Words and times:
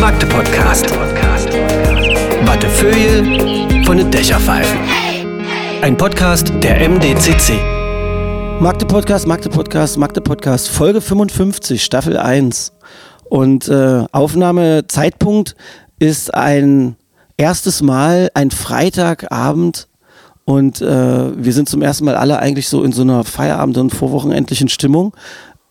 Magde 0.00 0.26
Podcast. 0.26 0.90
Wattefeuille 2.44 3.84
von 3.84 3.96
den 3.96 4.10
Dächerpfeifen. 4.10 4.78
Ein 5.82 5.96
Podcast 5.96 6.52
der 6.62 6.88
MDCC. 6.88 7.54
Magde 8.60 8.86
Podcast, 8.86 9.26
Magde 9.26 9.48
Podcast, 9.48 9.96
Magde 9.96 10.20
Podcast, 10.20 10.68
Folge 10.68 11.00
55, 11.00 11.82
Staffel 11.82 12.16
1. 12.16 12.72
Und 13.24 13.68
äh, 13.68 14.04
Aufnahmezeitpunkt 14.12 15.54
ist 15.98 16.34
ein 16.34 16.96
erstes 17.36 17.82
Mal 17.82 18.30
ein 18.34 18.50
Freitagabend 18.50 19.88
und 20.44 20.80
äh, 20.80 21.44
wir 21.44 21.52
sind 21.52 21.68
zum 21.68 21.82
ersten 21.82 22.04
Mal 22.04 22.16
alle 22.16 22.38
eigentlich 22.38 22.68
so 22.68 22.82
in 22.84 22.92
so 22.92 23.02
einer 23.02 23.24
Feierabend- 23.24 23.78
und 23.78 23.90
vorwochenendlichen 23.90 24.68
Stimmung 24.68 25.14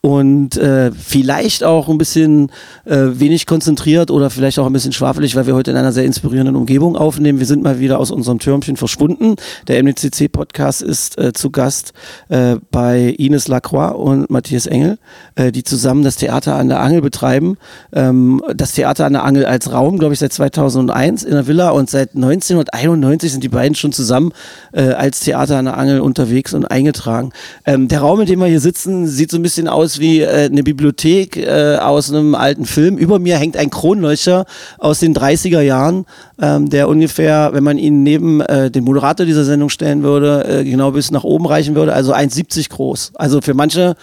und 0.05 0.57
äh, 0.57 0.91
vielleicht 0.91 1.63
auch 1.63 1.88
ein 1.88 1.98
bisschen 1.98 2.52
äh, 2.84 2.98
wenig 3.13 3.45
konzentriert 3.45 4.12
oder 4.12 4.29
vielleicht 4.29 4.59
auch 4.59 4.66
ein 4.66 4.73
bisschen 4.73 4.91
schwafelig, 4.91 5.38
weil 5.38 5.48
wir 5.48 5.55
heute 5.55 5.71
in 5.71 5.77
einer 5.77 5.93
sehr 5.93 6.03
inspirierenden 6.03 6.57
Umgebung 6.57 6.98
aufnehmen. 6.98 7.39
Wir 7.39 7.45
sind 7.45 7.63
mal 7.63 7.79
wieder 7.79 7.99
aus 7.99 8.12
unserem 8.12 8.39
Türmchen 8.39 8.76
verschwunden. 8.76 9.38
Der 9.70 9.81
MDCC-Podcast 9.81 10.81
ist 10.81 11.17
äh, 11.17 11.31
zu 11.31 11.52
Gast 11.52 11.93
äh, 12.27 12.57
bei 12.70 13.16
Ines 13.17 13.48
Lacroix 13.48 13.95
und 13.95 14.29
Matthias 14.29 14.66
Engel, 14.66 14.98
äh, 15.35 15.53
die 15.53 15.63
zusammen 15.63 16.04
das 16.04 16.17
Theater 16.17 16.55
an 16.55 16.67
der 16.67 16.81
Angel 16.81 16.99
betreiben. 16.99 17.55
Ähm, 17.93 18.43
das 18.54 18.73
Theater 18.73 19.05
an 19.05 19.13
der 19.13 19.23
Angel 19.23 19.45
als 19.45 19.71
Raum, 19.71 19.99
glaube 19.99 20.15
ich, 20.15 20.20
seit 20.20 20.34
2001 20.34 21.23
in 21.23 21.31
der 21.31 21.48
Villa 21.48 21.70
und 21.70 21.90
seit 21.90 22.13
1991 22.13 23.31
sind 23.31 23.41
die 23.41 23.48
beiden 23.48 23.73
schon 23.73 23.93
zusammen 23.93 24.34
äh, 24.73 24.81
als 24.81 25.21
Theater 25.21 25.59
an 25.59 25.63
der 25.63 25.77
Angel 25.77 26.01
unterwegs 26.01 26.54
und 26.54 26.65
eingetragen. 26.65 27.31
Ähm, 27.65 27.88
der 27.88 28.01
Raum, 28.01 28.20
in 28.20 28.27
dem 28.27 28.40
wir 28.40 28.48
hier 28.48 28.59
sitzen, 28.59 29.07
sieht 29.07 29.31
so 29.31 29.38
ein 29.38 29.43
bisschen 29.43 29.70
aus 29.70 29.92
wie 29.99 30.21
äh, 30.21 30.45
eine 30.45 30.63
Bibliothek 30.63 31.37
äh, 31.37 31.77
aus 31.77 32.12
einem 32.12 32.35
alten 32.35 32.65
Film. 32.65 32.98
Über 32.98 33.20
mir 33.20 33.37
hängt 33.37 33.57
ein 33.57 33.70
Kronleuchter 33.70 34.45
aus 34.77 34.99
den 34.99 35.15
30er 35.15 35.62
Jahren, 35.62 36.05
ähm, 36.41 36.70
der 36.70 36.87
ungefähr, 36.87 37.51
wenn 37.54 37.63
man 37.63 37.77
ihn 37.77 38.03
neben 38.03 38.41
äh, 38.41 38.70
den 38.70 38.84
Moderator 38.84 39.26
dieser 39.26 39.43
Sendung 39.43 39.70
stellen 39.70 40.03
würde, 40.03 40.45
äh, 40.45 40.63
genau 40.63 40.91
bis 40.91 41.12
nach 41.12 41.23
oben 41.23 41.45
reichen 41.45 41.76
würde, 41.76 41.93
also 41.93 42.13
1,70 42.13 42.70
groß. 42.70 43.12
Also 43.15 43.41
für 43.41 43.53
manche 43.53 43.95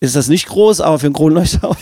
ist 0.00 0.16
das 0.16 0.28
nicht 0.28 0.46
groß, 0.46 0.80
aber 0.80 0.98
für 0.98 1.06
einen 1.06 1.14
Kronleuchter 1.14 1.68
auf 1.70 1.78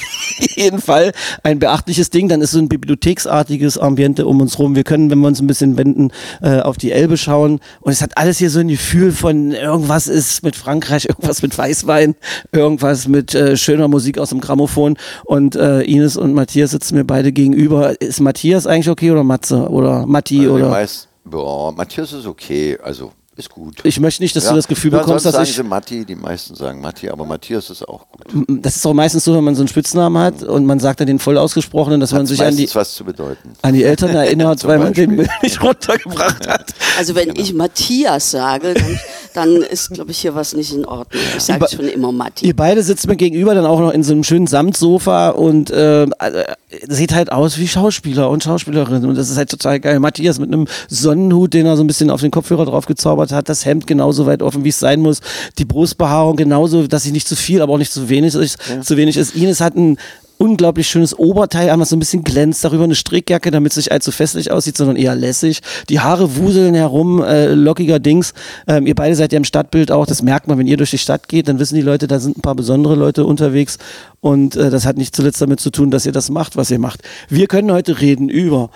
jeden 0.55 0.80
Fall 0.80 1.12
ein 1.42 1.58
beachtliches 1.58 2.10
Ding. 2.10 2.28
Dann 2.28 2.41
ist 2.41 2.52
so 2.52 2.58
ein 2.58 2.68
bibliotheksartiges 2.68 3.78
Ambiente 3.78 4.27
um 4.27 4.41
uns 4.41 4.58
rum. 4.58 4.77
Wir 4.77 4.84
können, 4.84 5.10
wenn 5.10 5.18
wir 5.18 5.27
uns 5.28 5.41
ein 5.41 5.46
bisschen 5.46 5.77
wenden, 5.77 6.12
äh, 6.40 6.60
auf 6.60 6.77
die 6.77 6.92
Elbe 6.92 7.16
schauen. 7.16 7.60
Und 7.80 7.92
es 7.92 8.00
hat 8.00 8.16
alles 8.16 8.38
hier 8.38 8.50
so 8.50 8.60
ein 8.60 8.68
Gefühl 8.68 9.12
von 9.12 9.52
irgendwas 9.52 10.06
ist 10.06 10.42
mit 10.44 10.56
Frankreich, 10.56 11.05
irgendwas 11.08 11.42
mit 11.42 11.56
Weißwein, 11.56 12.14
irgendwas 12.52 13.08
mit 13.08 13.34
äh, 13.34 13.56
schöner 13.56 13.88
Musik 13.88 14.18
aus 14.18 14.30
dem 14.30 14.40
Grammophon. 14.40 14.96
Und 15.24 15.56
äh, 15.56 15.83
Ines 15.83 16.16
und 16.16 16.33
Matthias 16.34 16.70
sitzen 16.70 16.94
mir 16.94 17.05
beide 17.05 17.33
gegenüber. 17.33 18.00
Ist 18.00 18.20
Matthias 18.20 18.66
eigentlich 18.66 18.90
okay 18.90 19.10
oder 19.10 19.24
Matze 19.24 19.68
oder 19.68 20.06
Matti 20.06 20.40
Also 20.40 20.55
oder? 20.55 20.68
meist, 20.68 21.08
boah, 21.24 21.72
Matthias 21.72 22.12
ist 22.12 22.27
okay, 22.27 22.78
also 22.83 23.12
ist 23.34 23.48
gut. 23.48 23.77
Ich 23.84 23.98
möchte 23.98 24.22
nicht, 24.22 24.36
dass 24.36 24.47
du 24.47 24.55
das 24.55 24.69
Gefühl 24.69 24.92
ja, 24.92 24.98
bekommst, 24.98 25.25
dass 25.25 25.33
sagen 25.33 25.44
ich 25.44 25.55
sie 25.55 25.62
Matti, 25.62 26.05
die 26.05 26.14
meisten 26.14 26.55
sagen 26.55 26.83
Matti, 26.83 27.08
aber 27.08 27.25
Matthias 27.25 27.70
ist 27.70 27.89
auch 27.89 28.06
gut. 28.08 28.44
das 28.62 28.77
ist 28.77 28.86
auch 28.86 28.92
meistens 28.92 29.24
so, 29.24 29.34
wenn 29.34 29.44
man 29.44 29.55
so 29.55 29.62
einen 29.62 29.69
Spitznamen 29.69 30.22
hat 30.22 30.42
und 30.42 30.66
man 30.66 30.78
sagt 30.78 31.00
dann 31.00 31.06
den 31.06 31.19
voll 31.19 31.39
ausgesprochenen, 31.39 31.98
dass 31.98 32.12
man 32.12 32.22
Hat 32.22 32.28
sich 32.28 32.42
an 32.42 32.55
die, 32.55 32.69
was 32.74 32.94
zu 32.94 33.05
bedeuten. 33.05 33.55
an 33.62 33.72
die 33.72 33.84
Eltern 33.84 34.11
erinnert, 34.11 34.64
weil 34.66 34.78
man 34.78 34.92
den 34.92 35.27
nicht 35.42 35.62
runtergebracht 35.62 36.47
hat. 36.47 36.74
Also 36.98 37.14
wenn 37.14 37.34
ich 37.36 37.55
Matthias 37.55 38.33
sage, 38.33 38.74
dann, 38.74 39.00
dann 39.33 39.56
ist, 39.62 39.91
glaube 39.91 40.11
ich, 40.11 40.19
hier 40.19 40.34
was 40.34 40.52
nicht 40.55 40.74
in 40.74 40.84
Ordnung. 40.84 41.22
Ich 41.34 41.42
sage 41.42 41.67
schon 41.74 41.89
immer 41.89 42.12
Matti. 42.12 42.46
Ihr 42.46 42.56
beide 42.56 42.83
sitzt 42.83 43.06
mir 43.06 43.17
gegenüber, 43.17 43.55
dann 43.55 43.64
auch 43.64 43.80
noch 43.80 43.92
in 43.92 44.02
so 44.02 44.12
einem 44.12 44.24
schönen 44.24 44.46
Samtsofa 44.46 45.30
und 45.30 45.70
äh, 45.70 46.02
äh, 46.02 46.44
sieht 46.89 47.14
halt 47.14 47.33
aus 47.33 47.56
wie 47.58 47.67
Schauspieler 47.69 48.29
und 48.29 48.45
Schauspielerin. 48.45 49.06
Und 49.06 49.17
das 49.17 49.30
ist 49.30 49.39
halt 49.39 49.51
total 49.51 49.80
geil. 49.80 50.01
Matthias 50.01 50.39
mit 50.39 50.52
einem 50.52 50.67
Sonnenhut, 50.89 51.55
den 51.55 51.64
er 51.64 51.77
so 51.77 51.83
ein 51.83 51.86
bisschen 51.86 52.11
auf 52.11 52.20
den 52.20 52.30
Kopfhörer 52.30 52.67
drauf 52.67 52.86
gezaubert 53.22 53.33
hat, 53.33 53.48
das 53.48 53.64
Hemd 53.64 53.86
genauso 53.86 54.27
weit 54.27 54.42
offen, 54.42 54.64
wie 54.64 54.70
es 54.70 54.78
sein 54.78 55.00
muss, 55.00 55.20
die 55.58 55.64
Brustbehaarung 55.64 56.36
genauso, 56.36 56.86
dass 56.86 57.02
sie 57.02 57.12
nicht 57.12 57.28
zu 57.28 57.36
viel, 57.36 57.62
aber 57.62 57.74
auch 57.74 57.78
nicht 57.78 57.92
zu 57.92 58.08
wenig 58.08 58.34
ist. 58.34 58.58
Zu 58.83 58.96
wenig 58.96 59.16
ist. 59.16 59.34
Ines 59.34 59.60
hat 59.60 59.77
ein 59.77 59.96
unglaublich 60.38 60.88
schönes 60.88 61.16
Oberteil 61.16 61.70
an, 61.70 61.78
was 61.78 61.90
so 61.90 61.96
ein 61.96 62.00
bisschen 62.00 62.24
glänzt, 62.24 62.64
darüber 62.64 62.82
eine 62.82 62.96
Strickjacke, 62.96 63.52
damit 63.52 63.72
es 63.72 63.77
nicht 63.77 63.92
allzu 63.92 64.11
festlich 64.11 64.50
aussieht, 64.50 64.77
sondern 64.77 64.96
eher 64.96 65.14
lässig. 65.14 65.61
Die 65.88 66.00
Haare 66.00 66.36
wuseln 66.36 66.74
herum, 66.74 67.22
äh, 67.22 67.55
lockiger 67.55 68.00
Dings. 68.00 68.34
Ähm, 68.66 68.86
ihr 68.86 68.96
beide 68.96 69.14
seid 69.14 69.32
ja 69.32 69.36
im 69.36 69.44
Stadtbild 69.44 69.92
auch, 69.92 70.05
das 70.05 70.20
merkt 70.22 70.48
man, 70.48 70.58
wenn 70.58 70.66
ihr 70.66 70.77
durch 70.77 70.90
die 70.90 70.98
Stadt 70.98 71.28
geht, 71.28 71.46
dann 71.46 71.61
wissen 71.61 71.77
die 71.77 71.82
Leute, 71.82 72.08
da 72.08 72.18
sind 72.18 72.38
ein 72.38 72.42
paar 72.42 72.56
besondere 72.56 72.96
Leute 72.96 73.24
unterwegs 73.24 73.78
und 74.20 74.56
äh, 74.56 74.70
das 74.70 74.84
hat 74.84 74.96
nicht 74.96 75.14
zuletzt 75.14 75.40
damit 75.40 75.61
zu 75.61 75.70
tun, 75.70 75.92
dass 75.92 76.06
ihr 76.06 76.12
das 76.12 76.28
macht, 76.28 76.56
was 76.56 76.72
ihr 76.72 76.80
macht. 76.80 77.02
Wir 77.28 77.46
können 77.46 77.70
heute 77.70 78.00
reden 78.00 78.28
über 78.28 78.70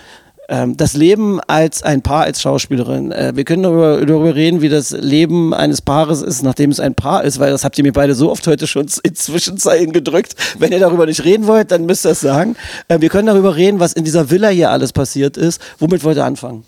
ähm, 0.49 0.77
das 0.77 0.93
Leben 0.93 1.39
als 1.41 1.83
ein 1.83 2.01
Paar, 2.01 2.23
als 2.23 2.41
Schauspielerin. 2.41 3.11
Äh, 3.11 3.33
wir 3.35 3.43
können 3.43 3.63
darüber, 3.63 4.05
darüber 4.05 4.35
reden, 4.35 4.61
wie 4.61 4.69
das 4.69 4.91
Leben 4.91 5.53
eines 5.53 5.81
Paares 5.81 6.21
ist, 6.21 6.43
nachdem 6.43 6.71
es 6.71 6.79
ein 6.79 6.95
Paar 6.95 7.23
ist, 7.23 7.39
weil 7.39 7.51
das 7.51 7.63
habt 7.63 7.77
ihr 7.77 7.83
mir 7.83 7.93
beide 7.93 8.15
so 8.15 8.31
oft 8.31 8.47
heute 8.47 8.67
schon 8.67 8.87
in 9.03 9.15
Zwischenzeilen 9.15 9.91
gedrückt. 9.91 10.35
Wenn 10.57 10.71
ihr 10.71 10.79
darüber 10.79 11.05
nicht 11.05 11.23
reden 11.23 11.47
wollt, 11.47 11.71
dann 11.71 11.85
müsst 11.85 12.05
ihr 12.05 12.11
es 12.11 12.21
sagen. 12.21 12.55
Äh, 12.87 13.01
wir 13.01 13.09
können 13.09 13.27
darüber 13.27 13.55
reden, 13.55 13.79
was 13.79 13.93
in 13.93 14.03
dieser 14.03 14.29
Villa 14.29 14.49
hier 14.49 14.71
alles 14.71 14.93
passiert 14.93 15.37
ist. 15.37 15.61
Womit 15.79 16.03
wollt 16.03 16.17
ihr 16.17 16.25
anfangen? 16.25 16.63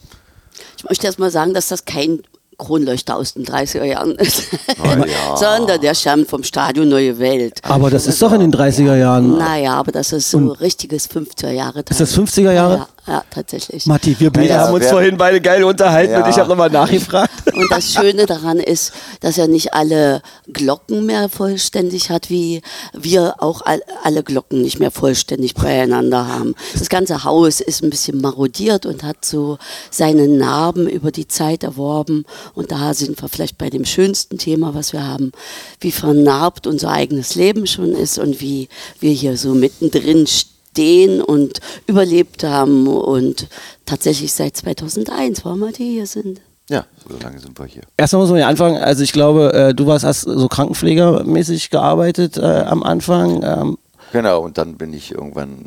Ich 0.78 0.84
möchte 0.84 1.08
erst 1.08 1.20
mal 1.20 1.32
sagen, 1.32 1.54
dass 1.54 1.70
das 1.70 1.86
kein 1.86 2.22
Kronleuchter 2.58 3.16
aus 3.16 3.34
den 3.34 3.46
30er 3.46 3.86
Jahren 3.86 4.16
ist, 4.16 4.52
ja. 4.78 5.38
sondern 5.38 5.80
der 5.80 5.96
stammt 5.96 6.30
vom 6.30 6.44
Stadion 6.44 6.90
Neue 6.90 7.18
Welt. 7.18 7.62
Aber 7.64 7.90
das 7.90 8.06
ist 8.06 8.22
doch 8.22 8.34
in 8.34 8.42
den 8.42 8.54
30er 8.54 8.98
Jahren. 8.98 9.38
Naja, 9.38 9.76
aber 9.76 9.94
das 9.94 10.12
ist 10.12 10.30
so 10.30 10.50
richtiges 10.50 11.10
50er 11.10 11.52
Jahre. 11.52 11.84
Ist 11.90 12.02
das 12.02 12.16
50er 12.16 12.52
Jahre? 12.52 12.76
Ja, 12.76 12.88
ja 13.10 13.24
tatsächlich. 13.32 13.86
Matti, 13.86 14.16
wir 14.20 14.32
beide 14.32 14.48
Ja, 14.50 14.58
haben 14.68 14.74
uns 14.74 14.88
vorhin 14.88 15.18
beide 15.18 15.42
geil 15.42 15.64
unterhalten 15.64 16.14
Ja. 16.14 16.24
und 16.24 16.30
ich 16.30 16.38
habe 16.38 16.48
nochmal 16.50 16.70
nachgefragt. 16.70 17.32
Und 17.54 17.70
das 17.72 17.92
Schöne 17.94 18.26
daran 18.26 18.60
ist, 18.60 18.94
dass 19.22 19.38
er 19.38 19.48
nicht 19.48 19.74
alle 19.74 20.22
Glocken 20.54 21.06
mehr 21.06 21.28
vollständig 21.30 22.10
hat, 22.10 22.30
wie 22.30 22.62
wir 22.94 23.36
auch 23.40 23.62
all, 23.64 23.82
alle 24.04 24.24
Glocken 24.24 24.62
nicht 24.62 24.80
mehr 24.80 24.92
vollständig 24.92 25.56
beieinander 25.56 26.28
haben. 26.28 26.56
Das 26.78 26.90
ganze 26.90 27.24
Haus 27.24 27.60
ist 27.60 27.84
ein 27.84 27.90
bisschen 27.90 28.22
marodiert 28.22 28.86
und 28.86 29.04
hat 29.04 29.26
so 29.26 29.58
seine 29.90 30.28
Narben 30.28 30.88
über 30.88 31.12
die 31.12 31.28
Zeit 31.28 31.64
erworben. 31.64 32.24
Und 32.54 32.72
da 32.72 32.94
sind 32.94 33.22
wir 33.22 33.28
vielleicht 33.28 33.58
bei 33.58 33.70
dem 33.70 33.84
schönsten 33.84 34.38
Thema, 34.38 34.74
was 34.76 34.94
wir 34.94 35.06
haben, 35.06 35.32
wie 35.82 35.92
vernarbt 35.92 36.68
unser 36.68 36.92
eigenes 36.92 37.36
Leben 37.36 37.68
schon 37.68 37.94
ist 37.94 38.20
und 38.20 38.40
wie 38.40 38.70
wir 39.00 39.12
hier 39.12 39.36
so 39.38 39.54
mittendrin 39.54 40.28
stehen 40.28 40.59
und 40.78 41.60
überlebt 41.88 42.44
haben 42.44 42.88
und 42.88 43.48
tatsächlich 43.86 44.32
seit 44.34 44.56
2001, 44.56 45.44
warum 45.44 45.60
wir 45.60 45.72
die 45.72 45.92
hier 45.92 46.08
sind. 46.08 46.40
Ja, 46.70 46.86
so 47.08 47.18
lange 47.22 47.40
sind 47.40 47.58
wir 47.58 47.66
hier. 47.66 47.82
Erstmal 47.98 48.22
muss 48.22 48.30
man 48.30 48.40
ja 48.40 48.48
anfangen, 48.48 48.78
also 48.78 49.04
ich 49.04 49.12
glaube, 49.12 49.52
äh, 49.54 49.74
du 49.74 49.88
warst, 49.88 50.06
hast 50.06 50.22
so 50.22 50.48
krankenpflegermäßig 50.48 51.70
gearbeitet 51.72 52.38
äh, 52.38 52.42
am 52.42 52.84
Anfang. 52.84 53.44
Ähm, 53.44 53.78
Genau, 54.12 54.42
und 54.42 54.58
dann 54.58 54.78
bin 54.78 54.94
ich 54.94 55.12
irgendwann, 55.12 55.66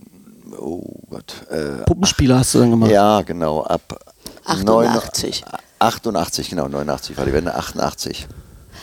oh 0.59 0.83
Gott, 1.11 1.47
äh, 1.51 1.85
Puppenspieler 1.85 2.39
hast 2.41 2.55
du 2.55 2.59
dann 2.61 2.71
gemacht. 2.71 2.91
ja, 2.91 3.23
genau, 3.23 3.63
ab 3.63 3.99
88. 4.45 5.45
88, 5.79 6.51
genau, 6.51 6.69
89 6.69 7.17
war 7.19 7.27
die 7.27 7.33
Wende, 7.33 7.55
88 7.55 8.27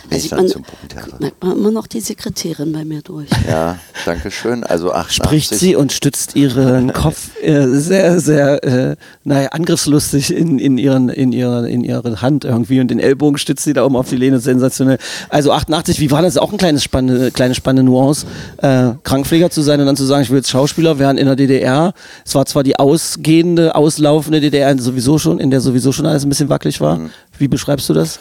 Da 0.09 0.15
ich 0.15 0.23
sieht 0.23 0.31
dann 0.31 0.39
man, 0.39 0.47
zum 0.47 0.63
Puppentheater. 0.63 1.17
merkt 1.19 1.43
man 1.43 1.57
immer 1.57 1.71
noch 1.71 1.85
die 1.85 2.01
Sekretärin 2.01 2.71
bei 2.71 2.83
mir 2.83 3.01
durch. 3.01 3.29
Ja, 3.47 3.77
danke 4.05 4.31
schön. 4.31 4.63
Also 4.63 4.91
88. 4.91 5.15
Spricht 5.15 5.55
sie 5.55 5.75
und 5.75 5.91
stützt 5.91 6.35
ihren 6.35 6.93
Kopf 6.93 7.29
äh, 7.41 7.67
sehr, 7.67 8.19
sehr, 8.19 8.63
äh, 8.63 8.95
naja, 9.23 9.49
angriffslustig 9.49 10.35
in, 10.35 10.57
in, 10.57 10.77
ihren, 10.79 11.09
in, 11.09 11.31
ihrer, 11.31 11.67
in 11.67 11.83
ihre 11.83 12.21
Hand 12.21 12.43
irgendwie 12.43 12.79
und 12.79 12.89
den 12.89 12.99
Ellbogen 12.99 13.37
stützt 13.37 13.63
sie 13.63 13.73
da 13.73 13.85
oben 13.85 13.95
auf 13.95 14.09
die 14.09 14.15
Lehne, 14.15 14.39
sensationell. 14.39 14.97
Also 15.29 15.51
88, 15.51 15.99
wie 15.99 16.09
war 16.09 16.23
das? 16.23 16.37
Auch 16.37 16.51
ein 16.51 16.57
kleines 16.57 16.83
spannende, 16.83 17.29
kleine 17.29 17.53
spannende 17.53 17.83
Nuance, 17.83 18.25
äh, 18.57 18.91
Krankenpfleger 19.03 19.51
zu 19.51 19.61
sein 19.61 19.79
und 19.79 19.85
dann 19.85 19.95
zu 19.95 20.05
sagen, 20.05 20.23
ich 20.23 20.31
will 20.31 20.37
jetzt 20.37 20.49
Schauspieler 20.49 20.97
werden 20.97 21.19
in 21.19 21.25
der 21.27 21.35
DDR. 21.35 21.93
Es 22.25 22.33
war 22.33 22.45
zwar 22.47 22.63
die 22.63 22.79
ausgehende, 22.79 23.75
auslaufende 23.75 24.41
DDR 24.41 24.75
sowieso 24.79 25.19
schon, 25.19 25.39
in 25.39 25.51
der 25.51 25.61
sowieso 25.61 25.91
schon 25.91 26.07
alles 26.07 26.25
ein 26.25 26.29
bisschen 26.29 26.49
wackelig 26.49 26.81
war. 26.81 26.99
Wie 27.37 27.47
beschreibst 27.47 27.89
du 27.89 27.93
das? 27.93 28.19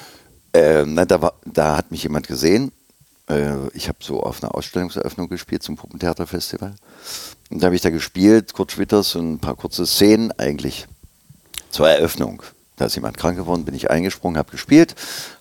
Ähm, 0.53 0.95
na, 0.95 1.05
da, 1.05 1.21
war, 1.23 1.35
da 1.45 1.77
hat 1.77 1.91
mich 1.91 2.03
jemand 2.03 2.27
gesehen. 2.27 2.73
Äh, 3.29 3.69
ich 3.75 3.89
habe 3.89 3.99
so 4.00 4.23
auf 4.23 4.43
einer 4.43 4.55
Ausstellungseröffnung 4.55 5.29
gespielt 5.29 5.62
zum 5.62 5.77
Puppentheaterfestival. 5.77 6.75
Und 7.50 7.62
da 7.62 7.67
habe 7.67 7.77
ich 7.77 7.83
da 7.83 7.91
gespielt, 7.91 8.53
Kurt 8.53 8.73
Schwitters 8.73 9.15
und 9.15 9.35
ein 9.35 9.39
paar 9.39 9.56
kurze 9.56 9.87
Szenen 9.87 10.33
eigentlich 10.33 10.87
zur 11.71 11.89
Eröffnung. 11.89 12.43
Da 12.77 12.87
ist 12.87 12.95
jemand 12.95 13.17
krank 13.17 13.37
geworden, 13.37 13.65
bin 13.65 13.75
ich 13.75 13.91
eingesprungen, 13.91 14.39
habe 14.39 14.53
gespielt, 14.53 14.95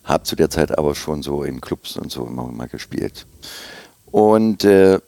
habe 0.04 0.24
zu 0.24 0.36
der 0.36 0.50
Zeit 0.50 0.78
aber 0.78 0.96
schon 0.96 1.22
so 1.22 1.44
in 1.44 1.62
Clubs 1.62 1.96
und 1.96 2.12
so 2.12 2.26
immer 2.26 2.48
mal 2.48 2.68
gespielt. 2.68 3.28
Und 4.12 4.64
äh, 4.64 5.00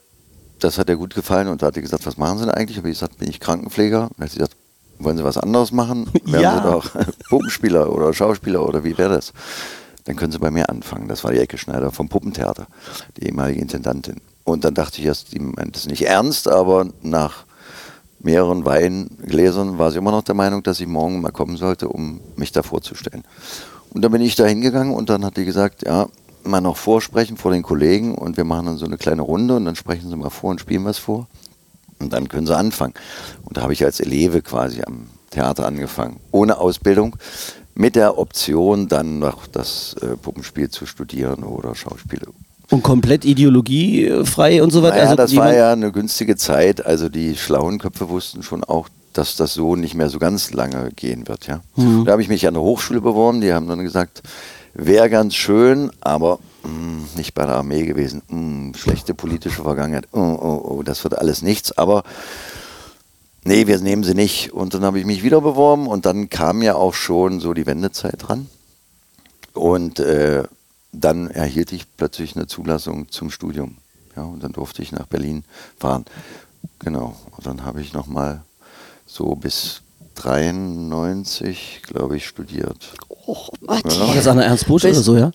das 0.60 0.78
hat 0.78 0.88
ihr 0.88 0.96
gut 0.96 1.14
gefallen 1.14 1.48
und 1.48 1.62
da 1.62 1.66
hat 1.66 1.74
sie 1.74 1.82
gesagt, 1.82 2.06
was 2.06 2.16
machen 2.18 2.38
Sie 2.38 2.44
denn 2.44 2.54
eigentlich? 2.54 2.76
Habe 2.78 2.88
ich 2.88 2.94
gesagt, 2.98 3.18
bin 3.18 3.28
ich 3.30 3.40
Krankenpfleger? 3.40 4.02
Und 4.04 4.12
dann 4.18 4.24
hat 4.26 4.30
sie 4.32 4.38
gesagt, 4.38 4.56
wollen 4.98 5.16
Sie 5.16 5.24
was 5.24 5.38
anderes 5.38 5.72
machen? 5.72 6.08
Wären 6.24 6.42
Ja. 6.42 6.56
Sie 6.56 6.62
doch 6.70 6.90
Puppenspieler 7.30 7.90
oder 7.92 8.12
Schauspieler 8.14 8.66
oder 8.66 8.84
wie 8.84 8.96
wäre 8.96 9.14
das? 9.16 9.32
Dann 10.10 10.16
können 10.16 10.32
Sie 10.32 10.40
bei 10.40 10.50
mir 10.50 10.68
anfangen. 10.68 11.06
Das 11.06 11.22
war 11.22 11.30
die 11.30 11.38
Ecke 11.38 11.56
Schneider 11.56 11.92
vom 11.92 12.08
Puppentheater, 12.08 12.66
die 13.16 13.26
ehemalige 13.26 13.60
Intendantin. 13.60 14.16
Und 14.42 14.64
dann 14.64 14.74
dachte 14.74 14.98
ich 15.00 15.06
erst, 15.06 15.32
die 15.32 15.38
meint 15.38 15.76
es 15.76 15.86
nicht 15.86 16.04
ernst, 16.04 16.48
aber 16.48 16.88
nach 17.00 17.44
mehreren 18.18 18.64
Weingläsern 18.64 19.78
war 19.78 19.92
sie 19.92 19.98
immer 19.98 20.10
noch 20.10 20.24
der 20.24 20.34
Meinung, 20.34 20.64
dass 20.64 20.80
ich 20.80 20.88
morgen 20.88 21.20
mal 21.20 21.30
kommen 21.30 21.56
sollte, 21.56 21.88
um 21.88 22.20
mich 22.34 22.50
da 22.50 22.64
vorzustellen. 22.64 23.22
Und 23.94 24.02
dann 24.02 24.10
bin 24.10 24.20
ich 24.20 24.34
da 24.34 24.46
hingegangen 24.46 24.94
und 24.94 25.10
dann 25.10 25.24
hat 25.24 25.36
die 25.36 25.44
gesagt, 25.44 25.86
ja, 25.86 26.08
mal 26.42 26.60
noch 26.60 26.76
vorsprechen 26.76 27.36
vor 27.36 27.52
den 27.52 27.62
Kollegen 27.62 28.16
und 28.16 28.36
wir 28.36 28.44
machen 28.44 28.66
dann 28.66 28.76
so 28.78 28.86
eine 28.86 28.98
kleine 28.98 29.22
Runde 29.22 29.54
und 29.56 29.64
dann 29.64 29.76
sprechen 29.76 30.10
sie 30.10 30.16
mal 30.16 30.30
vor 30.30 30.50
und 30.50 30.60
spielen 30.60 30.84
was 30.84 30.98
vor. 30.98 31.28
Und 32.00 32.12
dann 32.12 32.28
können 32.28 32.46
sie 32.48 32.56
anfangen. 32.56 32.94
Und 33.44 33.58
da 33.58 33.62
habe 33.62 33.74
ich 33.74 33.84
als 33.84 34.00
Eleve 34.00 34.42
quasi 34.42 34.82
am 34.82 35.06
Theater 35.30 35.66
angefangen, 35.66 36.18
ohne 36.32 36.58
Ausbildung, 36.58 37.16
mit 37.74 37.96
der 37.96 38.18
Option 38.18 38.88
dann 38.88 39.18
noch 39.18 39.46
das 39.46 39.96
äh, 40.02 40.16
Puppenspiel 40.16 40.68
zu 40.70 40.86
studieren 40.86 41.44
oder 41.44 41.74
Schauspiel. 41.74 42.20
Und 42.70 42.82
komplett 42.82 43.24
ideologiefrei 43.24 44.62
und 44.62 44.70
so 44.70 44.82
weiter. 44.82 44.96
Naja, 44.96 45.10
also 45.10 45.16
das 45.16 45.36
war 45.36 45.52
ja 45.54 45.72
eine 45.72 45.90
günstige 45.90 46.36
Zeit. 46.36 46.84
Also 46.86 47.08
die 47.08 47.36
schlauen 47.36 47.78
Köpfe 47.78 48.08
wussten 48.08 48.42
schon 48.42 48.62
auch, 48.62 48.88
dass 49.12 49.34
das 49.34 49.54
so 49.54 49.74
nicht 49.74 49.94
mehr 49.94 50.08
so 50.08 50.20
ganz 50.20 50.52
lange 50.52 50.90
gehen 50.94 51.26
wird. 51.26 51.48
Ja? 51.48 51.62
Mhm. 51.74 52.04
Da 52.04 52.12
habe 52.12 52.22
ich 52.22 52.28
mich 52.28 52.46
an 52.46 52.54
der 52.54 52.62
Hochschule 52.62 53.00
beworben. 53.00 53.40
Die 53.40 53.52
haben 53.52 53.66
dann 53.66 53.82
gesagt, 53.82 54.22
wäre 54.72 55.10
ganz 55.10 55.34
schön, 55.34 55.90
aber 56.00 56.38
mh, 56.62 57.16
nicht 57.16 57.34
bei 57.34 57.44
der 57.44 57.56
Armee 57.56 57.86
gewesen. 57.86 58.22
Mh, 58.28 58.78
schlechte 58.78 59.14
politische 59.14 59.62
Vergangenheit. 59.62 60.06
Oh, 60.12 60.20
oh, 60.20 60.76
oh, 60.76 60.82
das 60.84 61.02
wird 61.02 61.18
alles 61.18 61.42
nichts. 61.42 61.76
Aber 61.76 62.04
nee, 63.44 63.66
wir 63.66 63.78
nehmen 63.80 64.04
sie 64.04 64.14
nicht. 64.14 64.52
Und 64.52 64.74
dann 64.74 64.84
habe 64.84 64.98
ich 64.98 65.06
mich 65.06 65.22
wieder 65.22 65.40
beworben 65.40 65.86
und 65.86 66.06
dann 66.06 66.28
kam 66.28 66.62
ja 66.62 66.74
auch 66.74 66.94
schon 66.94 67.40
so 67.40 67.54
die 67.54 67.66
Wendezeit 67.66 68.16
dran. 68.18 68.48
Und 69.52 69.98
äh, 69.98 70.44
dann 70.92 71.30
erhielt 71.30 71.72
ich 71.72 71.96
plötzlich 71.96 72.36
eine 72.36 72.46
Zulassung 72.46 73.10
zum 73.10 73.30
Studium. 73.30 73.76
Ja, 74.16 74.22
und 74.24 74.42
dann 74.42 74.52
durfte 74.52 74.82
ich 74.82 74.92
nach 74.92 75.06
Berlin 75.06 75.44
fahren. 75.78 76.04
Genau. 76.80 77.16
Und 77.36 77.46
dann 77.46 77.64
habe 77.64 77.80
ich 77.80 77.92
nochmal 77.92 78.42
so 79.06 79.34
bis 79.34 79.82
93, 80.22 81.82
glaube 81.82 82.16
ich, 82.16 82.26
studiert. 82.26 82.92
Oh, 83.26 83.48
Matti. 83.60 84.00
War 84.00 84.14
das 84.14 84.26
an 84.26 84.38
der 84.38 84.46
Ernst 84.46 84.66
Busch 84.66 84.84
oder 84.84 84.94
so, 84.94 85.16
ja? 85.16 85.30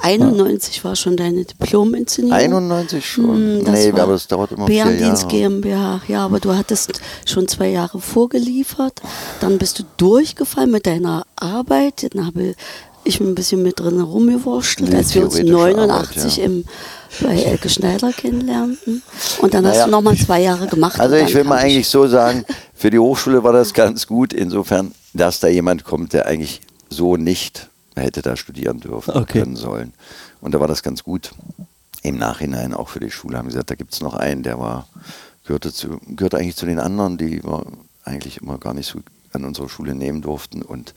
91 0.00 0.84
war 0.84 0.96
schon 0.96 1.16
deine 1.16 1.44
Diplom-Inszenierung. 1.44 2.38
91 2.38 3.04
schon. 3.04 3.36
Hm, 3.36 3.64
das 3.64 3.74
nee, 3.74 3.92
aber 3.92 4.14
es 4.14 4.26
dauert 4.28 4.52
immer 4.52 4.66
vier 4.66 4.84
Bärendienst 4.84 5.32
Jahre. 5.32 5.60
GmbH. 5.60 6.00
Ja, 6.08 6.24
aber 6.24 6.40
du 6.40 6.54
hattest 6.54 7.00
schon 7.26 7.48
zwei 7.48 7.68
Jahre 7.68 8.00
vorgeliefert. 8.00 9.00
Dann 9.40 9.58
bist 9.58 9.78
du 9.78 9.84
durchgefallen 9.96 10.70
mit 10.70 10.86
deiner 10.86 11.26
Arbeit. 11.36 12.14
Dann 12.14 12.26
habe 12.26 12.54
ich 13.04 13.20
ein 13.20 13.34
bisschen 13.34 13.62
mit 13.62 13.80
drin 13.80 14.00
rumgewurschtelt, 14.00 14.94
als 14.94 15.14
wir 15.14 15.24
uns 15.24 15.34
theoretische 15.34 15.56
89 15.56 16.22
Arbeit, 16.22 16.36
ja. 16.36 16.44
im, 16.44 16.64
bei 17.20 17.34
Elke 17.42 17.68
Schneider 17.68 18.12
kennenlernten. 18.12 19.02
Und 19.40 19.54
dann 19.54 19.64
hast 19.66 19.74
Naja. 19.74 19.84
du 19.86 19.90
nochmal 19.90 20.16
zwei 20.16 20.42
Jahre 20.42 20.66
gemacht. 20.66 21.00
Also 21.00 21.16
ich 21.16 21.34
will 21.34 21.44
mal 21.44 21.58
eigentlich 21.58 21.88
so 21.88 22.06
sagen, 22.06 22.44
für 22.74 22.90
die 22.90 22.98
Hochschule 22.98 23.42
war 23.42 23.52
das 23.52 23.72
ganz 23.74 24.06
gut, 24.06 24.32
insofern, 24.32 24.92
dass 25.14 25.40
da 25.40 25.48
jemand 25.48 25.84
kommt, 25.84 26.12
der 26.12 26.26
eigentlich 26.26 26.60
so 26.90 27.16
nicht 27.16 27.68
hätte 27.96 28.22
da 28.22 28.36
studieren 28.36 28.80
dürfen, 28.80 29.14
Okay. 29.16 29.40
können 29.40 29.56
sollen. 29.56 29.92
Und 30.40 30.52
da 30.54 30.60
war 30.60 30.68
das 30.68 30.82
ganz 30.82 31.02
gut. 31.02 31.32
Im 32.02 32.16
Nachhinein 32.16 32.72
auch 32.74 32.88
für 32.88 33.00
die 33.00 33.10
Schule 33.10 33.36
haben 33.36 33.46
sie 33.48 33.54
gesagt, 33.54 33.70
da 33.70 33.74
gibt 33.74 33.92
es 33.92 34.00
noch 34.00 34.14
einen, 34.14 34.44
der 34.44 34.58
war, 34.60 34.86
gehörte, 35.44 35.72
zu, 35.72 35.98
gehörte 36.06 36.38
eigentlich 36.38 36.54
zu 36.56 36.66
den 36.66 36.78
anderen, 36.78 37.18
die 37.18 37.42
wir 37.42 37.64
eigentlich 38.04 38.40
immer 38.40 38.58
gar 38.58 38.72
nicht 38.72 38.86
so 38.86 39.00
an 39.32 39.44
unserer 39.44 39.68
Schule 39.68 39.94
nehmen 39.96 40.22
durften. 40.22 40.62
Und 40.62 40.94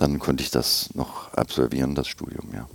dann 0.00 0.18
konnte 0.18 0.42
ich 0.42 0.50
das 0.50 0.90
noch 0.94 1.32
absolvieren, 1.34 1.94
das 1.94 2.08
Studium, 2.08 2.48
ja. 2.54 2.66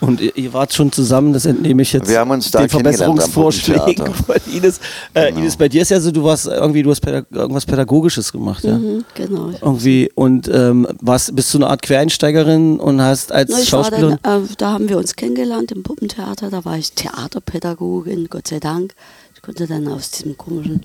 Und 0.00 0.20
ihr, 0.20 0.36
ihr 0.36 0.52
wart 0.52 0.72
schon 0.72 0.92
zusammen, 0.92 1.32
das 1.32 1.46
entnehme 1.46 1.82
ich 1.82 1.92
jetzt 1.92 2.08
Wir 2.08 2.20
haben 2.20 2.30
uns 2.30 2.50
da 2.50 2.60
den 2.60 2.68
Verbesserungsvorschlägen 2.68 4.04
Puppentheater. 4.04 4.40
von 4.44 4.52
Ines. 4.54 4.78
Äh, 5.14 5.28
Genau. 5.28 5.40
Ines, 5.40 5.56
bei 5.56 5.68
dir 5.68 5.82
ist 5.82 5.90
ja 5.90 6.00
so, 6.00 6.10
du 6.12 6.22
warst 6.22 6.46
irgendwie, 6.46 6.82
du 6.82 6.90
hast 6.90 7.00
Pädag 7.00 7.26
irgendwas 7.32 7.66
Pädagogisches 7.66 8.30
gemacht, 8.30 8.62
ja? 8.64 8.76
Mhm, 8.78 9.04
genau. 9.14 9.50
Irgendwie 9.50 10.10
und 10.14 10.48
ähm, 10.48 10.86
warst, 11.00 11.34
bist 11.34 11.52
du 11.54 11.58
eine 11.58 11.68
Art 11.68 11.82
Quereinsteigerin 11.82 12.78
und 12.78 13.00
hast 13.00 13.32
als 13.32 13.50
Na, 13.50 13.64
Schauspielerin. 13.64 14.18
dann, 14.22 14.44
äh, 14.44 14.48
da 14.58 14.72
haben 14.72 14.88
wir 14.88 14.98
uns 14.98 15.16
kennengelernt 15.16 15.72
im 15.72 15.82
Puppentheater. 15.82 16.50
Da 16.50 16.64
war 16.64 16.76
ich 16.78 16.92
Theaterpädagogin, 16.92 18.28
Gott 18.30 18.48
sei 18.48 18.60
Dank. 18.60 18.94
Ich 19.34 19.42
konnte 19.42 19.66
dann 19.66 19.88
aus 19.88 20.10
diesem 20.10 20.36
komischen 20.36 20.82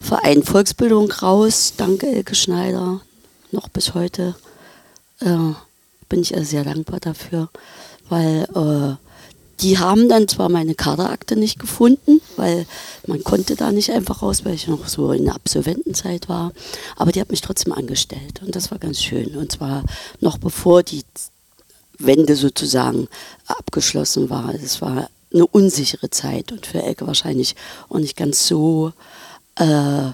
Verein 0.00 0.42
Volksbildung 0.42 1.10
raus, 1.10 1.74
dank 1.76 2.02
Elke 2.02 2.34
Schneider, 2.34 3.00
noch 3.52 3.68
bis 3.68 3.94
heute. 3.94 4.34
Äh, 5.20 5.54
bin 6.08 6.22
ich 6.22 6.32
ihr 6.32 6.44
sehr 6.44 6.64
dankbar 6.64 7.00
dafür, 7.00 7.48
weil 8.08 8.46
äh, 8.54 8.96
die 9.60 9.78
haben 9.78 10.08
dann 10.08 10.28
zwar 10.28 10.48
meine 10.48 10.74
Kaderakte 10.74 11.34
nicht 11.34 11.58
gefunden, 11.58 12.20
weil 12.36 12.66
man 13.06 13.24
konnte 13.24 13.56
da 13.56 13.72
nicht 13.72 13.90
einfach 13.90 14.22
raus, 14.22 14.44
weil 14.44 14.54
ich 14.54 14.68
noch 14.68 14.86
so 14.86 15.12
in 15.12 15.24
der 15.24 15.34
Absolventenzeit 15.34 16.28
war, 16.28 16.52
aber 16.96 17.12
die 17.12 17.20
hat 17.20 17.30
mich 17.30 17.40
trotzdem 17.40 17.72
angestellt 17.72 18.42
und 18.42 18.54
das 18.54 18.70
war 18.70 18.78
ganz 18.78 19.02
schön 19.02 19.34
und 19.36 19.52
zwar 19.52 19.82
noch 20.20 20.38
bevor 20.38 20.82
die 20.82 21.02
Wende 21.98 22.36
sozusagen 22.36 23.08
abgeschlossen 23.46 24.28
war. 24.28 24.54
Es 24.54 24.82
war 24.82 25.08
eine 25.32 25.46
unsichere 25.46 26.10
Zeit 26.10 26.52
und 26.52 26.66
für 26.66 26.82
Elke 26.82 27.06
wahrscheinlich 27.06 27.56
auch 27.88 27.98
nicht 27.98 28.16
ganz 28.16 28.46
so 28.46 28.92
äh, 29.58 30.12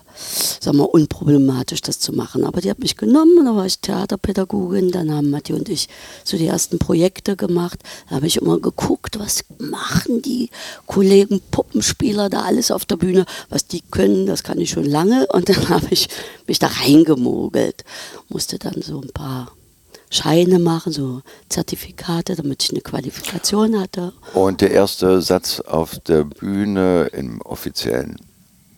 sag 0.60 0.74
mal, 0.74 0.84
unproblematisch, 0.84 1.80
das 1.80 1.98
zu 1.98 2.12
machen. 2.12 2.44
Aber 2.44 2.60
die 2.60 2.70
hat 2.70 2.78
mich 2.78 2.96
genommen, 2.96 3.38
und 3.38 3.44
da 3.44 3.56
war 3.56 3.66
ich 3.66 3.80
Theaterpädagogin, 3.80 4.92
dann 4.92 5.12
haben 5.12 5.30
Matti 5.30 5.52
und 5.52 5.68
ich 5.68 5.88
so 6.24 6.36
die 6.36 6.46
ersten 6.46 6.78
Projekte 6.78 7.36
gemacht. 7.36 7.80
Da 8.08 8.16
habe 8.16 8.26
ich 8.26 8.36
immer 8.36 8.58
geguckt, 8.60 9.18
was 9.18 9.44
machen 9.58 10.22
die 10.22 10.50
Kollegen 10.86 11.40
Puppenspieler 11.50 12.30
da 12.30 12.42
alles 12.42 12.70
auf 12.70 12.84
der 12.84 12.96
Bühne, 12.96 13.26
was 13.48 13.66
die 13.66 13.82
können, 13.90 14.26
das 14.26 14.44
kann 14.44 14.60
ich 14.60 14.70
schon 14.70 14.84
lange. 14.84 15.26
Und 15.28 15.48
dann 15.48 15.68
habe 15.68 15.88
ich 15.90 16.08
mich 16.46 16.58
da 16.58 16.68
reingemogelt, 16.68 17.84
musste 18.28 18.58
dann 18.58 18.80
so 18.80 19.00
ein 19.00 19.10
paar 19.12 19.50
Scheine 20.08 20.58
machen, 20.58 20.92
so 20.92 21.22
Zertifikate, 21.48 22.36
damit 22.36 22.62
ich 22.62 22.70
eine 22.70 22.82
Qualifikation 22.82 23.80
hatte. 23.80 24.12
Und 24.34 24.60
der 24.60 24.70
erste 24.70 25.22
Satz 25.22 25.60
auf 25.60 25.98
der 26.00 26.24
Bühne 26.24 27.08
im 27.12 27.40
offiziellen 27.40 28.16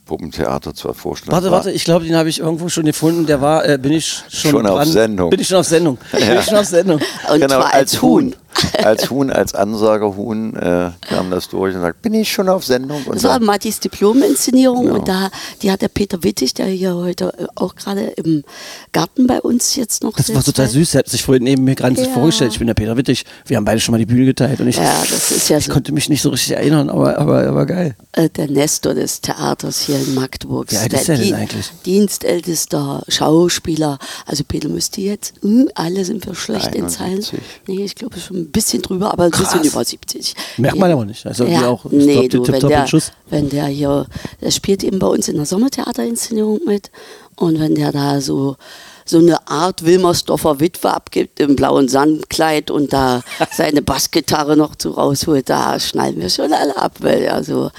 Puppentheater 0.04 0.74
zur 0.74 0.94
Vorstellung. 0.94 1.32
Warte, 1.34 1.46
war, 1.46 1.58
warte, 1.58 1.70
ich 1.70 1.84
glaube, 1.84 2.04
den 2.04 2.16
habe 2.16 2.28
ich 2.28 2.40
irgendwo 2.40 2.68
schon 2.68 2.84
gefunden. 2.84 3.26
Der 3.26 3.40
war, 3.40 3.66
äh, 3.66 3.78
bin 3.78 3.92
ich 3.92 4.22
schon, 4.28 4.50
Schon 4.50 4.66
auf 4.66 4.76
dran? 4.76 4.88
Sendung. 4.88 5.30
Bin 5.30 5.40
ich 5.40 5.48
schon 5.48 5.58
auf 5.58 5.66
Sendung? 5.66 5.98
Bin 6.12 6.38
ich 6.38 6.44
schon 6.44 6.56
auf 6.56 6.66
Sendung? 6.66 7.00
Und 7.30 7.40
genau, 7.40 7.60
zwar 7.60 7.74
als 7.74 8.02
Huhn. 8.02 8.34
als 8.84 9.10
Huhn, 9.10 9.30
als 9.30 9.54
Ansagerhuhn 9.54 10.54
äh, 10.56 10.90
kam 11.08 11.30
das 11.30 11.48
durch 11.48 11.74
und 11.74 11.80
sagt, 11.82 12.02
bin 12.02 12.14
ich 12.14 12.30
schon 12.32 12.49
auf 12.49 12.64
Sendung? 12.64 13.02
Und 13.04 13.16
Das 13.16 13.25
war 13.25 13.40
Mattis 13.40 13.80
Diplom-Inszenierung 13.80 14.87
Ja. 14.87 14.92
und 14.94 15.08
da, 15.08 15.30
die 15.62 15.70
hat 15.70 15.82
der 15.82 15.88
Peter 15.88 16.23
Wittig, 16.23 16.54
der 16.54 16.66
hier 16.66 16.94
heute 16.94 17.32
äh, 17.38 17.46
auch 17.54 17.75
gerade 17.75 18.02
im 18.16 18.44
Garten 18.92 19.26
bei 19.26 19.40
uns 19.40 19.76
jetzt 19.76 20.02
noch 20.02 20.12
Das 20.16 20.34
war 20.34 20.42
total 20.42 20.66
weil- 20.66 20.73
süß. 20.73 20.94
Er 20.94 20.99
hat 21.00 21.08
sich 21.08 21.23
vorhin 21.23 21.44
neben 21.44 21.64
mir 21.64 21.75
gerade 21.75 22.00
Ja. 22.00 22.08
vorgestellt. 22.08 22.52
Ich 22.52 22.58
bin 22.58 22.66
der 22.66 22.75
Peter 22.75 22.96
Wittig. 22.96 23.25
Wir 23.46 23.56
haben 23.56 23.64
beide 23.64 23.80
schon 23.80 23.92
mal 23.92 23.99
die 23.99 24.06
Bühne 24.06 24.25
geteilt. 24.26 24.61
Und 24.61 24.68
ich, 24.68 24.76
Ja, 24.76 25.02
das 25.11 25.30
ist 25.30 25.49
ja 25.49 25.58
ich 25.58 25.66
so. 25.66 25.73
konnte 25.73 25.92
mich 25.92 26.08
nicht 26.08 26.23
so 26.23 26.30
richtig 26.30 26.52
erinnern, 26.56 26.90
aber, 26.90 27.18
aber, 27.18 27.46
aber 27.46 27.66
geil. 27.66 27.96
äh, 28.12 28.28
der 28.30 28.49
Nestor 28.50 28.94
des 28.94 29.20
Theaters 29.20 29.80
hier 29.80 29.96
in 29.99 30.14
Magdeburg. 30.14 30.70
Wie 30.70 30.76
alt 30.76 30.92
ist 30.92 31.08
der 31.08 31.16
denn 31.16 31.25
Dien- 31.25 31.34
eigentlich? 31.34 31.70
Dienstältester 31.84 33.02
Schauspieler. 33.08 33.99
Also 34.26 34.44
Peter 34.46 34.68
müsste 34.68 35.00
jetzt, 35.00 35.34
hm, 35.42 35.68
alle 35.75 36.04
sind 36.04 36.26
wir 36.26 36.34
schlecht 36.34 36.75
in 36.75 36.88
Zahlen. 36.88 37.14
71. 37.14 37.40
Nee, 37.66 37.84
ich 37.84 37.94
glaube 37.94 38.18
schon 38.18 38.43
ein 38.44 38.52
bisschen 38.52 38.82
drüber, 38.82 39.12
aber 39.12 39.24
ein 39.24 39.30
bisschen 39.30 39.64
über 39.64 39.84
70. 39.84 40.34
Merkt 40.56 40.78
man 40.78 40.90
aber 40.90 41.04
nicht. 41.04 41.26
Also, 41.26 41.44
ja, 41.44 41.66
auch. 41.68 41.84
nee, 41.90 42.28
Stop, 42.28 42.46
du, 42.46 42.52
wenn, 42.52 42.60
top, 42.60 42.70
der, 42.70 43.02
wenn 43.30 43.48
der 43.48 43.66
hier, 43.66 44.06
der 44.40 44.50
spielt 44.50 44.84
eben 44.84 44.98
bei 44.98 45.06
uns 45.06 45.28
in 45.28 45.36
der 45.36 45.46
Sommertheaterinszenierung 45.46 46.60
mit 46.66 46.90
und 47.36 47.58
wenn 47.58 47.74
der 47.74 47.92
da 47.92 48.20
so 48.20 48.56
so 49.04 49.18
eine 49.18 49.46
Art 49.48 49.84
Wilmersdorfer 49.84 50.60
Witwe 50.60 50.92
abgibt 50.92 51.40
im 51.40 51.56
blauen 51.56 51.88
Sandkleid 51.88 52.70
und 52.70 52.92
da 52.92 53.22
seine 53.52 53.82
Bassgitarre 53.82 54.56
noch 54.56 54.76
zu 54.76 54.90
rausholt, 54.90 55.48
da 55.48 55.78
schnallen 55.78 56.18
wir 56.20 56.30
schon 56.30 56.52
alle 56.52 56.76
ab, 56.76 56.96
weil 57.00 57.22
er 57.22 57.44
so 57.44 57.70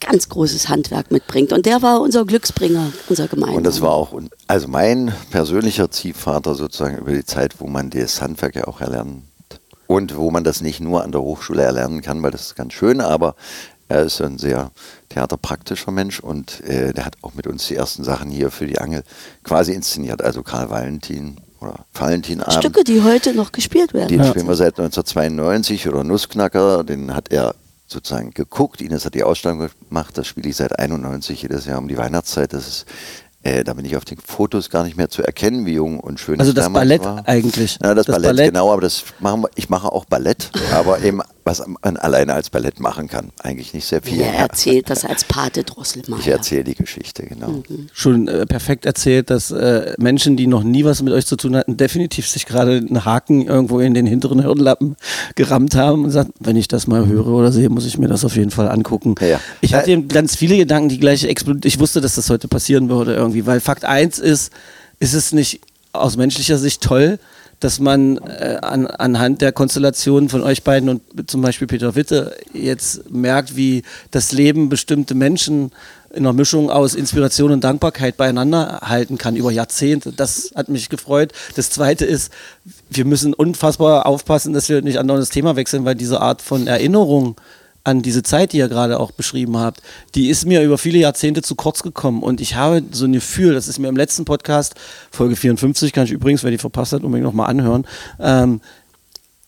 ganz 0.00 0.28
großes 0.28 0.68
Handwerk 0.68 1.10
mitbringt. 1.10 1.52
Und 1.52 1.66
der 1.66 1.82
war 1.82 2.00
unser 2.00 2.24
Glücksbringer, 2.24 2.92
unser 3.08 3.28
Gemeinsamer. 3.28 3.58
und 3.58 3.64
das 3.64 3.82
war 3.82 3.90
auch, 3.90 4.18
also 4.46 4.68
mein 4.68 5.12
persönlicher 5.30 5.90
Ziehvater 5.90 6.54
sozusagen 6.54 6.98
über 6.98 7.12
die 7.12 7.24
Zeit, 7.24 7.60
wo 7.60 7.66
man 7.66 7.90
das 7.90 8.22
Handwerk 8.22 8.56
ja 8.56 8.66
auch 8.66 8.80
erlernt 8.80 9.24
und 9.90 10.16
wo 10.16 10.30
man 10.30 10.44
das 10.44 10.60
nicht 10.60 10.78
nur 10.78 11.02
an 11.02 11.10
der 11.10 11.20
Hochschule 11.20 11.64
erlernen 11.64 12.00
kann, 12.00 12.22
weil 12.22 12.30
das 12.30 12.42
ist 12.42 12.54
ganz 12.54 12.74
schön, 12.74 13.00
aber 13.00 13.34
er 13.88 14.02
ist 14.02 14.20
ein 14.20 14.38
sehr 14.38 14.70
theaterpraktischer 15.08 15.90
Mensch 15.90 16.20
und 16.20 16.60
äh, 16.60 16.92
der 16.92 17.04
hat 17.04 17.16
auch 17.22 17.34
mit 17.34 17.48
uns 17.48 17.66
die 17.66 17.74
ersten 17.74 18.04
Sachen 18.04 18.30
hier 18.30 18.52
für 18.52 18.68
die 18.68 18.78
Angel 18.78 19.02
quasi 19.42 19.72
inszeniert. 19.72 20.22
Also 20.22 20.44
Karl 20.44 20.70
Valentin 20.70 21.38
oder 21.60 21.86
Valentinabend. 21.92 22.54
Stücke, 22.54 22.84
die 22.84 23.02
heute 23.02 23.34
noch 23.34 23.50
gespielt 23.50 23.92
werden. 23.92 24.16
Den 24.16 24.24
spielen 24.24 24.46
wir 24.46 24.54
seit 24.54 24.78
1992 24.78 25.88
oder 25.88 26.04
Nussknacker, 26.04 26.84
den 26.84 27.12
hat 27.12 27.32
er 27.32 27.56
sozusagen 27.88 28.30
geguckt. 28.30 28.80
Ines 28.80 29.04
hat 29.04 29.14
die 29.14 29.24
Ausstellung 29.24 29.70
gemacht, 29.88 30.16
das 30.16 30.28
spiele 30.28 30.50
ich 30.50 30.54
seit 30.54 30.78
91 30.78 31.42
jedes 31.42 31.66
Jahr 31.66 31.78
um 31.78 31.88
die 31.88 31.98
Weihnachtszeit. 31.98 32.52
Das 32.52 32.68
ist 32.68 32.86
Äh, 33.42 33.64
da 33.64 33.72
bin 33.72 33.86
ich 33.86 33.96
auf 33.96 34.04
den 34.04 34.18
Fotos 34.18 34.68
gar 34.68 34.84
nicht 34.84 34.96
mehr 34.98 35.08
zu 35.08 35.22
erkennen, 35.22 35.64
wie 35.64 35.72
jung 35.72 35.98
und 35.98 36.20
schön 36.20 36.38
Also 36.38 36.50
ich 36.52 36.56
das 36.56 36.70
Ballett 36.70 37.02
war. 37.04 37.26
eigentlich. 37.26 37.78
Ja, 37.82 37.94
das, 37.94 38.04
Das 38.06 38.14
Ballett, 38.16 38.28
Ballett. 38.36 38.52
genau, 38.52 38.70
aber 38.70 38.82
das 38.82 39.02
machen 39.18 39.42
wir, 39.42 39.50
ich 39.54 39.70
mache 39.70 39.90
auch 39.90 40.04
Ballett, 40.04 40.50
aber 40.74 41.00
eben, 41.00 41.22
was 41.50 41.62
man 41.82 41.96
alleine 41.96 42.34
als 42.34 42.48
Ballett 42.48 42.78
machen 42.78 43.08
kann. 43.08 43.30
Eigentlich 43.42 43.74
nicht 43.74 43.84
sehr 43.84 44.00
viel. 44.02 44.20
Er 44.20 44.34
erzählt 44.34 44.88
das 44.88 45.04
als 45.04 45.24
Pate 45.24 45.64
Drosselmeier. 45.64 46.20
Ich 46.20 46.28
erzähle 46.28 46.64
die 46.64 46.76
Geschichte, 46.76 47.24
genau. 47.24 47.62
Schon 47.92 48.28
äh, 48.28 48.46
perfekt 48.46 48.86
erzählt, 48.86 49.30
dass 49.30 49.50
äh, 49.50 49.94
Menschen, 49.98 50.36
die 50.36 50.46
noch 50.46 50.62
nie 50.62 50.84
was 50.84 51.02
mit 51.02 51.12
euch 51.12 51.26
zu 51.26 51.36
tun 51.36 51.56
hatten, 51.56 51.76
definitiv 51.76 52.28
sich 52.28 52.46
gerade 52.46 52.76
einen 52.76 53.04
Haken 53.04 53.46
irgendwo 53.46 53.80
in 53.80 53.94
den 53.94 54.06
hinteren 54.06 54.40
Hirnlappen 54.40 54.96
gerammt 55.34 55.74
haben 55.74 56.04
und 56.04 56.10
sagt, 56.12 56.30
wenn 56.38 56.54
ich 56.56 56.68
das 56.68 56.86
mal 56.86 57.06
höre 57.06 57.26
oder 57.26 57.50
sehe, 57.50 57.68
muss 57.68 57.84
ich 57.84 57.98
mir 57.98 58.08
das 58.08 58.24
auf 58.24 58.36
jeden 58.36 58.52
Fall 58.52 58.68
angucken. 58.68 59.16
Ja. 59.20 59.40
Ich 59.60 59.74
hatte 59.74 59.90
Äh, 59.90 59.94
eben 59.94 60.06
ganz 60.08 60.36
viele 60.36 60.56
Gedanken, 60.56 60.88
die 60.88 61.00
gleich 61.00 61.24
explodiert. 61.24 61.64
Ich 61.64 61.80
wusste, 61.80 62.00
dass 62.00 62.14
das 62.14 62.30
heute 62.30 62.46
passieren 62.46 62.88
würde 62.88 63.14
irgendwie, 63.14 63.44
weil 63.46 63.60
Fakt 63.60 63.84
eins 63.84 64.20
ist, 64.20 64.52
ist 65.00 65.14
es 65.14 65.32
nicht 65.32 65.60
aus 65.92 66.16
menschlicher 66.16 66.58
Sicht 66.58 66.80
toll, 66.82 67.18
dass 67.60 67.78
man 67.78 68.16
äh, 68.18 68.58
an, 68.62 68.86
anhand 68.86 69.42
der 69.42 69.52
Konstellation 69.52 70.28
von 70.28 70.42
euch 70.42 70.64
beiden 70.64 70.88
und 70.88 71.30
zum 71.30 71.42
Beispiel 71.42 71.66
Peter 71.66 71.94
Witte 71.94 72.34
jetzt 72.52 73.10
merkt, 73.10 73.56
wie 73.56 73.82
das 74.10 74.32
Leben 74.32 74.68
bestimmte 74.70 75.14
Menschen 75.14 75.70
in 76.12 76.24
einer 76.26 76.32
Mischung 76.32 76.70
aus 76.70 76.94
Inspiration 76.94 77.52
und 77.52 77.62
Dankbarkeit 77.62 78.16
beieinander 78.16 78.80
halten 78.82 79.16
kann 79.16 79.36
über 79.36 79.52
Jahrzehnte. 79.52 80.12
Das 80.12 80.52
hat 80.56 80.68
mich 80.68 80.88
gefreut. 80.88 81.32
Das 81.54 81.70
Zweite 81.70 82.04
ist, 82.04 82.32
wir 82.88 83.04
müssen 83.04 83.32
unfassbar 83.32 84.06
aufpassen, 84.06 84.52
dass 84.52 84.68
wir 84.68 84.82
nicht 84.82 84.98
andauernd 84.98 85.22
das 85.22 85.30
Thema 85.30 85.54
wechseln, 85.54 85.84
weil 85.84 85.94
diese 85.94 86.20
Art 86.20 86.42
von 86.42 86.66
Erinnerung 86.66 87.36
an 87.84 88.02
diese 88.02 88.22
Zeit, 88.22 88.52
die 88.52 88.58
ihr 88.58 88.68
gerade 88.68 89.00
auch 89.00 89.10
beschrieben 89.10 89.56
habt, 89.56 89.80
die 90.14 90.28
ist 90.28 90.46
mir 90.46 90.62
über 90.62 90.78
viele 90.78 90.98
Jahrzehnte 90.98 91.42
zu 91.42 91.54
kurz 91.54 91.82
gekommen. 91.82 92.22
Und 92.22 92.40
ich 92.40 92.54
habe 92.54 92.82
so 92.90 93.06
ein 93.06 93.12
Gefühl, 93.12 93.54
das 93.54 93.68
ist 93.68 93.78
mir 93.78 93.88
im 93.88 93.96
letzten 93.96 94.24
Podcast, 94.24 94.74
Folge 95.10 95.36
54, 95.36 95.92
kann 95.92 96.04
ich 96.04 96.12
übrigens, 96.12 96.44
wer 96.44 96.50
die 96.50 96.58
verpasst 96.58 96.92
hat, 96.92 97.02
unbedingt 97.02 97.24
nochmal 97.24 97.48
anhören, 97.48 97.86
ähm, 98.18 98.60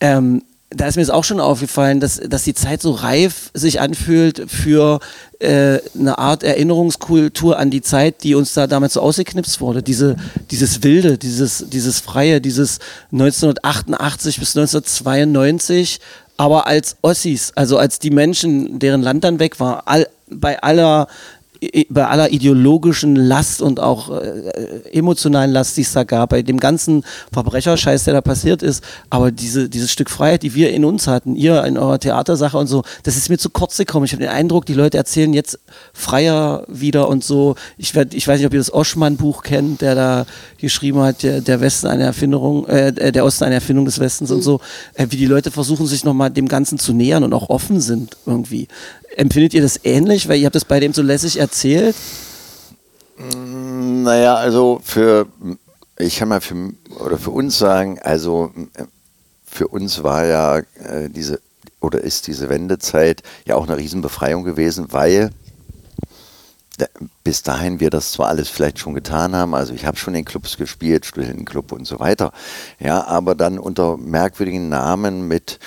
ähm, 0.01 0.43
da 0.77 0.87
ist 0.87 0.97
mir 0.97 1.03
jetzt 1.03 1.13
auch 1.13 1.25
schon 1.25 1.41
aufgefallen, 1.41 2.01
dass, 2.01 2.21
dass 2.21 2.45
die 2.45 2.55
Zeit 2.55 2.83
so 2.83 2.93
reif 2.93 3.51
sich 3.55 3.81
anfühlt 3.81 4.51
für 4.51 5.01
äh, 5.39 5.79
eine 5.99 6.19
Art 6.19 6.43
Erinnerungskultur 6.43 7.59
an 7.59 7.71
die 7.71 7.83
Zeit, 7.83 8.23
die 8.23 8.35
uns 8.35 8.55
da 8.55 8.67
damals 8.67 8.95
so 8.95 9.01
ausgeknipst 9.01 9.61
wurde. 9.61 9.83
Diese, 9.83 10.17
dieses 10.51 10.83
Wilde, 10.83 11.19
dieses, 11.19 11.67
dieses 11.69 12.01
Freie, 12.01 12.41
dieses 12.41 12.79
1988 13.13 14.39
bis 14.39 14.57
1992, 14.57 16.01
aber 16.43 16.67
als 16.67 16.97
Ossis, 17.03 17.53
also 17.55 17.79
als 17.79 18.01
die 18.01 18.11
Menschen, 18.11 18.81
deren 18.81 19.01
Land 19.01 19.23
dann 19.23 19.39
weg 19.39 19.61
war, 19.61 19.85
all, 19.87 20.09
bei 20.29 20.61
aller 20.61 21.07
bei 21.91 22.07
aller 22.07 22.31
ideologischen 22.31 23.15
Last 23.15 23.63
und 23.63 23.79
auch 23.79 24.11
äh, 24.11 24.91
emotionalen 24.93 25.53
Last, 25.53 25.77
die 25.77 25.83
es 25.83 25.93
da 25.93 26.03
gab, 26.05 26.31
bei 26.31 26.43
dem 26.43 26.59
ganzen 26.59 27.05
Verbrecherscheiß, 27.33 28.05
der 28.05 28.15
da 28.15 28.21
passiert 28.21 28.63
ist, 28.63 28.83
aber 29.11 29.31
diese, 29.31 29.69
dieses 29.69 29.93
Stück 29.93 30.11
Freiheit, 30.11 30.43
die 30.43 30.55
wir 30.55 30.71
in 30.71 30.85
uns 30.85 31.07
hatten, 31.07 31.37
ihr 31.37 31.63
in 31.65 31.79
eurer 31.79 31.99
Theatersache 31.99 32.59
und 32.59 32.67
so, 32.67 32.83
das 33.05 33.17
ist 33.17 33.29
mir 33.29 33.39
zu 33.39 33.51
kurz 33.51 33.77
gekommen. 33.77 34.07
Ich 34.07 34.13
habe 34.13 34.23
den 34.23 34.33
Eindruck, 34.33 34.67
die 34.67 34.75
Leute 34.75 34.99
erzählen 34.99 35.33
jetzt 35.33 35.61
freier 35.93 36.65
wieder 36.69 37.09
und 37.09 37.23
so. 37.23 37.55
Ich, 37.77 37.95
werd, 37.95 38.15
ich 38.15 38.27
weiß 38.27 38.39
nicht, 38.39 38.47
ob 38.47 38.55
ihr 38.55 38.61
das 38.61 38.73
Oschmann-Buch 38.73 39.43
kennt, 39.43 39.83
der 39.83 39.95
da 39.95 40.27
geschrieben 40.59 41.01
hat, 41.01 41.23
der, 41.23 41.41
der 41.41 41.61
Westen 41.61 41.87
eine 41.87 42.05
Erfindung, 42.05 42.67
äh, 42.67 43.13
der 43.13 43.25
Osten 43.25 43.45
eine 43.45 43.57
Erfindung 43.57 43.85
des 43.85 44.01
Westens 44.01 44.31
und 44.31 44.43
so, 44.43 44.61
äh, 44.95 45.07
wie 45.11 45.17
die 45.17 45.27
Leute 45.27 45.51
versuchen, 45.51 45.87
sich 45.87 46.05
nochmal 46.05 46.31
dem 46.31 46.49
Ganzen 46.49 46.79
zu 46.79 46.93
nähern 46.93 47.23
und 47.23 47.33
auch 47.35 47.51
offen 47.51 47.81
sind 47.81 48.17
irgendwie. 48.27 48.69
Empfindet 49.17 49.55
ihr 49.55 49.63
das 49.63 49.81
ähnlich? 49.85 50.29
Weil 50.29 50.39
ihr 50.39 50.47
habt 50.47 50.57
das 50.57 50.65
bei 50.65 50.81
dem 50.81 50.93
so 50.93 51.03
lässig 51.03 51.39
erzählt. 51.39 51.95
Naja, 53.17 54.35
also 54.35 54.81
für, 54.83 55.27
ich 55.99 56.17
kann 56.17 56.29
mal 56.29 56.41
für, 56.41 56.73
oder 56.99 57.19
für 57.19 57.31
uns 57.31 57.59
sagen, 57.59 57.99
also 58.03 58.53
für 59.47 59.69
uns 59.69 60.03
war 60.03 60.25
ja 60.25 60.59
äh, 60.59 61.09
diese, 61.09 61.41
oder 61.81 62.01
ist 62.01 62.27
diese 62.27 62.49
Wendezeit 62.49 63.23
ja 63.47 63.57
auch 63.57 63.69
eine 63.69 63.77
Riesenbefreiung 63.77 64.45
gewesen, 64.45 64.93
weil 64.93 65.31
da, 66.79 66.87
bis 67.23 67.43
dahin 67.43 67.81
wir 67.81 67.91
das 67.91 68.13
zwar 68.13 68.29
alles 68.29 68.49
vielleicht 68.49 68.79
schon 68.79 68.95
getan 68.95 69.37
haben, 69.37 69.55
also 69.55 69.75
ich 69.75 69.85
habe 69.85 69.99
schon 69.99 70.15
in 70.15 70.25
Clubs 70.25 70.57
gespielt, 70.57 71.05
Studentenclub 71.05 71.71
und 71.73 71.87
so 71.87 72.01
weiter, 72.01 72.33
ja, 72.81 73.05
aber 73.05 73.35
dann 73.35 73.59
unter 73.59 73.99
merkwürdigen 73.99 74.71
Namen 74.71 75.29
mit 75.29 75.59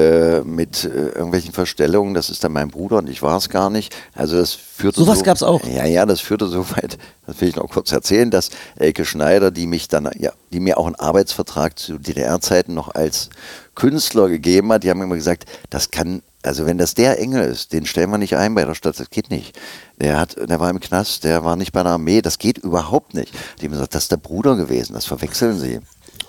äh, 0.00 0.40
mit 0.44 0.84
äh, 0.84 0.88
irgendwelchen 0.88 1.52
Verstellungen, 1.52 2.14
das 2.14 2.30
ist 2.30 2.42
dann 2.42 2.52
mein 2.52 2.68
Bruder 2.68 2.98
und 2.98 3.08
ich 3.10 3.20
war 3.20 3.36
es 3.36 3.50
gar 3.50 3.68
nicht. 3.68 3.94
Also 4.14 4.38
das 4.38 4.54
führte 4.54 5.00
Sowas 5.00 5.18
so, 5.18 5.24
gab's 5.24 5.42
auch? 5.42 5.62
Ja, 5.64 5.84
ja, 5.84 6.06
das 6.06 6.20
führte 6.20 6.46
so 6.46 6.70
weit, 6.70 6.96
das 7.26 7.40
will 7.40 7.50
ich 7.50 7.56
noch 7.56 7.68
kurz 7.68 7.92
erzählen, 7.92 8.30
dass 8.30 8.48
Elke 8.76 9.04
Schneider, 9.04 9.50
die 9.50 9.66
mich 9.66 9.88
dann, 9.88 10.08
ja, 10.18 10.32
die 10.52 10.60
mir 10.60 10.78
auch 10.78 10.86
einen 10.86 10.94
Arbeitsvertrag 10.94 11.78
zu 11.78 11.98
DDR-Zeiten 11.98 12.72
noch 12.72 12.94
als 12.94 13.28
Künstler 13.74 14.28
gegeben 14.28 14.72
hat, 14.72 14.84
die 14.84 14.90
haben 14.90 15.02
immer 15.02 15.16
gesagt, 15.16 15.44
das 15.68 15.90
kann, 15.90 16.22
also 16.42 16.64
wenn 16.64 16.78
das 16.78 16.94
der 16.94 17.18
Engel 17.18 17.44
ist, 17.44 17.74
den 17.74 17.84
stellen 17.84 18.10
wir 18.10 18.18
nicht 18.18 18.36
ein 18.36 18.54
bei 18.54 18.64
der 18.64 18.74
Stadt, 18.74 18.98
das 18.98 19.10
geht 19.10 19.30
nicht. 19.30 19.58
Der 20.00 20.18
hat, 20.18 20.36
der 20.36 20.60
war 20.60 20.70
im 20.70 20.80
Knast, 20.80 21.24
der 21.24 21.44
war 21.44 21.56
nicht 21.56 21.72
bei 21.72 21.82
der 21.82 21.92
Armee, 21.92 22.22
das 22.22 22.38
geht 22.38 22.56
überhaupt 22.58 23.12
nicht. 23.12 23.32
Die 23.60 23.66
haben 23.66 23.72
gesagt, 23.72 23.94
das 23.94 24.04
ist 24.04 24.12
der 24.12 24.16
Bruder 24.16 24.56
gewesen, 24.56 24.94
das 24.94 25.04
verwechseln 25.04 25.58
sie. 25.58 25.80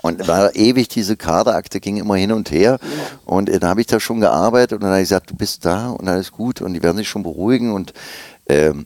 Und 0.02 0.28
war 0.28 0.56
ewig 0.56 0.88
diese 0.88 1.16
Kaderakte 1.16 1.80
ging 1.80 1.98
immer 1.98 2.16
hin 2.16 2.32
und 2.32 2.50
her. 2.52 2.80
Und 3.26 3.50
äh, 3.50 3.60
da 3.60 3.70
habe 3.70 3.82
ich 3.82 3.88
da 3.88 4.00
schon 4.00 4.20
gearbeitet 4.20 4.74
und 4.74 4.82
dann 4.82 4.92
habe 4.92 5.02
ich 5.02 5.10
gesagt, 5.10 5.30
du 5.30 5.36
bist 5.36 5.64
da 5.66 5.90
und 5.90 6.08
alles 6.08 6.32
gut 6.32 6.62
und 6.62 6.74
die 6.74 6.82
werden 6.82 6.98
sich 6.98 7.08
schon 7.10 7.24
beruhigen. 7.24 7.72
Und 7.72 7.94
ähm, 8.48 8.86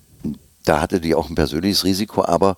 da 0.65 0.81
hatte 0.81 0.99
die 0.99 1.15
auch 1.15 1.29
ein 1.29 1.35
persönliches 1.35 1.83
Risiko, 1.85 2.25
aber 2.25 2.57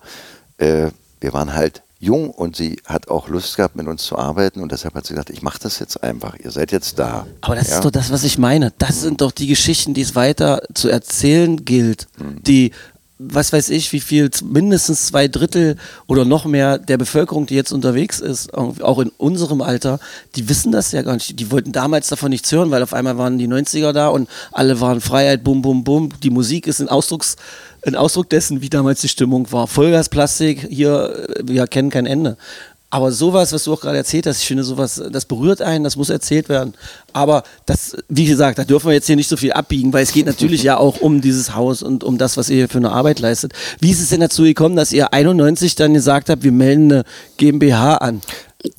äh, 0.58 0.88
wir 1.20 1.32
waren 1.32 1.54
halt 1.54 1.82
jung 2.00 2.30
und 2.30 2.54
sie 2.56 2.80
hat 2.86 3.08
auch 3.08 3.28
Lust 3.28 3.56
gehabt, 3.56 3.74
mit 3.74 3.86
uns 3.88 4.04
zu 4.04 4.16
arbeiten 4.16 4.60
und 4.62 4.70
deshalb 4.70 4.94
hat 4.94 5.04
sie 5.04 5.14
gesagt, 5.14 5.30
ich 5.30 5.42
mache 5.42 5.58
das 5.60 5.80
jetzt 5.80 6.02
einfach, 6.04 6.36
ihr 6.38 6.52
seid 6.52 6.70
jetzt 6.70 6.98
da. 6.98 7.26
Aber 7.40 7.56
das 7.56 7.68
Ja? 7.70 7.76
ist 7.76 7.84
doch 7.84 7.90
das, 7.90 8.10
was 8.12 8.22
ich 8.22 8.38
meine. 8.38 8.72
Das 8.78 9.00
sind 9.02 9.20
doch 9.20 9.32
die 9.32 9.48
Geschichten, 9.48 9.94
die 9.94 10.02
es 10.02 10.14
weiter 10.14 10.62
zu 10.74 10.88
erzählen 10.88 11.64
gilt. 11.64 12.06
Die, 12.46 12.70
was 13.18 13.52
weiß 13.52 13.70
ich, 13.70 13.92
wie 13.92 14.00
viel, 14.00 14.30
mindestens 14.44 15.06
zwei 15.06 15.26
Drittel 15.26 15.76
oder 16.06 16.24
noch 16.24 16.44
mehr 16.44 16.78
der 16.78 16.98
Bevölkerung, 16.98 17.46
die 17.46 17.56
jetzt 17.56 17.72
unterwegs 17.72 18.20
ist, 18.20 18.54
auch 18.54 18.98
in 19.00 19.10
unserem 19.18 19.60
Alter, 19.60 19.98
die 20.36 20.48
wissen 20.48 20.70
das 20.70 20.92
ja 20.92 21.02
gar 21.02 21.14
nicht. 21.14 21.38
Die 21.38 21.50
wollten 21.50 21.72
damals 21.72 22.08
davon 22.08 22.30
nichts 22.30 22.52
hören, 22.52 22.70
weil 22.70 22.82
auf 22.82 22.94
einmal 22.94 23.18
waren 23.18 23.38
die 23.38 23.48
90er 23.48 23.92
da 23.92 24.08
und 24.08 24.28
alle 24.52 24.80
waren 24.80 25.00
Freiheit, 25.00 25.42
bum, 25.42 25.62
bum, 25.62 25.82
bum. 25.82 26.10
Die 26.22 26.30
Musik 26.30 26.68
ist 26.68 26.80
ein 26.80 26.88
Ausdrucks, 26.88 27.36
ein 27.82 27.96
Ausdruck 27.96 28.30
dessen, 28.30 28.62
wie 28.62 28.70
damals 28.70 29.00
die 29.00 29.08
Stimmung 29.08 29.50
war. 29.50 29.66
Vollgasplastik, 29.66 30.68
hier, 30.70 31.26
äh, 31.28 31.42
wir 31.44 31.66
kennen 31.66 31.90
kein 31.90 32.06
Ende. 32.06 32.36
Aber 32.90 33.12
sowas, 33.12 33.52
was 33.52 33.64
du 33.64 33.74
auch 33.74 33.80
gerade 33.82 33.98
erzählt 33.98 34.26
hast, 34.26 34.40
ich 34.40 34.46
finde 34.46 34.64
sowas, 34.64 35.02
das 35.10 35.26
berührt 35.26 35.60
einen, 35.60 35.84
das 35.84 35.96
muss 35.96 36.08
erzählt 36.08 36.48
werden. 36.48 36.72
Aber 37.12 37.42
das, 37.66 37.96
wie 38.08 38.24
gesagt, 38.24 38.58
da 38.58 38.64
dürfen 38.64 38.86
wir 38.86 38.94
jetzt 38.94 39.06
hier 39.06 39.16
nicht 39.16 39.28
so 39.28 39.36
viel 39.36 39.52
abbiegen, 39.52 39.92
weil 39.92 40.02
es 40.02 40.12
geht 40.12 40.24
natürlich 40.24 40.62
ja 40.62 40.78
auch 40.78 41.00
um 41.00 41.20
dieses 41.20 41.54
Haus 41.54 41.82
und 41.82 42.02
um 42.02 42.16
das, 42.16 42.38
was 42.38 42.48
ihr 42.48 42.56
hier 42.56 42.68
für 42.68 42.78
eine 42.78 42.92
Arbeit 42.92 43.20
leistet. 43.20 43.52
Wie 43.78 43.90
ist 43.90 44.00
es 44.00 44.08
denn 44.08 44.20
dazu 44.20 44.42
gekommen, 44.42 44.74
dass 44.74 44.92
ihr 44.92 45.12
91 45.12 45.74
dann 45.74 45.92
gesagt 45.92 46.30
habt, 46.30 46.44
wir 46.44 46.52
melden 46.52 46.90
eine 46.90 47.04
GmbH 47.36 47.96
an? 47.96 48.22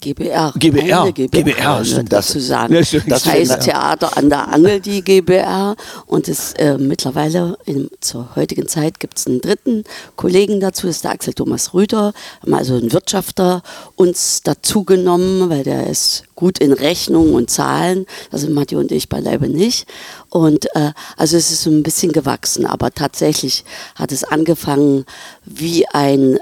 GBR. 0.01 0.51
GBR, 0.57 1.11
GBR, 1.13 1.27
GBR, 1.29 1.85
stimmt. 1.85 2.11
dazu 2.11 2.37
sagen. 2.37 2.73
Das 2.73 2.93
Das 3.07 3.25
heißt. 3.25 3.61
Theater 3.61 4.17
an 4.17 4.29
der 4.29 4.49
Angel, 4.49 4.81
die 4.81 5.01
GBR. 5.01 5.77
Und 6.05 6.27
es, 6.27 6.51
äh, 6.53 6.77
mittlerweile, 6.77 7.57
in, 7.65 7.89
zur 8.01 8.35
heutigen 8.35 8.67
Zeit, 8.67 8.99
gibt 8.99 9.17
es 9.17 9.25
einen 9.25 9.39
dritten 9.39 9.85
Kollegen 10.17 10.59
dazu, 10.59 10.87
das 10.87 10.97
ist 10.97 11.05
der 11.05 11.11
Axel 11.11 11.33
Thomas 11.33 11.73
Rüder, 11.73 12.11
haben 12.41 12.53
also 12.53 12.75
einen 12.75 12.91
Wirtschafter 12.91 13.63
uns 13.95 14.41
dazu 14.43 14.83
genommen, 14.83 15.49
weil 15.49 15.63
der 15.63 15.87
ist 15.87 16.23
gut 16.35 16.59
in 16.59 16.73
Rechnung 16.73 17.33
und 17.33 17.49
Zahlen. 17.49 18.05
Das 18.31 18.41
sind 18.41 18.53
Matti 18.53 18.75
und 18.75 18.91
ich 18.91 19.07
beileibe 19.07 19.47
nicht. 19.47 19.87
Und 20.27 20.65
äh, 20.75 20.91
also 21.15 21.37
es 21.37 21.51
ist 21.51 21.63
so 21.63 21.69
ein 21.69 21.83
bisschen 21.83 22.11
gewachsen, 22.11 22.65
aber 22.65 22.91
tatsächlich 22.91 23.63
hat 23.95 24.11
es 24.11 24.25
angefangen 24.25 25.05
wie 25.45 25.87
ein 25.87 26.37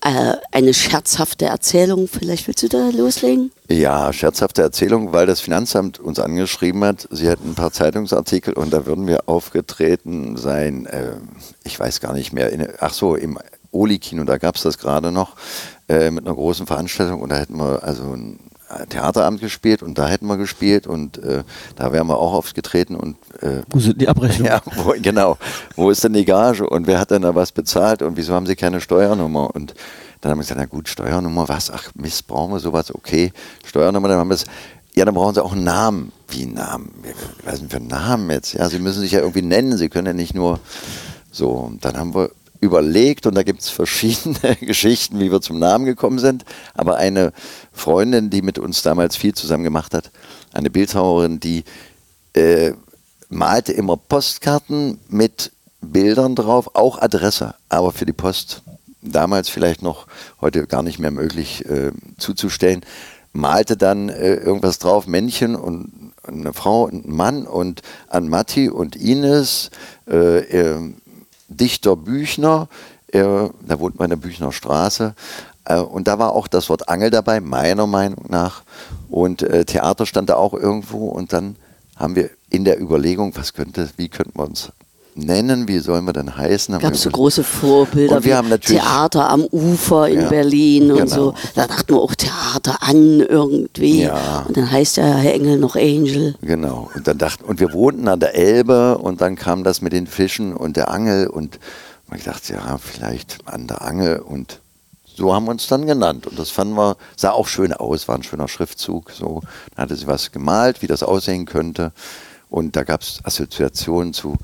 eine 0.00 0.74
scherzhafte 0.74 1.46
Erzählung. 1.46 2.08
Vielleicht 2.08 2.46
willst 2.46 2.62
du 2.62 2.68
da 2.68 2.88
loslegen? 2.88 3.52
Ja, 3.68 4.12
scherzhafte 4.12 4.62
Erzählung, 4.62 5.12
weil 5.12 5.26
das 5.26 5.40
Finanzamt 5.40 6.00
uns 6.00 6.18
angeschrieben 6.18 6.82
hat. 6.84 7.06
Sie 7.10 7.28
hatten 7.28 7.50
ein 7.50 7.54
paar 7.54 7.72
Zeitungsartikel 7.72 8.54
und 8.54 8.72
da 8.72 8.86
würden 8.86 9.06
wir 9.06 9.28
aufgetreten 9.28 10.36
sein. 10.36 10.86
Äh, 10.86 11.16
ich 11.64 11.78
weiß 11.78 12.00
gar 12.00 12.14
nicht 12.14 12.32
mehr. 12.32 12.50
In, 12.50 12.66
ach 12.80 12.94
so, 12.94 13.14
im 13.14 13.38
Oli-Kino, 13.72 14.24
da 14.24 14.38
gab 14.38 14.56
es 14.56 14.62
das 14.62 14.78
gerade 14.78 15.12
noch 15.12 15.36
äh, 15.88 16.10
mit 16.10 16.26
einer 16.26 16.34
großen 16.34 16.66
Veranstaltung 16.66 17.20
und 17.20 17.28
da 17.28 17.36
hätten 17.36 17.56
wir 17.58 17.84
also 17.84 18.04
ein 18.04 18.38
Theaterabend 18.88 19.40
gespielt 19.40 19.82
und 19.82 19.98
da 19.98 20.06
hätten 20.06 20.26
wir 20.26 20.36
gespielt 20.36 20.86
und 20.86 21.18
äh, 21.18 21.42
da 21.76 21.92
wären 21.92 22.06
wir 22.06 22.18
auch 22.18 22.32
aufgetreten 22.32 22.94
und 22.94 23.16
äh, 23.40 23.62
Wo 23.68 23.80
sind 23.80 24.00
die 24.00 24.08
Abrechnungen? 24.08 24.46
ja, 24.52 24.62
wo, 24.76 24.94
genau. 25.00 25.38
Wo 25.76 25.90
ist 25.90 26.04
denn 26.04 26.12
die 26.12 26.24
Gage 26.24 26.68
und 26.68 26.86
wer 26.86 27.00
hat 27.00 27.10
denn 27.10 27.22
da 27.22 27.34
was 27.34 27.52
bezahlt 27.52 28.02
und 28.02 28.16
wieso 28.16 28.34
haben 28.34 28.46
sie 28.46 28.56
keine 28.56 28.80
Steuernummer? 28.80 29.54
Und 29.54 29.74
dann 30.20 30.32
haben 30.32 30.38
wir 30.38 30.42
gesagt, 30.42 30.60
na 30.60 30.66
gut, 30.66 30.88
Steuernummer, 30.88 31.48
was? 31.48 31.70
Ach 31.70 31.90
Mist, 31.94 32.26
brauchen 32.26 32.52
wir 32.52 32.60
sowas? 32.60 32.94
Okay, 32.94 33.32
Steuernummer, 33.64 34.08
dann 34.08 34.18
haben 34.18 34.30
wir 34.30 34.34
es. 34.34 34.44
Ja, 34.94 35.04
dann 35.04 35.14
brauchen 35.14 35.34
sie 35.34 35.42
auch 35.42 35.52
einen 35.52 35.64
Namen. 35.64 36.12
Wie 36.28 36.42
einen 36.42 36.54
Namen? 36.54 36.92
Was 37.44 37.58
sind 37.58 37.70
für 37.70 37.78
einen 37.78 37.88
Namen 37.88 38.30
jetzt? 38.30 38.54
Ja, 38.54 38.68
sie 38.68 38.78
müssen 38.78 39.00
sich 39.00 39.12
ja 39.12 39.20
irgendwie 39.20 39.42
nennen. 39.42 39.76
Sie 39.76 39.88
können 39.88 40.06
ja 40.06 40.12
nicht 40.12 40.34
nur 40.34 40.58
so. 41.30 41.50
Und 41.50 41.84
dann 41.84 41.96
haben 41.96 42.14
wir 42.14 42.30
überlegt 42.60 43.26
und 43.26 43.34
da 43.34 43.42
gibt 43.42 43.60
es 43.60 43.70
verschiedene 43.70 44.56
Geschichten, 44.60 45.18
wie 45.18 45.32
wir 45.32 45.40
zum 45.40 45.58
Namen 45.58 45.84
gekommen 45.84 46.18
sind. 46.18 46.44
Aber 46.74 46.96
eine 46.96 47.32
Freundin, 47.72 48.30
die 48.30 48.42
mit 48.42 48.58
uns 48.58 48.82
damals 48.82 49.16
viel 49.16 49.34
zusammen 49.34 49.64
gemacht 49.64 49.94
hat, 49.94 50.10
eine 50.52 50.70
Bildhauerin, 50.70 51.40
die 51.40 51.64
äh, 52.34 52.72
malte 53.28 53.72
immer 53.72 53.96
Postkarten 53.96 54.98
mit 55.08 55.52
Bildern 55.80 56.34
drauf, 56.34 56.74
auch 56.74 57.00
Adresse, 57.00 57.54
aber 57.68 57.92
für 57.92 58.04
die 58.04 58.12
Post 58.12 58.62
damals 59.00 59.48
vielleicht 59.48 59.82
noch, 59.82 60.06
heute 60.40 60.66
gar 60.66 60.82
nicht 60.82 60.98
mehr 60.98 61.10
möglich 61.10 61.64
äh, 61.64 61.92
zuzustellen, 62.18 62.84
malte 63.32 63.76
dann 63.76 64.08
äh, 64.08 64.34
irgendwas 64.34 64.78
drauf, 64.78 65.06
Männchen 65.06 65.56
und 65.56 66.12
eine 66.22 66.52
Frau 66.52 66.84
und 66.84 67.06
ein 67.06 67.14
Mann 67.14 67.46
und 67.46 67.82
an 68.08 68.28
Matti 68.28 68.68
und 68.68 68.96
Ines, 68.96 69.70
äh, 70.06 70.40
äh, 70.40 70.92
Dichter 71.50 71.96
Büchner, 71.96 72.68
äh, 73.08 73.20
da 73.20 73.78
wohnt 73.78 73.98
man 73.98 74.06
in 74.06 74.20
der 74.20 74.28
Büchner 74.28 74.52
Straße. 74.52 75.14
Äh, 75.64 75.80
und 75.80 76.08
da 76.08 76.18
war 76.18 76.32
auch 76.32 76.48
das 76.48 76.68
Wort 76.68 76.88
Angel 76.88 77.10
dabei, 77.10 77.40
meiner 77.40 77.86
Meinung 77.86 78.24
nach. 78.28 78.62
Und 79.10 79.42
äh, 79.42 79.64
Theater 79.64 80.06
stand 80.06 80.30
da 80.30 80.36
auch 80.36 80.54
irgendwo. 80.54 81.08
Und 81.08 81.32
dann 81.32 81.56
haben 81.96 82.16
wir 82.16 82.30
in 82.48 82.64
der 82.64 82.80
Überlegung, 82.80 83.36
was 83.36 83.52
könnte, 83.52 83.90
wie 83.96 84.08
könnten 84.08 84.38
wir 84.38 84.44
uns 84.44 84.72
nennen, 85.20 85.68
wie 85.68 85.78
sollen 85.78 86.04
wir 86.04 86.12
denn 86.12 86.36
heißen? 86.36 86.78
Gab 86.78 86.92
es 86.94 87.02
so 87.02 87.10
große 87.10 87.44
Vorbilder 87.44 88.16
Und 88.16 88.24
wir 88.24 88.32
wie 88.32 88.34
haben 88.34 88.48
natürlich- 88.48 88.80
Theater 88.82 89.28
am 89.30 89.44
Ufer 89.44 90.08
in 90.08 90.22
Ja, 90.22 90.28
Berlin 90.28 90.90
und 90.90 90.98
genau. 90.98 91.14
so. 91.14 91.34
Da 91.54 91.66
dachten 91.66 91.94
wir 91.94 92.00
auch 92.00 92.14
Theater 92.14 92.78
an 92.82 93.20
irgendwie. 93.20 94.02
Ja. 94.02 94.44
Und 94.48 94.56
dann 94.56 94.70
heißt 94.70 94.96
der 94.96 95.16
Herr 95.16 95.34
Engel 95.34 95.58
noch 95.58 95.76
Angel. 95.76 96.34
Genau. 96.42 96.90
Und 96.94 97.06
dann 97.06 97.18
dachten, 97.18 97.44
und 97.44 97.60
wir 97.60 97.72
wohnten 97.72 98.08
an 98.08 98.20
der 98.20 98.34
Elbe 98.34 98.98
und 98.98 99.20
dann 99.20 99.36
kam 99.36 99.64
das 99.64 99.80
mit 99.80 99.92
den 99.92 100.06
Fischen 100.06 100.54
und 100.54 100.76
der 100.76 100.90
Angel 100.90 101.26
und 101.28 101.58
man 102.08 102.18
gedacht, 102.18 102.48
ja, 102.48 102.78
vielleicht 102.78 103.38
an 103.46 103.66
der 103.68 103.82
Angel 103.82 104.18
und 104.18 104.60
so 105.14 105.34
haben 105.34 105.44
wir 105.44 105.50
uns 105.50 105.66
dann 105.66 105.86
genannt. 105.86 106.26
Und 106.26 106.38
das 106.38 106.50
fanden 106.50 106.74
wir, 106.74 106.96
sah 107.14 107.32
auch 107.32 107.46
schön 107.46 107.72
aus, 107.74 108.08
war 108.08 108.14
ein 108.14 108.22
schöner 108.22 108.48
Schriftzug. 108.48 109.10
So, 109.10 109.42
da 109.76 109.82
hatte 109.82 109.94
sie 109.94 110.06
was 110.06 110.32
gemalt, 110.32 110.80
wie 110.82 110.86
das 110.86 111.02
aussehen 111.02 111.44
könnte. 111.44 111.92
Und 112.48 112.74
da 112.74 112.84
gab 112.84 113.02
es 113.02 113.18
Assoziationen 113.22 114.12
zu 114.14 114.36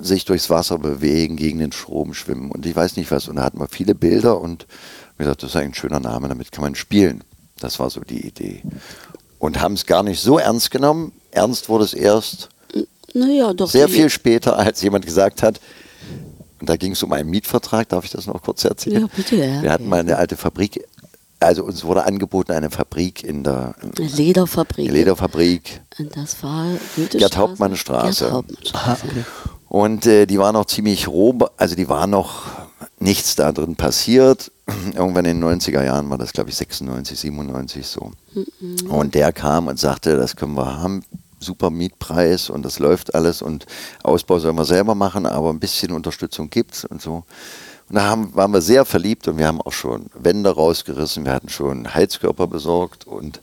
sich 0.00 0.24
durchs 0.24 0.48
Wasser 0.50 0.78
bewegen, 0.78 1.36
gegen 1.36 1.58
den 1.58 1.72
Strom 1.72 2.14
schwimmen 2.14 2.50
und 2.50 2.64
ich 2.66 2.74
weiß 2.76 2.96
nicht 2.96 3.10
was. 3.10 3.28
Und 3.28 3.36
da 3.36 3.42
hatten 3.42 3.58
wir 3.58 3.68
viele 3.68 3.94
Bilder 3.94 4.40
und 4.40 4.66
wir 5.16 5.24
gesagt, 5.24 5.42
das 5.42 5.50
ist 5.50 5.56
ein 5.56 5.74
schöner 5.74 6.00
Name, 6.00 6.28
damit 6.28 6.52
kann 6.52 6.62
man 6.62 6.74
spielen. 6.74 7.22
Das 7.58 7.78
war 7.78 7.90
so 7.90 8.00
die 8.00 8.26
Idee. 8.26 8.62
Und 9.38 9.60
haben 9.60 9.74
es 9.74 9.86
gar 9.86 10.02
nicht 10.02 10.20
so 10.20 10.38
ernst 10.38 10.70
genommen. 10.70 11.12
Ernst 11.32 11.68
wurde 11.68 11.84
es 11.84 11.94
erst 11.94 12.48
Naja, 13.12 13.52
doch. 13.52 13.68
sehr 13.70 13.88
viel 13.88 14.08
später, 14.08 14.56
als 14.58 14.80
jemand 14.82 15.04
gesagt 15.04 15.42
hat, 15.42 15.60
und 16.60 16.68
da 16.68 16.76
ging 16.76 16.92
es 16.92 17.02
um 17.02 17.12
einen 17.12 17.28
Mietvertrag, 17.28 17.88
darf 17.88 18.04
ich 18.04 18.12
das 18.12 18.28
noch 18.28 18.40
kurz 18.40 18.64
erzählen? 18.64 19.02
Ja, 19.02 19.08
bitte, 19.16 19.34
ja. 19.34 19.62
Wir 19.62 19.72
hatten 19.72 19.88
mal 19.88 19.98
eine 19.98 20.16
alte 20.16 20.36
Fabrik, 20.36 20.86
also 21.40 21.64
uns 21.64 21.82
wurde 21.82 22.04
angeboten, 22.04 22.52
eine 22.52 22.70
Fabrik 22.70 23.24
in 23.24 23.42
der 23.42 23.74
Eine 23.80 24.06
Lederfabrik. 24.06 24.88
eine 24.88 24.96
Lederfabrik. 24.96 25.80
Und 25.98 26.16
das 26.16 26.40
war 26.44 26.66
Goethestraße? 26.94 27.18
Gerd-Hauptmann-Straße. 27.18 28.24
Gerd 28.24 28.32
Hauptmann-Straße. 28.32 29.06
Und 29.72 30.04
äh, 30.04 30.26
die 30.26 30.38
war 30.38 30.52
noch 30.52 30.66
ziemlich 30.66 31.08
roh, 31.08 31.34
also 31.56 31.74
die 31.74 31.88
war 31.88 32.06
noch 32.06 32.42
nichts 32.98 33.36
da 33.36 33.52
drin 33.52 33.74
passiert. 33.74 34.52
Irgendwann 34.94 35.24
in 35.24 35.40
den 35.40 35.60
90er 35.60 35.82
Jahren 35.82 36.10
war 36.10 36.18
das, 36.18 36.34
glaube 36.34 36.50
ich, 36.50 36.56
96, 36.56 37.18
97 37.18 37.86
so. 37.86 38.10
Und 38.90 39.14
der 39.14 39.32
kam 39.32 39.68
und 39.68 39.80
sagte, 39.80 40.14
das 40.14 40.36
können 40.36 40.58
wir 40.58 40.76
haben, 40.76 41.04
super 41.40 41.70
Mietpreis 41.70 42.50
und 42.50 42.66
das 42.66 42.80
läuft 42.80 43.14
alles 43.14 43.40
und 43.40 43.64
Ausbau 44.02 44.38
sollen 44.40 44.56
wir 44.56 44.66
selber 44.66 44.94
machen, 44.94 45.24
aber 45.24 45.48
ein 45.48 45.58
bisschen 45.58 45.92
Unterstützung 45.92 46.50
gibt's 46.50 46.84
und 46.84 47.00
so. 47.00 47.24
Und 47.88 47.96
da 47.96 48.02
haben, 48.02 48.34
waren 48.34 48.52
wir 48.52 48.60
sehr 48.60 48.84
verliebt 48.84 49.26
und 49.26 49.38
wir 49.38 49.46
haben 49.46 49.62
auch 49.62 49.72
schon 49.72 50.10
Wände 50.12 50.50
rausgerissen, 50.50 51.24
wir 51.24 51.32
hatten 51.32 51.48
schon 51.48 51.94
Heizkörper 51.94 52.46
besorgt 52.46 53.06
und 53.06 53.40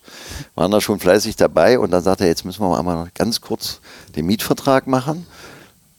waren 0.53 0.69
da 0.69 0.79
schon 0.79 0.99
fleißig 0.99 1.37
dabei. 1.37 1.79
Und 1.79 1.89
dann 1.89 2.03
sagte 2.03 2.25
er, 2.25 2.29
jetzt 2.29 2.45
müssen 2.45 2.61
wir 2.61 2.83
mal 2.83 3.05
noch 3.05 3.13
ganz 3.15 3.41
kurz 3.41 3.79
den 4.15 4.27
Mietvertrag 4.27 4.85
machen 4.85 5.25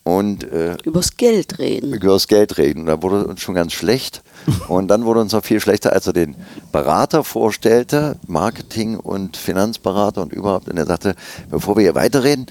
und 0.05 0.45
äh, 0.45 0.77
Übers 0.85 1.17
Geld 1.17 1.59
reden. 1.59 1.93
über 1.93 2.15
das 2.15 2.27
Geld 2.29 2.57
reden. 2.59 2.81
Und 2.81 2.87
da 2.87 3.03
wurde 3.03 3.27
uns 3.27 3.41
schon 3.43 3.55
ganz 3.55 3.73
schlecht. 3.73 4.23
Und 4.69 4.89
dann 4.89 5.05
wurde 5.05 5.21
uns 5.21 5.33
noch 5.33 5.45
viel 5.45 5.61
schlechter, 5.61 5.93
als 5.93 6.07
er 6.07 6.15
den 6.15 6.35
Berater 6.73 7.25
vorstellte, 7.25 8.17
Marketing 8.27 8.97
und 8.97 9.37
Finanzberater 9.37 10.23
und 10.23 10.33
überhaupt. 10.33 10.69
Und 10.71 10.79
er 10.79 10.87
sagte, 10.87 11.15
bevor 11.51 11.77
wir 11.77 11.83
hier 11.83 11.95
weiterreden, 11.95 12.47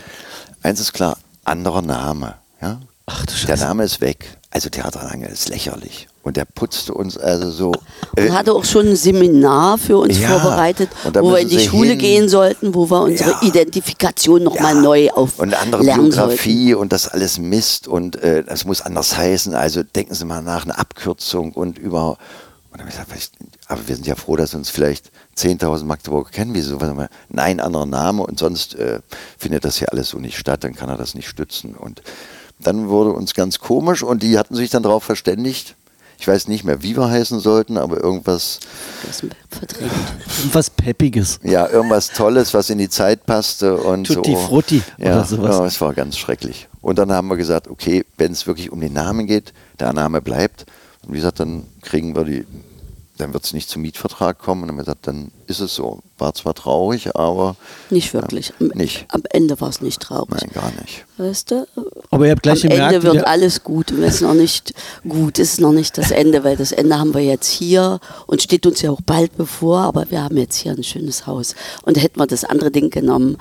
eins 0.62 0.80
ist 0.80 0.94
klar, 0.94 1.18
anderer 1.46 1.82
Name. 1.82 2.36
Ja? 2.62 2.80
Ach 3.08 3.22
du 3.26 3.32
Der 3.32 3.38
Scheiße. 3.38 3.64
Name 3.66 3.84
ist 3.86 4.02
weg. 4.02 4.38
Also 4.52 4.70
Theaterlange 4.70 5.28
ist 5.30 5.50
lächerlich. 5.50 6.08
Und 6.30 6.38
der 6.38 6.46
putzte 6.46 6.94
uns 6.94 7.18
also 7.18 7.50
so. 7.50 7.72
Und 8.16 8.24
äh, 8.24 8.30
hatte 8.30 8.54
auch 8.54 8.64
schon 8.64 8.90
ein 8.90 8.96
Seminar 8.96 9.80
für 9.80 9.98
uns 9.98 10.20
Ja, 10.20 10.28
vorbereitet, 10.40 10.92
wo 11.16 11.32
wir 11.32 11.40
in 11.40 11.50
die 11.50 11.60
Schule 11.60 11.90
hin. 11.90 11.98
gehen 11.98 12.30
sollten, 12.30 12.76
wo 12.76 12.88
wir 12.92 13.02
unsere 13.02 13.32
Ja. 13.32 13.42
Identifikation 13.42 14.44
nochmal 14.44 14.76
Ja. 14.76 14.82
neu 14.82 15.10
auf 15.10 15.40
und 15.40 15.56
andere 15.60 15.82
lernen 15.82 16.12
sollten. 16.12 16.28
Biografie 16.30 16.76
und 16.76 16.94
das 16.94 17.08
alles 17.08 17.40
Mist 17.40 17.88
und 17.88 18.18
äh, 18.22 18.44
das 18.44 18.64
muss 18.66 18.82
anders 18.82 19.18
heißen. 19.18 19.56
Also 19.56 19.82
denken 19.82 20.14
Sie 20.14 20.24
mal 20.24 20.44
nach, 20.44 20.66
eine 20.66 20.78
Abkürzung 20.78 21.52
und 21.54 21.80
über. 21.80 22.18
Und 22.72 22.80
dann 22.80 22.82
hab 22.82 23.08
ich 23.08 23.16
gesagt, 23.16 23.32
aber 23.68 23.88
wir 23.88 23.96
sind 23.96 24.06
ja 24.06 24.14
froh, 24.14 24.36
dass 24.36 24.54
uns 24.54 24.70
vielleicht 24.70 25.10
10.000 25.36 25.86
Magdeburger 25.86 26.30
kennen. 26.30 26.54
Wieso? 26.54 26.78
Nein, 27.30 27.60
anderer 27.60 27.88
Name 27.88 28.22
und 28.22 28.38
sonst 28.38 28.76
äh, 28.76 29.00
findet 29.40 29.66
das 29.66 29.78
hier 29.80 29.92
alles 29.92 30.10
so 30.10 30.20
nicht 30.20 30.38
statt, 30.38 30.64
dann 30.64 30.76
kann 30.76 30.90
er 30.90 30.98
das 30.98 31.16
nicht 31.16 31.28
stützen. 31.28 31.74
Und 31.74 32.04
dann 32.60 32.90
wurde 32.90 33.14
uns 33.14 33.34
ganz 33.34 33.58
komisch 33.60 34.04
und 34.04 34.22
die 34.22 34.38
hatten 34.38 34.54
sich 34.54 34.70
dann 34.70 34.84
darauf 34.84 35.04
verständigt. 35.04 35.76
Ich 36.20 36.28
weiß 36.28 36.50
nicht 36.50 36.66
mehr, 36.66 36.84
wie 36.84 36.98
wir 36.98 37.10
heißen 37.10 37.40
sollten, 37.40 37.78
aber 37.78 38.04
irgendwas, 38.04 38.60
Das 39.08 39.22
ist 39.24 39.32
verdrängt. 39.50 39.92
Was 40.52 40.70
Peppiges. 40.70 41.40
ja, 41.44 41.66
irgendwas 41.70 42.10
Tolles, 42.10 42.54
was 42.54 42.70
in 42.70 42.78
die 42.78 42.90
Zeit 42.90 43.26
passte 43.26 43.78
und 43.78 44.06
Tutti 44.06 44.34
so. 44.34 44.38
Frutti 44.38 44.84
ja, 44.98 45.14
oder 45.14 45.26
sowas. 45.26 45.58
Ja, 45.58 45.66
es 45.66 45.80
war 45.80 45.94
ganz 45.94 46.18
schrecklich. 46.18 46.68
Und 46.82 47.00
dann 47.00 47.12
haben 47.14 47.30
wir 47.30 47.38
gesagt, 47.38 47.70
okay, 47.70 48.06
wenn 48.18 48.34
es 48.34 48.48
wirklich 48.48 48.70
um 48.70 48.82
den 48.82 48.92
Namen 48.94 49.28
geht, 49.28 49.54
der 49.80 49.94
Name 49.94 50.22
bleibt. 50.22 50.66
Und 51.08 51.14
wie 51.14 51.18
gesagt, 51.18 51.40
dann 51.40 51.64
kriegen 51.82 52.14
wir 52.16 52.26
die, 52.26 52.46
dann 53.18 53.34
wird 53.34 53.46
es 53.46 53.54
nicht 53.54 53.70
zum 53.70 53.82
Mietvertrag 53.82 54.40
kommen. 54.40 54.64
Und 54.64 54.68
dann 54.68 54.76
haben 54.76 54.80
wir 54.80 54.86
gesagt, 54.86 55.08
dann 55.08 55.32
ist 55.48 55.62
es 55.62 55.74
so. 55.74 56.02
War 56.20 56.34
zwar 56.34 56.54
traurig, 56.54 57.16
aber 57.16 57.56
Nicht 57.90 58.14
wirklich. 58.14 58.54
Am, 58.60 58.68
Nicht. 58.76 59.06
am 59.10 59.24
Ende 59.32 59.60
war 59.62 59.70
es 59.70 59.82
nicht 59.82 60.02
traurig. 60.02 60.30
nein, 60.42 60.50
gar 60.54 60.72
nicht. 60.82 61.06
Weißt 61.18 61.52
du? 61.52 61.66
Aber 62.12 62.26
ihr 62.26 62.32
habt 62.32 62.44
gleich 62.44 62.64
Am 62.64 62.70
gemerkt, 62.70 62.94
Ende 62.96 63.08
wird 63.14 63.26
alles 63.28 63.64
gut. 63.64 63.92
Und 63.92 64.04
es 64.04 64.22
noch 64.22 64.34
nicht 64.34 64.74
gut 65.08 65.40
ist, 65.40 65.60
noch 65.60 65.72
nicht 65.72 65.98
das 65.98 66.12
Ende, 66.12 66.44
weil 66.44 66.56
das 66.58 66.72
Ende 66.72 66.98
haben 67.00 67.14
wir 67.14 67.22
jetzt 67.24 67.50
hier 67.50 68.00
und 68.28 68.42
steht 68.42 68.66
uns 68.66 68.82
ja 68.82 68.92
auch 68.92 69.02
bald 69.06 69.36
bevor, 69.38 69.80
aber 69.82 70.10
wir 70.12 70.22
haben 70.24 70.38
jetzt 70.38 70.56
hier 70.58 70.72
ein 70.74 70.84
schönes 70.84 71.26
Haus. 71.28 71.56
Und 71.84 72.02
hätten 72.02 72.20
wir 72.20 72.28
das 72.28 72.44
andere 72.44 72.72
Ding 72.72 72.90
genommen, 72.90 73.38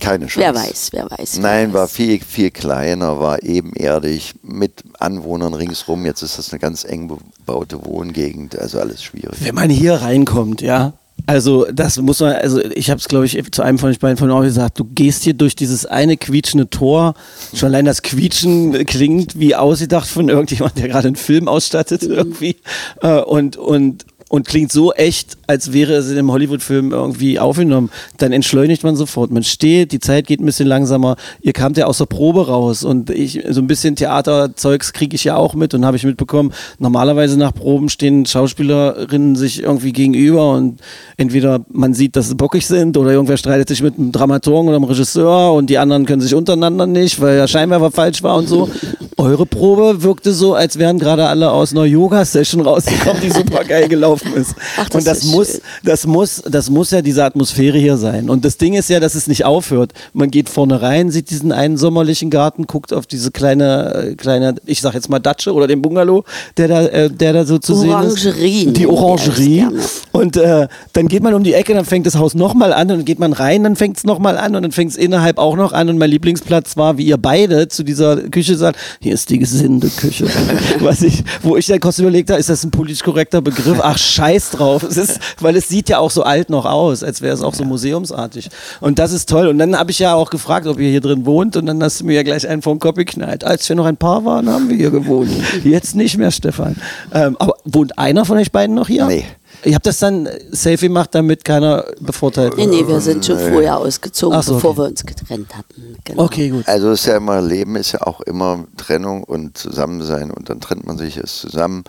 Keine 0.00 0.26
Chance. 0.26 0.40
wer 0.40 0.54
weiß, 0.54 0.88
wer 0.92 1.10
weiß. 1.10 1.36
wer 1.36 1.42
Nein, 1.42 1.72
war 1.72 1.82
weiß. 1.84 1.92
viel, 1.92 2.20
viel 2.20 2.50
kleiner, 2.50 3.20
war 3.20 3.42
ebenerdig, 3.42 4.34
mit 4.42 4.84
Anwohnern 4.98 5.54
ringsrum. 5.54 6.04
Jetzt 6.06 6.22
ist 6.22 6.38
das 6.38 6.52
eine 6.52 6.60
ganz 6.60 6.84
eng 6.84 7.08
bebaute 7.08 7.84
Wohngegend, 7.84 8.58
also 8.58 8.80
alles 8.80 9.02
schwierig. 9.02 9.36
wenn 9.40 9.54
man 9.54 9.70
hier 9.70 9.94
reinkommt, 9.94 10.60
ja. 10.62 10.92
Also 11.26 11.66
das 11.72 11.98
muss 11.98 12.20
man, 12.20 12.32
also 12.34 12.60
ich 12.64 12.90
habe 12.90 12.98
es 12.98 13.08
glaube 13.08 13.26
ich 13.26 13.38
zu 13.52 13.62
einem 13.62 13.78
von 13.78 13.90
euch 13.90 13.98
beiden 13.98 14.16
von 14.16 14.30
euch 14.30 14.46
gesagt, 14.46 14.78
du 14.78 14.84
gehst 14.84 15.24
hier 15.24 15.34
durch 15.34 15.54
dieses 15.54 15.84
eine 15.84 16.16
quietschende 16.16 16.70
Tor, 16.70 17.14
schon 17.54 17.68
allein 17.68 17.84
das 17.84 18.02
Quietschen 18.02 18.72
klingt 18.86 19.38
wie 19.38 19.54
ausgedacht 19.54 20.08
von 20.08 20.28
irgendjemand, 20.28 20.78
der 20.78 20.88
gerade 20.88 21.08
einen 21.08 21.16
Film 21.16 21.48
ausstattet 21.48 22.02
irgendwie. 22.02 22.56
Äh, 23.02 23.20
und, 23.20 23.56
und, 23.56 24.06
und 24.28 24.46
klingt 24.46 24.70
so 24.70 24.92
echt, 24.92 25.38
als 25.46 25.72
wäre 25.72 25.94
es 25.94 26.10
in 26.10 26.18
einem 26.18 26.30
Hollywood-Film 26.30 26.92
irgendwie 26.92 27.38
aufgenommen. 27.38 27.90
Dann 28.18 28.32
entschleunigt 28.32 28.84
man 28.84 28.94
sofort, 28.94 29.30
man 29.30 29.42
steht, 29.42 29.92
die 29.92 30.00
Zeit 30.00 30.26
geht 30.26 30.40
ein 30.40 30.44
bisschen 30.44 30.68
langsamer, 30.68 31.16
ihr 31.40 31.52
kamt 31.52 31.76
ja 31.78 31.86
aus 31.86 31.98
der 31.98 32.06
Probe 32.06 32.46
raus 32.46 32.84
und 32.84 33.10
ich, 33.10 33.44
so 33.48 33.60
ein 33.60 33.66
bisschen 33.66 33.96
Theaterzeugs 33.96 34.92
kriege 34.92 35.16
ich 35.16 35.24
ja 35.24 35.36
auch 35.36 35.54
mit 35.54 35.72
und 35.72 35.84
habe 35.86 35.96
ich 35.96 36.04
mitbekommen, 36.04 36.52
normalerweise 36.78 37.38
nach 37.38 37.54
Proben 37.54 37.88
stehen 37.88 38.26
Schauspielerinnen 38.26 39.36
sich 39.36 39.62
irgendwie 39.62 39.92
gegenüber 39.92 40.52
und 40.52 40.80
entweder 41.16 41.60
man 41.72 41.94
sieht, 41.94 42.16
dass 42.16 42.28
sie 42.28 42.34
bockig 42.34 42.66
sind 42.66 42.96
oder 42.96 43.12
irgendwer 43.12 43.38
streitet 43.38 43.68
sich 43.68 43.82
mit 43.82 43.98
einem 43.98 44.12
Dramaturgen 44.12 44.68
oder 44.68 44.76
einem 44.76 44.84
Regisseur 44.84 45.54
und 45.54 45.70
die 45.70 45.78
anderen 45.78 46.04
können 46.04 46.20
sich 46.20 46.34
untereinander 46.34 46.86
nicht, 46.86 47.20
weil 47.20 47.36
der 47.36 47.48
Scheinwerfer 47.48 47.90
falsch 47.90 48.22
war 48.22 48.36
und 48.36 48.46
so. 48.46 48.68
Eure 49.16 49.46
Probe 49.46 50.02
wirkte 50.02 50.32
so, 50.32 50.54
als 50.54 50.78
wären 50.78 50.98
gerade 50.98 51.26
alle 51.26 51.50
aus 51.50 51.72
einer 51.72 51.84
Yoga-Session 51.84 52.60
rausgekommen, 52.60 53.20
die 53.22 53.30
super 53.30 53.64
geil 53.64 53.88
gelaufen 53.88 54.17
ist. 54.22 54.54
Ach, 54.76 54.88
das 54.88 54.94
und 54.94 55.06
das 55.06 55.18
ist 55.18 55.30
muss, 55.32 55.48
schön. 55.52 55.60
das 55.84 56.06
muss, 56.06 56.42
das 56.48 56.70
muss 56.70 56.90
ja 56.90 57.02
diese 57.02 57.24
Atmosphäre 57.24 57.78
hier 57.78 57.96
sein. 57.96 58.30
Und 58.30 58.44
das 58.44 58.56
Ding 58.56 58.74
ist 58.74 58.88
ja, 58.90 59.00
dass 59.00 59.14
es 59.14 59.26
nicht 59.26 59.44
aufhört. 59.44 59.92
Man 60.12 60.30
geht 60.30 60.48
vorne 60.48 60.80
rein, 60.80 61.10
sieht 61.10 61.30
diesen 61.30 61.52
einen 61.52 61.76
sommerlichen 61.76 62.30
Garten, 62.30 62.66
guckt 62.66 62.92
auf 62.92 63.06
diese 63.06 63.30
kleine, 63.30 63.94
äh, 63.94 64.14
kleine, 64.14 64.54
ich 64.66 64.80
sag 64.80 64.94
jetzt 64.94 65.08
mal 65.08 65.18
Datsche 65.18 65.52
oder 65.52 65.66
den 65.66 65.82
Bungalow, 65.82 66.24
der 66.56 66.68
da, 66.68 66.86
äh, 66.86 67.10
der 67.10 67.32
da 67.32 67.44
so 67.44 67.58
zu 67.58 67.74
sehen 67.74 67.90
ist. 68.02 68.26
Orangerie 68.26 68.66
Die 68.72 68.86
Orangerie. 68.86 69.66
Und 70.12 70.36
äh, 70.36 70.68
dann 70.92 71.08
geht 71.08 71.22
man 71.22 71.34
um 71.34 71.44
die 71.44 71.54
Ecke, 71.54 71.74
dann 71.74 71.84
fängt 71.84 72.06
das 72.06 72.16
Haus 72.16 72.34
nochmal 72.34 72.72
an 72.72 72.90
und 72.90 72.98
dann 72.98 73.04
geht 73.04 73.18
man 73.18 73.32
rein, 73.32 73.64
dann 73.64 73.76
fängt 73.76 73.98
es 73.98 74.04
nochmal 74.04 74.36
an 74.36 74.56
und 74.56 74.62
dann 74.62 74.72
fängt 74.72 74.92
es 74.92 74.96
innerhalb 74.96 75.38
auch 75.38 75.56
noch 75.56 75.72
an. 75.72 75.88
Und 75.88 75.98
mein 75.98 76.10
Lieblingsplatz 76.10 76.76
war, 76.76 76.98
wie 76.98 77.04
ihr 77.04 77.16
beide 77.16 77.68
zu 77.68 77.84
dieser 77.84 78.16
Küche 78.16 78.56
sagt, 78.56 78.78
Hier 79.00 79.14
ist 79.14 79.30
die 79.30 79.38
Gesindeküche. 79.38 80.26
Was 80.80 81.02
ich, 81.02 81.22
wo 81.42 81.56
ich 81.56 81.66
dann 81.66 81.80
kurz 81.80 81.98
überlegt 81.98 82.30
habe, 82.30 82.40
ist 82.40 82.48
das 82.48 82.64
ein 82.64 82.70
politisch 82.70 83.02
korrekter 83.02 83.40
Begriff? 83.40 83.78
Ach, 83.82 83.98
scheiß 84.08 84.50
drauf. 84.50 84.82
Es 84.82 84.96
ist, 84.96 85.20
weil 85.40 85.56
es 85.56 85.68
sieht 85.68 85.88
ja 85.88 85.98
auch 85.98 86.10
so 86.10 86.22
alt 86.22 86.50
noch 86.50 86.64
aus, 86.64 87.02
als 87.02 87.20
wäre 87.20 87.34
es 87.34 87.42
auch 87.42 87.54
so 87.54 87.64
museumsartig. 87.64 88.48
Und 88.80 88.98
das 88.98 89.12
ist 89.12 89.28
toll. 89.28 89.48
Und 89.48 89.58
dann 89.58 89.78
habe 89.78 89.90
ich 89.90 89.98
ja 89.98 90.14
auch 90.14 90.30
gefragt, 90.30 90.66
ob 90.66 90.78
ihr 90.78 90.90
hier 90.90 91.00
drin 91.00 91.26
wohnt. 91.26 91.56
Und 91.56 91.66
dann 91.66 91.82
hast 91.82 92.00
du 92.00 92.04
mir 92.04 92.14
ja 92.14 92.22
gleich 92.22 92.48
einen 92.48 92.62
vom 92.62 92.78
Kopf 92.78 92.96
geknallt. 92.96 93.44
Als 93.44 93.68
wir 93.68 93.76
noch 93.76 93.86
ein 93.86 93.96
Paar 93.96 94.24
waren, 94.24 94.48
haben 94.48 94.68
wir 94.68 94.76
hier 94.76 94.90
gewohnt. 94.90 95.30
Jetzt 95.64 95.94
nicht 95.94 96.16
mehr, 96.18 96.30
Stefan. 96.30 96.76
Ähm, 97.12 97.36
aber 97.38 97.54
wohnt 97.64 97.98
einer 97.98 98.24
von 98.24 98.38
euch 98.38 98.52
beiden 98.52 98.74
noch 98.74 98.88
hier? 98.88 99.06
Nee. 99.06 99.24
Ihr 99.64 99.74
habt 99.74 99.86
das 99.86 99.98
dann 99.98 100.28
safe 100.50 100.76
gemacht, 100.76 101.10
damit 101.12 101.44
keiner 101.44 101.84
bevorteilt 102.00 102.56
Nee, 102.56 102.66
wird? 102.66 102.70
nee, 102.70 102.86
wir 102.86 103.00
sind 103.00 103.24
schon 103.24 103.38
vorher 103.38 103.78
ausgezogen, 103.78 104.40
so, 104.42 104.54
bevor 104.54 104.70
okay. 104.70 104.78
wir 104.80 104.84
uns 104.86 105.04
getrennt 105.04 105.56
hatten. 105.56 105.96
Genau. 106.04 106.24
Okay, 106.24 106.50
gut. 106.50 106.68
Also 106.68 106.92
ist 106.92 107.06
ja 107.06 107.16
immer, 107.16 107.40
Leben 107.40 107.74
ist 107.74 107.92
ja 107.92 108.02
auch 108.02 108.20
immer 108.20 108.64
Trennung 108.76 109.24
und 109.24 109.58
Zusammensein 109.58 110.30
und 110.30 110.48
dann 110.48 110.60
trennt 110.60 110.86
man 110.86 110.96
sich 110.96 111.16
es 111.16 111.40
zusammen. 111.40 111.82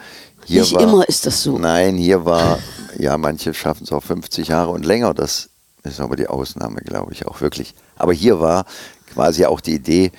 Hier 0.49 0.62
Nicht 0.62 0.81
immer 0.81 1.07
ist 1.07 1.27
das 1.27 1.43
so. 1.43 1.59
Nein, 1.59 1.95
hier 1.95 2.25
war, 2.25 2.57
ja, 2.97 3.19
manche 3.19 3.53
schaffen 3.53 3.83
es 3.83 3.91
auch 3.91 4.01
50 4.01 4.47
Jahre 4.47 4.71
und 4.71 4.83
länger. 4.83 5.13
Das 5.13 5.49
ist 5.83 5.99
aber 5.99 6.15
die 6.15 6.25
Ausnahme, 6.25 6.81
glaube 6.81 7.13
ich, 7.13 7.27
auch 7.27 7.39
wirklich. 7.39 7.75
Aber 7.97 8.13
hier 8.13 8.39
war 8.39 8.65
quasi 9.13 9.45
auch 9.45 9.62
die 9.62 9.75
Idee, 9.75 10.12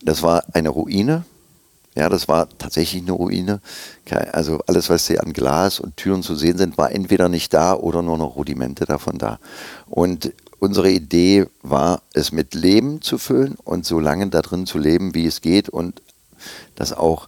das 0.00 0.22
war 0.22 0.44
eine 0.52 0.68
Ruine. 0.68 1.24
Ja, 1.96 2.08
das 2.08 2.28
war 2.28 2.48
tatsächlich 2.58 3.02
eine 3.02 3.10
Ruine. 3.10 3.60
Also 4.30 4.60
alles, 4.68 4.88
was 4.88 5.08
hier 5.08 5.20
an 5.20 5.32
Glas 5.32 5.80
und 5.80 5.96
Türen 5.96 6.22
zu 6.22 6.36
sehen 6.36 6.58
sind, 6.58 6.78
war 6.78 6.92
entweder 6.92 7.28
nicht 7.28 7.52
da 7.52 7.74
oder 7.74 8.02
nur 8.02 8.18
noch 8.18 8.36
Rudimente 8.36 8.84
davon 8.84 9.18
da. 9.18 9.40
Und 9.90 10.32
unsere 10.60 10.92
Idee 10.92 11.46
war, 11.62 12.02
es 12.14 12.30
mit 12.30 12.54
Leben 12.54 13.02
zu 13.02 13.18
füllen 13.18 13.56
und 13.64 13.84
so 13.84 13.98
lange 13.98 14.28
da 14.28 14.42
drin 14.42 14.64
zu 14.64 14.78
leben, 14.78 15.12
wie 15.16 15.26
es 15.26 15.40
geht 15.40 15.68
und 15.68 16.02
dass 16.76 16.92
auch 16.92 17.26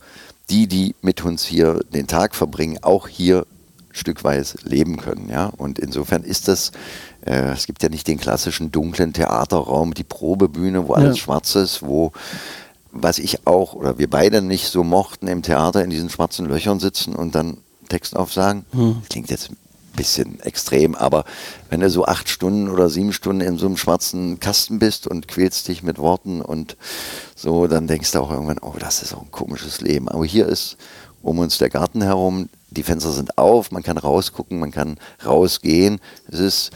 die, 0.54 0.66
die 0.68 0.94
mit 1.02 1.24
uns 1.24 1.44
hier 1.44 1.80
den 1.92 2.06
Tag 2.06 2.36
verbringen, 2.36 2.78
auch 2.82 3.08
hier 3.08 3.44
stückweise 3.90 4.56
leben 4.62 4.96
können. 4.98 5.28
Ja? 5.28 5.46
Und 5.56 5.78
insofern 5.80 6.22
ist 6.22 6.46
das, 6.48 6.70
äh, 7.26 7.50
es 7.52 7.66
gibt 7.66 7.82
ja 7.82 7.88
nicht 7.88 8.06
den 8.06 8.18
klassischen 8.18 8.70
dunklen 8.70 9.12
Theaterraum, 9.12 9.94
die 9.94 10.04
Probebühne, 10.04 10.86
wo 10.86 10.92
alles 10.94 11.16
Ja. 11.18 11.22
schwarz 11.24 11.54
ist, 11.56 11.82
wo, 11.82 12.12
was 12.92 13.18
ich 13.18 13.46
auch 13.48 13.74
oder 13.74 13.98
wir 13.98 14.08
beide 14.08 14.42
nicht 14.42 14.66
so 14.68 14.84
mochten 14.84 15.26
im 15.26 15.42
Theater, 15.42 15.82
in 15.82 15.90
diesen 15.90 16.08
schwarzen 16.10 16.46
Löchern 16.46 16.78
sitzen 16.78 17.14
und 17.16 17.34
dann 17.34 17.58
Text 17.88 18.14
aufsagen. 18.16 18.64
Das 18.72 19.08
klingt 19.10 19.30
jetzt 19.30 19.50
bisschen 19.94 20.40
extrem, 20.40 20.94
aber 20.94 21.24
wenn 21.70 21.80
du 21.80 21.90
so 21.90 22.04
acht 22.04 22.28
Stunden 22.28 22.68
oder 22.68 22.88
sieben 22.88 23.12
Stunden 23.12 23.40
in 23.40 23.58
so 23.58 23.66
einem 23.66 23.76
schwarzen 23.76 24.40
Kasten 24.40 24.78
bist 24.78 25.06
und 25.06 25.28
quälst 25.28 25.68
dich 25.68 25.82
mit 25.82 25.98
Worten 25.98 26.40
und 26.40 26.76
so, 27.34 27.66
dann 27.66 27.86
denkst 27.86 28.12
du 28.12 28.20
auch 28.20 28.30
irgendwann, 28.30 28.58
oh, 28.58 28.74
das 28.78 29.02
ist 29.02 29.14
auch 29.14 29.22
ein 29.22 29.30
komisches 29.30 29.80
Leben. 29.80 30.08
Aber 30.08 30.24
hier 30.24 30.46
ist 30.46 30.76
um 31.22 31.38
uns 31.38 31.58
der 31.58 31.70
Garten 31.70 32.02
herum, 32.02 32.48
die 32.70 32.82
Fenster 32.82 33.10
sind 33.10 33.38
auf, 33.38 33.70
man 33.70 33.82
kann 33.82 33.96
rausgucken, 33.96 34.58
man 34.58 34.72
kann 34.72 34.98
rausgehen. 35.24 36.00
Es 36.30 36.40
ist 36.40 36.70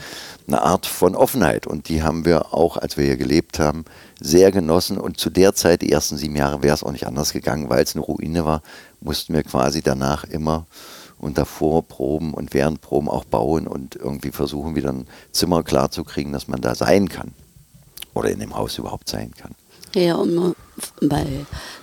eine 0.47 0.61
Art 0.61 0.85
von 0.85 1.15
Offenheit 1.15 1.67
und 1.67 1.89
die 1.89 2.01
haben 2.01 2.25
wir 2.25 2.53
auch, 2.53 2.77
als 2.77 2.97
wir 2.97 3.05
hier 3.05 3.17
gelebt 3.17 3.59
haben, 3.59 3.85
sehr 4.19 4.51
genossen. 4.51 4.97
Und 4.97 5.19
zu 5.19 5.29
der 5.29 5.53
Zeit, 5.53 5.81
die 5.81 5.91
ersten 5.91 6.17
sieben 6.17 6.35
Jahre, 6.35 6.63
wäre 6.63 6.73
es 6.73 6.83
auch 6.83 6.91
nicht 6.91 7.05
anders 7.05 7.33
gegangen, 7.33 7.69
weil 7.69 7.83
es 7.83 7.95
eine 7.95 8.03
Ruine 8.03 8.45
war, 8.45 8.63
mussten 9.01 9.33
wir 9.33 9.43
quasi 9.43 9.81
danach 9.81 10.23
immer 10.23 10.65
und 11.19 11.37
davor 11.37 11.83
Proben 11.83 12.33
und 12.33 12.53
während 12.53 12.81
Proben 12.81 13.09
auch 13.09 13.25
bauen 13.25 13.67
und 13.67 13.95
irgendwie 13.95 14.31
versuchen, 14.31 14.75
wieder 14.75 14.89
ein 14.89 15.07
Zimmer 15.31 15.63
klarzukriegen, 15.63 16.33
dass 16.33 16.47
man 16.47 16.61
da 16.61 16.75
sein 16.75 17.09
kann 17.09 17.33
oder 18.13 18.31
in 18.31 18.39
dem 18.39 18.55
Haus 18.55 18.77
überhaupt 18.77 19.09
sein 19.09 19.31
kann. 19.37 19.55
Ja, 19.95 20.15
um 20.15 20.55
bei, 21.01 21.25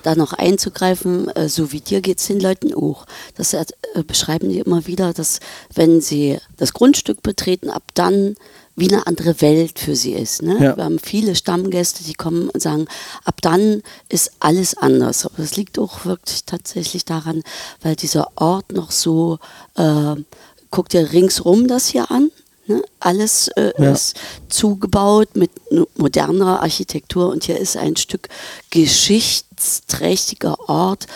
da 0.03 0.15
noch 0.15 0.33
einzugreifen, 0.33 1.29
äh, 1.31 1.49
so 1.49 1.73
wie 1.73 1.81
dir 1.81 2.01
geht 2.01 2.19
es 2.19 2.27
den 2.27 2.39
Leuten 2.39 2.73
auch. 2.73 3.05
Das 3.37 3.53
äh, 3.53 3.65
beschreiben 4.07 4.49
die 4.49 4.61
immer 4.61 4.87
wieder, 4.87 5.13
dass 5.13 5.41
wenn 5.75 6.01
sie 6.01 6.39
das 6.57 6.73
Grundstück 6.73 7.23
betreten, 7.23 7.69
ab 7.69 7.83
dann 7.95 8.37
wie 8.77 8.93
eine 8.93 9.07
andere 9.07 9.41
Welt 9.41 9.79
für 9.79 9.97
sie 9.97 10.13
ist. 10.13 10.43
Ne? 10.43 10.63
Ja. 10.63 10.77
Wir 10.77 10.85
haben 10.85 10.99
viele 10.99 11.35
Stammgäste, 11.35 12.05
die 12.05 12.13
kommen 12.13 12.51
und 12.51 12.63
sagen, 12.63 12.87
ab 13.25 13.41
dann 13.41 13.83
ist 14.11 14.33
alles 14.41 14.77
anders. 14.77 15.25
Aber 15.25 15.37
das 15.39 15.57
liegt 15.57 15.79
auch 15.79 16.05
wirklich 16.05 16.45
tatsächlich 16.45 17.07
daran, 17.07 17.43
weil 17.81 17.97
dieser 17.97 18.29
Ort 18.37 18.73
noch 18.73 18.91
so, 18.91 19.39
äh, 19.77 20.15
guck 20.71 20.91
dir 20.91 21.11
ringsrum 21.13 21.69
das 21.69 21.89
hier 21.89 22.11
an. 22.11 22.31
Ne? 22.67 22.83
Alles 23.01 23.49
äh, 23.57 23.73
Ja. 23.79 23.93
ist 23.93 24.17
zugebaut 24.51 25.31
mit 25.37 25.51
moderner 25.97 26.61
Architektur 26.63 27.29
und 27.31 27.45
hier 27.45 27.59
ist 27.59 27.77
ein 27.79 27.97
Stück 27.97 28.29
geschichtsträchtiger 28.71 30.69
Ort 30.69 31.07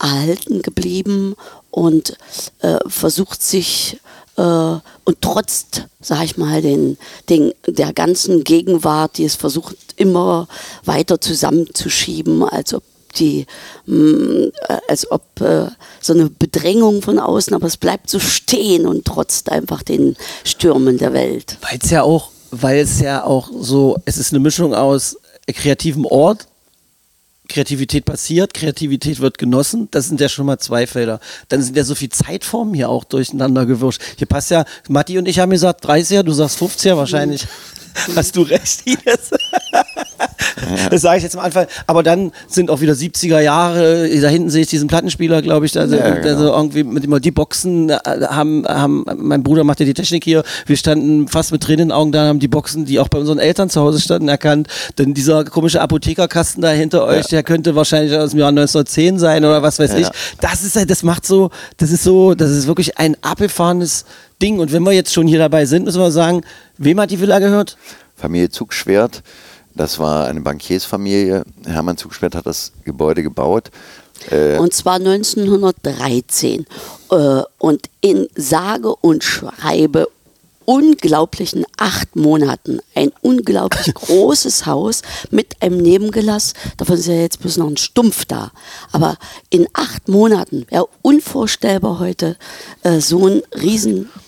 erhalten 0.00 0.62
geblieben 0.62 1.34
und 1.70 2.16
äh, 2.60 2.78
versucht 2.88 3.42
sich 3.42 4.00
äh, 4.36 4.42
und 4.42 5.16
trotz, 5.20 5.66
sag 6.00 6.24
ich 6.24 6.36
mal, 6.36 6.62
den, 6.62 6.98
den, 7.28 7.52
der 7.66 7.92
ganzen 7.92 8.44
Gegenwart, 8.44 9.18
die 9.18 9.24
es 9.24 9.34
versucht 9.34 9.76
immer 9.96 10.48
weiter 10.84 11.20
zusammenzuschieben, 11.20 12.42
als 12.44 12.74
ob 12.74 12.82
die, 13.18 13.46
mh, 13.86 14.50
äh, 14.68 14.78
als 14.88 15.10
ob 15.10 15.22
äh, 15.40 15.68
so 16.00 16.12
eine 16.12 16.28
Bedrängung 16.28 17.02
von 17.02 17.18
außen, 17.18 17.54
aber 17.54 17.66
es 17.66 17.76
bleibt 17.76 18.10
so 18.10 18.18
stehen 18.18 18.86
und 18.86 19.04
trotzt 19.04 19.50
einfach 19.50 19.82
den 19.82 20.16
Stürmen 20.44 20.98
der 20.98 21.12
Welt. 21.12 21.56
Weil 21.62 21.78
es 21.82 21.90
ja 21.90 22.02
auch, 22.02 22.30
weil 22.50 22.78
es 22.78 23.00
ja 23.00 23.24
auch 23.24 23.50
so, 23.58 23.96
es 24.04 24.18
ist 24.18 24.32
eine 24.32 24.40
Mischung 24.40 24.74
aus 24.74 25.16
kreativem 25.46 26.04
Ort, 26.04 26.46
Kreativität 27.48 28.04
passiert, 28.04 28.54
Kreativität 28.54 29.20
wird 29.20 29.38
genossen, 29.38 29.88
das 29.90 30.06
sind 30.06 30.20
ja 30.20 30.28
schon 30.28 30.46
mal 30.46 30.58
zwei 30.58 30.86
Felder. 30.86 31.20
Dann 31.48 31.62
sind 31.62 31.76
ja 31.76 31.84
so 31.84 31.94
viel 31.94 32.10
Zeitformen 32.10 32.74
hier 32.74 32.88
auch 32.88 33.04
durcheinander 33.04 33.66
gewurscht. 33.66 34.02
Hier 34.16 34.26
passt 34.26 34.50
ja, 34.50 34.64
Matti 34.88 35.18
und 35.18 35.26
ich 35.26 35.38
haben 35.38 35.50
gesagt 35.50 35.84
30er, 35.84 36.22
du 36.22 36.32
sagst 36.32 36.60
50er, 36.60 36.96
wahrscheinlich 36.96 37.46
hast 38.14 38.36
du 38.36 38.42
recht, 38.42 38.86
Ines. 38.86 39.30
Das 40.90 41.02
sage 41.02 41.18
ich 41.18 41.22
jetzt 41.22 41.36
am 41.36 41.44
Anfang. 41.44 41.66
Aber 41.86 42.02
dann 42.02 42.32
sind 42.48 42.70
auch 42.70 42.80
wieder 42.80 42.94
70er 42.94 43.40
Jahre. 43.40 44.08
Da 44.20 44.28
hinten 44.28 44.50
sehe 44.50 44.62
ich 44.62 44.68
diesen 44.68 44.88
Plattenspieler, 44.88 45.42
glaube 45.42 45.66
ich. 45.66 45.78
Also, 45.78 45.96
Ja, 45.96 46.10
genau. 46.10 46.28
also 46.28 46.52
irgendwie 46.52 46.82
mit 46.84 47.04
immer 47.04 47.20
die 47.20 47.30
Boxen 47.30 47.90
äh, 47.90 47.98
haben, 48.28 48.64
haben, 48.66 49.04
mein 49.16 49.42
Bruder 49.42 49.64
macht 49.64 49.80
ja 49.80 49.86
die 49.86 49.94
Technik 49.94 50.24
hier. 50.24 50.42
Wir 50.64 50.76
standen 50.76 51.28
fast 51.28 51.52
mit 51.52 51.62
Tränen 51.62 51.76
in 51.80 51.88
den 51.88 51.92
Augen 51.92 52.10
da, 52.12 52.26
haben 52.26 52.38
die 52.38 52.48
Boxen, 52.48 52.84
die 52.86 52.98
auch 53.00 53.08
bei 53.08 53.18
unseren 53.18 53.38
Eltern 53.38 53.68
zu 53.68 53.80
Hause 53.80 54.00
standen, 54.00 54.28
erkannt. 54.28 54.68
Denn 54.98 55.12
dieser 55.14 55.44
komische 55.44 55.80
Apothekerkasten 55.80 56.62
da 56.62 56.70
hinter 56.70 57.04
euch, 57.04 57.26
der 57.26 57.42
könnte 57.42 57.74
wahrscheinlich 57.76 58.16
aus 58.16 58.30
dem 58.30 58.40
Jahr 58.40 58.48
1910 58.48 59.18
sein 59.18 59.44
oder 59.44 59.62
was 59.62 59.78
weiß 59.78 59.92
Ja, 59.92 59.98
ich. 59.98 60.08
Das 60.40 60.62
ist 60.64 60.76
halt, 60.76 60.90
das 60.90 61.02
macht 61.02 61.26
so, 61.26 61.50
das 61.76 61.90
ist 61.90 62.02
so, 62.02 62.34
das 62.34 62.50
ist 62.50 62.66
wirklich 62.66 62.98
ein 62.98 63.16
abgefahrenes 63.22 64.04
Ding. 64.42 64.58
Und 64.58 64.72
wenn 64.72 64.82
wir 64.82 64.92
jetzt 64.92 65.12
schon 65.12 65.26
hier 65.26 65.38
dabei 65.38 65.66
sind, 65.66 65.84
müssen 65.84 66.00
wir 66.00 66.10
sagen, 66.10 66.42
wem 66.78 66.98
hat 67.00 67.10
die 67.10 67.20
Villa 67.20 67.38
gehört? 67.38 67.76
Familie 68.16 68.48
Zugschwert. 68.48 69.22
Das 69.76 69.98
war 69.98 70.26
eine 70.26 70.40
Bankiersfamilie. 70.40 71.44
Hermann 71.66 71.96
Zugschwert 71.98 72.34
hat 72.34 72.46
das 72.46 72.72
Gebäude 72.84 73.22
gebaut. 73.22 73.70
Äh, 74.30 74.56
Und 74.58 74.72
zwar 74.72 74.94
1913. 74.94 76.66
Äh, 77.10 77.42
und 77.58 77.90
in 78.00 78.26
sage 78.34 78.94
und 78.96 79.22
schreibe 79.22 80.08
unglaublichen 80.64 81.64
acht 81.76 82.16
Monaten 82.16 82.80
ein 82.94 83.12
unglaublich 83.20 83.94
großes 83.94 84.66
Haus 84.66 85.02
mit 85.30 85.62
einem 85.62 85.78
Nebengelass. 85.78 86.54
Davon 86.76 86.96
ist 86.98 87.06
ja 87.06 87.14
jetzt 87.14 87.40
bloß 87.40 87.58
noch 87.58 87.68
ein 87.68 87.76
Stumpf 87.76 88.24
da. 88.24 88.50
Aber 88.92 89.16
in 89.50 89.68
acht 89.74 90.08
Monaten 90.08 90.66
wäre 90.68 90.88
unvorstellbar 91.02 91.98
heute 91.98 92.36
äh, 92.82 93.00
so 93.00 93.26
ein 93.28 93.42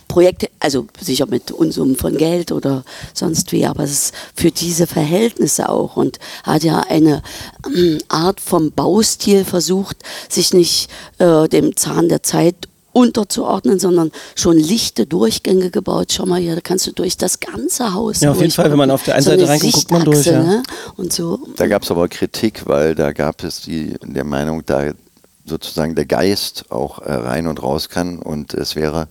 Riesenprojekt, 0.08 0.50
also 0.60 0.86
sicher 1.00 1.26
mit 1.26 1.50
Unsummen 1.50 1.96
von 1.96 2.16
Geld 2.16 2.52
oder 2.52 2.84
sonst 3.14 3.52
wie, 3.52 3.66
aber 3.66 3.84
es 3.84 3.92
ist 3.92 4.14
für 4.34 4.50
diese 4.50 4.86
Verhältnisse 4.86 5.68
auch 5.68 5.96
und 5.96 6.18
hat 6.44 6.64
ja 6.64 6.80
eine 6.88 7.22
ähm, 7.66 7.98
Art 8.08 8.40
vom 8.40 8.72
Baustil 8.72 9.44
versucht, 9.44 9.96
sich 10.28 10.52
nicht 10.52 10.90
äh, 11.18 11.48
dem 11.48 11.76
Zahn 11.76 12.08
der 12.08 12.22
Zeit 12.22 12.56
unterzuordnen, 12.92 13.78
sondern 13.78 14.10
schon 14.34 14.56
lichte 14.56 15.06
Durchgänge 15.06 15.70
gebaut. 15.70 16.12
Schau 16.12 16.26
mal 16.26 16.40
hier, 16.40 16.56
da 16.56 16.60
kannst 16.60 16.86
du 16.86 16.92
durch 16.92 17.16
das 17.16 17.38
ganze 17.38 17.94
Haus 17.94 18.20
Ja, 18.20 18.32
auf 18.32 18.40
jeden 18.40 18.50
Fall, 18.50 18.70
wenn 18.70 18.78
man 18.78 18.90
auf 18.90 19.04
der 19.04 19.14
einen 19.14 19.24
so 19.24 19.30
Seite 19.30 19.42
eine 19.42 19.52
reinguckt, 19.52 19.74
guckt 19.74 19.90
man 19.90 20.04
durch, 20.04 20.26
ja. 20.26 20.42
Ne? 20.42 20.62
Und 20.96 21.12
so. 21.12 21.38
da 21.56 21.66
gab 21.68 21.82
es 21.82 21.90
aber 21.90 22.08
Kritik, 22.08 22.66
weil 22.66 22.94
da 22.94 23.12
gab 23.12 23.44
es 23.44 23.60
die 23.60 23.94
der 24.02 24.24
Meinung, 24.24 24.64
da 24.66 24.92
sozusagen 25.44 25.94
der 25.94 26.06
Geist 26.06 26.70
auch 26.70 26.98
äh, 26.98 27.12
rein 27.12 27.46
und 27.46 27.62
raus 27.62 27.88
kann 27.88 28.18
und 28.18 28.52
es 28.52 28.74
wäre 28.74 29.08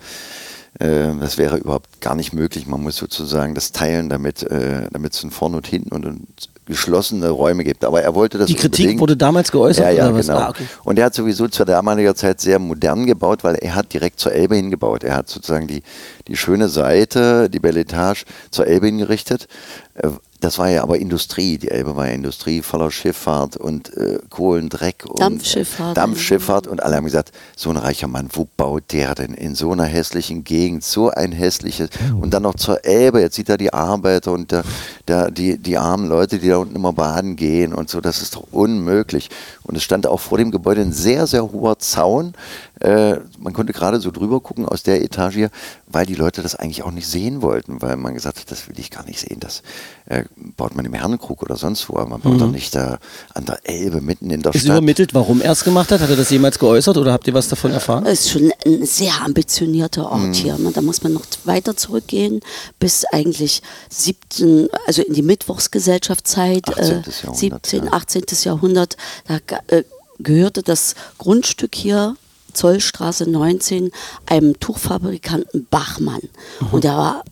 das 0.79 1.37
wäre 1.37 1.57
überhaupt 1.57 2.01
gar 2.01 2.15
nicht 2.15 2.33
möglich. 2.33 2.67
Man 2.67 2.81
muss 2.83 2.97
sozusagen 2.97 3.55
das 3.55 3.71
teilen, 3.71 4.09
damit 4.09 4.43
äh, 4.43 4.87
damit 4.91 5.13
es 5.13 5.23
ein 5.23 5.31
vorne 5.31 5.57
und 5.57 5.65
hinten 5.67 5.93
und, 5.95 6.05
und 6.05 6.27
geschlossene 6.67 7.29
Räume 7.29 7.63
gibt. 7.63 7.83
Aber 7.85 8.01
er 8.01 8.13
wollte 8.13 8.37
das 8.37 8.47
Die 8.47 8.53
Kritik 8.55 8.79
unbedingt. 8.81 8.99
wurde 9.01 9.17
damals 9.17 9.51
geäußert 9.51 9.85
Ja, 9.85 9.89
ja, 9.89 10.05
oder 10.09 10.17
was? 10.17 10.27
genau. 10.27 10.37
Ah, 10.39 10.49
okay. 10.49 10.65
Und 10.83 10.99
er 10.99 11.05
hat 11.05 11.15
sowieso 11.15 11.47
zu 11.47 11.63
damaliger 11.65 12.13
Zeit 12.13 12.41
sehr 12.41 12.59
modern 12.59 13.05
gebaut, 13.05 13.43
weil 13.43 13.55
er 13.55 13.73
hat 13.73 13.93
direkt 13.93 14.19
zur 14.19 14.33
Elbe 14.33 14.55
hingebaut. 14.57 15.03
Er 15.03 15.15
hat 15.15 15.29
sozusagen 15.29 15.67
die, 15.67 15.81
die 16.27 16.35
schöne 16.35 16.67
Seite, 16.67 17.49
die 17.49 17.59
Belle 17.59 17.79
Etage 17.79 18.25
zur 18.51 18.67
Elbe 18.67 18.87
hingerichtet. 18.87 19.47
Äh, 19.97 20.09
das 20.39 20.59
war 20.59 20.69
ja 20.69 20.83
aber 20.83 20.99
Industrie. 20.99 21.57
Die 21.57 21.71
Elbe 21.71 21.95
war 21.95 22.07
ja 22.07 22.13
Industrie, 22.13 22.61
voller 22.61 22.91
Schifffahrt 22.91 23.57
und 23.57 23.95
äh, 23.97 24.19
Kohlendreck. 24.29 25.05
Und, 25.07 25.19
Dampfschifffahrt. 25.19 25.97
Äh, 25.97 25.99
Dampfschifffahrt. 25.99 26.67
Und 26.67 26.83
alle 26.83 26.95
haben 26.95 27.05
gesagt, 27.05 27.31
so 27.55 27.71
ein 27.71 27.77
reicher 27.77 28.07
Mann, 28.07 28.29
wo 28.33 28.47
baut 28.55 28.91
der 28.91 29.15
denn 29.15 29.33
in 29.33 29.55
so 29.55 29.71
einer 29.71 29.85
hässlichen 29.85 30.43
Gegend, 30.43 30.83
so 30.83 31.09
ein 31.09 31.31
hässliches, 31.31 31.89
und 32.21 32.33
dann 32.33 32.43
noch 32.43 32.55
zur 32.55 32.85
Elbe, 32.85 33.21
jetzt 33.21 33.35
sieht 33.35 33.49
er 33.49 33.57
die 33.57 33.73
Arbeiter 33.73 34.31
und 34.31 34.51
der, 34.51 34.63
der, 35.07 35.31
die, 35.31 35.57
die 35.57 35.77
armen 35.77 36.07
Leute, 36.07 36.37
die 36.37 36.49
da 36.49 36.57
unten 36.57 36.75
immer 36.75 36.93
baden 36.93 37.35
gehen 37.35 37.73
und 37.73 37.89
so, 37.89 37.99
das 37.99 38.21
ist 38.21 38.35
doch 38.35 38.45
unmöglich. 38.51 39.29
Und 39.63 39.75
es 39.75 39.83
stand 39.83 40.05
auch 40.05 40.19
vor 40.19 40.37
dem 40.37 40.51
Gebäude 40.51 40.81
ein 40.81 40.93
sehr, 40.93 41.25
sehr 41.25 41.51
hoher 41.51 41.79
Zaun. 41.79 42.33
Äh, 42.79 43.17
man 43.39 43.53
konnte 43.53 43.73
gerade 43.73 43.99
so 43.99 44.11
drüber 44.11 44.39
gucken 44.39 44.65
aus 44.67 44.83
der 44.83 45.01
Etage 45.03 45.33
hier, 45.35 45.49
weil 45.87 46.05
die 46.05 46.15
Leute 46.15 46.41
das 46.41 46.55
eigentlich 46.55 46.83
auch 46.83 46.91
nicht 46.91 47.07
sehen 47.07 47.41
wollten, 47.41 47.81
weil 47.81 47.95
man 47.97 48.13
gesagt 48.13 48.39
hat, 48.39 48.51
das 48.51 48.67
will 48.67 48.75
ich 48.77 48.91
gar 48.91 49.05
nicht 49.05 49.19
sehen. 49.19 49.39
Das 49.39 49.63
äh, 50.05 50.23
baut 50.55 50.75
man 50.75 50.85
im 50.85 50.93
Herrenkrug 50.93 51.41
oder 51.41 51.55
sonst 51.55 51.89
wo, 51.89 51.97
aber 51.97 52.09
man 52.09 52.21
baut 52.21 52.39
doch 52.41 52.51
nicht 52.51 52.75
da 52.75 52.99
an 53.33 53.45
der 53.45 53.59
Elbe 53.63 54.01
mitten 54.01 54.29
in 54.29 54.41
der 54.41 54.53
Ist 54.53 54.61
Stadt. 54.61 54.71
übermittelt, 54.77 55.13
warum 55.13 55.41
er 55.41 55.51
es 55.53 55.63
gemacht 55.63 55.91
hat? 55.91 56.01
Hat 56.01 56.09
er 56.09 56.15
das 56.15 56.29
jemals 56.29 56.59
geäußert 56.59 56.97
oder 56.97 57.13
habt 57.13 57.27
ihr 57.27 57.33
was 57.33 57.47
davon 57.47 57.71
erfahren? 57.71 58.05
Es 58.05 58.21
ist 58.25 58.31
schon 58.31 58.51
ein 58.65 58.85
sehr 58.85 59.21
ambitionierter 59.23 60.11
Ort 60.11 60.17
Mhm. 60.21 60.33
hier. 60.33 60.57
Da 60.73 60.81
muss 60.81 61.03
man 61.03 61.13
noch 61.13 61.25
weiter 61.45 61.75
zurückgehen 61.77 62.41
bis 62.79 63.05
eigentlich 63.05 63.61
17, 63.89 64.67
also 64.85 65.01
in 65.01 65.13
die 65.13 65.21
Mittwochsgesellschaftszeit, 65.23 66.67
18. 66.69 66.83
äh, 66.83 67.03
Jahrhundert, 67.23 67.37
17, 67.65 67.85
ja. 67.85 67.93
18. 67.93 68.23
Jahrhundert. 68.43 68.97
Da 69.27 69.37
äh, 69.67 69.83
gehörte 70.19 70.63
das 70.63 70.95
Grundstück 71.17 71.75
hier 71.75 72.15
Zollstraße 72.57 73.29
19 73.29 73.91
einem 74.25 74.59
Tuchfabrikanten 74.59 75.67
Bachmann. 75.69 76.21
Mhm. 76.59 76.67
Und 76.71 76.85
er 76.85 76.97
war 76.97 77.23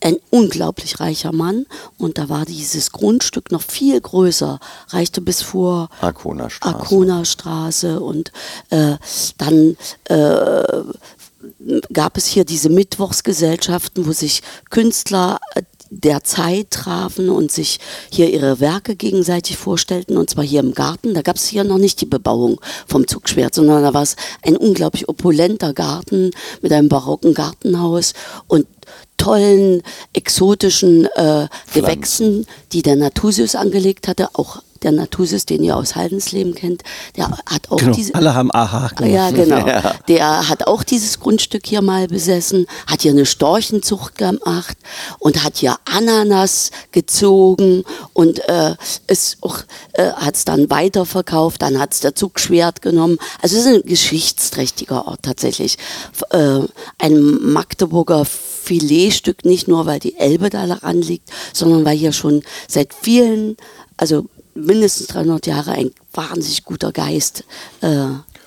ein 0.00 0.16
unglaublich 0.30 1.00
reicher 1.00 1.32
Mann 1.32 1.66
und 1.96 2.18
da 2.18 2.28
war 2.28 2.44
dieses 2.44 2.92
Grundstück 2.92 3.50
noch 3.50 3.62
viel 3.62 3.98
größer, 4.00 4.60
reichte 4.88 5.20
bis 5.20 5.42
vor 5.42 5.88
Arkona 6.00 6.50
Straße. 6.50 6.76
Arkona 6.76 7.24
Straße 7.24 8.00
und 8.00 8.30
äh, 8.68 8.96
dann 9.38 9.76
äh, 10.04 10.82
gab 11.92 12.16
es 12.16 12.26
hier 12.26 12.44
diese 12.44 12.68
Mittwochsgesellschaften, 12.68 14.06
wo 14.06 14.12
sich 14.12 14.42
Künstler 14.68 15.38
äh, 15.54 15.62
der 15.90 16.22
Zeit 16.22 16.70
trafen 16.70 17.28
und 17.28 17.50
sich 17.50 17.80
hier 18.10 18.30
ihre 18.30 18.60
Werke 18.60 18.94
gegenseitig 18.94 19.56
vorstellten, 19.56 20.16
und 20.16 20.30
zwar 20.30 20.44
hier 20.44 20.60
im 20.60 20.72
Garten. 20.72 21.14
Da 21.14 21.22
gab 21.22 21.36
es 21.36 21.46
hier 21.46 21.64
noch 21.64 21.78
nicht 21.78 22.00
die 22.00 22.06
Bebauung 22.06 22.60
vom 22.86 23.06
Zugschwert, 23.06 23.54
sondern 23.54 23.82
da 23.82 23.92
war 23.92 24.02
es 24.02 24.16
ein 24.42 24.56
unglaublich 24.56 25.08
opulenter 25.08 25.74
Garten 25.74 26.30
mit 26.62 26.72
einem 26.72 26.88
barocken 26.88 27.34
Gartenhaus 27.34 28.14
und 28.46 28.66
tollen, 29.16 29.82
exotischen 30.12 31.06
äh, 31.14 31.48
Gewächsen, 31.74 32.46
die 32.72 32.82
der 32.82 32.96
Natusius 32.96 33.54
angelegt 33.54 34.08
hatte. 34.08 34.28
Auch 34.32 34.62
der 34.82 34.92
Natusius, 34.92 35.46
den 35.46 35.62
ihr 35.62 35.76
aus 35.76 35.94
Haldensleben 35.96 36.54
kennt, 36.54 36.82
der 37.16 37.30
hat 37.46 37.70
auch 37.70 37.78
Genau, 37.78 37.94
diese... 37.94 38.14
alle 38.14 38.34
haben 38.34 38.50
Aha 38.52 38.88
gemacht. 38.88 39.12
Ja, 39.12 39.30
genau. 39.30 39.64
Der 40.08 40.48
hat 40.48 40.66
auch 40.66 40.82
dieses 40.82 41.20
Grundstück 41.20 41.66
hier 41.66 41.82
mal 41.82 42.08
besessen, 42.08 42.66
hat 42.86 43.02
hier 43.02 43.12
eine 43.12 43.26
Storchenzucht 43.26 44.16
gemacht 44.16 44.76
und 45.18 45.44
hat 45.44 45.58
hier 45.58 45.76
Ananas 45.84 46.70
gezogen 46.92 47.84
und 48.12 48.40
äh, 48.48 48.74
ist 49.06 49.38
auch, 49.42 49.58
äh, 49.92 50.10
hat 50.12 50.36
es 50.36 50.44
dann 50.44 50.70
weiterverkauft, 50.70 51.62
dann 51.62 51.78
hat 51.78 51.92
es 51.92 52.00
der 52.00 52.14
Zugschwert 52.14 52.82
genommen. 52.82 53.18
Also 53.40 53.56
es 53.56 53.66
ist 53.66 53.74
ein 53.74 53.82
geschichtsträchtiger 53.82 55.06
Ort 55.06 55.22
tatsächlich. 55.22 55.76
Äh, 56.30 56.60
ein 56.98 57.20
Magdeburger 57.52 58.24
Filetstück, 58.24 59.44
nicht 59.44 59.68
nur 59.68 59.86
weil 59.86 60.00
die 60.00 60.16
Elbe 60.16 60.50
da 60.50 60.66
daran 60.66 61.02
liegt, 61.02 61.30
sondern 61.52 61.84
weil 61.84 61.96
hier 61.96 62.12
schon 62.12 62.42
seit 62.68 62.94
vielen, 62.94 63.56
also 63.96 64.26
mindestens 64.54 65.08
300 65.08 65.46
Jahre 65.46 65.72
ein 65.72 65.90
wahnsinnig 66.12 66.64
guter 66.64 66.92
Geist 66.92 67.44
äh, 67.80 68.06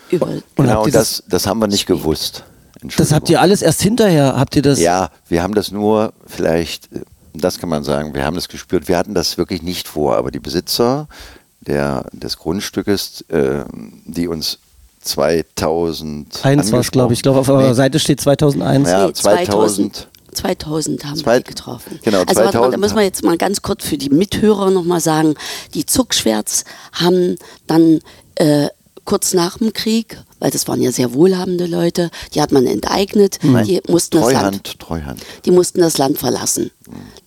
über 0.09 0.27
Und 0.27 0.43
Genau, 0.55 0.85
das, 0.87 1.23
das, 1.27 1.47
haben 1.47 1.59
wir 1.59 1.67
nicht 1.67 1.85
gewusst. 1.85 2.43
das 2.97 3.11
habt 3.11 3.29
ihr 3.29 3.41
alles 3.41 3.61
erst 3.61 3.81
hinterher, 3.81 4.35
habt 4.37 4.55
ihr 4.55 4.61
das? 4.61 4.79
Ja, 4.79 5.09
wir 5.29 5.41
haben 5.43 5.53
das 5.55 5.71
nur 5.71 6.13
vielleicht, 6.25 6.89
das 7.33 7.57
kann 7.59 7.69
man 7.69 7.83
sagen, 7.83 8.13
wir 8.13 8.25
haben 8.25 8.35
das 8.35 8.47
gespürt. 8.49 8.87
Wir 8.87 8.97
hatten 8.97 9.13
das 9.13 9.37
wirklich 9.37 9.61
nicht 9.61 9.87
vor, 9.87 10.15
aber 10.17 10.31
die 10.31 10.39
Besitzer 10.39 11.07
der, 11.61 12.05
des 12.11 12.37
Grundstückes, 12.37 13.21
äh, 13.29 13.63
die 14.05 14.27
uns 14.27 14.59
2000 15.01 16.45
Eins 16.45 16.71
war 16.71 16.79
es, 16.79 16.91
glaube 16.91 17.13
ich. 17.13 17.19
Ich 17.19 17.23
glaube, 17.23 17.39
auf 17.39 17.49
eurer 17.49 17.69
Nee. 17.69 17.73
Seite 17.73 17.99
steht 17.99 18.21
2001. 18.21 18.89
Ja, 18.89 19.07
Nee, 19.07 19.13
2000. 19.13 19.95
2000 19.95 20.07
haben 21.05 21.17
Zwei- 21.17 21.35
wir 21.35 21.39
die 21.39 21.49
getroffen. 21.49 21.99
genau, 22.03 22.19
also 22.19 22.27
warte 22.27 22.39
mal, 22.39 22.45
da 22.45 22.51
2000 22.51 22.81
müssen 22.81 22.95
wir 22.95 23.03
jetzt 23.03 23.23
mal 23.23 23.37
ganz 23.37 23.61
kurz 23.61 23.85
für 23.85 23.97
die 23.97 24.09
Mithörer 24.09 24.71
nochmal 24.71 24.99
sagen, 25.01 25.35
die 25.73 25.85
Zuckschwärz 25.85 26.63
haben 26.93 27.35
dann 27.67 27.99
äh, 28.35 28.67
kurz 29.05 29.33
nach 29.33 29.57
dem 29.57 29.73
Krieg, 29.73 30.17
weil 30.39 30.49
das 30.51 30.67
waren 30.67 30.81
ja 30.81 30.91
sehr 30.91 31.13
wohlhabende 31.13 31.65
Leute, 31.65 32.09
die 32.33 32.41
hat 32.41 32.51
man 32.53 32.65
enteignet, 32.65 33.39
die 33.43 33.81
mussten 33.89 34.17
das 34.19 34.31
Land 34.31 34.63
Treuhand, 34.63 34.79
Treuhand. 34.79 35.21
die 35.45 35.51
mussten 35.51 35.79
das 35.81 35.97
Land 35.97 36.17
verlassen. 36.17 36.71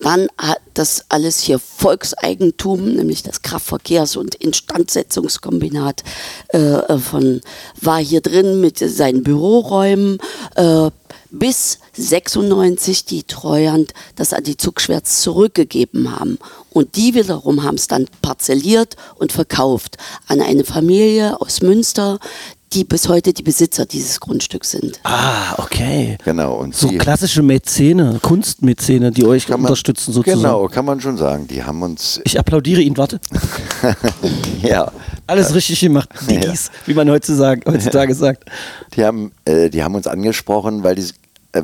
Dann 0.00 0.28
hat 0.38 0.58
das 0.74 1.04
alles 1.10 1.40
hier 1.40 1.58
Volkseigentum, 1.58 2.94
nämlich 2.94 3.22
das 3.22 3.42
Kraftverkehrs- 3.42 4.16
und 4.16 4.34
Instandsetzungskombinat 4.36 6.02
äh, 6.48 6.98
von, 6.98 7.40
war 7.80 7.98
hier 7.98 8.20
drin 8.20 8.60
mit 8.60 8.78
seinen 8.78 9.22
Büroräumen. 9.22 10.18
Äh, 10.54 10.90
bis 11.38 11.78
96 11.96 13.04
die 13.04 13.24
Treuhand 13.24 13.94
das 14.16 14.32
an 14.32 14.44
die 14.44 14.56
Zugschwärz 14.56 15.22
zurückgegeben 15.22 16.18
haben. 16.18 16.38
Und 16.70 16.96
die 16.96 17.14
wiederum 17.14 17.62
haben 17.62 17.76
es 17.76 17.88
dann 17.88 18.06
parzelliert 18.22 18.96
und 19.16 19.32
verkauft 19.32 19.96
an 20.28 20.40
eine 20.40 20.64
Familie 20.64 21.40
aus 21.40 21.62
Münster, 21.62 22.18
die 22.72 22.84
bis 22.84 23.08
heute 23.08 23.32
die 23.32 23.42
Besitzer 23.42 23.86
dieses 23.86 24.20
Grundstücks 24.20 24.72
sind. 24.72 24.98
Ah, 25.04 25.54
okay. 25.58 26.18
Genau. 26.24 26.56
Und 26.56 26.74
So 26.74 26.88
die 26.88 26.98
klassische 26.98 27.42
Mäzene, 27.42 28.18
Kunstmäzene, 28.20 29.12
die 29.12 29.24
euch 29.24 29.46
kann 29.46 29.60
man, 29.60 29.70
unterstützen 29.70 30.12
sozusagen. 30.12 30.42
Genau, 30.42 30.66
kann 30.68 30.84
man 30.84 31.00
schon 31.00 31.16
sagen. 31.16 31.46
Die 31.46 31.62
haben 31.62 31.80
uns, 31.82 32.20
Ich 32.24 32.38
applaudiere 32.38 32.80
Ihnen, 32.82 32.96
warte. 32.96 33.20
ja, 34.62 34.90
Alles 35.26 35.54
richtig 35.54 35.80
gemacht. 35.80 36.08
Diggis, 36.28 36.70
wie 36.86 36.94
man 36.94 37.08
heutzutage, 37.08 37.62
heutzutage 37.70 38.14
sagt. 38.14 38.44
Die 38.94 39.04
haben, 39.04 39.32
äh, 39.44 39.70
die 39.70 39.82
haben 39.82 39.94
uns 39.94 40.06
angesprochen, 40.06 40.82
weil 40.82 40.96
die 40.96 41.06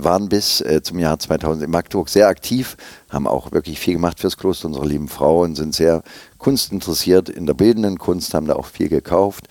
waren 0.03 0.29
bis 0.29 0.61
äh, 0.61 0.83
zum 0.83 0.99
Jahr 0.99 1.19
2000 1.19 1.65
in 1.65 1.71
Magdeburg 1.71 2.09
sehr 2.09 2.29
aktiv, 2.29 2.77
haben 3.11 3.27
auch 3.27 3.53
wirklich 3.53 3.79
viel 3.79 3.95
gemacht 3.95 4.21
fürs 4.21 4.37
Kloster 4.37 4.67
unserer 4.67 4.87
lieben 4.87 5.09
Frau 5.09 5.43
und 5.43 5.55
sind 5.57 5.75
sehr 5.75 6.03
kunstinteressiert 6.39 7.29
in 7.29 7.47
der 7.47 7.55
bildenden 7.55 7.99
Kunst, 7.99 8.35
haben 8.35 8.47
da 8.47 8.55
auch 8.57 8.67
viel 8.67 8.89
gekauft 8.89 9.49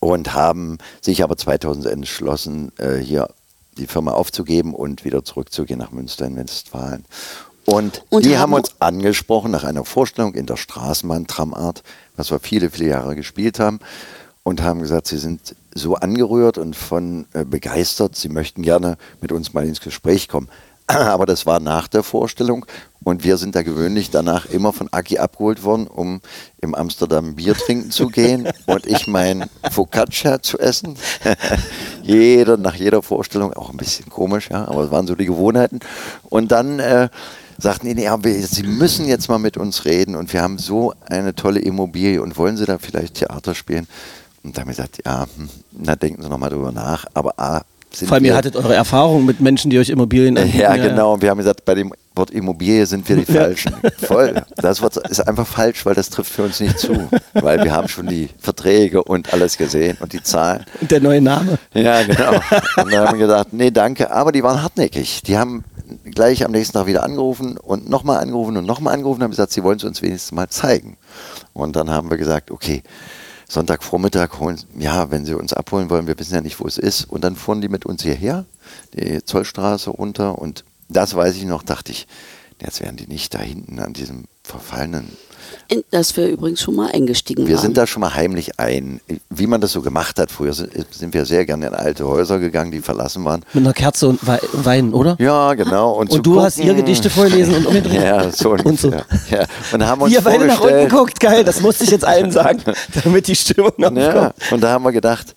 und 0.00 0.34
haben 0.34 0.78
sich 1.00 1.22
aber 1.22 1.36
2000 1.36 1.86
entschlossen, 1.86 2.72
äh, 2.78 2.96
hier 2.96 3.28
die 3.78 3.86
Firma 3.86 4.12
aufzugeben 4.12 4.74
und 4.74 5.04
wieder 5.04 5.24
zurückzugehen 5.24 5.78
nach 5.78 5.90
Münster 5.92 6.26
in 6.26 6.36
Westfalen. 6.36 7.04
Und, 7.66 8.04
Und 8.10 8.24
die 8.24 8.34
haben 8.38 8.52
haben- 8.52 8.54
uns 8.54 8.70
angesprochen 8.80 9.50
nach 9.50 9.64
einer 9.64 9.84
Vorstellung 9.84 10.34
in 10.34 10.46
der 10.46 10.56
Straßenbahn-Tramart, 10.56 11.82
was 12.16 12.30
wir 12.30 12.38
viele, 12.38 12.70
viele 12.70 12.90
Jahre 12.90 13.16
gespielt 13.16 13.58
haben, 13.58 13.80
und 14.44 14.62
haben 14.62 14.80
gesagt, 14.80 15.08
sie 15.08 15.18
sind 15.18 15.56
so 15.76 15.94
angerührt 15.94 16.58
und 16.58 16.74
von 16.76 17.26
äh, 17.32 17.44
begeistert, 17.44 18.16
sie 18.16 18.28
möchten 18.28 18.62
gerne 18.62 18.96
mit 19.20 19.32
uns 19.32 19.54
mal 19.54 19.66
ins 19.66 19.80
Gespräch 19.80 20.28
kommen. 20.28 20.48
Aber 20.86 21.26
das 21.26 21.46
war 21.46 21.60
nach 21.60 21.88
der 21.88 22.02
Vorstellung 22.02 22.66
und 23.02 23.24
wir 23.24 23.36
sind 23.36 23.54
da 23.54 23.62
gewöhnlich 23.62 24.10
danach 24.10 24.46
immer 24.46 24.72
von 24.72 24.88
Aki 24.90 25.18
abgeholt 25.18 25.62
worden, 25.62 25.86
um 25.86 26.20
im 26.60 26.74
Amsterdam 26.74 27.36
Bier 27.36 27.54
trinken 27.54 27.90
zu 27.90 28.08
gehen 28.08 28.48
und 28.66 28.86
ich 28.86 29.06
mein 29.06 29.48
Focaccia 29.70 30.42
zu 30.42 30.58
essen. 30.58 30.96
jeder, 32.02 32.56
nach 32.56 32.74
jeder 32.74 33.02
Vorstellung, 33.02 33.52
auch 33.52 33.70
ein 33.70 33.76
bisschen 33.76 34.08
komisch, 34.10 34.50
ja, 34.50 34.66
aber 34.66 34.84
es 34.84 34.90
waren 34.90 35.06
so 35.06 35.14
die 35.14 35.26
Gewohnheiten. 35.26 35.80
Und 36.24 36.52
dann 36.52 36.78
äh, 36.78 37.08
sagten 37.58 37.86
die, 37.86 37.94
nee, 37.94 38.08
aber 38.08 38.28
Sie 38.30 38.62
müssen 38.62 39.06
jetzt 39.06 39.28
mal 39.28 39.38
mit 39.38 39.56
uns 39.56 39.84
reden 39.84 40.14
und 40.14 40.32
wir 40.32 40.42
haben 40.42 40.58
so 40.58 40.92
eine 41.08 41.34
tolle 41.34 41.60
Immobilie 41.60 42.22
und 42.22 42.36
wollen 42.36 42.56
Sie 42.56 42.66
da 42.66 42.78
vielleicht 42.78 43.14
Theater 43.14 43.54
spielen? 43.54 43.86
Und 44.46 44.56
da 44.56 44.60
haben 44.60 44.68
wir 44.68 44.74
gesagt, 44.74 45.00
ja, 45.04 45.26
hm, 45.36 45.48
na 45.72 45.96
denken 45.96 46.22
Sie 46.22 46.28
nochmal 46.28 46.50
drüber 46.50 46.70
nach, 46.70 47.04
aber 47.14 47.34
A, 47.36 47.62
sind 47.90 48.08
Vor 48.08 48.16
allem, 48.16 48.24
ihr 48.26 48.32
wir, 48.32 48.36
hattet 48.36 48.56
eure 48.56 48.74
Erfahrung 48.74 49.24
mit 49.24 49.40
Menschen, 49.40 49.70
die 49.70 49.78
euch 49.78 49.88
Immobilien 49.88 50.36
anbieten. 50.36 50.58
ja, 50.58 50.76
genau. 50.76 51.14
Und 51.14 51.22
wir 51.22 51.30
haben 51.30 51.38
gesagt, 51.38 51.64
bei 51.64 51.74
dem 51.74 51.92
Wort 52.14 52.30
Immobilie 52.30 52.84
sind 52.84 53.08
wir 53.08 53.16
die 53.16 53.24
Falschen. 53.32 53.74
Voll. 53.98 54.42
Das 54.56 54.82
Wort 54.82 54.96
ist 54.98 55.26
einfach 55.26 55.46
falsch, 55.46 55.86
weil 55.86 55.94
das 55.94 56.10
trifft 56.10 56.30
für 56.30 56.42
uns 56.42 56.60
nicht 56.60 56.78
zu. 56.78 57.08
Weil 57.32 57.64
wir 57.64 57.72
haben 57.72 57.88
schon 57.88 58.06
die 58.06 58.28
Verträge 58.38 59.02
und 59.02 59.32
alles 59.32 59.56
gesehen 59.56 59.96
und 60.00 60.12
die 60.12 60.22
Zahlen. 60.22 60.64
Und 60.80 60.90
der 60.90 61.00
neue 61.00 61.22
Name. 61.22 61.58
Ja, 61.72 62.02
genau. 62.02 62.34
Und 62.76 62.92
dann 62.92 63.08
haben 63.08 63.18
wir 63.18 63.26
gedacht, 63.26 63.48
nee, 63.52 63.70
danke. 63.70 64.10
Aber 64.10 64.30
die 64.30 64.42
waren 64.42 64.62
hartnäckig. 64.62 65.22
Die 65.22 65.38
haben 65.38 65.64
gleich 66.04 66.44
am 66.44 66.52
nächsten 66.52 66.74
Tag 66.74 66.86
wieder 66.86 67.02
angerufen 67.02 67.56
und 67.56 67.88
nochmal 67.88 68.18
angerufen 68.18 68.58
und 68.58 68.66
nochmal 68.66 68.94
angerufen 68.94 69.20
und 69.20 69.24
haben 69.24 69.30
gesagt, 69.30 69.52
sie 69.52 69.62
wollen 69.62 69.78
es 69.78 69.84
uns 69.84 70.02
wenigstens 70.02 70.32
mal 70.32 70.48
zeigen. 70.48 70.98
Und 71.54 71.76
dann 71.76 71.88
haben 71.90 72.10
wir 72.10 72.18
gesagt, 72.18 72.50
okay, 72.50 72.82
Sonntagvormittag 73.48 74.40
holen, 74.40 74.58
ja, 74.76 75.10
wenn 75.10 75.24
sie 75.24 75.34
uns 75.34 75.52
abholen 75.52 75.88
wollen, 75.88 76.06
wir 76.06 76.18
wissen 76.18 76.34
ja 76.34 76.40
nicht, 76.40 76.58
wo 76.58 76.66
es 76.66 76.78
ist. 76.78 77.04
Und 77.04 77.22
dann 77.22 77.36
fuhren 77.36 77.60
die 77.60 77.68
mit 77.68 77.86
uns 77.86 78.02
hierher, 78.02 78.44
die 78.94 79.24
Zollstraße 79.24 79.90
runter. 79.90 80.38
Und 80.38 80.64
das 80.88 81.14
weiß 81.14 81.36
ich 81.36 81.44
noch, 81.44 81.62
dachte 81.62 81.92
ich, 81.92 82.06
jetzt 82.60 82.80
werden 82.80 82.96
die 82.96 83.06
nicht 83.06 83.34
da 83.34 83.38
hinten 83.38 83.78
an 83.78 83.92
diesem 83.92 84.24
verfallenen 84.46 85.08
In 85.68 85.82
das 85.90 86.16
wir 86.16 86.28
übrigens 86.28 86.60
schon 86.62 86.76
mal 86.76 86.90
eingestiegen 86.92 87.46
Wir 87.46 87.56
waren. 87.56 87.62
sind 87.62 87.76
da 87.76 87.86
schon 87.86 88.00
mal 88.00 88.14
heimlich 88.14 88.58
ein. 88.60 89.00
Wie 89.30 89.46
man 89.48 89.60
das 89.60 89.72
so 89.72 89.82
gemacht 89.82 90.18
hat. 90.20 90.30
Früher 90.30 90.52
sind, 90.52 90.70
wir 91.12 91.24
sehr 91.26 91.44
gerne 91.44 91.66
in 91.66 91.74
alte 91.74 92.06
Häuser 92.06 92.38
gegangen, 92.38 92.70
die 92.70 92.80
verlassen 92.80 93.24
waren. 93.24 93.44
Mit 93.52 93.64
einer 93.64 93.72
Kerze 93.74 94.06
und 94.08 94.24
Wei- 94.26 94.38
Wein, 94.52 94.94
oder? 94.94 95.16
Ja, 95.18 95.54
genau. 95.54 95.92
Und, 95.94 96.10
Und 96.10 96.24
du 96.24 96.40
hast 96.40 96.56
gucken- 96.58 96.66
ihr 96.68 96.74
Gedichte 96.74 97.10
vorgelesen 97.10 97.54
und 97.56 97.66
umgedreht. 97.66 98.00
Ja, 98.02 98.30
so 98.30 98.50
Und 98.52 98.78
so. 98.78 98.88
ungefähr. 98.88 99.04
Ja. 99.30 99.44
Und 99.72 99.84
haben 99.84 100.02
uns 100.02 100.12
ihr 100.12 100.20
beide 100.20 100.46
nach 100.46 100.60
unten 100.60 100.88
guckt, 100.88 101.18
geil, 101.18 101.42
das 101.44 101.60
musste 101.60 101.82
ich 101.84 101.90
jetzt 101.90 102.04
allen 102.04 102.30
sagen, 102.30 102.62
damit 103.04 103.26
die 103.26 103.34
Stimmung 103.36 103.72
noch 103.76 103.90
ja, 103.92 104.12
kommt. 104.12 104.52
und 104.52 104.60
da 104.60 104.70
haben 104.70 104.84
wir 104.84 104.92
gedacht, 104.92 105.34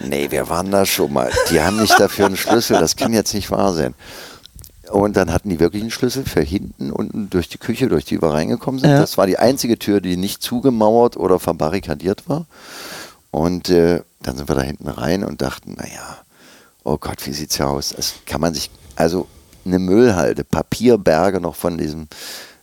nee, 0.00 0.26
wir 0.30 0.48
waren 0.48 0.70
da 0.72 0.84
schon 0.84 1.12
mal. 1.12 1.30
Die 1.50 1.60
haben 1.60 1.80
nicht 1.80 1.98
dafür 2.00 2.26
einen 2.26 2.36
Schlüssel, 2.36 2.78
das 2.80 2.96
kann 2.96 3.12
jetzt 3.12 3.32
nicht 3.34 3.50
wahr 3.52 3.72
sein. 3.72 3.94
Und 4.92 5.16
dann 5.16 5.32
hatten 5.32 5.48
die 5.48 5.58
wirklich 5.58 5.80
einen 5.80 5.90
Schlüssel 5.90 6.26
für 6.26 6.42
hinten, 6.42 6.92
unten 6.92 7.30
durch 7.30 7.48
die 7.48 7.56
Küche, 7.56 7.88
durch 7.88 8.04
die 8.04 8.20
wir 8.20 8.28
reingekommen 8.28 8.78
sind. 8.78 8.90
Ja. 8.90 9.00
Das 9.00 9.16
war 9.16 9.26
die 9.26 9.38
einzige 9.38 9.78
Tür, 9.78 10.02
die 10.02 10.18
nicht 10.18 10.42
zugemauert 10.42 11.16
oder 11.16 11.38
verbarrikadiert 11.38 12.28
war. 12.28 12.44
Und 13.30 13.70
äh, 13.70 14.02
dann 14.20 14.36
sind 14.36 14.50
wir 14.50 14.54
da 14.54 14.60
hinten 14.60 14.88
rein 14.88 15.24
und 15.24 15.40
dachten, 15.40 15.76
naja, 15.78 16.18
oh 16.84 16.98
Gott, 16.98 17.26
wie 17.26 17.32
sieht's 17.32 17.56
hier 17.56 17.68
aus? 17.68 17.94
Das 17.96 18.16
kann 18.26 18.42
man 18.42 18.52
sich, 18.52 18.70
also 18.94 19.28
eine 19.64 19.78
Müllhalde, 19.78 20.44
Papierberge 20.44 21.40
noch 21.40 21.54
von 21.54 21.78
diesem 21.78 22.08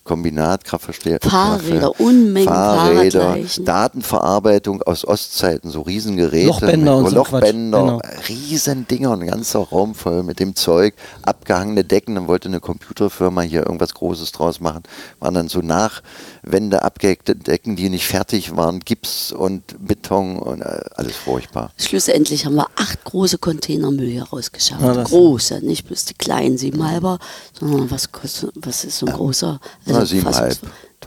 Kombinat, 0.09 0.63
Kraftverstärker. 0.63 1.29
Fahrräder, 1.29 1.99
Unmengen 1.99 2.47
Fahrräder. 2.49 3.37
Datenverarbeitung 3.63 4.81
aus 4.81 5.05
Ostzeiten, 5.07 5.69
so 5.69 5.81
Riesengeräte. 5.81 6.47
Lochbänder 6.47 6.97
und 6.97 7.03
mit, 7.03 7.13
so 7.13 7.19
ein 7.19 7.23
Quatsch, 7.25 7.41
Lochbänder, 7.43 7.79
genau. 7.79 8.01
Riesendinger, 8.27 9.13
ein 9.13 9.27
ganzer 9.27 9.59
Raum 9.59 9.93
voll 9.93 10.23
mit 10.23 10.39
dem 10.39 10.55
Zeug, 10.55 10.95
abgehangene 11.21 11.83
Decken. 11.83 12.15
Dann 12.15 12.27
wollte 12.27 12.47
eine 12.47 12.59
Computerfirma 12.59 13.41
hier 13.41 13.67
irgendwas 13.67 13.93
Großes 13.93 14.31
draus 14.31 14.59
machen. 14.59 14.81
Waren 15.19 15.35
dann 15.35 15.47
so 15.47 15.59
Nachwände 15.61 16.81
abgehackte 16.81 17.35
Decken, 17.35 17.75
die 17.75 17.89
nicht 17.89 18.07
fertig 18.07 18.55
waren, 18.57 18.79
Gips 18.79 19.31
und 19.31 19.61
Beton 19.85 20.39
und 20.39 20.61
äh, 20.61 20.79
alles 20.95 21.15
furchtbar. 21.17 21.71
Schlussendlich 21.77 22.47
haben 22.47 22.55
wir 22.55 22.65
acht 22.77 23.03
große 23.03 23.37
Container 23.37 23.91
Müll 23.91 24.09
hier 24.09 24.23
rausgeschafft. 24.23 24.81
Ja, 24.81 24.93
das- 24.95 25.09
große, 25.09 25.59
nicht 25.63 25.85
bloß 25.85 26.05
die 26.05 26.15
kleinen 26.15 26.57
siebenhalber, 26.57 27.19
sondern 27.59 27.91
was, 27.91 28.11
kostet, 28.11 28.51
was 28.55 28.83
ist 28.83 28.97
so 28.97 29.05
ein 29.05 29.13
großer? 29.13 29.59
Na, 29.99 30.05
siebenhalb 30.05 30.35
fast- 30.53 30.61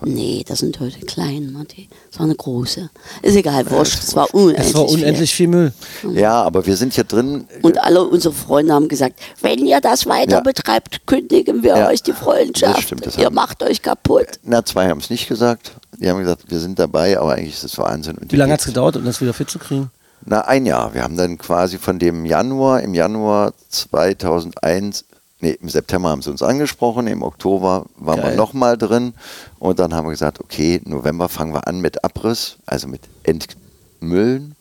Nee, 0.05 0.43
das 0.49 0.59
sind 0.61 0.81
heute 0.81 0.99
klein, 1.07 1.53
Matti. 1.53 1.89
Das 2.11 2.19
war 2.19 2.25
eine 2.27 2.35
große. 2.35 2.91
Ist 3.21 3.37
egal, 3.37 3.71
wurscht. 3.71 4.03
Es 4.03 4.17
war 4.17 4.35
unendlich. 4.35 4.67
Es 4.69 4.75
war 4.75 4.89
unendlich 4.89 5.33
viel 5.33 5.47
Müll. 5.47 5.73
Ja, 6.13 6.43
aber 6.43 6.67
wir 6.67 6.77
sind 6.77 6.95
hier 6.95 7.05
drin. 7.05 7.47
Viel. 7.49 7.61
Und 7.63 7.79
alle 7.81 8.03
unsere 8.03 8.35
Freunde 8.35 8.73
haben 8.75 8.89
gesagt, 8.89 9.21
wenn 9.43 9.65
ihr 9.65 9.81
das 9.81 10.07
weiter 10.07 10.37
Ja. 10.37 10.41
betreibt, 10.41 11.07
kündigen 11.07 11.63
wir 11.63 11.77
Ja, 11.77 11.89
euch 11.89 12.03
die 12.03 12.15
Freundschaft. 12.15 12.79
das 12.79 12.83
stimmt, 12.85 13.07
das 13.07 13.17
ihr 13.17 13.27
haben- 13.27 13.35
macht 13.35 13.63
euch 13.63 13.81
kaputt. 13.83 14.27
na, 14.43 14.65
zwei 14.65 14.89
haben 14.89 14.99
es 14.99 15.09
nicht 15.11 15.29
gesagt. 15.29 15.73
Die 15.99 16.09
haben 16.11 16.19
gesagt, 16.19 16.51
wir 16.51 16.59
sind 16.59 16.81
dabei, 16.81 17.17
aber 17.21 17.35
eigentlich 17.35 17.55
ist 17.55 17.63
es 17.65 17.79
Wahnsinn. 17.79 18.17
Und 18.17 18.25
Wie 18.25 18.29
die 18.29 18.37
lange 18.37 18.55
hat 18.55 18.61
es 18.61 18.67
gedauert, 18.67 18.97
um 18.97 19.05
das 19.05 19.21
wieder 19.21 19.35
fit 19.35 19.51
zu 19.51 19.61
kriegen? 19.61 19.91
Na, 20.25 20.41
ein 20.43 20.67
Jahr. 20.67 20.95
Wir 20.95 21.05
haben 21.05 21.17
dann 21.17 21.39
quasi 21.39 21.79
von 21.79 22.01
dem 22.01 22.25
Januar, 22.25 22.81
im 22.81 22.95
Januar 22.95 23.53
2001, 23.69 25.05
nee, 25.43 25.59
im 25.61 25.69
September 25.69 26.09
haben 26.09 26.23
sie 26.23 26.31
uns 26.31 26.43
angesprochen, 26.43 27.07
im 27.07 27.23
Oktober 27.23 27.87
waren 27.97 28.21
Geil. 28.21 28.31
wir 28.31 28.37
nochmal 28.37 28.79
drin 28.79 29.13
und 29.59 29.79
dann 29.79 29.93
haben 29.93 30.07
wir 30.07 30.13
gesagt, 30.13 30.41
okay, 30.41 30.81
November 30.85 31.29
fangen 31.29 31.53
wir 31.53 31.67
an 31.67 31.81
mit 31.81 32.03
Abriss, 32.05 32.57
also 32.65 32.89
mit 32.89 33.03
Entmüllen, 33.25 34.55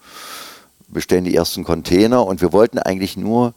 bestellen 0.90 1.24
die 1.24 1.36
ersten 1.36 1.64
Container 1.64 2.26
und 2.26 2.42
wir 2.42 2.52
wollten 2.52 2.80
eigentlich 2.80 3.16
nur 3.16 3.54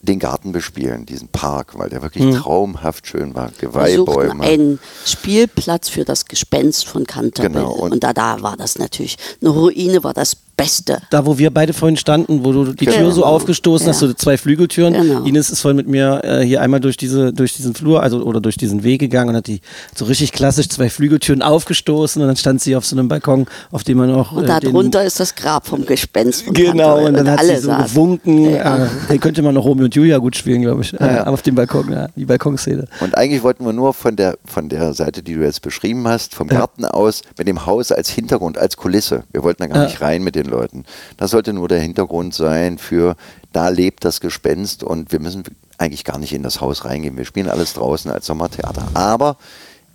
den 0.00 0.20
Garten 0.20 0.52
bespielen, 0.52 1.06
diesen 1.06 1.26
Park, 1.26 1.76
weil 1.76 1.88
der 1.88 2.02
wirklich 2.02 2.36
traumhaft 2.36 3.08
schön 3.08 3.34
war. 3.34 3.50
Geweihbäume. 3.58 4.44
einen 4.44 4.78
Spielplatz 5.04 5.88
für 5.88 6.04
das 6.04 6.26
Gespenst 6.26 6.86
von 6.86 7.04
Canterville. 7.04 7.52
Genau, 7.54 7.72
und- 7.72 7.92
und 7.92 8.04
da, 8.04 8.12
da 8.12 8.40
war 8.42 8.56
das 8.56 8.78
natürlich, 8.78 9.16
eine 9.40 9.50
Ruine 9.50 10.04
war 10.04 10.14
das 10.14 10.36
Beste. 10.58 10.98
Da, 11.10 11.24
wo 11.24 11.38
wir 11.38 11.50
beide 11.50 11.72
vorhin 11.72 11.96
standen, 11.96 12.44
wo 12.44 12.52
du 12.52 12.72
die 12.72 12.84
Tür 12.84 12.94
Genau. 12.94 13.10
so 13.12 13.24
aufgestoßen 13.24 13.86
hast, 13.88 14.02
Ja. 14.02 14.08
so 14.08 14.12
zwei 14.14 14.36
Flügeltüren. 14.36 14.92
Genau. 14.92 15.22
Ines 15.24 15.48
ist 15.50 15.60
vorhin 15.60 15.76
mit 15.76 15.88
mir 15.88 16.20
äh, 16.24 16.40
hier 16.44 16.60
einmal 16.60 16.80
durch 16.80 16.96
diese, 16.98 17.32
durch 17.32 17.54
diesen 17.54 17.74
Flur, 17.74 18.02
also 18.02 18.22
oder 18.24 18.40
durch 18.40 18.56
diesen 18.56 18.82
Weg 18.82 18.98
gegangen 19.00 19.30
und 19.30 19.36
hat 19.36 19.46
die 19.46 19.60
so 19.94 20.04
richtig 20.04 20.32
klassisch 20.32 20.68
zwei 20.68 20.90
Flügeltüren 20.90 21.42
aufgestoßen 21.42 22.20
und 22.20 22.28
dann 22.28 22.36
stand 22.36 22.60
sie 22.60 22.74
auf 22.76 22.84
so 22.84 22.96
einem 22.96 23.06
Balkon, 23.08 23.46
auf 23.70 23.84
dem 23.84 23.98
man 23.98 24.12
auch. 24.12 24.32
Und 24.32 24.44
äh, 24.44 24.60
darunter 24.60 25.04
ist 25.04 25.20
das 25.20 25.34
Grab 25.34 25.66
vom 25.68 25.86
Gespenst 25.86 26.42
von 26.42 26.54
Genau, 26.54 27.06
und 27.06 27.14
dann 27.14 27.30
hat 27.30 27.38
alle 27.38 27.54
sie 27.56 27.62
so 27.62 27.68
saßen. 27.68 27.86
gewunken. 27.94 28.50
Ja. 28.50 28.84
Äh, 28.84 28.88
hier 29.08 29.18
könnte 29.18 29.42
man 29.42 29.54
noch 29.54 29.64
Romeo 29.64 29.84
und 29.84 29.94
Julia 29.94 30.18
gut 30.18 30.34
spielen, 30.36 30.62
glaube 30.62 30.82
ich. 30.82 30.92
Äh, 31.00 31.06
Ja. 31.18 31.26
Auf 31.28 31.42
dem 31.42 31.54
Balkon, 31.54 31.92
ja, 31.92 32.08
die 32.16 32.24
Balkonszene. 32.24 32.86
Und 33.00 33.16
eigentlich 33.16 33.44
wollten 33.44 33.64
wir 33.64 33.72
nur 33.72 33.94
von 33.94 34.16
der, 34.16 34.36
von 34.44 34.68
der 34.68 34.92
Seite, 34.92 35.22
die 35.22 35.34
du 35.34 35.40
jetzt 35.44 35.62
beschrieben 35.62 36.06
hast, 36.08 36.34
vom 36.34 36.48
Ja. 36.48 36.58
Garten 36.58 36.84
aus, 36.84 37.22
mit 37.38 37.46
dem 37.46 37.64
Haus 37.64 37.92
als 37.92 38.08
Hintergrund, 38.10 38.58
als 38.58 38.76
Kulisse. 38.76 39.22
Wir 39.30 39.44
wollten 39.44 39.62
da 39.62 39.68
gar 39.68 39.78
Ja. 39.78 39.84
nicht 39.84 40.00
rein 40.00 40.22
mit 40.24 40.34
den 40.34 40.47
Leuten. 40.48 40.84
Das 41.16 41.30
sollte 41.30 41.52
nur 41.52 41.68
der 41.68 41.80
Hintergrund 41.80 42.34
sein 42.34 42.78
für, 42.78 43.16
da 43.52 43.68
lebt 43.68 44.04
das 44.04 44.20
Gespenst 44.20 44.82
und 44.82 45.12
wir 45.12 45.20
müssen 45.20 45.44
eigentlich 45.78 46.04
gar 46.04 46.18
nicht 46.18 46.32
in 46.32 46.42
das 46.42 46.60
Haus 46.60 46.84
reingehen. 46.84 47.16
Wir 47.16 47.24
spielen 47.24 47.48
alles 47.48 47.74
draußen 47.74 48.10
als 48.10 48.26
Sommertheater. 48.26 48.88
Aber 48.94 49.36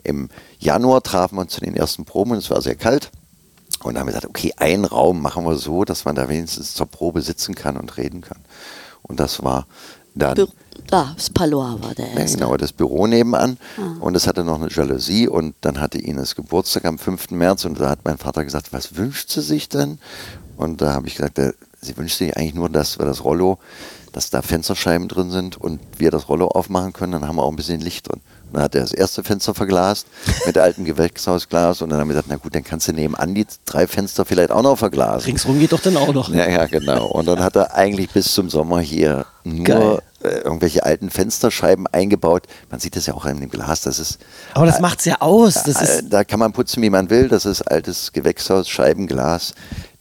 im 0.03 0.29
Januar 0.59 1.01
trafen 1.03 1.35
wir 1.37 1.41
uns 1.41 1.53
zu 1.53 1.61
den 1.61 1.75
ersten 1.75 2.05
Proben 2.05 2.31
und 2.31 2.37
es 2.37 2.49
war 2.49 2.61
sehr 2.61 2.75
kalt. 2.75 3.11
Und 3.83 3.95
dann 3.95 4.01
haben 4.01 4.07
wir 4.07 4.13
gesagt, 4.13 4.27
okay, 4.29 4.53
einen 4.57 4.85
Raum 4.85 5.21
machen 5.21 5.43
wir 5.45 5.55
so, 5.55 5.83
dass 5.83 6.05
man 6.05 6.15
da 6.15 6.29
wenigstens 6.29 6.73
zur 6.73 6.85
Probe 6.85 7.21
sitzen 7.21 7.53
kann 7.55 7.75
und 7.75 7.97
reden 7.97 8.21
kann. 8.21 8.37
Und 9.01 9.19
das 9.19 9.43
war 9.43 9.67
dann 10.15 10.37
Bü- 10.37 10.47
Da, 10.87 11.11
das 11.15 11.29
Palois 11.31 11.77
war 11.81 11.93
der 11.95 12.07
ja, 12.13 12.19
erste. 12.19 12.37
genau, 12.37 12.55
das 12.55 12.71
Büro 12.71 13.07
nebenan. 13.07 13.57
Ah. 13.77 13.99
Und 13.99 14.15
es 14.15 14.27
hatte 14.27 14.43
noch 14.45 14.55
eine 14.61 14.69
Jalousie. 14.69 15.27
Und 15.27 15.55
dann 15.61 15.81
hatte 15.81 15.97
Ines 15.97 16.35
Geburtstag 16.35 16.85
am 16.85 16.97
5. 16.97 17.31
März. 17.31 17.65
Und 17.65 17.79
da 17.79 17.89
hat 17.89 17.99
mein 18.05 18.17
Vater 18.17 18.45
gesagt, 18.45 18.71
was 18.71 18.95
wünscht 18.95 19.31
sie 19.31 19.41
sich 19.41 19.67
denn? 19.69 19.99
Und 20.57 20.81
da 20.81 20.93
habe 20.93 21.07
ich 21.07 21.15
gesagt, 21.15 21.39
äh, 21.39 21.53
sie 21.81 21.97
wünscht 21.97 22.17
sich 22.17 22.35
eigentlich 22.37 22.53
nur, 22.53 22.69
dass 22.69 22.99
wir 22.99 23.05
das 23.05 23.23
Rollo, 23.23 23.57
dass 24.11 24.29
da 24.29 24.41
Fensterscheiben 24.41 25.07
drin 25.07 25.31
sind 25.31 25.57
und 25.59 25.79
wir 25.97 26.11
das 26.11 26.29
Rollo 26.29 26.47
aufmachen 26.47 26.93
können. 26.93 27.13
Dann 27.13 27.27
haben 27.27 27.35
wir 27.35 27.43
auch 27.43 27.49
ein 27.49 27.55
bisschen 27.55 27.81
Licht 27.81 28.07
drin. 28.07 28.21
Und 28.47 28.57
dann 28.57 28.63
hat 28.63 28.75
er 28.75 28.81
das 28.81 28.93
erste 28.93 29.23
Fenster 29.23 29.55
verglast 29.55 30.05
mit 30.45 30.57
altem 30.59 30.85
Gewächshausglas. 30.85 31.81
Und 31.81 31.89
dann 31.89 31.99
haben 31.99 32.07
wir 32.09 32.13
gesagt, 32.13 32.27
na 32.29 32.35
gut, 32.35 32.53
dann 32.53 32.63
kannst 32.63 32.87
du 32.87 32.93
nebenan 32.93 33.33
die 33.33 33.47
drei 33.65 33.87
Fenster 33.87 34.25
vielleicht 34.25 34.51
auch 34.51 34.61
noch 34.61 34.77
verglasen. 34.77 35.25
Ringsrum 35.25 35.59
geht 35.59 35.71
doch 35.71 35.81
dann 35.81 35.97
auch 35.97 36.13
noch. 36.13 36.29
Ja, 36.29 36.47
ja, 36.47 36.67
genau. 36.67 37.07
Und 37.07 37.27
dann 37.27 37.39
hat 37.43 37.55
er 37.55 37.73
eigentlich 37.73 38.11
bis 38.11 38.31
zum 38.31 38.51
Sommer 38.51 38.79
hier 38.79 39.25
nur 39.43 39.65
Geil. 39.65 39.99
äh, 40.23 40.37
irgendwelche 40.41 40.83
alten 40.85 41.09
Fensterscheiben 41.09 41.87
eingebaut. 41.87 42.43
Man 42.69 42.79
sieht 42.79 42.95
das 42.95 43.07
ja 43.07 43.15
auch 43.15 43.25
in 43.25 43.39
dem 43.39 43.49
Glas. 43.49 43.81
Das 43.81 43.97
ist, 43.97 44.19
Aber 44.53 44.67
das 44.67 44.79
macht's 44.79 45.05
ja 45.05 45.19
aus. 45.19 45.55
Das 45.63 45.81
äh, 45.81 45.83
ist, 45.83 46.13
da 46.13 46.23
kann 46.23 46.39
man 46.39 46.53
putzen, 46.53 46.83
wie 46.83 46.91
man 46.91 47.09
will. 47.09 47.29
Das 47.29 47.45
ist 47.47 47.63
altes 47.63 48.11
Gewächshaus, 48.13 48.69
Scheibenglas. 48.69 49.55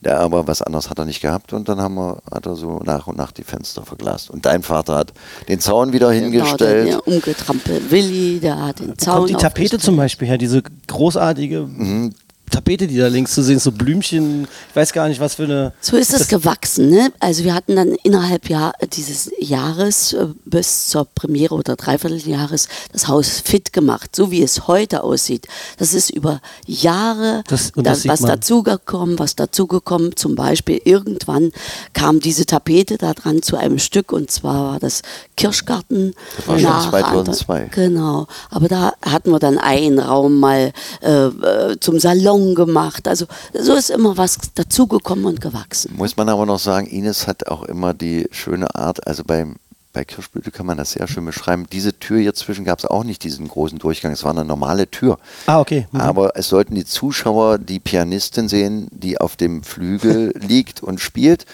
Ja, 0.04 0.18
aber 0.18 0.48
was 0.48 0.62
anderes 0.62 0.90
hat 0.90 0.98
er 0.98 1.04
nicht 1.04 1.20
gehabt 1.20 1.52
und 1.52 1.68
dann 1.68 1.80
haben 1.80 1.94
wir, 1.94 2.18
hat 2.32 2.44
er 2.46 2.56
so 2.56 2.80
nach 2.84 3.06
und 3.06 3.16
nach 3.16 3.30
die 3.30 3.44
Fenster 3.44 3.84
verglast. 3.84 4.30
Und 4.30 4.44
dein 4.46 4.62
Vater 4.64 4.96
hat 4.96 5.12
den 5.48 5.60
Zaun 5.60 5.92
wieder 5.92 6.10
Genau, 6.12 6.22
hingestellt. 6.32 6.60
der, 6.88 6.96
der 6.98 7.06
umgetrampelt 7.06 7.90
Willi, 7.90 8.40
der 8.40 8.60
hat 8.66 8.80
den 8.80 8.98
Zaun 8.98 9.16
kommt 9.18 9.30
die 9.30 9.34
Tapete 9.34 9.78
zum 9.78 9.96
Beispiel 9.96 10.26
her, 10.26 10.38
diese 10.38 10.62
großartige 10.88 11.60
Mhm. 11.62 12.14
Tapete, 12.52 12.86
die 12.86 12.98
da 12.98 13.08
links 13.08 13.34
zu 13.34 13.42
sehen 13.42 13.56
ist, 13.56 13.64
so 13.64 13.72
Blümchen, 13.72 14.46
ich 14.68 14.76
weiß 14.76 14.92
gar 14.92 15.08
nicht, 15.08 15.20
was 15.20 15.36
für 15.36 15.44
eine. 15.44 15.72
So 15.80 15.96
ist 15.96 16.12
es 16.12 16.28
gewachsen. 16.28 16.90
Ne? 16.90 17.10
Also 17.18 17.44
wir 17.44 17.54
hatten 17.54 17.74
dann 17.76 17.94
innerhalb 18.04 18.48
Jahr, 18.48 18.74
dieses 18.92 19.30
Jahres 19.40 20.12
äh, 20.12 20.26
bis 20.44 20.88
zur 20.88 21.06
Premiere 21.06 21.54
oder 21.54 21.76
Dreivierteljahres 21.76 22.68
das 22.92 23.08
Haus 23.08 23.40
fit 23.40 23.72
gemacht, 23.72 24.14
so 24.14 24.30
wie 24.30 24.42
es 24.42 24.68
heute 24.68 25.02
aussieht. 25.02 25.48
Das 25.78 25.94
ist 25.94 26.10
über 26.10 26.40
Jahre 26.66 27.42
Das- 27.48 27.70
und 27.74 27.86
da, 27.86 27.92
das 27.92 28.06
was 28.06 28.20
dazugekommen, 28.20 29.18
was 29.18 29.34
dazugekommen. 29.34 30.14
Zum 30.16 30.34
Beispiel 30.34 30.80
irgendwann 30.84 31.52
kam 31.94 32.20
diese 32.20 32.44
Tapete 32.44 32.98
da 32.98 33.14
dran 33.14 33.42
zu 33.42 33.56
einem 33.56 33.78
Stück 33.78 34.12
und 34.12 34.30
zwar 34.30 34.72
war 34.72 34.78
das 34.78 35.00
Kirschgarten. 35.36 36.14
Das 36.36 36.48
war 36.48 36.58
schon 36.58 36.68
nach 36.68 36.90
2002. 36.90 37.70
Genau, 37.74 38.26
aber 38.50 38.68
da 38.68 38.92
hatten 39.02 39.30
wir 39.30 39.38
dann 39.38 39.56
einen 39.56 39.98
Raum 39.98 40.38
mal 40.38 40.72
äh, 41.00 41.26
äh, 41.26 41.80
zum 41.80 41.98
Salon 41.98 42.41
gemacht. 42.54 43.08
Also 43.08 43.26
so 43.58 43.74
ist 43.74 43.90
immer 43.90 44.16
was 44.16 44.38
dazugekommen 44.54 45.24
und 45.24 45.40
gewachsen. 45.40 45.94
Muss 45.96 46.16
man 46.16 46.28
aber 46.28 46.46
noch 46.46 46.58
sagen, 46.58 46.86
Ines 46.86 47.26
hat 47.26 47.46
auch 47.48 47.62
immer 47.62 47.94
die 47.94 48.28
schöne 48.30 48.74
Art, 48.74 49.06
also 49.06 49.24
beim, 49.24 49.56
bei 49.92 50.04
Kirschblüte 50.04 50.50
kann 50.50 50.64
man 50.64 50.78
das 50.78 50.92
sehr 50.92 51.06
schön 51.06 51.24
beschreiben. 51.24 51.66
Diese 51.70 51.98
Tür 51.98 52.18
hier 52.18 52.34
zwischen 52.34 52.64
gab 52.64 52.78
es 52.78 52.86
auch 52.86 53.04
nicht 53.04 53.24
diesen 53.24 53.46
großen 53.48 53.78
Durchgang, 53.78 54.12
es 54.12 54.24
war 54.24 54.30
eine 54.30 54.44
normale 54.44 54.90
Tür. 54.90 55.18
Ah, 55.46 55.60
okay. 55.60 55.86
Mhm. 55.92 56.00
Aber 56.00 56.36
es 56.36 56.48
sollten 56.48 56.74
die 56.74 56.86
Zuschauer 56.86 57.58
die 57.58 57.78
Pianistin 57.78 58.48
sehen, 58.48 58.88
die 58.90 59.20
auf 59.20 59.36
dem 59.36 59.62
Flügel 59.62 60.32
liegt 60.40 60.82
und 60.82 61.00
spielt 61.00 61.44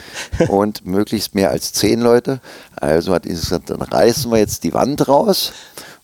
und 0.49 0.87
möglichst 0.87 1.35
mehr 1.35 1.51
als 1.51 1.73
zehn 1.73 2.01
Leute. 2.01 2.41
Also 2.77 3.13
hat 3.13 3.27
Ines 3.27 3.43
gesagt, 3.43 3.71
dann 3.71 3.83
reißen 3.83 4.31
wir 4.31 4.39
jetzt 4.39 4.63
die 4.65 4.73
Wand 4.73 5.09
raus 5.09 5.53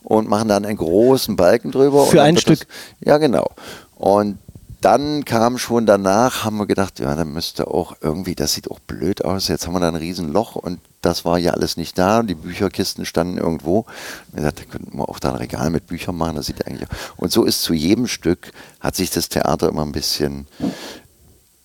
und 0.05 0.29
machen 0.29 0.49
dann 0.49 0.65
einen 0.65 0.77
großen 0.77 1.35
Balken 1.35 1.73
drüber. 1.73 2.07
Für 2.07 2.23
ein 2.23 2.37
Stück. 2.37 2.61
Das, 2.61 2.69
ja, 3.01 3.19
genau. 3.19 3.51
Und 3.97 4.39
dann 4.85 5.25
kam 5.25 5.57
schon 5.57 5.87
danach, 5.87 6.45
haben 6.45 6.59
wir 6.59 6.67
gedacht, 6.67 7.01
ja, 7.01 7.15
dann 7.15 7.33
müsste 7.33 7.69
auch 7.69 7.97
irgendwie, 8.03 8.35
das 8.35 8.53
sieht 8.53 8.71
auch 8.71 8.81
blöd 8.81 9.25
aus, 9.25 9.49
jetzt 9.49 9.67
haben 9.67 9.73
wir 9.73 9.81
da 9.81 9.89
ein 9.89 9.95
Riesenloch 9.95 10.57
und 10.57 10.79
das 11.01 11.25
war 11.25 11.39
ja 11.39 11.53
alles 11.53 11.79
nicht 11.79 11.97
da, 11.97 12.23
die 12.23 12.35
Bücherkisten 12.35 13.07
standen 13.07 13.39
irgendwo. 13.39 13.87
Wir 14.33 14.39
gesagt, 14.41 14.61
da 14.61 14.65
könnten 14.65 14.99
wir 14.99 15.09
auch 15.09 15.19
da 15.19 15.31
ein 15.31 15.37
Regal 15.37 15.71
mit 15.71 15.87
Büchern 15.87 16.17
machen, 16.17 16.37
das 16.37 16.47
sieht 16.47 16.67
eigentlich 16.67 16.89
Und 17.17 17.33
so 17.33 17.45
ist 17.45 17.63
zu 17.63 17.73
jedem 17.73 18.07
Stück, 18.07 18.53
hat 18.81 18.95
sich 18.95 19.11
das 19.11 19.31
Theater 19.31 19.69
immer 19.69 19.83
ein 19.83 19.93
bisschen 19.93 20.47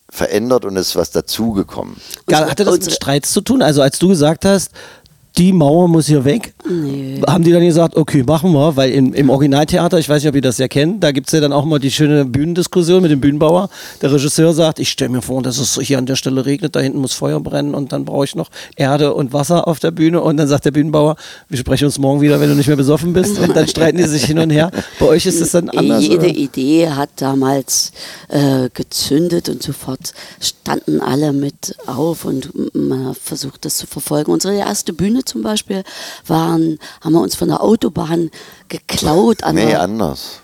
verändert 0.09 0.65
und 0.65 0.75
ist 0.75 0.95
was 0.95 1.11
dazugekommen. 1.11 1.97
Hatte 2.31 2.63
das 2.63 2.79
mit 2.79 2.91
Streits 2.91 3.31
zu 3.31 3.41
tun? 3.41 3.61
Also 3.61 3.81
als 3.81 3.99
du 3.99 4.07
gesagt 4.07 4.45
hast, 4.45 4.71
die 5.37 5.53
Mauer 5.53 5.87
muss 5.87 6.07
hier 6.07 6.25
weg, 6.25 6.53
Nee. 6.67 7.21
haben 7.27 7.43
die 7.43 7.51
dann 7.51 7.63
gesagt, 7.63 7.95
okay, 7.95 8.23
machen 8.23 8.51
wir, 8.51 8.75
weil 8.75 8.91
im, 8.91 9.13
im 9.13 9.29
Originaltheater, 9.29 9.97
ich 9.99 10.09
weiß 10.09 10.21
nicht, 10.23 10.29
ob 10.29 10.35
ihr 10.35 10.41
das 10.41 10.57
ja 10.57 10.67
kennt, 10.67 11.03
da 11.03 11.11
gibt 11.11 11.27
es 11.27 11.33
ja 11.33 11.39
dann 11.39 11.53
auch 11.53 11.65
mal 11.65 11.79
die 11.79 11.91
schöne 11.91 12.25
Bühnendiskussion 12.25 13.01
mit 13.01 13.11
dem 13.11 13.21
Bühnenbauer. 13.21 13.69
Der 14.01 14.11
Regisseur 14.11 14.53
sagt, 14.53 14.79
ich 14.79 14.89
stelle 14.89 15.11
mir 15.11 15.21
vor, 15.21 15.41
dass 15.41 15.57
es 15.59 15.79
hier 15.79 15.97
an 15.97 16.05
der 16.05 16.15
Stelle 16.15 16.45
regnet, 16.45 16.75
da 16.75 16.79
hinten 16.79 16.99
muss 16.99 17.13
Feuer 17.13 17.39
brennen 17.39 17.73
und 17.73 17.91
dann 17.91 18.05
brauche 18.05 18.25
ich 18.25 18.35
noch 18.35 18.49
Erde 18.75 19.13
und 19.13 19.31
Wasser 19.31 19.67
auf 19.67 19.79
der 19.79 19.91
Bühne 19.91 20.21
und 20.21 20.37
dann 20.37 20.47
sagt 20.47 20.65
der 20.65 20.71
Bühnenbauer, 20.71 21.15
wir 21.47 21.57
sprechen 21.57 21.85
uns 21.85 21.99
morgen 21.99 22.21
wieder, 22.21 22.39
wenn 22.41 22.49
du 22.49 22.55
nicht 22.55 22.67
mehr 22.67 22.75
besoffen 22.77 23.13
bist 23.13 23.39
und 23.39 23.55
dann 23.55 23.67
streiten 23.67 23.97
die 23.97 24.03
sich 24.03 24.25
hin 24.25 24.39
und 24.39 24.49
her. 24.49 24.71
Bei 24.99 25.05
euch 25.05 25.25
ist 25.25 25.39
es 25.41 25.51
dann 25.51 25.69
anders? 25.69 26.01
Jede 26.03 26.17
oder? 26.17 26.27
Idee 26.27 26.89
hat 26.89 27.09
damals 27.17 27.91
äh, 28.29 28.69
gezündet 28.73 29.47
und 29.49 29.63
sofort 29.63 30.13
standen 30.41 30.99
alle 31.01 31.33
mit 31.33 31.75
auf 31.85 32.25
und 32.25 32.51
man 32.75 33.13
versucht, 33.15 33.65
das 33.65 33.77
zu 33.77 33.87
verfolgen. 33.87 34.31
Unsere 34.31 34.55
erste 34.55 34.91
Bühne 34.93 35.18
zum 35.25 35.41
Beispiel 35.43 35.83
waren, 36.27 36.79
haben 37.01 37.13
wir 37.13 37.21
uns 37.21 37.35
von 37.35 37.47
der 37.49 37.61
Autobahn 37.63 38.29
geklaut. 38.69 39.43
An 39.43 39.55
Nee, 39.55 39.67
der, 39.67 39.81
anders. 39.81 40.41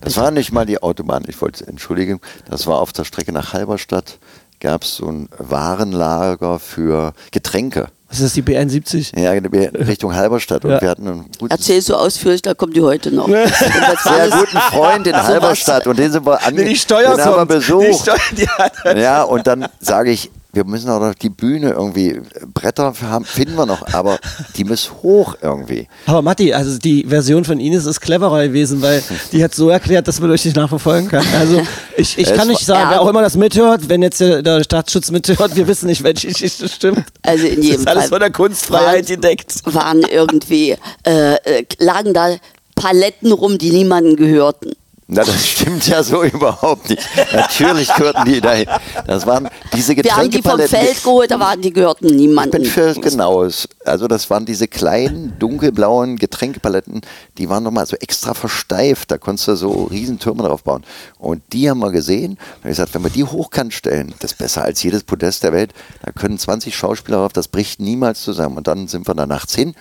Das 0.00 0.16
war 0.16 0.30
nicht 0.30 0.52
mal 0.52 0.66
die 0.66 0.82
Autobahn, 0.82 1.24
ich 1.26 1.40
wollte 1.40 1.66
entschuldigen, 1.66 2.20
das 2.50 2.66
war 2.66 2.80
auf 2.80 2.92
der 2.92 3.04
Strecke 3.04 3.32
nach 3.32 3.52
Halberstadt, 3.54 4.18
gab 4.60 4.82
es 4.82 4.96
so 4.96 5.06
ein 5.06 5.28
Warenlager 5.38 6.58
für 6.58 7.14
Getränke. 7.30 7.88
Was 8.10 8.20
ist 8.20 8.24
das, 8.26 8.32
die 8.34 8.42
B71? 8.42 9.18
Ja, 9.18 9.30
Richtung 9.86 10.14
Halberstadt. 10.14 10.64
Und 10.64 10.70
Ja. 10.72 10.80
wir 10.82 10.90
hatten 10.90 11.08
einen 11.08 11.30
guten, 11.38 11.50
Erzähl 11.50 11.80
so 11.80 11.96
ausführlich, 11.96 12.42
da 12.42 12.54
kommen 12.54 12.72
die 12.72 12.82
heute 12.82 13.10
noch. 13.10 13.26
Und 13.28 13.34
sehr 13.36 14.30
guten 14.30 14.58
Freund 14.70 15.06
in 15.06 15.16
Halberstadt 15.20 15.86
und 15.86 15.98
den 15.98 16.12
sind 16.12 16.24
wir 16.26 16.40
ange 16.46 16.60
Nee, 16.62 16.68
die 16.70 16.76
Steuer 16.76 17.16
den 17.16 17.24
haben 17.24 17.36
wir 17.36 17.46
besucht. 17.46 17.86
Die 18.36 18.42
Steuer, 18.46 18.94
die 18.94 19.00
Ja, 19.00 19.22
und 19.22 19.46
dann 19.46 19.66
sage 19.80 20.10
ich, 20.12 20.30
wir 20.54 20.64
müssen 20.64 20.88
auch 20.90 21.00
noch 21.00 21.14
die 21.14 21.28
Bühne 21.30 21.70
irgendwie, 21.70 22.20
Bretter 22.52 22.94
haben, 23.02 23.24
finden 23.24 23.56
wir 23.56 23.66
noch, 23.66 23.92
aber 23.92 24.18
die 24.56 24.64
muss 24.64 24.90
hoch 25.02 25.36
irgendwie. 25.42 25.88
Aber 26.06 26.22
Matti, 26.22 26.52
also 26.52 26.78
die 26.78 27.04
Version 27.04 27.44
von 27.44 27.60
Ines 27.60 27.86
ist 27.86 28.00
cleverer 28.00 28.46
gewesen, 28.48 28.80
weil 28.82 29.02
die 29.32 29.42
hat 29.42 29.54
so 29.54 29.68
erklärt, 29.68 30.06
dass 30.08 30.20
man 30.20 30.30
euch 30.30 30.44
nicht 30.44 30.56
nachverfolgen 30.56 31.08
kann. 31.08 31.24
Also 31.38 31.60
ich, 31.96 32.16
ich 32.18 32.32
kann 32.32 32.48
nicht 32.48 32.64
sagen, 32.64 32.90
wer 32.90 33.00
auch 33.00 33.08
immer 33.08 33.22
das 33.22 33.36
mithört, 33.36 33.88
wenn 33.88 34.02
jetzt 34.02 34.20
der, 34.20 34.42
der 34.42 34.62
Staatsschutz 34.64 35.10
mithört, 35.10 35.56
wir 35.56 35.66
wissen 35.66 35.86
nicht, 35.86 36.02
welche 36.02 36.28
Geschichte 36.28 36.68
stimmt. 36.68 37.04
Also 37.22 37.46
in 37.46 37.62
jedem 37.62 37.70
das 37.72 37.80
ist 37.80 37.88
alles 37.88 38.00
Fall 38.04 38.08
von 38.10 38.20
der 38.20 38.30
Kunstfreiheit 38.30 38.86
waren- 38.86 39.06
gedeckt. 39.06 39.54
waren 39.66 40.02
irgendwie, 40.02 40.76
äh, 41.06 41.34
äh, 41.34 41.64
lagen 41.78 42.14
da 42.14 42.36
Paletten 42.74 43.32
rum, 43.32 43.58
die 43.58 43.70
niemanden 43.70 44.16
gehörten. 44.16 44.72
Na, 45.06 45.22
das 45.22 45.46
stimmt 45.48 45.86
ja 45.86 46.02
so 46.02 46.22
überhaupt 46.22 46.88
nicht. 46.88 47.02
Natürlich 47.32 47.92
gehörten 47.94 48.24
die 48.24 48.40
dahin. 48.40 48.66
Das 49.06 49.26
waren 49.26 49.48
diese 49.74 49.96
Wir 49.96 50.16
haben 50.16 50.30
die 50.30 50.40
vom 50.40 50.56
Getränkepaletten. 50.56 50.86
Feld 50.86 51.02
geholt, 51.04 51.30
da 51.30 51.40
waren 51.40 51.60
die 51.60 51.72
gehörten 51.72 52.18
Ich 52.18 52.50
bin 52.50 52.64
für 52.64 52.94
genaues. 52.94 53.68
Also 53.84 54.08
das 54.08 54.30
waren 54.30 54.46
diese 54.46 54.66
kleinen, 54.66 55.38
dunkelblauen 55.38 56.16
Getränkepaletten, 56.16 57.02
die 57.36 57.48
waren 57.48 57.62
nochmal 57.62 57.86
so 57.86 57.96
extra 57.96 58.32
versteift. 58.32 59.10
Da 59.10 59.18
konntest 59.18 59.48
du 59.48 59.56
so 59.56 59.84
Riesentürme 59.84 60.42
drauf 60.42 60.62
bauen. 60.62 60.84
Und 61.18 61.42
die 61.52 61.68
haben 61.68 61.80
wir 61.80 61.90
gesehen. 61.90 62.38
Habe 62.60 62.70
ich 62.70 62.76
gesagt, 62.76 62.94
wenn 62.94 63.02
wir 63.02 63.10
die 63.10 63.24
hochkant 63.24 63.74
stellen, 63.74 64.14
das 64.20 64.32
ist 64.32 64.38
besser 64.38 64.62
als 64.62 64.82
jedes 64.82 65.04
Podest 65.04 65.42
der 65.42 65.52
Welt. 65.52 65.74
Da 66.02 66.12
können 66.12 66.38
20 66.38 66.74
Schauspieler 66.74 67.18
drauf, 67.18 67.32
das 67.32 67.48
bricht 67.48 67.78
niemals 67.78 68.22
zusammen. 68.22 68.56
Und 68.56 68.66
dann 68.66 68.88
sind 68.88 69.06
wir 69.06 69.14
da 69.14 69.26
nachts 69.26 69.54
hin, 69.54 69.74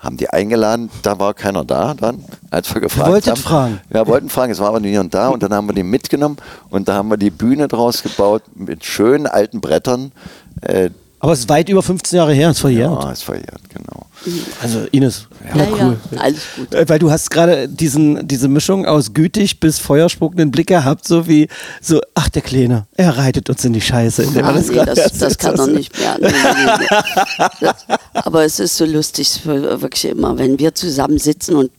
haben 0.00 0.16
die 0.16 0.30
eingeladen, 0.30 0.90
da 1.02 1.18
war 1.18 1.34
keiner 1.34 1.64
da 1.64 1.94
dann, 1.94 2.24
als 2.50 2.74
wir 2.74 2.80
gefragt 2.80 3.10
wolltet 3.10 3.30
haben. 3.30 3.40
fragen? 3.40 3.80
Ja, 3.92 4.06
wollten 4.06 4.30
fragen, 4.30 4.50
es 4.50 4.58
war 4.58 4.68
aber 4.68 4.80
niemand 4.80 5.12
da 5.12 5.28
und 5.28 5.42
dann 5.42 5.52
haben 5.52 5.68
wir 5.68 5.74
die 5.74 5.82
mitgenommen 5.82 6.38
und 6.70 6.88
da 6.88 6.94
haben 6.94 7.10
wir 7.10 7.18
die 7.18 7.30
Bühne 7.30 7.68
draus 7.68 8.02
gebaut 8.02 8.42
mit 8.54 8.84
schönen 8.84 9.26
alten 9.26 9.60
Brettern. 9.60 10.12
Äh, 10.62 10.90
Aber 11.22 11.32
es 11.32 11.40
ist 11.40 11.48
weit 11.50 11.68
über 11.68 11.82
15 11.82 12.16
Jahre 12.16 12.32
her, 12.32 12.50
ist 12.50 12.60
verjährt. 12.60 13.02
ja, 13.02 13.12
ist 13.12 13.24
verjährt, 13.24 13.60
genau. 13.68 14.06
Also 14.62 14.86
Ines, 14.90 15.28
ja, 15.54 15.62
ja, 15.62 15.68
cool. 15.72 15.96
ja, 16.10 16.20
alles 16.20 16.40
gut. 16.56 16.74
Äh, 16.74 16.88
Weil 16.88 16.98
du 16.98 17.10
hast 17.10 17.30
gerade 17.30 17.68
diesen, 17.68 18.26
diese 18.26 18.48
Mischung 18.48 18.86
aus 18.86 19.12
gütig 19.12 19.60
bis 19.60 19.78
feuerspuckenden 19.78 20.50
Blick 20.50 20.68
gehabt, 20.68 21.06
so 21.06 21.26
wie 21.28 21.48
so, 21.80 22.00
ach 22.14 22.30
der 22.30 22.42
Kleine, 22.42 22.86
er 22.96 23.16
reitet 23.18 23.50
uns 23.50 23.64
in 23.64 23.74
die 23.74 23.80
Scheiße. 23.80 24.28
er 24.34 24.44
Ah, 24.46 24.52
nee, 24.52 24.84
das, 24.84 25.18
das 25.18 25.38
kann 25.38 25.56
doch 25.56 25.66
nicht 25.66 25.98
mehr. 25.98 26.16
Nee, 26.20 26.28
nee, 26.28 26.70
nee. 26.80 26.86
Das, 27.60 27.76
aber 28.14 28.44
es 28.44 28.58
ist 28.58 28.76
so 28.76 28.84
lustig, 28.86 29.44
wirklich 29.44 30.06
immer, 30.06 30.38
wenn 30.38 30.58
wir 30.58 30.74
zusammen 30.74 31.18
sitzen 31.18 31.54
und 31.54 31.70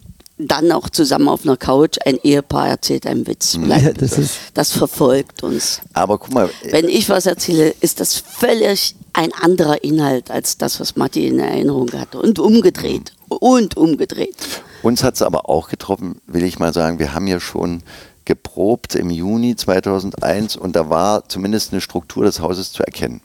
dann 0.47 0.71
auch 0.71 0.89
zusammen 0.89 1.27
auf 1.27 1.43
einer 1.43 1.57
Couch, 1.57 1.97
ein 2.05 2.17
Ehepaar 2.23 2.69
erzählt 2.69 3.07
einen 3.07 3.27
Witz. 3.27 3.57
Bleibt, 3.57 3.83
Ja, 3.83 3.93
das 3.93 4.19
das 4.53 4.71
verfolgt 4.71 5.43
uns. 5.43 5.81
Aber 5.93 6.17
guck 6.17 6.33
mal, 6.33 6.49
äh, 6.63 6.71
Wenn 6.71 6.89
ich 6.89 7.09
was 7.09 7.25
erzähle, 7.25 7.73
ist 7.81 7.99
das 7.99 8.15
völlig 8.15 8.95
ein 9.13 9.31
anderer 9.33 9.83
Inhalt 9.83 10.31
als 10.31 10.57
das, 10.57 10.79
was 10.79 10.95
Matti 10.95 11.27
in 11.27 11.39
Erinnerung 11.39 11.91
hatte. 11.93 12.19
Und 12.19 12.39
umgedreht. 12.39 13.13
Und 13.27 13.77
umgedreht. 13.77 14.35
uns 14.83 15.03
hat 15.03 15.15
es 15.15 15.21
aber 15.21 15.49
auch 15.49 15.69
getroffen, 15.69 16.21
will 16.27 16.43
ich 16.43 16.59
mal 16.59 16.73
sagen. 16.73 16.99
Wir 16.99 17.13
haben 17.13 17.27
ja 17.27 17.39
schon 17.39 17.83
geprobt 18.25 18.95
im 18.95 19.09
Juni 19.09 19.55
2001 19.55 20.55
und 20.55 20.75
da 20.75 20.89
war 20.89 21.27
zumindest 21.27 21.71
eine 21.71 21.81
Struktur 21.81 22.23
des 22.23 22.39
Hauses 22.39 22.71
zu 22.71 22.83
erkennen. 22.83 23.21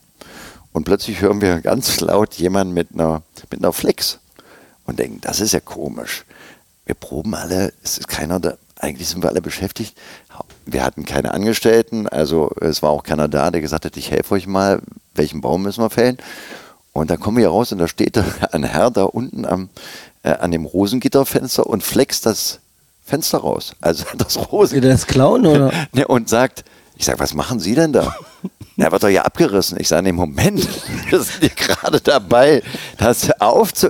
Und 0.73 0.85
plötzlich 0.85 1.21
hören 1.21 1.41
wir 1.41 1.61
ganz 1.61 2.01
laut 2.01 2.35
jemanden 2.35 2.75
mit 2.75 2.89
einer, 2.93 3.23
mit 3.51 3.61
einer 3.61 3.73
Flex 3.73 4.19
und 4.85 4.99
denken, 4.99 5.21
das 5.21 5.41
ist 5.41 5.53
ja 5.53 5.61
komisch. 5.61 6.25
Wir 6.87 6.95
proben 6.95 7.35
alle, 7.35 7.73
es 7.83 7.99
ist 7.99 8.09
keiner 8.09 8.39
da, 8.39 8.55
eigentlich 8.79 9.09
sind 9.09 9.23
wir 9.23 9.29
alle 9.29 9.43
beschäftigt. 9.43 9.97
Wir 10.65 10.85
hatten 10.85 11.05
keine 11.05 11.35
Angestellten, 11.35 12.09
also 12.09 12.51
es 12.61 12.83
war 12.83 12.91
auch 12.91 13.03
keiner 13.03 13.29
da, 13.29 13.51
der 13.51 13.61
gesagt 13.61 13.85
hat, 13.85 13.97
ich 13.97 14.11
helfe 14.11 14.35
euch 14.35 14.47
mal, 14.47 14.81
welchen 15.15 15.41
Baum 15.41 15.63
müssen 15.63 15.83
wir 15.83 15.91
fällen. 15.91 16.19
Und 16.93 17.11
dann 17.11 17.21
kommen 17.21 17.37
wir 17.37 17.49
raus 17.49 17.73
und 17.73 17.79
da 17.79 17.89
steht 17.89 18.17
ein 18.53 18.63
Herr 18.63 18.91
da 18.91 19.05
unten 19.05 19.45
am, 19.45 19.69
äh, 20.23 20.31
an 20.31 20.53
dem 20.53 20.65
Rosengitterfenster 20.65 21.67
und 21.67 21.83
flext 21.83 22.25
das 22.25 22.61
Fenster 23.05 23.39
raus. 23.39 23.75
Also 23.81 24.05
das 24.17 24.37
Rosen. 24.53 24.81
das 24.81 25.07
klauen 25.07 25.45
oder? 25.47 25.73
Ne, 25.93 26.07
und 26.07 26.29
sagt, 26.29 26.65
ich 26.97 27.05
sage, 27.05 27.19
was 27.19 27.35
machen 27.35 27.59
Sie 27.59 27.75
denn 27.75 27.93
da? 27.93 28.15
Er 28.79 28.93
wird 28.93 29.03
doch 29.03 29.09
ja 29.09 29.23
abgerissen. 29.23 29.79
Ich 29.81 29.89
sage, 29.89 30.05
nee, 30.05 30.13
Moment, 30.13 30.67
wir 31.11 31.21
sind 31.21 31.41
hier 31.41 31.51
gerade 31.51 32.01
dabei, 32.01 32.63
das 32.99 33.31
aufzu... 33.41 33.89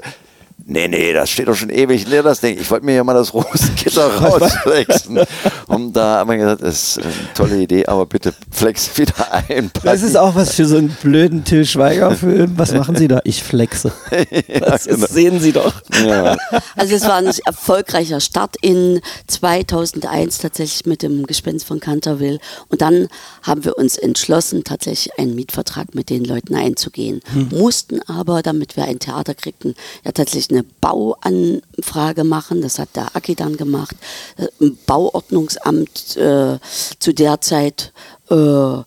Nee, 0.69 0.89
nee, 0.89 1.13
das 1.13 1.31
steht 1.31 1.47
doch 1.47 1.55
schon 1.55 1.71
ewig 1.71 2.09
leer, 2.09 2.25
das 2.25 2.41
Ding. 2.41 2.59
Ich 2.59 2.69
wollte 2.73 2.85
mir 2.85 2.97
ja 2.97 3.05
mal 3.05 3.15
das 3.15 3.33
Rosengitter 3.33 4.17
rausflexen. 4.21 5.21
Und 5.69 5.93
da 5.93 6.19
haben 6.19 6.31
wir 6.31 6.39
gesagt, 6.39 6.63
das 6.63 6.97
ist 6.97 7.05
eine 7.05 7.13
tolle 7.35 7.63
Idee, 7.63 7.87
aber 7.87 8.05
bitte 8.05 8.35
flex 8.51 8.99
wieder 8.99 9.33
ein. 9.49 9.71
Das 9.85 10.03
ist 10.03 10.17
auch 10.17 10.35
was 10.35 10.55
für 10.55 10.67
so 10.67 10.79
einen 10.79 10.89
blöden 11.01 11.45
Till 11.45 11.65
Schweiger-Film. 11.65 12.59
Was 12.59 12.73
machen 12.73 12.97
Sie 12.97 13.07
da? 13.07 13.21
Ich 13.23 13.45
flexe. 13.45 13.93
Das 14.67 14.85
genau. 14.85 15.05
ist, 15.05 15.15
sehen 15.15 15.41
Sie 15.41 15.53
doch. 15.53 15.73
Ja. 16.05 16.37
Also 16.75 16.95
es 16.95 17.05
war 17.05 17.17
ein 17.17 17.31
erfolgreicher 17.45 18.21
Start 18.21 18.57
in 18.61 19.01
2001 19.29 20.39
tatsächlich 20.39 20.87
mit 20.87 21.03
dem 21.03 21.27
Gespenst 21.27 21.67
von 21.67 21.79
Canterville. 21.79 22.39
Und 22.69 22.81
dann 22.83 23.09
haben 23.43 23.65
wir 23.65 23.79
uns 23.79 23.97
entschlossen, 23.97 24.65
tatsächlich 24.65 25.19
einen 25.19 25.35
Mietvertrag 25.35 25.95
mit 25.95 26.11
den 26.11 26.25
Leuten 26.25 26.55
einzugehen. 26.55 27.21
Mussten 27.51 28.01
aber, 28.09 28.43
damit 28.43 28.77
wir 28.77 28.85
ein 28.85 28.99
Theater 28.99 29.35
kriegten, 29.35 29.75
ja 30.05 30.13
tatsächlich 30.13 30.56
eine 30.56 30.56
Bauanfrage 30.63 32.25
machen. 32.25 32.63
Das 32.63 32.79
hat 32.79 32.97
der 32.97 33.15
Aki 33.15 33.35
dann 33.35 33.57
gemacht. 33.57 33.97
Äh, 34.37 34.47
Ein 34.61 34.79
Bauordnungsamt 34.87 36.17
äh, 36.17 36.59
zu 36.99 37.13
der 37.15 37.41
Zeit 37.41 37.93
äh, 38.31 38.83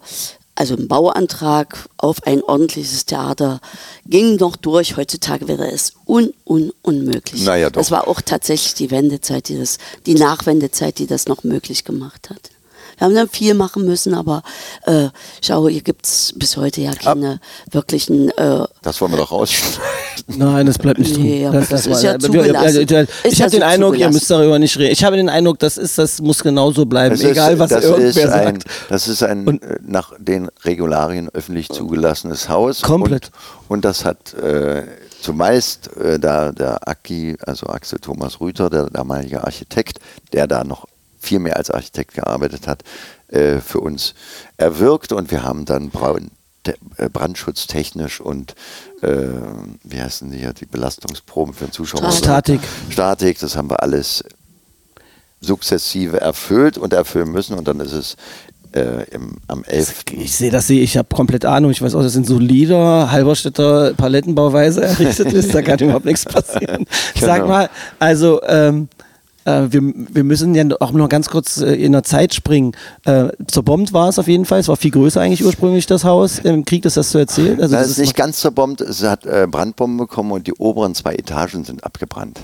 also 0.60 0.76
ein 0.76 0.90
Bauantrag 0.90 1.88
auf 1.96 2.28
ein 2.28 2.44
ordentliches 2.44 3.06
Theater 3.06 3.62
ging 4.06 4.36
noch 4.36 4.58
durch. 4.58 4.98
Heutzutage 4.98 5.48
wäre 5.48 5.72
es 5.72 5.94
un, 6.06 6.34
un, 6.46 6.74
unmöglich. 6.82 7.46
Naja, 7.46 7.70
doch. 7.70 7.80
Das 7.80 7.92
war 7.92 8.10
auch 8.10 8.20
tatsächlich 8.20 8.74
die 8.74 8.92
Wendezeit, 8.92 9.48
die 9.48 9.58
das, 9.58 9.78
die 10.06 10.16
Nachwendezeit, 10.16 11.00
die 11.00 11.08
das 11.08 11.28
noch 11.28 11.46
möglich 11.46 11.86
gemacht 11.86 12.30
hat. 12.30 12.52
Wir 13.00 13.06
haben 13.08 13.16
dann 13.16 13.30
viel 13.30 13.54
machen 13.56 13.86
müssen, 13.86 14.14
aber 14.14 14.44
äh, 14.86 15.08
schau, 15.42 15.68
hier 15.68 15.82
gibt 15.82 16.06
es 16.06 16.34
bis 16.36 16.56
heute 16.58 16.82
ja 16.82 16.92
keine 16.94 17.40
wirklichen 17.72 18.30
äh, 18.38 18.66
Das 18.84 19.02
wollen 19.02 19.14
wir 19.14 19.18
doch 19.18 19.32
rausschneiden. 19.32 19.80
Nein, 20.28 20.66
das 20.68 20.78
bleibt 20.78 21.00
nicht 21.00 21.16
drin. 21.16 21.24
Nee, 21.24 21.46
aber 21.48 21.62
das 21.62 21.88
ist 21.88 22.04
ja 22.04 22.20
zugelassen. 22.20 22.82
Ich 23.24 23.32
Ist 23.32 23.40
ja 23.40 23.46
habe 23.46 23.52
den 23.52 23.62
so 23.62 23.66
Eindruck, 23.66 23.94
ihr 23.94 23.98
zugelassen. 24.00 24.14
müsst 24.14 24.30
darüber 24.32 24.60
nicht 24.60 24.78
reden. 24.78 24.92
Ich 24.92 25.04
habe 25.04 25.16
den 25.16 25.30
Eindruck, 25.30 25.60
das 25.60 25.78
ist, 25.78 25.98
das 25.98 26.22
muss 26.22 26.44
genauso 26.44 26.86
bleiben, 26.86 27.16
Es 27.16 27.24
egal 27.24 27.54
ist, 27.54 27.60
was 27.60 27.70
das 27.72 27.84
irgendwer 27.86 28.08
ist 28.26 28.30
ein, 28.32 28.44
sagt. 28.46 28.66
Das 28.90 29.08
ist 29.08 29.24
ein 29.24 29.48
Und- 29.48 29.64
äh, 29.64 29.78
nach 29.82 30.12
den 30.20 30.50
Regularien 30.66 31.30
öffentlich 31.30 31.70
zugelassenes 31.70 32.50
Haus. 32.50 32.82
Komplett. 32.82 33.32
Und, 33.70 33.78
und 33.78 33.86
das 33.86 34.04
hat 34.06 34.34
äh, 34.36 34.84
zumeist 35.22 35.96
äh, 35.98 36.20
da 36.20 36.52
der 36.52 36.88
Aki, 36.88 37.38
also 37.46 37.68
Axel 37.68 38.00
Thomas 38.00 38.40
Rüther, 38.42 38.70
der 38.70 38.88
damalige 38.90 39.44
Architekt, 39.44 40.00
der 40.34 40.48
da 40.48 40.64
noch 40.64 40.86
viel 41.20 41.40
mehr 41.40 41.58
als 41.58 41.70
Architekt 41.70 42.14
gearbeitet 42.14 42.68
hat, 42.68 42.84
äh, 43.28 43.60
für 43.60 43.80
uns 43.80 44.14
erwirkt 44.58 45.12
und 45.12 45.32
wir 45.32 45.44
haben 45.44 45.66
dann 45.66 45.90
Braun, 45.90 46.32
äh, 46.98 47.10
brandschutztechnisch 47.10 48.20
und 48.22 48.56
äh, 49.02 49.18
wie 49.84 50.02
heißen 50.02 50.32
die 50.32 50.38
hier, 50.40 50.54
die 50.54 50.66
Belastungsproben 50.66 51.54
für 51.54 51.66
den 51.66 51.72
Zuschauer. 51.72 52.12
Statik. 52.12 52.62
Statik, 52.90 53.40
das 53.40 53.56
haben 53.56 53.70
wir 53.70 53.82
alles 53.84 54.24
sukzessive 55.42 56.20
erfüllt 56.20 56.78
und 56.78 56.94
erfüllen 56.94 57.32
müssen 57.32 57.58
und 57.58 57.68
dann 57.68 57.80
ist 57.80 57.94
es 57.94 58.16
äh, 58.74 59.04
im, 59.12 59.38
am 59.48 59.64
11. 59.64 60.04
Ich 60.12 60.36
sehe 60.36 60.52
das, 60.52 60.68
sehe 60.68 60.82
ich 60.82 60.98
habe 60.98 61.08
komplett 61.16 61.46
Ahnung. 61.46 61.72
Ich 61.72 61.82
weiß 61.82 61.96
auch, 61.96 62.04
das 62.04 62.14
sind 62.14 62.28
solider 62.28 63.10
Halberstädter 63.12 63.94
Palettenbauweise 63.96 64.84
errichtet 64.84 65.34
ist. 65.34 65.54
Da 65.56 65.62
kann 65.62 65.80
überhaupt 65.80 66.06
nichts 66.06 66.26
passieren. 66.26 66.86
Sag 67.20 67.38
Genau. 67.38 67.48
mal, 67.48 67.70
also 68.00 68.42
ähm, 68.44 68.90
äh, 68.92 69.09
wir, 69.46 69.82
wir 70.12 70.24
müssen 70.24 70.54
ja 70.54 70.64
auch 70.80 70.92
noch 70.92 71.10
ganz 71.10 71.30
kurz 71.30 71.58
äh, 71.62 71.74
in 71.74 71.92
der 71.94 72.04
Zeit 72.04 72.34
springen. 72.34 72.74
Äh, 73.06 73.30
zerbombt 73.48 73.94
war 73.94 74.10
es 74.10 74.20
auf 74.20 74.28
jeden 74.28 74.46
Fall. 74.46 74.60
Es 74.60 74.68
war 74.68 74.78
viel 74.78 74.92
größer 74.92 75.22
eigentlich 75.22 75.44
ursprünglich 75.44 75.86
das 75.86 76.04
Haus. 76.04 76.40
Im 76.40 76.66
Krieg 76.66 76.86
ist 76.86 76.98
das 76.98 77.12
so 77.12 77.20
erzählt. 77.20 77.62
Also 77.62 77.74
Das 77.76 77.84
das 77.84 77.92
ist 77.92 77.98
nicht 78.00 78.16
ganz 78.16 78.40
zerbombt, 78.42 78.82
es 78.82 79.02
hat 79.04 79.26
äh, 79.26 79.48
Brandbomben 79.50 79.98
bekommen 79.98 80.32
und 80.32 80.46
die 80.48 80.54
oberen 80.54 80.94
zwei 80.96 81.14
Etagen 81.16 81.64
sind 81.64 81.84
abgebrannt. 81.84 82.42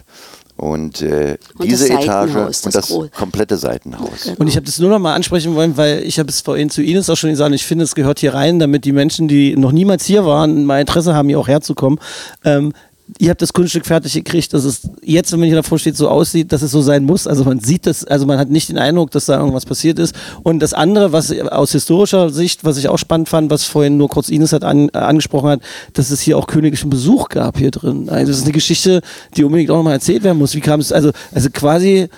Und, 0.57 1.01
äh, 1.01 1.37
Und 1.57 1.69
diese 1.69 1.89
Etage 1.89 2.33
und 2.33 2.47
das 2.47 2.61
das 2.61 2.87
Gro- 2.87 3.09
komplette 3.13 3.57
Seitenhaus. 3.57 4.31
Und 4.37 4.47
ich 4.47 4.55
habe 4.55 4.65
das 4.65 4.79
nur 4.79 4.89
noch 4.89 4.99
mal 4.99 5.13
ansprechen 5.13 5.53
wollen, 5.53 5.75
weil 5.75 6.01
ich 6.03 6.17
habe 6.17 6.29
es 6.29 6.39
vorhin 6.39 6.69
zu 6.69 6.81
Ines 6.81 7.09
auch 7.09 7.17
schon 7.17 7.29
gesagt, 7.29 7.53
ich 7.53 7.65
finde, 7.65 7.83
es 7.83 7.93
gehört 7.93 8.19
hier 8.19 8.33
rein, 8.33 8.57
damit 8.59 8.85
die 8.85 8.93
Menschen, 8.93 9.27
die 9.27 9.57
noch 9.57 9.73
niemals 9.73 10.05
hier 10.05 10.25
waren, 10.25 10.63
mal 10.63 10.79
Interesse 10.79 11.13
haben, 11.13 11.27
hier 11.27 11.39
auch 11.39 11.49
herzukommen. 11.49 11.99
Ähm, 12.45 12.71
ihr 13.19 13.29
habt 13.29 13.41
das 13.41 13.53
Kunststück 13.53 13.85
fertig 13.85 14.13
gekriegt, 14.13 14.53
dass 14.53 14.63
es 14.63 14.89
jetzt, 15.03 15.31
wenn 15.31 15.39
man 15.39 15.47
hier 15.47 15.55
davor 15.55 15.77
steht, 15.77 15.95
so 15.95 16.09
aussieht, 16.09 16.51
dass 16.51 16.61
es 16.61 16.71
so 16.71 16.81
sein 16.81 17.03
muss. 17.03 17.27
Also 17.27 17.43
man 17.43 17.59
sieht 17.59 17.85
das, 17.85 18.03
also 18.03 18.25
man 18.25 18.37
hat 18.37 18.49
nicht 18.49 18.69
den 18.69 18.77
Eindruck, 18.77 19.11
dass 19.11 19.25
da 19.25 19.37
irgendwas 19.37 19.65
passiert 19.65 19.99
ist. 19.99 20.15
Und 20.43 20.59
das 20.59 20.73
andere, 20.73 21.11
was 21.11 21.31
aus 21.39 21.71
historischer 21.71 22.29
Sicht, 22.29 22.63
was 22.63 22.77
ich 22.77 22.89
auch 22.89 22.97
spannend 22.97 23.29
fand, 23.29 23.51
was 23.51 23.65
vorhin 23.65 23.97
nur 23.97 24.09
kurz 24.09 24.29
Ines 24.29 24.53
hat 24.53 24.63
an, 24.63 24.89
äh, 24.89 24.97
angesprochen 24.97 25.49
hat, 25.49 25.61
dass 25.93 26.09
es 26.09 26.21
hier 26.21 26.37
auch 26.37 26.47
königlichen 26.47 26.89
Besuch 26.89 27.29
gab 27.29 27.57
hier 27.57 27.71
drin. 27.71 28.09
Also 28.09 28.31
das 28.31 28.37
ist 28.37 28.43
eine 28.43 28.53
Geschichte, 28.53 29.01
die 29.37 29.43
unbedingt 29.43 29.69
auch 29.69 29.77
nochmal 29.77 29.93
erzählt 29.93 30.23
werden 30.23 30.39
muss. 30.39 30.55
Wie 30.55 30.61
kam 30.61 30.79
es, 30.79 30.91
also, 30.91 31.11
also 31.33 31.49
quasi 31.51 32.09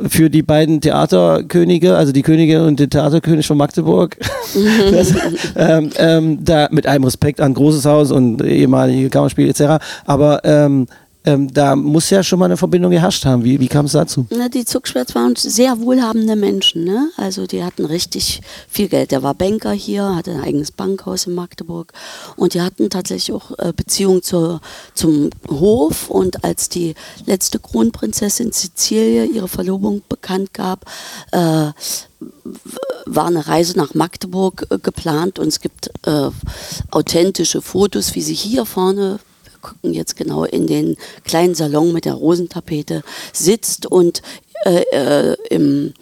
für 0.00 0.30
die 0.30 0.42
beiden 0.42 0.80
Theaterkönige, 0.80 1.96
also 1.96 2.12
die 2.12 2.22
Königin 2.22 2.62
und 2.62 2.80
den 2.80 2.90
Theaterkönig 2.90 3.46
von 3.46 3.56
Magdeburg. 3.56 4.16
das, 4.90 5.12
ähm, 5.56 5.90
ähm, 5.96 6.44
da 6.44 6.68
mit 6.70 6.86
allem 6.86 7.04
Respekt 7.04 7.40
an 7.40 7.54
großes 7.54 7.84
Haus 7.84 8.10
und 8.10 8.42
ehemalige 8.42 9.10
Kammerspiel 9.10 9.48
etc. 9.48 9.84
Aber 10.04 10.44
ähm, 10.44 10.86
ähm, 11.24 11.52
da 11.52 11.76
muss 11.76 12.10
ja 12.10 12.22
schon 12.22 12.38
mal 12.38 12.46
eine 12.46 12.56
Verbindung 12.56 12.90
geherrscht 12.90 13.24
haben. 13.24 13.44
Wie, 13.44 13.60
wie 13.60 13.68
kam 13.68 13.86
es 13.86 13.92
dazu? 13.92 14.26
Na, 14.30 14.48
die 14.48 14.64
Zuckschwärz 14.64 15.14
waren 15.14 15.36
sehr 15.36 15.78
wohlhabende 15.80 16.34
Menschen, 16.34 16.84
ne? 16.84 17.10
Also 17.16 17.46
die 17.46 17.62
hatten 17.62 17.84
richtig 17.84 18.40
viel 18.68 18.88
Geld. 18.88 19.12
Der 19.12 19.22
war 19.22 19.34
Banker 19.34 19.72
hier, 19.72 20.16
hatte 20.16 20.32
ein 20.32 20.40
eigenes 20.40 20.72
Bankhaus 20.72 21.26
in 21.26 21.34
Magdeburg 21.34 21.92
und 22.36 22.54
die 22.54 22.60
hatten 22.60 22.90
tatsächlich 22.90 23.32
auch 23.34 23.56
äh, 23.58 23.72
Beziehung 23.74 24.22
zur, 24.22 24.60
zum 24.94 25.30
Hof. 25.48 26.10
Und 26.10 26.44
als 26.44 26.68
die 26.68 26.94
letzte 27.26 27.60
Kronprinzessin 27.60 28.52
Cecilie 28.52 29.26
ihre 29.26 29.48
Verlobung 29.48 30.02
bekannt 30.08 30.52
gab, 30.52 30.86
äh, 31.30 31.70
war 33.06 33.26
eine 33.26 33.46
Reise 33.46 33.76
nach 33.76 33.94
Magdeburg 33.94 34.66
äh, 34.70 34.78
geplant 34.78 35.38
und 35.38 35.48
es 35.48 35.60
gibt 35.60 35.90
äh, 36.06 36.30
authentische 36.90 37.62
Fotos, 37.62 38.14
wie 38.14 38.22
sie 38.22 38.34
hier 38.34 38.64
vorne 38.64 39.20
gucken 39.62 39.94
jetzt 39.94 40.16
genau 40.16 40.44
in 40.44 40.66
den 40.66 40.96
kleinen 41.24 41.54
Salon 41.54 41.92
mit 41.92 42.04
der 42.04 42.14
Rosentapete 42.14 43.02
sitzt 43.32 43.86
und 43.86 44.22
äh, 44.64 44.82
äh, 44.92 45.36
im 45.50 45.94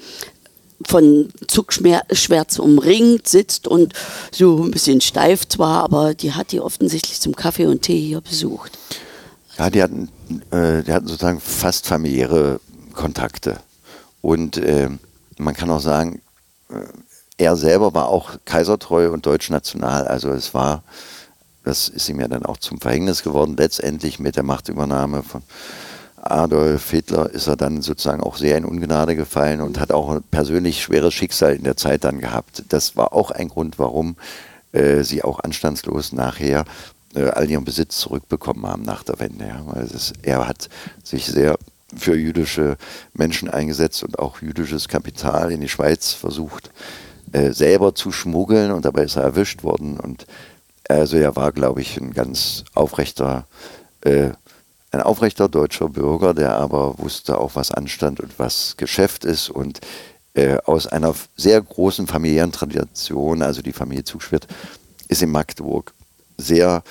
von 0.86 1.28
Zuckschwärz 1.46 2.58
umringt 2.58 3.28
sitzt 3.28 3.68
und 3.68 3.92
so 4.32 4.62
ein 4.64 4.70
bisschen 4.70 5.02
steif 5.02 5.46
zwar, 5.46 5.84
aber 5.84 6.14
die 6.14 6.32
hat 6.32 6.52
die 6.52 6.60
offensichtlich 6.60 7.20
zum 7.20 7.36
Kaffee 7.36 7.66
und 7.66 7.82
Tee 7.82 8.00
hier 8.00 8.22
besucht. 8.22 8.78
Ja, 9.58 9.68
die 9.68 9.82
hatten, 9.82 10.08
äh, 10.50 10.82
die 10.82 10.92
hatten 10.92 11.06
sozusagen 11.06 11.40
fast 11.40 11.86
familiäre 11.86 12.60
Kontakte. 12.94 13.58
Und 14.22 14.56
äh, 14.56 14.88
man 15.36 15.54
kann 15.54 15.70
auch 15.70 15.80
sagen, 15.80 16.22
äh, 16.70 16.76
er 17.36 17.56
selber 17.56 17.94
war 17.94 18.08
auch 18.08 18.32
kaisertreu 18.44 19.10
und 19.10 19.26
deutschnational. 19.26 20.06
Also 20.06 20.30
es 20.30 20.54
war, 20.54 20.82
das 21.70 21.88
ist 21.88 22.08
ihm 22.08 22.18
ja 22.18 22.26
dann 22.26 22.44
auch 22.44 22.56
zum 22.56 22.80
Verhängnis 22.80 23.22
geworden, 23.22 23.54
letztendlich 23.56 24.18
mit 24.18 24.34
der 24.34 24.42
Machtübernahme 24.42 25.22
von 25.22 25.42
Adolf 26.16 26.90
Hitler 26.90 27.30
ist 27.30 27.46
er 27.46 27.56
dann 27.56 27.80
sozusagen 27.80 28.22
auch 28.22 28.36
sehr 28.36 28.58
in 28.58 28.64
Ungnade 28.64 29.14
gefallen 29.14 29.60
und 29.60 29.78
hat 29.78 29.92
auch 29.92 30.10
ein 30.10 30.22
persönlich 30.32 30.82
schweres 30.82 31.14
Schicksal 31.14 31.54
in 31.54 31.62
der 31.62 31.76
Zeit 31.76 32.02
dann 32.02 32.18
gehabt. 32.18 32.64
Das 32.70 32.96
war 32.96 33.12
auch 33.12 33.30
ein 33.30 33.48
Grund, 33.48 33.78
warum 33.78 34.16
äh, 34.72 35.04
sie 35.04 35.22
auch 35.22 35.38
anstandslos 35.38 36.12
nachher 36.12 36.64
äh, 37.14 37.28
all 37.28 37.48
ihren 37.48 37.64
Besitz 37.64 37.98
zurückbekommen 37.98 38.66
haben 38.66 38.82
nach 38.82 39.04
der 39.04 39.20
Wende. 39.20 39.46
Ja. 39.46 39.62
Weil 39.64 39.84
es 39.84 40.12
er 40.22 40.48
hat 40.48 40.68
sich 41.04 41.26
sehr 41.26 41.56
für 41.96 42.16
jüdische 42.16 42.76
Menschen 43.14 43.48
eingesetzt 43.48 44.02
und 44.02 44.18
auch 44.18 44.42
jüdisches 44.42 44.88
Kapital 44.88 45.52
in 45.52 45.60
die 45.60 45.68
Schweiz 45.68 46.12
versucht 46.12 46.70
äh, 47.32 47.52
selber 47.52 47.94
zu 47.94 48.10
schmuggeln 48.10 48.72
und 48.72 48.84
dabei 48.84 49.04
ist 49.04 49.14
er 49.14 49.22
erwischt 49.22 49.62
worden. 49.62 50.00
Und 50.00 50.26
also 50.90 51.16
er 51.16 51.36
war, 51.36 51.52
glaube 51.52 51.80
ich, 51.80 51.96
ein 51.96 52.12
ganz 52.12 52.64
aufrechter, 52.74 53.46
äh, 54.02 54.30
ein 54.90 55.00
aufrechter 55.00 55.48
deutscher 55.48 55.88
Bürger, 55.88 56.34
der 56.34 56.56
aber 56.56 56.98
wusste 56.98 57.38
auch, 57.38 57.54
was 57.54 57.70
Anstand 57.70 58.20
und 58.20 58.38
was 58.38 58.76
Geschäft 58.76 59.24
ist 59.24 59.50
und 59.50 59.80
äh, 60.34 60.58
aus 60.64 60.86
einer 60.86 61.14
sehr 61.36 61.60
großen 61.60 62.06
familiären 62.06 62.52
Tradition, 62.52 63.42
also 63.42 63.62
die 63.62 63.72
Familie 63.72 64.04
Zugschwirth, 64.04 64.48
ist 65.08 65.22
in 65.22 65.30
Magdeburg 65.30 65.92
sehr 66.36 66.82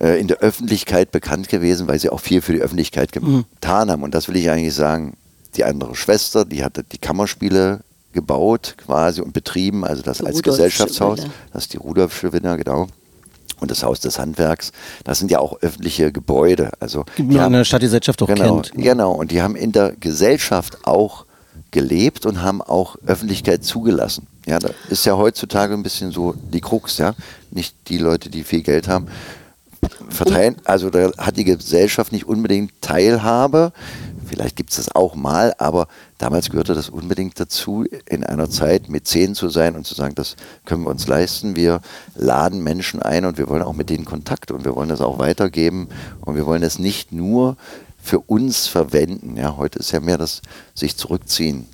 äh, 0.00 0.18
in 0.20 0.28
der 0.28 0.38
Öffentlichkeit 0.38 1.10
bekannt 1.10 1.48
gewesen, 1.48 1.88
weil 1.88 1.98
sie 1.98 2.10
auch 2.10 2.20
viel 2.20 2.40
für 2.40 2.52
die 2.52 2.60
Öffentlichkeit 2.60 3.12
getan 3.12 3.90
haben. 3.90 4.02
Und 4.02 4.14
das 4.14 4.28
will 4.28 4.36
ich 4.36 4.50
eigentlich 4.50 4.74
sagen. 4.74 5.16
Die 5.56 5.64
andere 5.64 5.94
Schwester, 5.94 6.46
die 6.46 6.64
hatte 6.64 6.82
die 6.82 6.96
Kammerspiele 6.96 7.80
gebaut 8.14 8.74
quasi 8.78 9.20
und 9.20 9.34
betrieben, 9.34 9.84
also 9.84 10.02
das 10.02 10.18
Die 10.18 10.26
als 10.26 10.36
Rudolfsche 10.36 10.62
Gesellschaftshaus. 10.62 11.20
Das 11.52 11.64
ist 11.64 11.74
die 11.74 11.78
Rudolfsche 11.78 12.32
Villa, 12.32 12.56
genau. 12.56 12.88
Und 13.60 13.70
das 13.70 13.84
Haus 13.84 14.00
des 14.00 14.18
Handwerks. 14.18 14.72
Das 15.04 15.20
sind 15.20 15.30
ja 15.30 15.38
auch 15.38 15.60
öffentliche 15.60 16.10
Gebäude. 16.10 16.72
Also 16.80 17.04
Die 17.16 17.22
man 17.22 17.46
in 17.46 17.52
der 17.52 17.64
Stadtgesellschaft 17.64 18.20
auch 18.20 18.26
genau, 18.26 18.60
kennt. 18.60 18.72
Genau, 18.74 19.12
und 19.12 19.30
die 19.30 19.40
haben 19.40 19.54
in 19.54 19.70
der 19.70 19.92
Gesellschaft 19.92 20.78
auch 20.84 21.26
gelebt 21.70 22.26
und 22.26 22.42
haben 22.42 22.60
auch 22.60 22.96
Öffentlichkeit 23.06 23.64
zugelassen. 23.64 24.26
Ja, 24.46 24.58
da 24.58 24.70
ist 24.88 25.06
ja 25.06 25.16
heutzutage 25.16 25.74
ein 25.74 25.82
bisschen 25.82 26.10
so 26.10 26.34
die 26.52 26.60
Krux, 26.60 26.98
ja. 26.98 27.14
Nicht 27.50 27.76
die 27.88 27.98
Leute, 27.98 28.30
die 28.30 28.42
viel 28.42 28.62
Geld 28.62 28.88
haben, 28.88 29.06
verteilen. 30.08 30.56
Also 30.64 30.90
da 30.90 31.10
hat 31.18 31.36
die 31.36 31.44
Gesellschaft 31.44 32.12
nicht 32.12 32.26
unbedingt 32.26 32.72
Teilhabe. 32.80 33.72
Vielleicht 34.32 34.56
gibt 34.56 34.70
es 34.70 34.76
das 34.76 34.94
auch 34.94 35.14
mal, 35.14 35.54
aber 35.58 35.88
damals 36.16 36.48
gehörte 36.48 36.74
das 36.74 36.88
unbedingt 36.88 37.38
dazu, 37.38 37.84
in 38.08 38.24
einer 38.24 38.48
Zeit 38.48 38.88
Mäzen 38.88 39.34
zu 39.34 39.50
sein 39.50 39.76
und 39.76 39.86
zu 39.86 39.94
sagen, 39.94 40.14
das 40.14 40.36
können 40.64 40.84
wir 40.84 40.90
uns 40.90 41.06
leisten. 41.06 41.54
Wir 41.54 41.82
laden 42.14 42.62
Menschen 42.62 43.02
ein 43.02 43.26
und 43.26 43.36
wir 43.36 43.48
wollen 43.50 43.62
auch 43.62 43.74
mit 43.74 43.90
denen 43.90 44.06
Kontakt 44.06 44.50
und 44.50 44.64
wir 44.64 44.74
wollen 44.74 44.88
das 44.88 45.02
auch 45.02 45.18
weitergeben 45.18 45.88
und 46.22 46.34
wir 46.34 46.46
wollen 46.46 46.62
es 46.62 46.78
nicht 46.78 47.12
nur 47.12 47.56
für 48.02 48.20
uns 48.20 48.66
verwenden. 48.68 49.36
Ja, 49.36 49.56
heute 49.58 49.78
ist 49.78 49.92
ja 49.92 50.00
mehr 50.00 50.16
das 50.16 50.40
sich 50.74 50.96
zurückziehen. 50.96 51.66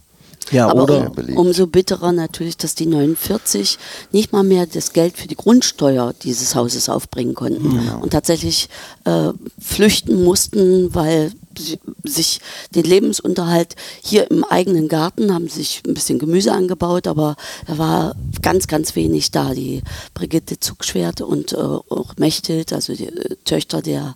Ja, 0.50 0.68
Aber 0.68 0.84
oder? 0.84 0.98
Ja, 1.02 1.09
beliebt. 1.11 1.38
umso 1.38 1.66
bitterer 1.66 2.11
natürlich, 2.12 2.56
dass 2.56 2.74
die 2.74 2.86
49 2.86 3.78
nicht 4.12 4.32
mal 4.32 4.42
mehr 4.44 4.66
das 4.66 4.94
Geld 4.94 5.18
für 5.18 5.28
die 5.28 5.34
Grundsteuer 5.36 6.14
dieses 6.22 6.54
Hauses 6.54 6.88
aufbringen 6.88 7.34
konnten 7.34 7.68
Genau. 7.68 7.98
und 8.00 8.11
tatsächlich 8.14 8.70
äh, 9.09 9.32
flüchten 9.59 10.22
mussten, 10.22 10.94
weil 10.94 11.32
sie 11.59 11.78
sich 12.04 12.40
den 12.74 12.84
Lebensunterhalt 12.84 13.74
hier 14.02 14.30
im 14.30 14.44
eigenen 14.44 14.88
Garten 14.88 15.34
haben 15.34 15.48
sich 15.48 15.82
ein 15.86 15.94
bisschen 15.94 16.18
Gemüse 16.18 16.52
angebaut, 16.52 17.06
aber 17.06 17.36
da 17.66 17.78
war 17.78 18.16
ganz, 18.42 18.66
ganz 18.66 18.94
wenig 18.94 19.30
da. 19.30 19.54
Die 19.54 19.82
Brigitte 20.14 20.61
Zugschwert 20.61 21.20
und 21.20 21.52
äh, 21.52 21.56
auch 21.56 22.16
Mechthild, 22.16 22.72
also 22.72 22.94
die 22.94 23.06
äh, 23.06 23.36
Töchter 23.44 23.82
der, 23.82 24.14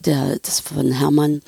der, 0.00 0.38
des 0.38 0.60
von 0.60 0.92
Hermann, 0.92 1.42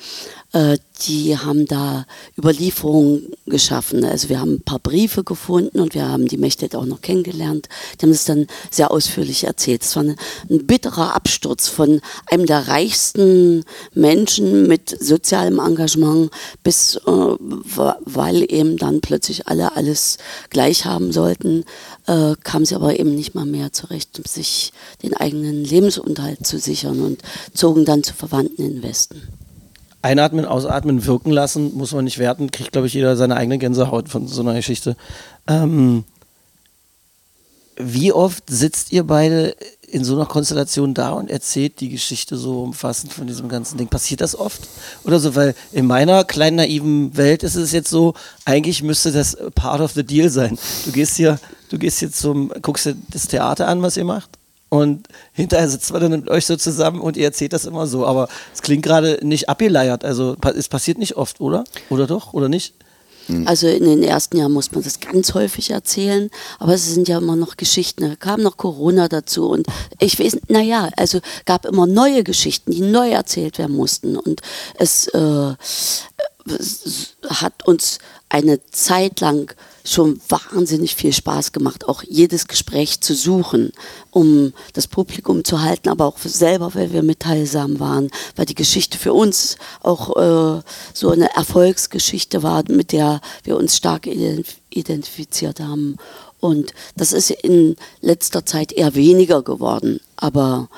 äh, 0.53 0.77
die 1.01 1.37
haben 1.37 1.65
da 1.67 2.05
Überlieferungen 2.37 3.31
geschaffen. 3.45 4.03
Also 4.03 4.29
wir 4.29 4.39
haben 4.39 4.55
ein 4.55 4.61
paar 4.61 4.79
Briefe 4.79 5.23
gefunden 5.23 5.79
und 5.79 5.93
wir 5.93 6.07
haben 6.07 6.27
die 6.27 6.37
Mechthild 6.37 6.75
auch 6.75 6.85
noch 6.85 7.01
kennengelernt. 7.01 7.69
Die 7.95 8.05
haben 8.05 8.11
es 8.11 8.25
dann 8.25 8.47
sehr 8.71 8.91
ausführlich 8.91 9.43
erzählt. 9.43 9.83
Es 9.83 9.95
war 9.95 10.03
ein 10.03 10.17
bitterer 10.49 11.13
Absturz 11.15 11.67
von 11.67 12.01
einem 12.25 12.45
der 12.45 12.67
reichsten 12.67 12.86
Menschen 13.93 14.67
mit 14.67 14.95
sozialem 15.01 15.59
Engagement 15.59 16.31
bis, 16.63 16.95
äh, 16.95 17.01
weil 17.05 18.45
eben 18.51 18.77
dann 18.77 19.01
plötzlich 19.01 19.47
alle 19.47 19.75
alles 19.75 20.17
gleich 20.49 20.85
haben 20.85 21.11
sollten, 21.11 21.65
äh, 22.07 22.35
kamen 22.43 22.65
sie 22.65 22.75
aber 22.75 22.99
eben 22.99 23.15
nicht 23.15 23.35
mal 23.35 23.45
mehr 23.45 23.71
zurecht, 23.71 24.17
um 24.17 24.25
sich 24.25 24.73
den 25.03 25.15
eigenen 25.15 25.63
Lebensunterhalt 25.63 26.45
zu 26.45 26.59
sichern 26.59 27.01
und 27.01 27.21
zogen 27.53 27.85
dann 27.85 28.03
zu 28.03 28.13
Verwandten 28.13 28.63
in 28.63 28.73
den 28.75 28.83
Westen. 28.83 29.21
einatmen, 30.01 30.45
ausatmen, 30.45 31.05
wirken 31.05 31.31
lassen, 31.31 31.75
muss 31.75 31.91
man 31.91 32.05
nicht 32.05 32.17
werten, 32.17 32.51
kriegt, 32.51 32.71
glaube 32.71 32.87
ich, 32.87 32.93
jeder 32.93 33.17
seine 33.17 33.35
eigene 33.35 33.57
Gänsehaut 33.57 34.07
von 34.09 34.27
so 34.27 34.41
einer 34.41 34.53
Geschichte. 34.53 34.95
Ähm, 35.47 36.05
wie 37.77 38.11
oft 38.11 38.43
sitzt 38.49 38.91
ihr 38.91 39.03
beide 39.03 39.55
in 39.89 40.03
so 40.03 40.15
einer 40.15 40.25
Konstellation 40.25 40.93
da 40.93 41.11
und 41.11 41.31
erzählt 41.31 41.79
die 41.79 41.87
Geschichte 41.89 42.35
so 42.35 42.61
umfassend 42.61 43.13
von 43.13 43.25
diesem 43.25 43.47
ganzen 43.47 43.77
Ding? 43.77 43.87
Passiert 43.87 44.19
das 44.19 44.37
oft? 44.37 44.67
Oder 45.05 45.19
so? 45.19 45.33
Weil 45.33 45.55
in 45.71 45.87
meiner 45.87 46.25
kleinen 46.25 46.57
naiven 46.57 47.15
Welt 47.15 47.41
ist 47.41 47.55
es 47.55 47.71
jetzt 47.71 47.89
so, 47.89 48.13
eigentlich 48.43 48.83
müsste 48.83 49.13
das 49.13 49.37
part 49.55 49.79
of 49.79 49.93
the 49.93 50.03
deal 50.03 50.29
sein. 50.29 50.59
Du 50.85 50.91
gehst 50.91 51.15
hier, 51.15 51.39
du 51.69 51.79
gehst 51.79 52.01
jetzt 52.01 52.19
zum, 52.19 52.51
guckst 52.61 52.85
dir 52.85 52.97
das 53.11 53.27
Theater 53.27 53.67
an, 53.69 53.81
was 53.81 53.95
ihr 53.95 54.03
macht. 54.03 54.31
Und 54.69 55.07
hinterher 55.31 55.69
sitzt 55.69 55.93
man 55.93 56.01
dann 56.01 56.11
mit 56.11 56.29
euch 56.29 56.45
so 56.45 56.57
zusammen 56.57 56.99
und 56.99 57.15
ihr 57.15 57.23
erzählt 57.23 57.53
das 57.53 57.63
immer 57.63 57.87
so. 57.87 58.05
Aber 58.05 58.27
es 58.53 58.61
klingt 58.61 58.83
gerade 58.83 59.19
nicht 59.23 59.47
abgeleiert. 59.47 60.03
Also 60.03 60.35
es 60.55 60.67
passiert 60.67 60.97
nicht 60.97 61.15
oft, 61.15 61.39
oder? 61.39 61.63
Oder 61.89 62.07
doch? 62.07 62.33
Oder 62.33 62.49
nicht? 62.49 62.73
Also 63.45 63.67
in 63.67 63.83
den 63.83 64.03
ersten 64.03 64.37
Jahren 64.37 64.53
muss 64.53 64.71
man 64.71 64.83
das 64.83 64.99
ganz 64.99 65.33
häufig 65.33 65.71
erzählen, 65.71 66.29
aber 66.59 66.73
es 66.73 66.85
sind 66.85 67.07
ja 67.07 67.17
immer 67.17 67.35
noch 67.35 67.57
Geschichten. 67.57 68.09
Da 68.09 68.15
kam 68.15 68.41
noch 68.41 68.57
Corona 68.57 69.07
dazu 69.07 69.49
und 69.49 69.67
ich 69.99 70.19
weiß, 70.19 70.37
naja, 70.47 70.89
also 70.95 71.19
gab 71.45 71.65
immer 71.65 71.87
neue 71.87 72.23
Geschichten, 72.23 72.71
die 72.71 72.81
neu 72.81 73.09
erzählt 73.09 73.57
werden 73.57 73.75
mussten 73.75 74.15
und 74.15 74.41
es, 74.75 75.07
äh, 75.09 75.53
es 76.47 77.15
hat 77.27 77.67
uns 77.67 77.99
eine 78.29 78.59
Zeit 78.71 79.19
lang 79.19 79.53
schon 79.93 80.19
wahnsinnig 80.29 80.95
viel 80.95 81.13
Spaß 81.13 81.51
gemacht, 81.51 81.87
auch 81.87 82.03
jedes 82.03 82.47
Gespräch 82.47 83.01
zu 83.01 83.15
suchen, 83.15 83.71
um 84.11 84.53
das 84.73 84.87
Publikum 84.87 85.43
zu 85.43 85.61
halten, 85.61 85.89
aber 85.89 86.05
auch 86.05 86.17
selber, 86.19 86.75
weil 86.75 86.91
wir 86.91 87.03
mitteilsam 87.03 87.79
waren, 87.79 88.09
weil 88.35 88.45
die 88.45 88.55
Geschichte 88.55 88.97
für 88.97 89.13
uns 89.13 89.57
auch 89.81 90.15
äh, 90.17 90.61
so 90.93 91.09
eine 91.09 91.33
Erfolgsgeschichte 91.35 92.43
war, 92.43 92.63
mit 92.69 92.91
der 92.91 93.21
wir 93.43 93.57
uns 93.57 93.77
stark 93.77 94.07
identif 94.07 94.57
identifiziert 94.69 95.59
haben. 95.59 95.97
Und 96.39 96.73
das 96.95 97.13
ist 97.13 97.31
in 97.31 97.77
letzter 98.01 98.45
Zeit 98.45 98.71
eher 98.71 98.93
weniger 98.93 99.41
geworden, 99.41 100.01
aber 100.17 100.69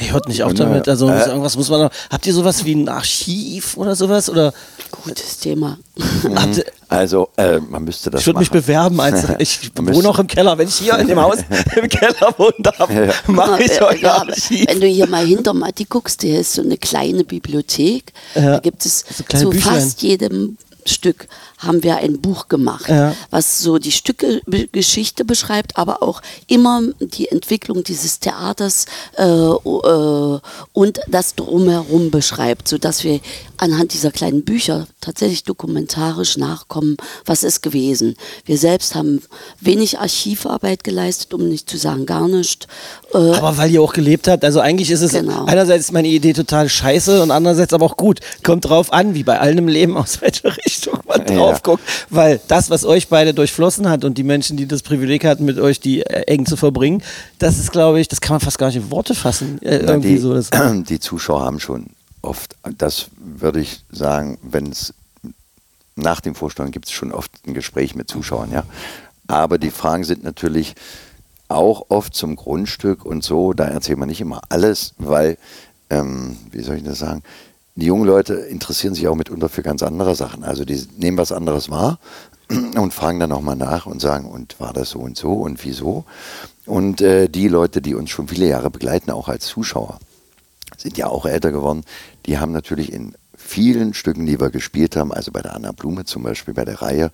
Ihr 0.00 0.12
hört 0.12 0.28
nicht 0.28 0.42
auf 0.42 0.52
Ja, 0.52 0.64
damit. 0.64 0.88
Also 0.88 1.08
äh. 1.10 1.26
irgendwas 1.28 1.56
muss 1.56 1.68
man 1.70 1.80
noch. 1.82 1.90
Habt 2.10 2.26
ihr 2.26 2.34
sowas 2.34 2.64
wie 2.64 2.74
ein 2.74 2.88
Archiv 2.88 3.76
oder 3.76 3.94
sowas? 3.94 4.28
Oder 4.30 4.52
gutes 4.90 5.38
Thema. 5.38 5.78
ihr, 6.24 6.64
Also, 6.88 7.28
äh, 7.36 7.58
man 7.58 7.84
müsste 7.84 8.10
das 8.10 8.22
ich 8.22 8.26
würde 8.26 8.38
mich 8.40 8.50
bewerben 8.50 9.00
als 9.00 9.24
ich 9.38 9.70
wohne 9.76 9.90
müsste- 9.90 10.08
auch 10.08 10.18
im 10.18 10.26
Keller. 10.26 10.56
Wenn 10.58 10.68
ich 10.68 10.76
hier 10.76 10.98
in 10.98 11.06
dem 11.08 11.20
Haus 11.20 11.38
im 11.76 11.88
Keller 11.88 12.34
wohnen 12.38 12.54
darf, 12.62 12.88
mache 13.26 13.62
ich 13.62 13.72
Äh, 13.72 13.82
euer 13.82 13.94
ja, 13.96 14.14
Archiv. 14.18 14.66
wenn 14.68 14.80
du 14.80 14.86
hier 14.86 15.06
mal 15.06 15.24
hinter 15.24 15.54
Matti 15.54 15.84
guckst, 15.84 16.22
hier 16.22 16.40
ist 16.40 16.54
so 16.54 16.62
eine 16.62 16.76
kleine 16.76 17.24
Bibliothek. 17.24 18.12
Ja, 18.34 18.52
Da 18.52 18.58
gibt 18.60 18.84
es 18.86 19.04
so 19.16 19.24
zu 19.38 19.50
Büchlein. 19.50 19.74
fast 19.74 20.02
jedem 20.02 20.56
Stück 20.86 21.28
haben 21.60 21.82
wir 21.82 21.96
ein 21.98 22.20
Buch 22.20 22.48
gemacht, 22.48 22.88
Ja. 22.88 23.14
was 23.30 23.60
so 23.60 23.78
die 23.78 23.92
Stücke 23.92 24.40
Geschichte 24.72 25.24
beschreibt, 25.24 25.76
aber 25.76 26.02
auch 26.02 26.20
immer 26.46 26.82
die 27.00 27.28
Entwicklung 27.28 27.84
dieses 27.84 28.18
Theaters 28.18 28.86
äh, 29.16 29.24
äh, 29.24 30.40
und 30.72 31.00
das 31.06 31.34
drumherum 31.36 32.10
beschreibt, 32.10 32.68
sodass 32.68 33.04
wir 33.04 33.20
anhand 33.58 33.92
dieser 33.92 34.10
kleinen 34.10 34.44
Bücher 34.44 34.86
tatsächlich 35.00 35.44
dokumentarisch 35.44 36.36
nachkommen, 36.36 36.96
was 37.24 37.42
ist 37.42 37.62
gewesen. 37.62 38.16
Wir 38.44 38.58
selbst 38.58 38.94
haben 38.94 39.22
wenig 39.60 39.98
Archivarbeit 39.98 40.82
geleistet, 40.84 41.34
um 41.34 41.48
nicht 41.48 41.68
zu 41.70 41.76
sagen 41.76 42.06
gar 42.06 42.26
nicht. 42.28 42.66
Äh, 43.12 43.16
Aber 43.18 43.56
weil 43.56 43.70
ihr 43.70 43.82
auch 43.82 43.92
gelebt 43.92 44.28
habt, 44.28 44.44
also 44.44 44.60
eigentlich 44.60 44.90
ist 44.90 45.00
es 45.02 45.12
Genau. 45.12 45.44
einerseits 45.46 45.86
ist 45.86 45.92
meine 45.92 46.08
Idee 46.08 46.32
total 46.32 46.68
scheiße 46.68 47.22
und 47.22 47.30
andererseits 47.30 47.72
aber 47.72 47.84
auch 47.86 47.96
gut. 47.96 48.20
Kommt 48.42 48.66
drauf 48.66 48.92
an, 48.92 49.14
wie 49.14 49.24
bei 49.24 49.38
allem 49.40 49.58
im 49.58 49.68
Leben, 49.68 49.96
aus 49.96 50.20
welcher 50.20 50.56
Richtung 50.66 50.98
man 51.06 51.20
Ja. 51.26 51.34
drauf 51.36 51.62
guckt. 51.62 51.82
Weil 52.08 52.40
das, 52.48 52.70
was 52.70 52.84
euch 52.84 53.08
beide 53.08 53.34
durchflossen 53.34 53.88
hat 53.88 54.04
und 54.04 54.16
die 54.18 54.22
Menschen, 54.24 54.56
die 54.56 54.66
das 54.66 54.82
Privileg 54.82 55.24
hatten, 55.24 55.44
mit 55.44 55.58
euch 55.58 55.80
die 55.80 56.02
äh, 56.02 56.22
eng 56.32 56.46
zu 56.46 56.56
verbringen, 56.56 57.02
das 57.38 57.58
ist, 57.58 57.72
glaube 57.72 58.00
ich, 58.00 58.08
das 58.08 58.20
kann 58.20 58.34
man 58.34 58.40
fast 58.40 58.58
gar 58.58 58.68
nicht 58.68 58.76
in 58.76 58.90
Worte 58.90 59.14
fassen. 59.14 59.60
Äh, 59.62 59.80
Na, 59.82 59.92
irgendwie 59.92 60.10
die, 60.14 60.18
so. 60.18 60.32
Das, 60.34 60.50
die 60.88 61.00
Zuschauer 61.00 61.44
haben 61.44 61.58
schon 61.60 61.86
oft, 62.22 62.54
das 62.78 63.06
würde 63.18 63.60
ich 63.60 63.80
sagen, 63.90 64.38
wenn 64.42 64.66
es 64.70 64.94
nach 65.96 66.20
dem 66.20 66.34
Vorstellung 66.34 66.70
gibt 66.70 66.86
es 66.86 66.92
schon 66.92 67.12
oft 67.12 67.30
ein 67.46 67.54
Gespräch 67.54 67.94
mit 67.94 68.08
Zuschauern, 68.08 68.52
ja. 68.52 68.62
Aber 69.26 69.58
die 69.58 69.70
Fragen 69.70 70.04
sind 70.04 70.24
natürlich 70.24 70.74
auch 71.50 71.86
oft 71.88 72.14
zum 72.14 72.36
Grundstück 72.36 73.04
und 73.04 73.24
so, 73.24 73.52
da 73.52 73.64
erzählt 73.64 73.98
man 73.98 74.08
nicht 74.08 74.20
immer 74.20 74.40
alles, 74.48 74.94
weil, 74.98 75.36
ähm, 75.90 76.36
wie 76.50 76.62
soll 76.62 76.76
ich 76.76 76.84
das 76.84 76.98
sagen, 76.98 77.22
die 77.76 77.86
jungen 77.86 78.04
Leute 78.04 78.34
interessieren 78.34 78.94
sich 78.94 79.08
auch 79.08 79.14
mitunter 79.14 79.48
für 79.48 79.62
ganz 79.62 79.82
andere 79.82 80.14
Sachen. 80.14 80.44
Also 80.44 80.64
die 80.64 80.86
nehmen 80.96 81.18
was 81.18 81.32
anderes 81.32 81.70
wahr 81.70 81.98
und 82.76 82.92
fragen 82.92 83.20
dann 83.20 83.30
nochmal 83.30 83.56
nach 83.56 83.86
und 83.86 84.00
sagen, 84.00 84.28
und 84.28 84.58
war 84.60 84.72
das 84.72 84.90
so 84.90 85.00
und 85.00 85.16
so 85.16 85.32
und 85.32 85.64
wieso? 85.64 86.04
Und 86.66 87.00
äh, 87.00 87.28
die 87.28 87.48
Leute, 87.48 87.80
die 87.80 87.94
uns 87.94 88.10
schon 88.10 88.28
viele 88.28 88.46
Jahre 88.46 88.70
begleiten, 88.70 89.10
auch 89.10 89.28
als 89.28 89.46
Zuschauer, 89.46 89.98
sind 90.76 90.98
ja 90.98 91.06
auch 91.06 91.26
älter 91.26 91.52
geworden, 91.52 91.84
die 92.26 92.38
haben 92.38 92.52
natürlich 92.52 92.92
in 92.92 93.14
vielen 93.36 93.94
Stücken, 93.94 94.26
die 94.26 94.38
wir 94.38 94.50
gespielt 94.50 94.96
haben, 94.96 95.12
also 95.12 95.32
bei 95.32 95.42
der 95.42 95.54
Anna 95.54 95.72
Blume 95.72 96.04
zum 96.04 96.22
Beispiel, 96.22 96.54
bei 96.54 96.64
der 96.64 96.82
Reihe, 96.82 97.10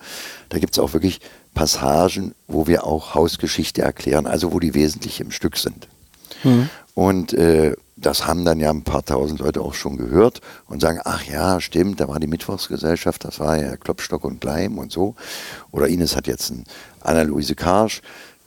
da 0.49 0.59
gibt 0.59 0.74
es 0.74 0.78
auch 0.78 0.93
wirklich 0.93 1.20
Passagen, 1.57 2.34
wo 2.46 2.66
wir 2.66 2.84
auch 2.84 3.14
Hausgeschichte 3.14 3.80
erklären, 3.80 4.26
also 4.26 4.52
wo 4.52 4.61
die 4.61 4.74
wesentlich 4.74 5.20
im 5.20 5.30
Stück 5.30 5.57
sind. 5.57 5.88
Und 6.94 7.32
äh, 7.32 7.74
das 7.96 8.26
haben 8.26 8.44
dann 8.44 8.61
ja 8.61 8.70
ein 8.70 8.82
paar 8.82 9.02
tausend 9.02 9.40
Leute 9.40 9.62
auch 9.62 9.72
schon 9.72 9.96
gehört 9.96 10.42
und 10.68 10.80
sagen, 10.82 11.00
ach 11.04 11.24
ja, 11.24 11.61
stimmt, 11.62 11.98
da 11.98 12.09
war 12.09 12.20
die 12.20 12.26
Mittwochsgesellschaft, 12.26 13.24
das 13.24 13.40
war 13.40 13.57
ja 13.57 13.76
Klopstock 13.78 14.22
und 14.24 14.40
Gleim 14.42 14.76
und 14.76 14.92
so. 14.92 15.14
Oder 15.72 15.88
Ines 15.88 16.14
hat 16.14 16.26
jetzt 16.26 16.50
ein 16.50 16.64
Anna-Luise 17.00 17.54
Karsch 17.54 18.02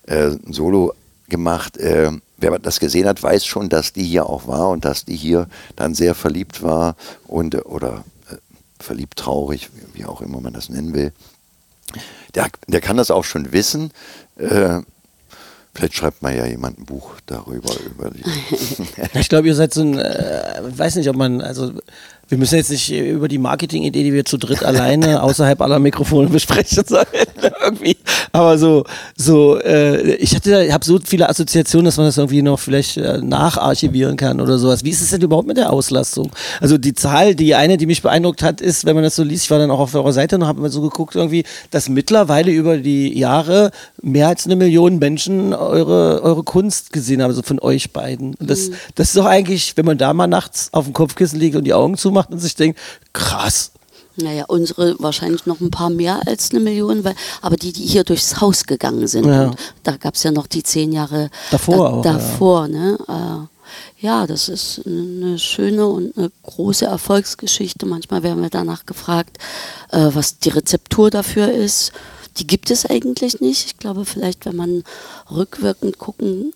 äh, 0.06 0.28
ein 0.28 0.54
Solo 0.54 0.94
gemacht. 1.30 1.78
Äh, 1.78 2.12
wer 2.38 2.60
das 2.60 2.80
gesehen 2.80 3.08
hat, 3.08 3.24
weiß 3.24 3.44
schon, 3.44 3.70
dass 3.70 3.92
die 3.92 4.04
hier 4.04 4.28
auch 4.28 4.48
war 4.48 4.70
und 4.70 4.86
dass 4.86 5.04
die 5.04 5.16
hier 5.16 5.48
dann 5.76 5.96
sehr 5.96 6.14
verliebt 6.14 6.62
war 6.62 6.96
und 7.28 7.56
äh, 7.56 7.62
oder 7.62 8.04
äh, 8.30 8.36
verliebt 8.80 9.18
traurig, 9.18 9.72
wie 9.94 10.06
auch 10.06 10.22
immer 10.22 10.42
man 10.42 10.54
das 10.54 10.70
nennen 10.70 10.94
will. 10.94 11.12
Der, 12.36 12.48
der 12.68 12.82
kann 12.82 12.98
das 12.98 13.12
auch 13.12 13.24
schon 13.24 13.52
wissen. 13.52 13.92
Äh, 14.38 14.82
vielleicht 15.74 15.96
schreibt 15.96 16.22
mal 16.22 16.36
ja 16.36 16.46
jemand 16.46 16.80
ein 16.80 16.86
Buch 16.86 17.12
darüber. 17.26 17.72
Über 17.80 18.12
ich 19.14 19.30
glaube, 19.30 19.48
ihr 19.48 19.56
seid 19.56 19.74
so 19.74 19.82
ein, 19.82 19.98
äh, 19.98 20.62
weiß 20.62 20.96
nicht, 20.96 21.10
ob 21.10 21.16
man, 21.16 21.42
also 21.42 21.74
wir 22.30 22.38
müssen 22.38 22.56
jetzt 22.56 22.70
nicht 22.70 22.92
über 22.92 23.28
die 23.28 23.40
Marketingidee, 23.40 24.04
die 24.04 24.14
wir 24.14 24.24
zu 24.24 24.38
dritt 24.38 24.64
alleine 24.64 25.24
außerhalb 25.24 25.60
aller 25.62 25.80
Mikrofone 25.80 26.30
besprechen 26.30 26.84
sollen, 26.86 27.06
irgendwie. 27.64 27.98
Aber 28.32 28.58
so, 28.60 28.86
so, 29.18 29.60
äh, 29.60 30.14
ich 30.16 30.36
hatte, 30.36 30.72
habe 30.72 30.86
so 30.86 31.00
viele 31.04 31.28
Assoziationen, 31.28 31.86
dass 31.86 31.98
man 31.98 32.06
das 32.06 32.18
irgendwie 32.18 32.44
noch 32.44 32.60
vielleicht 32.60 32.98
äh, 32.98 33.18
nacharchivieren 33.18 34.16
kann 34.16 34.40
oder 34.40 34.60
sowas. 34.60 34.84
Wie 34.84 34.92
ist 34.92 35.02
es 35.02 35.10
denn 35.10 35.22
überhaupt 35.22 35.48
mit 35.48 35.58
der 35.58 35.74
Auslastung? 35.74 36.32
Also 36.62 36.78
die 36.78 36.94
Zahl, 36.94 37.34
die 37.34 37.56
eine, 37.56 37.78
die 37.78 37.88
mich 37.88 38.04
beeindruckt 38.04 38.44
hat, 38.44 38.62
ist, 38.62 38.86
wenn 38.86 38.94
man 38.94 39.04
das 39.04 39.16
so 39.16 39.24
liest, 39.24 39.46
ich 39.46 39.52
war 39.52 39.58
dann 39.58 39.72
auch 39.72 39.80
auf 39.80 39.96
eurer 39.96 40.14
Seite 40.14 40.36
und 40.36 40.46
habe 40.46 40.62
mal 40.62 40.70
so 40.70 40.82
geguckt, 40.82 41.16
irgendwie, 41.16 41.44
dass 41.72 41.90
mittlerweile 41.90 42.52
über 42.52 42.78
die 42.78 43.18
Jahre 43.18 43.72
mehr 44.02 44.28
als 44.28 44.46
eine 44.46 44.56
Million 44.56 45.00
Menschen 45.00 45.54
eure, 45.56 46.22
eure 46.22 46.44
Kunst 46.44 46.94
gesehen 46.94 47.24
haben, 47.24 47.30
also 47.30 47.42
von 47.42 47.60
euch 47.60 47.92
beiden. 47.92 48.36
Und 48.36 48.50
das, 48.50 48.70
das 48.94 49.08
ist 49.08 49.18
doch 49.18 49.26
eigentlich, 49.26 49.76
wenn 49.78 49.86
man 49.86 49.98
da 49.98 50.14
mal 50.14 50.28
nachts 50.28 50.70
auf 50.74 50.86
dem 50.86 50.94
Kopfkissen 50.94 51.40
liegt 51.40 51.56
und 51.56 51.64
die 51.64 51.74
Augen 51.74 51.98
zumacht 51.98 52.19
und 52.28 52.40
sich 52.40 52.56
denkt, 52.56 52.80
krass. 53.14 53.72
Naja, 54.16 54.46
unsere 54.48 54.96
wahrscheinlich 55.00 55.46
noch 55.46 55.62
ein 55.62 55.72
paar 55.72 55.90
mehr 55.90 56.22
als 56.28 56.52
eine 56.52 56.60
Million, 56.60 57.04
weil, 57.04 57.16
aber 57.42 57.56
die, 57.56 57.72
die 57.72 57.86
hier 57.86 58.04
durchs 58.04 58.42
Haus 58.42 58.66
gegangen 58.66 59.08
sind. 59.08 59.26
Ja. 59.26 59.52
Da 59.84 59.96
gab 59.96 60.16
es 60.16 60.24
ja 60.24 60.32
noch 60.32 60.48
die 60.48 60.64
zehn 60.64 60.92
Jahre 60.92 61.30
Davor 61.52 61.90
auch, 61.90 62.06
ja. 62.06 62.14
davor, 62.14 62.68
ne? 62.68 62.98
Äh, 63.08 63.48
ja, 64.00 64.26
das 64.26 64.50
ist 64.50 64.82
eine 64.86 65.38
schöne 65.38 65.86
und 65.88 66.18
eine 66.18 66.32
große 66.44 66.86
Erfolgsgeschichte. 66.86 67.86
Manchmal 67.86 68.24
werden 68.24 68.42
wir 68.42 68.50
danach 68.50 68.86
gefragt, 68.86 69.38
äh, 69.92 70.10
was 70.14 70.40
die 70.40 70.50
Rezeptur 70.50 71.10
dafür 71.10 71.52
ist. 71.52 71.92
Die 72.38 72.48
gibt 72.48 72.72
es 72.72 72.86
eigentlich 72.86 73.42
nicht. 73.42 73.66
Ich 73.66 73.78
glaube, 73.78 74.06
vielleicht, 74.06 74.46
wenn 74.46 74.56
man 74.56 74.84
rückwirkend 75.30 75.98
gucken 75.98 76.54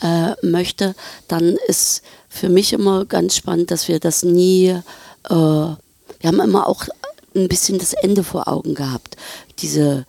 äh, 0.00 0.34
möchte, 0.46 0.94
dann 1.28 1.56
ist 1.68 2.02
für 2.28 2.48
mich 2.48 2.72
immer 2.72 3.04
ganz 3.04 3.36
spannend, 3.36 3.70
dass 3.70 3.88
wir 3.88 3.98
das 3.98 4.22
nie, 4.22 4.68
äh, 4.68 4.80
wir 5.30 5.76
haben 6.24 6.40
immer 6.40 6.68
auch 6.68 6.84
ein 7.34 7.48
bisschen 7.48 7.78
das 7.78 7.92
Ende 7.92 8.24
vor 8.24 8.48
Augen 8.48 8.74
gehabt. 8.74 9.16
Diese, 9.58 10.06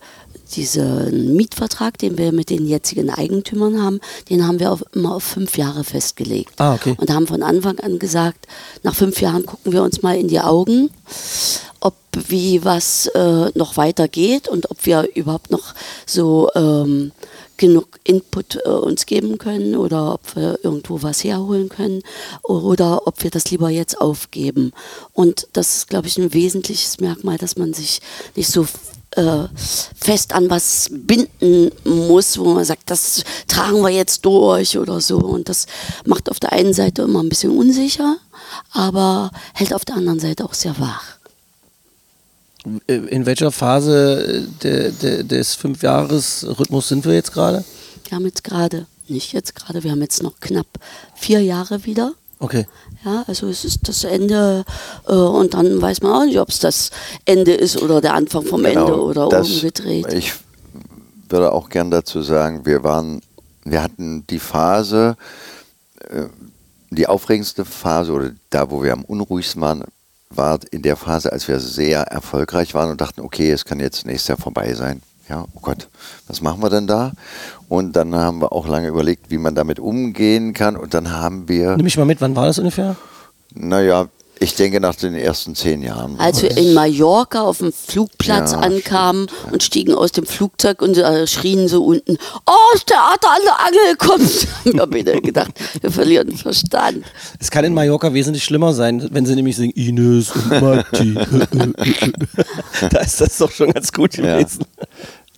diesen 0.54 1.36
Mietvertrag, 1.36 1.98
den 1.98 2.16
wir 2.18 2.32
mit 2.32 2.50
den 2.50 2.66
jetzigen 2.66 3.10
Eigentümern 3.10 3.82
haben, 3.82 4.00
den 4.30 4.46
haben 4.46 4.60
wir 4.60 4.72
auf, 4.72 4.84
immer 4.92 5.14
auf 5.14 5.24
fünf 5.24 5.58
Jahre 5.58 5.84
festgelegt. 5.84 6.52
Ah, 6.58 6.74
okay. 6.74 6.94
Und 6.98 7.12
haben 7.12 7.26
von 7.26 7.42
Anfang 7.42 7.78
an 7.80 7.98
gesagt, 7.98 8.46
nach 8.82 8.94
fünf 8.94 9.20
Jahren 9.20 9.44
gucken 9.46 9.72
wir 9.72 9.82
uns 9.82 10.02
mal 10.02 10.16
in 10.16 10.28
die 10.28 10.40
Augen, 10.40 10.90
ob 11.80 11.94
wie 12.26 12.64
was 12.64 13.06
äh, 13.08 13.50
noch 13.54 13.76
weitergeht 13.76 14.48
und 14.48 14.70
ob 14.70 14.84
wir 14.86 15.08
überhaupt 15.14 15.50
noch 15.50 15.74
so 16.06 16.50
ähm, 16.54 17.12
genug 17.58 18.00
Input 18.04 18.56
äh, 18.64 18.68
uns 18.68 19.04
geben 19.04 19.36
können 19.38 19.76
oder 19.76 20.14
ob 20.14 20.36
wir 20.36 20.58
irgendwo 20.62 21.02
was 21.02 21.22
herholen 21.22 21.68
können 21.68 22.02
oder 22.42 23.06
ob 23.06 23.22
wir 23.22 23.30
das 23.30 23.50
lieber 23.50 23.68
jetzt 23.68 24.00
aufgeben. 24.00 24.72
Und 25.12 25.48
das 25.52 25.76
ist, 25.76 25.88
glaube 25.88 26.08
ich, 26.08 26.16
ein 26.16 26.32
wesentliches 26.32 27.00
Merkmal, 27.00 27.36
dass 27.36 27.56
man 27.56 27.74
sich 27.74 28.00
nicht 28.34 28.50
so 28.50 28.66
äh, 29.12 29.48
fest 29.96 30.32
an 30.32 30.50
was 30.50 30.88
binden 30.90 31.70
muss, 31.84 32.38
wo 32.38 32.54
man 32.54 32.64
sagt, 32.64 32.90
das 32.90 33.24
tragen 33.46 33.80
wir 33.82 33.90
jetzt 33.90 34.24
durch 34.24 34.78
oder 34.78 35.00
so. 35.00 35.18
Und 35.18 35.48
das 35.48 35.66
macht 36.04 36.30
auf 36.30 36.40
der 36.40 36.52
einen 36.52 36.72
Seite 36.72 37.02
immer 37.02 37.22
ein 37.22 37.28
bisschen 37.28 37.56
unsicher, 37.56 38.16
aber 38.72 39.30
hält 39.54 39.74
auf 39.74 39.84
der 39.84 39.96
anderen 39.96 40.20
Seite 40.20 40.44
auch 40.44 40.54
sehr 40.54 40.78
wach. 40.78 41.17
In 42.86 43.24
welcher 43.24 43.52
Phase 43.52 44.48
de, 44.62 44.90
de, 44.92 45.22
des 45.22 45.54
Fünfjahres-Rhythmus 45.54 46.88
sind 46.88 47.04
wir 47.04 47.14
jetzt 47.14 47.32
gerade? 47.32 47.64
Wir 48.08 48.16
haben 48.16 48.26
jetzt 48.26 48.42
gerade, 48.44 48.86
nicht 49.06 49.32
jetzt 49.32 49.54
gerade, 49.54 49.84
wir 49.84 49.90
haben 49.92 50.02
jetzt 50.02 50.22
noch 50.22 50.40
knapp 50.40 50.66
vier 51.14 51.40
Jahre 51.42 51.84
wieder. 51.84 52.12
Okay. 52.40 52.66
Ja, 53.04 53.24
also 53.26 53.48
es 53.48 53.64
ist 53.64 53.88
das 53.88 54.04
Ende 54.04 54.64
äh, 55.06 55.12
und 55.12 55.54
dann 55.54 55.80
weiß 55.80 56.02
man 56.02 56.12
auch 56.12 56.24
nicht, 56.24 56.38
ob 56.38 56.48
es 56.50 56.58
das 56.58 56.90
Ende 57.24 57.52
ist 57.54 57.80
oder 57.80 58.00
der 58.00 58.14
Anfang 58.14 58.44
vom 58.44 58.62
Genau, 58.62 58.80
Ende 58.86 59.00
oder 59.02 59.28
das- 59.28 59.50
umgedreht. 59.50 60.12
Ich 60.12 60.32
würde 61.28 61.52
auch 61.52 61.68
gern 61.68 61.90
dazu 61.90 62.22
sagen, 62.22 62.64
wir 62.66 62.82
waren, 62.84 63.20
wir 63.64 63.82
hatten 63.82 64.26
die 64.28 64.38
Phase, 64.38 65.16
äh, 66.10 66.26
die 66.90 67.06
aufregendste 67.06 67.64
Phase 67.64 68.12
oder 68.12 68.30
da, 68.50 68.70
wo 68.70 68.82
wir 68.82 68.92
am 68.92 69.04
unruhigsten 69.04 69.60
waren, 69.60 69.84
war 70.30 70.58
in 70.70 70.82
der 70.82 70.96
Phase, 70.96 71.32
als 71.32 71.48
wir 71.48 71.58
sehr 71.60 72.02
erfolgreich 72.02 72.74
waren 72.74 72.90
und 72.90 73.00
dachten, 73.00 73.20
okay, 73.20 73.50
es 73.50 73.64
kann 73.64 73.80
jetzt 73.80 74.06
nächstes 74.06 74.28
Jahr 74.28 74.38
vorbei 74.38 74.74
sein. 74.74 75.02
Ja, 75.28 75.44
oh 75.54 75.60
Gott, 75.60 75.88
was 76.26 76.40
machen 76.40 76.62
wir 76.62 76.70
denn 76.70 76.86
da? 76.86 77.12
Und 77.68 77.94
dann 77.96 78.14
haben 78.14 78.40
wir 78.40 78.52
auch 78.52 78.66
lange 78.66 78.88
überlegt, 78.88 79.30
wie 79.30 79.36
man 79.38 79.54
damit 79.54 79.78
umgehen 79.78 80.54
kann. 80.54 80.76
Und 80.76 80.94
dann 80.94 81.10
haben 81.12 81.48
wir, 81.48 81.76
Nimm 81.76 81.84
mich 81.84 81.98
mal 81.98 82.06
mit, 82.06 82.20
wann 82.20 82.34
war 82.34 82.46
das 82.46 82.58
ungefähr? 82.58 82.96
naja, 83.54 84.06
ich 84.40 84.54
denke 84.54 84.80
nach 84.80 84.94
den 84.94 85.14
ersten 85.14 85.54
zehn 85.54 85.82
Jahren. 85.82 86.18
Als 86.18 86.42
wir 86.42 86.56
in 86.56 86.74
Mallorca 86.74 87.42
auf 87.42 87.58
dem 87.58 87.72
Flugplatz 87.72 88.52
Ja, 88.52 88.60
ankamen 88.60 89.26
und 89.50 89.62
stiegen 89.62 89.94
aus 89.94 90.12
dem 90.12 90.26
Flugzeug 90.26 90.82
und 90.82 90.96
äh, 90.96 91.26
schrien 91.26 91.68
so 91.68 91.84
unten, 91.84 92.18
oh, 92.46 92.52
das 92.72 92.84
Theater 92.84 93.28
an 93.28 93.42
der 93.44 93.66
Angel 93.66 93.96
kommt. 93.96 94.48
Wir 94.64 94.80
haben 94.82 94.92
wieder 94.92 95.20
gedacht, 95.20 95.50
wir 95.80 95.90
verlieren 95.90 96.28
den 96.28 96.36
Verstand. 96.36 97.04
Es 97.40 97.50
kann 97.50 97.64
in 97.64 97.74
Mallorca 97.74 98.12
wesentlich 98.12 98.44
schlimmer 98.44 98.72
sein, 98.74 99.08
wenn 99.10 99.24
sie 99.26 99.34
nämlich 99.34 99.56
singen 99.56 99.72
Ines 99.74 100.30
und 100.30 100.60
Matti. 100.60 101.14
da 102.90 102.98
ist 103.00 103.20
das 103.20 103.38
doch 103.38 103.50
schon 103.50 103.72
ganz 103.72 103.92
gut 103.92 104.16
Ja. 104.16 104.38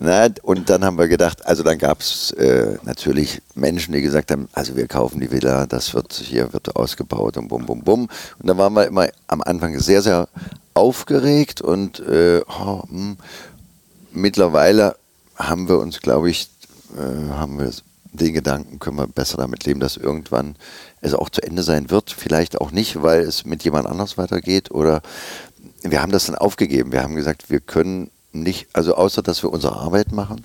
Na, 0.03 0.29
und 0.41 0.67
dann 0.71 0.83
haben 0.83 0.97
wir 0.97 1.07
gedacht, 1.07 1.45
also 1.45 1.61
dann 1.61 1.77
gab 1.77 1.99
es 1.99 2.31
äh, 2.31 2.75
natürlich 2.81 3.39
Menschen, 3.53 3.93
die 3.93 4.01
gesagt 4.01 4.31
haben, 4.31 4.49
also 4.51 4.75
wir 4.75 4.87
kaufen 4.87 5.19
die 5.19 5.29
Villa, 5.29 5.67
das 5.67 5.93
wird 5.93 6.13
hier 6.13 6.51
wird 6.53 6.75
ausgebaut 6.75 7.37
und 7.37 7.49
bum 7.49 7.67
bum 7.67 7.83
bum. 7.83 8.09
Und 8.39 8.47
da 8.49 8.57
waren 8.57 8.73
wir 8.73 8.87
immer 8.87 9.09
am 9.27 9.43
Anfang 9.43 9.77
sehr, 9.77 10.01
sehr 10.01 10.27
aufgeregt 10.73 11.61
und 11.61 11.99
äh, 11.99 12.41
oh, 12.47 12.81
hm. 12.89 13.17
mittlerweile 14.11 14.95
haben 15.35 15.69
wir 15.69 15.77
uns, 15.77 15.99
glaube 15.99 16.31
ich, 16.31 16.49
äh, 16.97 17.29
haben 17.33 17.59
wir 17.59 17.69
den 18.11 18.33
Gedanken, 18.33 18.79
können 18.79 18.97
wir 18.97 19.05
besser 19.05 19.37
damit 19.37 19.65
leben, 19.65 19.79
dass 19.79 19.97
irgendwann 19.97 20.55
es 21.01 21.13
auch 21.13 21.29
zu 21.29 21.43
Ende 21.43 21.61
sein 21.61 21.91
wird. 21.91 22.09
Vielleicht 22.09 22.59
auch 22.59 22.71
nicht, 22.71 23.03
weil 23.03 23.21
es 23.21 23.45
mit 23.45 23.63
jemand 23.63 23.85
anders 23.85 24.17
weitergeht 24.17 24.71
oder 24.71 25.03
wir 25.83 26.01
haben 26.01 26.11
das 26.11 26.25
dann 26.25 26.35
aufgegeben. 26.35 26.91
Wir 26.91 27.03
haben 27.03 27.13
gesagt, 27.13 27.51
wir 27.51 27.59
können 27.59 28.09
nicht, 28.33 28.67
also 28.73 28.95
außer 28.95 29.21
dass 29.21 29.43
wir 29.43 29.51
unsere 29.51 29.75
Arbeit 29.75 30.11
machen 30.11 30.43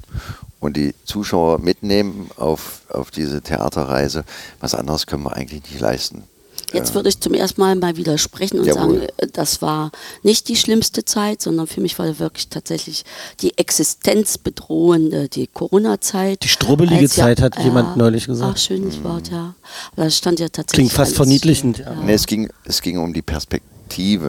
und 0.61 0.77
die 0.77 0.95
Zuschauer 1.05 1.59
mitnehmen 1.59 2.31
auf, 2.37 2.83
auf 2.89 3.11
diese 3.11 3.43
Theaterreise, 3.43 4.25
was 4.61 4.75
anderes 4.75 5.07
können 5.07 5.25
wir 5.25 5.35
eigentlich 5.35 5.63
nicht 5.63 5.81
leisten. 5.81 6.25
Jetzt 6.73 6.95
würde 6.95 7.09
ich 7.09 7.21
zum 7.21 7.33
ersten 7.33 7.61
Mal 7.61 7.77
mal 7.77 7.97
widersprechen 7.97 8.59
und 8.59 8.67
Jawohl. 8.67 8.99
sagen, 9.01 9.09
äh, 9.19 9.29
das 9.33 9.63
war 9.63 9.93
nicht 10.25 10.49
die 10.49 10.57
schlimmste 10.57 11.05
Zeit, 11.05 11.41
sondern 11.41 11.69
für 11.69 11.81
mich 11.81 11.97
war 11.99 12.19
wirklich 12.19 12.49
tatsächlich 12.49 13.05
die 13.41 13.57
existenzbedrohende, 13.57 15.29
die 15.29 15.47
Corona-Zeit. 15.47 16.43
Die 16.43 16.49
strubbelige 16.49 17.03
ja- 17.03 17.09
Zeit, 17.09 17.41
hat 17.41 17.57
jemand 17.63 17.97
neulich 17.97 18.27
gesagt. 18.27 18.55
Ach, 18.57 18.59
schönes 18.59 19.03
Wort, 19.05 19.31
ja. 19.31 19.55
Aber 19.93 20.05
das 20.05 20.17
stand 20.17 20.41
ja 20.41 20.49
tatsächlich. 20.49 20.89
Klingt 20.89 20.93
fast 20.93 21.15
verniedlichend. 21.15 21.79
Ja. 21.79 21.95
Nee, 21.95 22.15
es, 22.15 22.27
ging, 22.27 22.51
es 22.65 22.83
ging 22.83 22.99
um 22.99 23.15
die 23.15 23.23
Perspektive 23.23 23.76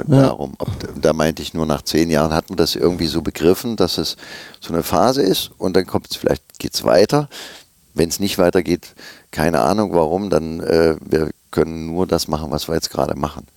Ja. 0.07 0.21
darum. 0.21 0.53
Ob, 0.57 0.69
da 1.01 1.13
meinte 1.13 1.41
ich 1.41 1.53
nur, 1.53 1.65
nach 1.65 1.81
zehn 1.81 2.09
Jahren 2.09 2.33
hat 2.33 2.49
man 2.49 2.57
das 2.57 2.75
irgendwie 2.75 3.07
so 3.07 3.21
begriffen, 3.21 3.75
dass 3.75 3.97
es 3.97 4.17
so 4.59 4.73
eine 4.73 4.83
Phase 4.83 5.21
ist 5.21 5.51
und 5.57 5.75
dann 5.75 5.85
kommt 5.85 6.11
es, 6.11 6.17
vielleicht 6.17 6.59
geht 6.59 6.73
es 6.73 6.83
weiter. 6.83 7.29
Wenn 7.93 8.09
es 8.09 8.19
nicht 8.19 8.37
weitergeht, 8.37 8.93
keine 9.31 9.61
Ahnung 9.61 9.93
warum, 9.93 10.29
dann 10.29 10.59
äh, 10.59 10.95
wir 11.01 11.31
können 11.51 11.87
nur 11.87 12.05
das 12.05 12.27
machen, 12.27 12.51
was 12.51 12.67
wir 12.67 12.75
jetzt 12.75 12.91
gerade 12.91 13.15
machen. 13.15 13.47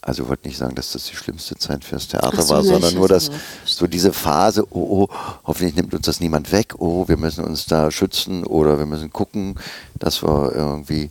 Also 0.00 0.22
ich 0.22 0.28
wollte 0.28 0.48
nicht 0.48 0.56
sagen, 0.56 0.74
dass 0.74 0.92
das 0.92 1.04
die 1.04 1.16
schlimmste 1.16 1.56
Zeit 1.56 1.84
fürs 1.84 2.08
Theater 2.08 2.40
so, 2.40 2.54
war, 2.54 2.62
sondern 2.62 2.94
nur, 2.94 3.08
dass 3.08 3.30
so 3.66 3.86
diese 3.86 4.12
Phase, 4.12 4.64
oh, 4.70 5.06
oh, 5.10 5.14
hoffentlich 5.44 5.74
nimmt 5.74 5.92
uns 5.92 6.06
das 6.06 6.20
niemand 6.20 6.50
weg, 6.50 6.76
oh, 6.78 7.08
wir 7.08 7.18
müssen 7.18 7.44
uns 7.44 7.66
da 7.66 7.90
schützen 7.90 8.44
oder 8.44 8.78
wir 8.78 8.86
müssen 8.86 9.12
gucken, 9.12 9.56
dass 9.98 10.22
wir 10.22 10.52
irgendwie 10.54 11.10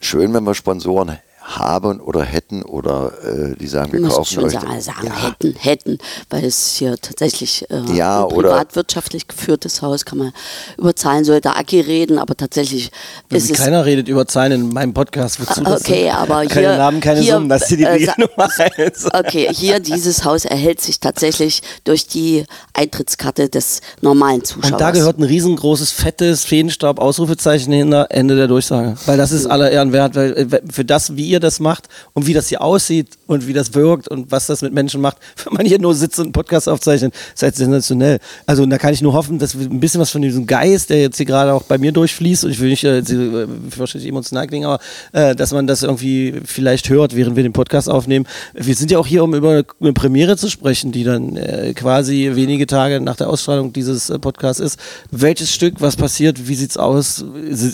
schön, 0.00 0.32
wenn 0.32 0.44
wir 0.44 0.54
Sponsoren 0.54 1.18
haben 1.46 2.00
oder 2.00 2.22
hätten 2.24 2.62
oder 2.62 3.12
äh, 3.22 3.54
die 3.56 3.66
sagen, 3.66 3.92
wir 3.92 4.00
Ich 4.00 4.06
muss 4.06 4.14
kaufen 4.16 4.34
schon 4.34 4.44
euch. 4.44 4.52
sagen, 4.52 4.80
sagen 4.80 5.06
ja, 5.06 5.28
hätten, 5.28 5.54
hätten, 5.58 5.98
weil 6.30 6.42
es 6.44 6.76
hier 6.76 6.96
tatsächlich 6.96 7.66
äh, 7.70 7.82
Ja, 7.94 8.24
ein 8.26 8.32
oder- 8.32 8.48
privatwirtschaftlich 8.50 9.28
geführtes 9.28 9.82
Haus, 9.82 10.06
kann 10.06 10.16
man 10.18 10.32
über 10.78 10.96
Zahlen 10.96 11.24
sollte 11.24 11.54
Aki 11.54 11.80
reden, 11.82 12.18
aber 12.18 12.34
tatsächlich 12.34 12.90
ist 13.28 13.50
es 13.50 13.58
Keiner 13.58 13.84
redet 13.84 14.08
über 14.08 14.26
Zahlen 14.26 14.52
in 14.52 14.68
meinem 14.72 14.94
Podcast. 14.94 15.38
Wozu 15.38 15.62
das 15.62 15.80
Okay, 15.84 16.08
aber 16.08 16.46
keine 16.46 16.68
hier, 16.68 16.76
Namen, 16.78 17.00
keine 17.00 17.20
hier, 17.20 17.34
Summen, 17.34 17.48
das 17.50 17.70
ist 17.70 17.78
die 17.78 17.84
äh, 17.84 18.08
Nummer 18.16 18.48
eins. 18.76 19.04
Okay, 19.12 19.48
hier 19.52 19.80
dieses 19.80 20.24
Haus 20.24 20.46
erhält 20.46 20.80
sich 20.80 20.98
tatsächlich 20.98 21.60
durch 21.84 22.06
die 22.06 22.44
Eintrittskarte 22.72 23.50
des 23.50 23.80
normalen 24.00 24.42
Zuschauers. 24.44 24.72
Und 24.72 24.80
da 24.80 24.90
gehört 24.92 25.18
ein 25.18 25.24
riesengroßes, 25.24 25.90
fettes 25.92 26.44
Feenstaub, 26.44 26.98
Ausrufezeichen 26.98 27.72
hinter, 27.72 28.06
Ende 28.10 28.34
der 28.34 28.48
Durchsage. 28.48 28.94
Weil 29.04 29.18
das 29.18 29.30
ist 29.30 29.44
aller 29.46 29.70
Ehren 29.70 29.92
wert, 29.92 30.14
weil 30.14 30.32
äh, 30.32 30.60
für 30.72 30.84
das, 30.86 31.16
wie 31.16 31.33
ihr 31.34 31.40
das 31.40 31.60
macht 31.60 31.88
und 32.14 32.26
wie 32.26 32.32
das 32.32 32.48
hier 32.48 32.62
aussieht 32.62 33.08
und 33.26 33.46
wie 33.46 33.52
das 33.52 33.74
wirkt 33.74 34.08
und 34.08 34.30
was 34.30 34.46
das 34.46 34.62
mit 34.62 34.72
Menschen 34.72 35.00
macht, 35.00 35.18
wenn 35.44 35.54
man 35.54 35.66
hier 35.66 35.78
nur 35.78 35.94
sitzt 35.94 36.18
und 36.18 36.26
einen 36.26 36.32
Podcast 36.32 36.68
aufzeichnet, 36.68 37.14
halt 37.42 37.56
sensationell. 37.56 38.18
Also 38.46 38.64
da 38.66 38.78
kann 38.78 38.94
ich 38.94 39.02
nur 39.02 39.12
hoffen, 39.12 39.38
dass 39.38 39.54
ein 39.54 39.80
bisschen 39.80 40.00
was 40.00 40.10
von 40.10 40.22
diesem 40.22 40.46
Geist, 40.46 40.90
der 40.90 41.00
jetzt 41.00 41.16
hier 41.16 41.26
gerade 41.26 41.52
auch 41.52 41.64
bei 41.64 41.76
mir 41.78 41.92
durchfließt, 41.92 42.44
und 42.44 42.50
ich 42.50 42.60
will 42.60 42.70
nicht 42.70 42.84
äh, 42.84 43.02
sie- 43.02 43.14
äh, 43.16 43.46
wahrscheinlich 43.76 44.08
emotional 44.08 44.46
klingen, 44.46 44.66
aber 44.66 44.78
äh, 45.12 45.34
dass 45.34 45.52
man 45.52 45.66
das 45.66 45.82
irgendwie 45.82 46.40
vielleicht 46.44 46.88
hört, 46.88 47.14
während 47.14 47.36
wir 47.36 47.42
den 47.42 47.52
Podcast 47.52 47.88
aufnehmen. 47.90 48.26
Wir 48.54 48.74
sind 48.74 48.90
ja 48.90 48.98
auch 48.98 49.06
hier, 49.06 49.24
um 49.24 49.34
über 49.34 49.64
eine 49.80 49.92
Premiere 49.92 50.36
zu 50.36 50.48
sprechen, 50.48 50.92
die 50.92 51.04
dann 51.04 51.36
äh, 51.36 51.72
quasi 51.74 52.30
wenige 52.34 52.66
Tage 52.66 53.00
nach 53.00 53.16
der 53.16 53.28
Ausstrahlung 53.28 53.72
dieses 53.72 54.10
äh, 54.10 54.18
Podcasts 54.18 54.60
ist. 54.60 54.78
Welches 55.10 55.52
Stück, 55.52 55.80
was 55.80 55.96
passiert, 55.96 56.48
wie 56.48 56.54
sieht's 56.54 56.76
aus? 56.76 57.24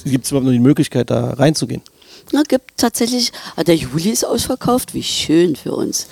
Gibt 0.04 0.24
es 0.24 0.30
überhaupt 0.30 0.46
noch 0.46 0.52
die 0.52 0.58
Möglichkeit, 0.58 1.11
da 1.11 1.30
reinzugehen? 1.34 1.82
Na, 2.33 2.43
gibt 2.43 2.76
tatsächlich, 2.76 3.33
ah, 3.57 3.64
der 3.64 3.76
Juli 3.76 4.11
ist 4.11 4.24
ausverkauft, 4.24 4.95
wie 4.95 5.03
schön 5.03 5.57
für 5.57 5.72
uns. 5.72 6.07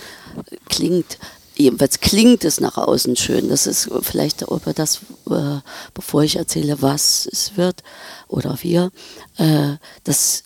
Klingt, 0.69 1.19
jedenfalls 1.55 2.01
klingt 2.01 2.45
es 2.45 2.61
nach 2.61 2.77
außen 2.77 3.17
schön. 3.17 3.49
Das 3.49 3.67
ist 3.67 3.89
vielleicht 4.03 4.43
über 4.43 4.73
das, 4.75 5.01
äh, 5.31 5.61
bevor 5.95 6.25
ich 6.25 6.37
erzähle, 6.37 6.83
was 6.83 7.29
es 7.31 7.57
wird 7.57 7.83
oder 8.27 8.59
wir, 8.63 8.91
äh, 9.37 9.77
das, 10.05 10.43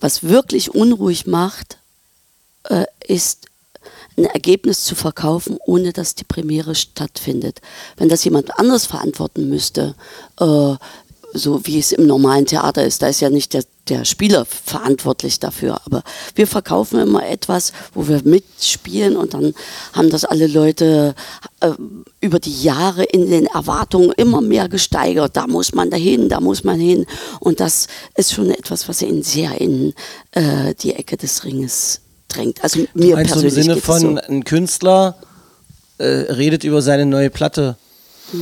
was 0.00 0.22
wirklich 0.22 0.74
unruhig 0.74 1.26
macht, 1.26 1.78
äh, 2.64 2.86
ist 3.06 3.46
ein 4.16 4.24
Ergebnis 4.24 4.84
zu 4.84 4.94
verkaufen, 4.94 5.58
ohne 5.66 5.92
dass 5.92 6.14
die 6.14 6.24
Premiere 6.24 6.74
stattfindet. 6.74 7.60
Wenn 7.96 8.08
das 8.08 8.24
jemand 8.24 8.58
anderes 8.58 8.86
verantworten 8.86 9.48
müsste, 9.50 9.94
äh, 10.40 10.74
so 11.36 11.64
wie 11.64 11.78
es 11.78 11.92
im 11.92 12.06
normalen 12.06 12.46
Theater 12.46 12.84
ist, 12.84 13.02
da 13.02 13.08
ist 13.08 13.20
ja 13.20 13.30
nicht 13.30 13.54
der, 13.54 13.64
der 13.88 14.04
Spieler 14.04 14.44
verantwortlich 14.44 15.40
dafür, 15.40 15.80
aber 15.84 16.02
wir 16.34 16.46
verkaufen 16.46 17.00
immer 17.00 17.26
etwas, 17.26 17.72
wo 17.94 18.08
wir 18.08 18.22
mitspielen 18.24 19.16
und 19.16 19.34
dann 19.34 19.54
haben 19.92 20.10
das 20.10 20.24
alle 20.24 20.46
Leute 20.46 21.14
äh, 21.60 21.70
über 22.20 22.38
die 22.38 22.62
Jahre 22.62 23.04
in 23.04 23.30
den 23.30 23.46
Erwartungen 23.46 24.12
immer 24.16 24.40
mehr 24.40 24.68
gesteigert. 24.68 25.36
Da 25.36 25.46
muss 25.46 25.74
man 25.74 25.90
dahin, 25.90 26.28
da 26.28 26.40
muss 26.40 26.64
man 26.64 26.80
hin 26.80 27.06
und 27.40 27.60
das 27.60 27.88
ist 28.16 28.32
schon 28.32 28.50
etwas, 28.50 28.88
was 28.88 29.02
ihn 29.02 29.22
sehr 29.22 29.60
in 29.60 29.94
äh, 30.32 30.74
die 30.74 30.94
Ecke 30.94 31.16
des 31.16 31.44
Ringes 31.44 32.00
drängt. 32.28 32.62
Also 32.62 32.80
mir 32.94 33.16
Meinst 33.16 33.34
du 33.34 33.38
im 33.38 33.42
persönlich 33.42 33.54
Sinne 33.54 33.74
geht 33.74 33.82
es 33.82 33.86
von, 33.86 34.00
so. 34.00 34.20
ein 34.28 34.44
Künstler 34.44 35.16
äh, 35.98 36.04
redet 36.04 36.64
über 36.64 36.82
seine 36.82 37.06
neue 37.06 37.30
Platte 37.30 37.76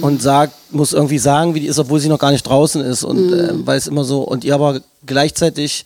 und 0.01 0.22
sagt, 0.22 0.55
muss 0.72 0.93
irgendwie 0.93 1.18
sagen, 1.18 1.55
wie 1.55 1.61
die 1.61 1.66
ist, 1.66 1.78
obwohl 1.78 2.01
sie 2.01 2.09
noch 2.09 2.18
gar 2.18 2.30
nicht 2.30 2.47
draußen 2.47 2.82
ist 2.82 3.05
und 3.05 3.26
Mhm. 3.30 3.32
äh, 3.35 3.66
weil 3.66 3.78
es 3.78 3.87
immer 3.87 4.05
so 4.05 4.22
und 4.22 4.45
ihr 4.45 4.55
aber 4.55 4.80
gleichzeitig 5.07 5.85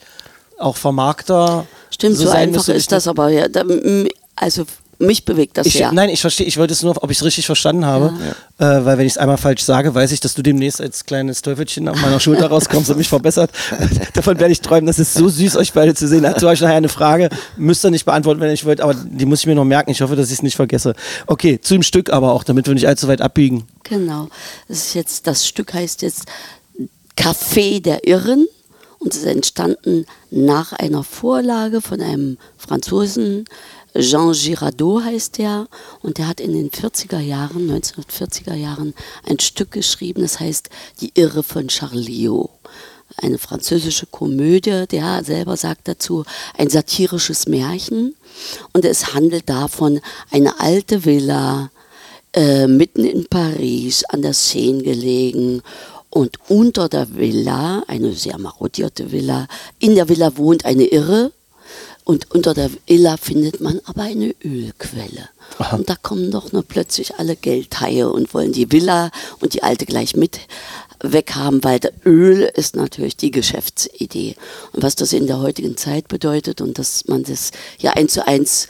auch 0.59 0.77
Vermarkter 0.77 1.67
Stimmt, 1.91 2.17
so, 2.17 2.27
sein 2.27 2.49
einfach 2.49 2.69
ist 2.69 2.93
das 2.93 3.09
aber. 3.09 3.29
Ja, 3.31 3.49
da, 3.49 3.65
also 4.37 4.65
mich 4.99 5.25
bewegt 5.25 5.57
das 5.57 5.67
Ich, 5.67 5.75
sehr. 5.75 5.93
Nein, 5.93 6.09
ich 6.09 6.21
verstehe, 6.21 6.47
ich 6.47 6.57
wollte 6.57 6.73
es 6.73 6.83
nur, 6.83 7.03
ob 7.03 7.11
ich 7.11 7.19
es 7.19 7.25
richtig 7.25 7.47
verstanden 7.47 7.85
habe, 7.85 8.13
äh, 8.59 8.65
weil 8.65 8.99
wenn 8.99 9.07
ich 9.07 9.13
es 9.13 9.19
einmal 9.19 9.37
falsch 9.37 9.63
sage, 9.63 9.95
weiß 9.95 10.11
ich, 10.13 10.21
dass 10.21 10.35
du 10.35 10.43
demnächst 10.43 10.81
als 10.81 11.05
kleines 11.05 11.43
Teufelchen 11.43 11.89
auf 11.89 12.01
meiner 12.01 12.19
Schulter 12.19 12.49
rauskommst 12.49 12.91
und 12.91 12.99
mich 12.99 13.09
verbessert. 13.09 13.51
Davon 14.15 14.41
werde 14.41 14.53
ich 14.53 14.61
träumen, 14.61 14.87
das 14.87 14.99
ist 14.99 15.15
so 15.15 15.29
süß, 15.29 15.57
euch 15.57 15.73
beide 15.73 15.95
zu 15.95 16.09
sehen. 16.09 16.25
Dazu 16.25 16.47
habe 16.47 16.55
ich 16.55 16.61
nachher 16.61 16.77
eine 16.77 16.89
Frage, 16.89 17.29
müsst 17.57 17.85
ihr 17.85 17.91
nicht 17.91 18.05
beantworten, 18.07 18.41
wenn 18.41 18.49
ihr 18.49 18.53
nicht 18.53 18.65
wollt, 18.65 18.81
aber 18.81 18.95
die 18.95 19.27
muss 19.27 19.41
ich 19.41 19.47
mir 19.47 19.55
noch 19.55 19.65
merken. 19.65 19.91
Ich 19.91 20.01
hoffe, 20.01 20.17
dass 20.17 20.29
ich 20.29 20.35
es 20.35 20.43
nicht 20.43 20.57
vergesse. 20.57 20.95
Okay, 21.27 21.61
zu 21.61 21.75
dem 21.75 21.83
Stück 21.83 22.11
aber 22.11 22.33
auch, 22.33 22.43
damit 22.43 22.67
wir 22.67 22.75
nicht 22.75 22.89
allzu 22.89 23.07
weit 23.07 23.21
abbiegen. 23.21 23.65
Genau. 23.85 24.29
Das 24.67 24.79
ist 24.79 24.95
jetzt, 24.95 25.27
das 25.27 25.47
Stück 25.47 25.75
heißt 25.75 26.03
jetzt 26.03 26.27
Café 27.17 27.81
der 27.81 28.07
Irren 28.07 28.47
und 28.99 29.15
es 29.15 29.21
ist 29.21 29.27
entstanden 29.27 30.07
nach 30.31 30.73
einer 30.73 31.05
Vorlage 31.05 31.81
von 31.81 32.01
einem 32.01 32.37
Franzosen, 32.57 33.45
Jean 33.97 34.33
Girardot 34.33 35.05
heißt 35.05 35.39
der, 35.39 35.67
und 36.03 36.19
der 36.19 36.29
hat 36.29 36.41
in 36.41 36.53
den 36.53 36.71
40er 36.71 37.21
Jahren, 37.21 37.71
1940er 37.71 38.55
Jahren, 38.55 38.95
ein 39.25 39.39
Stück 39.39 39.71
geschrieben, 39.73 40.23
das 40.23 40.41
heißt 40.41 40.69
Die 41.01 41.13
Irre 41.15 41.43
von 41.43 41.69
Charliot. 41.69 42.51
Eine 43.17 43.39
französische 43.39 44.07
Komödie, 44.07 44.87
der 44.87 45.25
selber 45.25 45.57
sagt 45.57 45.89
dazu, 45.89 46.25
ein 46.57 46.69
satirisches 46.69 47.47
Märchen. 47.47 48.15
Und 48.73 48.85
es 48.85 49.15
handelt 49.15 49.49
davon, 49.49 50.01
eine 50.31 50.61
alte 50.61 51.05
Villa, 51.05 51.71
äh, 52.35 52.67
mitten 52.67 53.05
in 53.05 53.27
Paris 53.27 54.05
an 54.05 54.23
der 54.23 54.35
Seine 54.35 54.83
gelegen. 54.83 55.63
Und 56.11 56.37
unter 56.49 56.89
der 56.89 57.17
Villa, 57.17 57.83
eine 57.89 58.13
sehr 58.13 58.39
marodierte 58.39 59.11
Villa, 59.11 59.47
in 59.79 59.95
der 59.95 60.09
Villa 60.09 60.37
wohnt 60.37 60.65
eine 60.65 60.85
Irre. 60.85 61.33
Und 62.09 62.31
unter 62.31 62.55
der 62.55 62.71
Villa 62.87 63.19
findet 63.19 63.61
man 63.61 63.83
aber 63.85 64.01
eine 64.01 64.35
Ölquelle. 64.43 65.29
Und 65.73 65.91
da 65.91 65.95
kommen 65.95 66.31
doch 66.31 66.53
nur 66.53 66.63
plötzlich 66.63 67.17
alle 67.17 67.37
Geldhaie 67.37 68.09
und 68.09 68.33
wollen 68.33 68.53
die 68.53 68.73
Villa 68.73 69.11
und 69.41 69.53
die 69.53 69.63
alte 69.63 69.85
gleich 69.85 70.17
mit 70.17 70.41
weghaben, 71.03 71.63
weil 71.63 71.81
der 71.81 71.93
Öl 72.07 72.51
ist 72.55 72.77
natürlich 72.77 73.19
die 73.19 73.31
Geschäftsidee. 73.31 74.37
Und 74.73 74.83
was 74.83 74.97
das 74.97 75.13
in 75.13 75.27
der 75.27 75.41
heutigen 75.41 75.77
Zeit 75.77 76.09
bedeutet 76.09 76.63
und 76.63 76.79
dass 76.79 77.07
man 77.09 77.25
das 77.25 77.51
ja 77.79 77.91
eins 77.91 78.15
zu 78.15 78.27
eins 78.27 78.69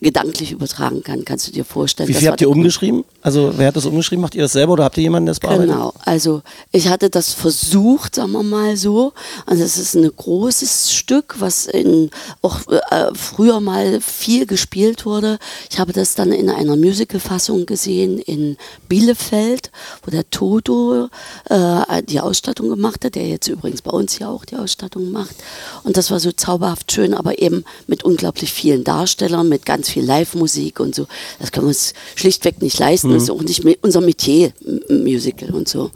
gedanklich 0.00 0.52
übertragen 0.52 1.02
kann, 1.02 1.24
kannst 1.24 1.48
du 1.48 1.52
dir 1.52 1.64
vorstellen. 1.64 2.08
Wie 2.08 2.14
viel 2.14 2.28
habt 2.28 2.40
ihr 2.40 2.50
umgeschrieben? 2.50 3.04
Also, 3.22 3.54
wer 3.56 3.68
hat 3.68 3.76
das 3.76 3.86
umgeschrieben? 3.86 4.20
Macht 4.20 4.34
ihr 4.34 4.42
das 4.42 4.52
selber 4.52 4.74
oder 4.74 4.84
habt 4.84 4.96
ihr 4.98 5.02
jemanden, 5.02 5.26
der 5.26 5.32
das 5.32 5.40
bearbeitet? 5.40 5.70
Genau, 5.70 5.94
also 6.04 6.42
ich 6.72 6.88
hatte 6.88 7.08
das 7.08 7.32
versucht, 7.32 8.16
sagen 8.16 8.32
wir 8.32 8.42
mal 8.42 8.76
so. 8.76 9.12
Also 9.46 9.62
es 9.62 9.78
ist 9.78 9.94
ein 9.94 10.10
großes 10.14 10.92
Stück, 10.92 11.36
was 11.38 11.66
in, 11.66 12.10
auch 12.42 12.60
äh, 12.68 13.14
früher 13.14 13.60
mal 13.60 14.00
viel 14.00 14.46
gespielt 14.46 15.06
wurde. 15.06 15.38
Ich 15.70 15.78
habe 15.78 15.92
das 15.92 16.14
dann 16.14 16.32
in 16.32 16.50
einer 16.50 16.76
Musical-Fassung 16.76 17.64
gesehen 17.64 18.18
in 18.18 18.56
Bielefeld, 18.88 19.70
wo 20.04 20.10
der 20.10 20.28
Toto 20.28 21.08
äh, 21.48 22.02
die 22.02 22.20
Ausstattung 22.20 22.68
gemacht 22.68 23.04
hat, 23.04 23.14
der 23.14 23.26
jetzt 23.26 23.48
übrigens 23.48 23.80
bei 23.80 23.90
uns 23.90 24.18
ja 24.18 24.28
auch 24.28 24.44
die 24.44 24.56
Ausstattung 24.56 25.10
macht. 25.10 25.36
Und 25.82 25.96
das 25.96 26.10
war 26.10 26.20
so 26.20 26.32
zauberhaft 26.32 26.92
schön, 26.92 27.14
aber 27.14 27.40
eben 27.40 27.64
mit 27.86 28.04
unglaublich 28.04 28.52
vielen 28.52 28.84
Darstellern, 28.84 29.48
mit 29.48 29.64
ganz 29.64 29.83
viel 29.88 30.04
Live-Musik 30.04 30.80
und 30.80 30.94
so. 30.94 31.06
Das 31.38 31.52
können 31.52 31.66
wir 31.66 31.68
uns 31.68 31.94
schlichtweg 32.14 32.60
nicht 32.62 32.78
leisten. 32.78 33.12
Das 33.12 33.24
ist 33.24 33.30
auch 33.30 33.42
nicht 33.42 33.64
unser 33.82 34.00
Metier, 34.00 34.52
Musical 34.88 35.50
und 35.50 35.68
so. 35.68 35.90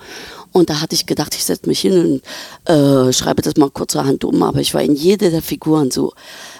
Und 0.59 0.71
da 0.71 0.81
hatte 0.81 0.95
ich 0.95 1.07
gedacht, 1.07 1.35
ich 1.35 1.45
setze 1.45 1.69
mich 1.69 1.81
hin 1.81 2.21
und 2.67 2.73
äh, 2.73 3.13
schreibe 3.13 3.43
das 3.43 3.57
mal 3.57 3.71
kurzerhand 3.71 4.25
um, 4.25 4.43
aber 4.43 4.61
ich 4.61 4.75
war 4.75 4.83
in 4.83 4.95
jede 4.95 5.31
der 5.31 5.43
Figuren 5.43 5.91
so 5.91 6.13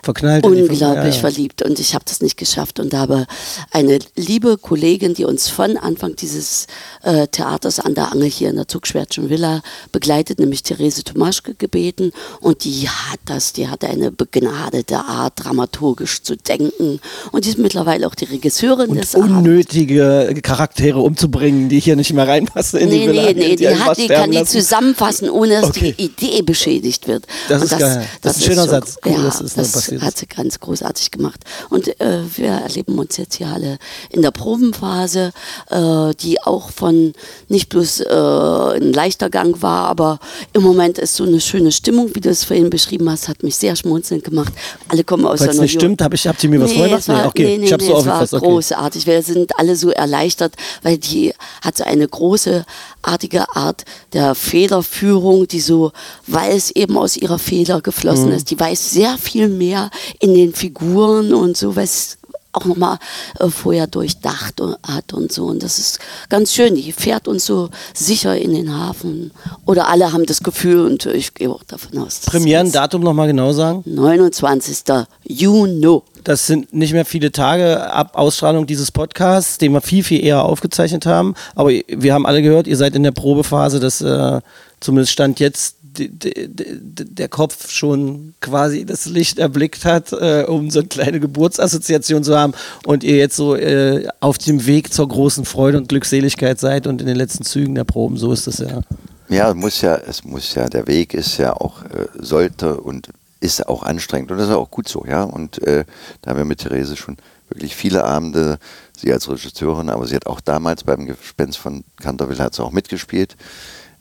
Verknallt 0.03 0.45
die 0.45 0.49
Figur, 0.49 0.63
unglaublich 0.71 1.15
ja, 1.17 1.21
verliebt. 1.21 1.63
Und 1.63 1.79
ich 1.81 1.95
habe 1.95 2.05
das 2.07 2.21
nicht 2.21 2.37
geschafft. 2.37 2.81
Und 2.81 2.95
habe 2.95 3.27
eine 3.73 3.99
liebe 4.17 4.57
Kollegin, 4.59 5.15
die 5.15 5.25
uns 5.25 5.49
von 5.49 5.77
Anfang 5.77 6.17
dieses 6.17 6.67
äh, 7.03 7.27
Theaters 7.27 7.81
an 7.81 7.95
der 7.95 8.13
Angel 8.13 8.29
hier 8.29 8.51
in 8.51 8.57
der 8.57 8.69
Zugschwärtschen 8.69 9.29
Villa 9.29 9.61
begleitet, 9.93 10.39
nämlich 10.39 10.63
Therese 10.63 11.03
Tomaschke 11.05 11.55
gebeten. 11.55 12.13
Und 12.41 12.65
die 12.65 12.89
hat 12.89 13.19
das, 13.27 13.53
die 13.53 13.69
hat 13.69 13.85
eine 13.85 14.11
begnadete 14.13 14.97
Art, 14.99 15.35
dramaturgisch 15.37 16.23
zu 16.23 16.37
denken. 16.37 17.01
Und 17.33 17.45
die 17.45 17.51
ist 17.51 17.59
mittlerweile 17.59 18.07
auch 18.07 18.15
die 18.15 18.27
Regisseurin 18.27 18.91
Und 18.91 19.01
des 19.01 19.15
Abends. 19.15 19.31
unnötige 19.31 20.35
Charaktere 20.43 21.01
umzubringen, 21.01 21.69
die 21.69 21.81
hier 21.81 21.97
nicht 21.97 22.13
mehr 22.13 22.29
reinpassen 22.29 22.79
in 22.81 22.91
die 22.91 22.99
Nee, 22.99 23.07
Villa. 23.09 23.23
nee, 23.23 23.33
nee, 23.35 23.57
die, 23.57 23.67
einfach 23.69 23.87
hat, 23.87 23.88
die 23.97 24.05
sterben 24.05 24.33
kann 24.33 24.45
die 24.45 24.45
zusammenfassen, 24.51 25.31
ohne 25.31 25.61
dass 25.61 25.71
Okay. 25.71 25.95
die 25.99 26.05
Idee 26.05 26.43
beschädigt 26.43 27.07
wird. 27.09 27.27
Das 27.49 27.63
Und 27.63 27.73
ist 27.73 27.79
geil. 27.79 28.07
Das 28.23 28.37
ist 28.37 28.43
ein 28.43 28.47
schöner 28.51 28.65
so- 28.65 28.71
Satz. 28.71 28.97
Cool, 29.05 29.13
ja, 29.13 29.23
das 29.23 29.41
noch 29.41 29.49
das 29.55 29.89
ist. 29.89 30.03
hat 30.03 30.19
sie 30.19 30.27
ganz 30.27 30.61
großartig 30.61 31.11
gemacht. 31.11 31.41
Und 31.71 31.89
äh, 32.01 32.21
wir 32.37 32.49
erleben 32.49 32.99
uns 32.99 33.17
jetzt 33.17 33.37
hier 33.37 33.49
alle 33.49 33.79
in 34.11 34.23
der 34.23 34.31
Probenphase, 34.31 35.33
äh, 35.71 36.15
die 36.21 36.41
auch 36.43 36.71
von 36.71 37.13
nicht 37.49 37.69
bloß 37.69 38.01
äh, 38.01 38.77
ein 38.77 38.93
leichter 38.93 39.31
Gang 39.31 39.61
war, 39.63 39.87
aber 39.89 40.19
im 40.53 40.63
Moment 40.63 40.99
ist 40.99 41.15
so 41.17 41.25
eine 41.25 41.41
schöne 41.41 41.73
Stimmung, 41.73 42.15
wie 42.15 42.21
du 42.21 42.29
es 42.31 42.45
vorhin 42.45 42.71
beschrieben 42.71 43.09
hast, 43.11 43.29
hat 43.29 43.43
mich 43.43 43.57
sehr 43.57 43.77
schmunzelnd 43.77 44.25
gemacht. 44.25 44.53
Alle 44.89 45.05
kommen 45.05 45.25
aus 45.27 45.39
Falls 45.41 45.53
der 45.57 45.63
nicht 45.63 45.75
New- 45.75 45.81
stimmt, 45.81 46.03
hab 46.03 46.15
ich- 46.15 46.27
habt 46.27 46.43
ihr 46.45 46.51
mir 46.51 46.61
was 46.61 46.71
nee, 46.71 46.77
vorgemacht? 46.79 47.09
war, 47.09 47.23
Nee, 47.23 47.29
okay. 47.29 47.45
nee, 47.45 47.59
nee, 47.59 47.65
Ich 47.67 47.73
hab's 47.73 47.85
nee, 47.85 47.91
so 47.91 47.99
es 47.99 48.07
war 48.07 48.23
okay. 48.23 48.39
großartig. 48.39 49.07
Wir 49.07 49.23
sind 49.23 49.59
alle 49.59 49.77
so 49.77 49.91
erleichtert, 49.91 50.55
weil 50.83 50.99
die 50.99 51.33
hat 51.63 51.77
so 51.77 51.85
eine 51.85 52.07
große 52.09 52.65
artige 53.03 53.49
Art 53.55 53.68
der 54.13 54.35
Federführung, 54.35 55.49
die 55.49 55.61
so, 55.61 55.93
weil 56.27 56.57
es 56.57 56.71
eben 56.71 56.97
aus 56.97 57.17
ihrer 57.17 57.39
Feder 57.39 57.81
geflossen 57.81 58.27
Mhm. 58.29 58.33
ist, 58.33 58.51
die 58.51 58.59
weiß 58.61 58.91
sehr 58.91 59.17
viel 59.19 59.49
mehr 59.49 59.91
in 60.21 60.35
den 60.35 60.55
Figuren 60.55 61.33
und 61.33 61.57
so, 61.57 61.77
es 61.77 62.18
auch 62.53 62.65
nochmal 62.65 62.99
äh, 63.39 63.49
vorher 63.49 63.87
durchdacht 63.87 64.61
und- 64.61 64.77
hat 64.87 65.13
und 65.13 65.31
so. 65.33 65.47
Und 65.47 65.63
das 65.63 65.79
ist 65.79 65.99
ganz 66.29 66.53
schön. 66.55 66.75
Die 66.75 66.93
fährt 66.93 67.29
uns 67.29 67.45
so 67.47 67.69
sicher 67.95 68.37
in 68.37 68.55
den 68.55 68.75
Hafen. 68.77 69.33
Oder 69.67 69.89
alle 69.89 70.13
haben 70.13 70.27
das 70.27 70.43
Gefühl 70.43 70.85
und 70.87 71.07
ich 71.07 71.35
gehe 71.35 71.51
auch 71.51 71.63
davon 71.65 71.99
aus. 71.99 72.21
Premierendatum 72.21 73.03
nochmal 73.03 73.29
genau 73.29 73.53
sagen? 73.53 73.83
es 73.87 73.93
29. 73.93 74.79
Juni. 75.25 76.01
Das 76.25 76.47
sind 76.47 76.73
nicht 76.75 76.93
mehr 76.93 77.05
viele 77.05 77.33
Tage 77.33 77.91
ab 77.93 78.11
Ausstrahlung 78.15 78.67
dieses 78.67 78.91
Podcasts, 78.91 79.59
den 79.59 79.73
wir 79.73 79.81
viel, 79.81 80.03
viel 80.03 80.23
eher 80.25 80.43
aufgezeichnet 80.45 81.07
haben. 81.07 81.35
Aber 81.55 81.71
wir 81.71 82.13
haben 82.13 82.27
alle 82.27 82.43
gehört, 82.43 82.67
ihr 82.67 82.77
seid 82.77 82.95
in 82.97 83.03
der 83.03 83.13
Probephase, 83.13 83.81
dass 83.81 84.01
äh, 84.01 84.41
zumindest 84.81 85.13
Stand 85.13 85.41
jetzt 85.41 85.77
der 85.99 87.29
Kopf 87.29 87.71
schon 87.71 88.35
quasi 88.41 88.85
das 88.85 89.07
Licht 89.07 89.39
erblickt 89.39 89.85
hat, 89.85 90.13
äh, 90.13 90.45
um 90.47 90.71
so 90.71 90.81
eine 90.81 90.89
kleine 90.89 91.21
Geburtsassoziation 91.21 92.25
zu 92.25 92.37
haben 92.37 92.53
und 92.87 93.05
ihr 93.05 93.17
jetzt 93.17 93.37
so 93.37 93.57
äh, 93.57 94.09
auf 94.21 94.39
dem 94.39 94.67
Weg 94.67 94.93
zur 94.93 95.09
großen 95.09 95.45
Freude 95.45 95.79
und 95.79 95.89
Glückseligkeit 95.89 96.59
seid 96.61 96.87
und 96.87 97.01
in 97.01 97.07
den 97.07 97.17
letzten 97.17 97.45
Zügen 97.45 97.75
der 97.75 97.85
Proben. 97.85 98.17
So 98.17 98.33
ist 98.33 98.47
das 98.47 98.59
ja. 98.59 98.81
Ja, 99.29 99.51
es 99.51 99.55
muss 99.55 99.81
ja, 99.83 99.97
es 99.97 100.25
muss 100.25 100.55
ja, 100.55 100.69
der 100.69 100.87
Weg 100.87 101.13
ist 101.13 101.37
ja 101.37 101.53
auch, 101.53 101.85
äh, 101.85 102.07
sollte 102.19 102.81
und 102.81 103.11
ist 103.41 103.69
auch 103.69 103.83
anstrengend 103.83 104.31
und 104.31 104.39
das 104.39 104.49
ist 104.49 104.55
auch 104.55 104.71
gut 104.71 104.89
so, 104.89 105.05
ja. 105.07 105.23
Und 105.23 105.63
äh, 105.63 105.85
da 106.23 106.31
haben 106.31 106.39
wir 106.39 106.45
mit 106.45 106.61
Therese 106.61 106.97
schon 106.97 107.17
wirklich 107.49 107.77
viele 107.77 108.05
Abende, 108.05 108.59
sie 108.97 109.13
als 109.13 109.29
Regisseurin, 109.29 109.91
aber 109.91 110.07
sie 110.07 110.17
hat 110.17 110.27
auch 110.27 110.41
damals 110.41 110.85
beim 110.85 111.07
Gespenst 111.07 111.59
von 111.59 111.85
Canterville 112.01 112.43
hat 112.43 112.55
sie 112.55 112.63
auch 112.63 112.73
mitgespielt 112.73 113.37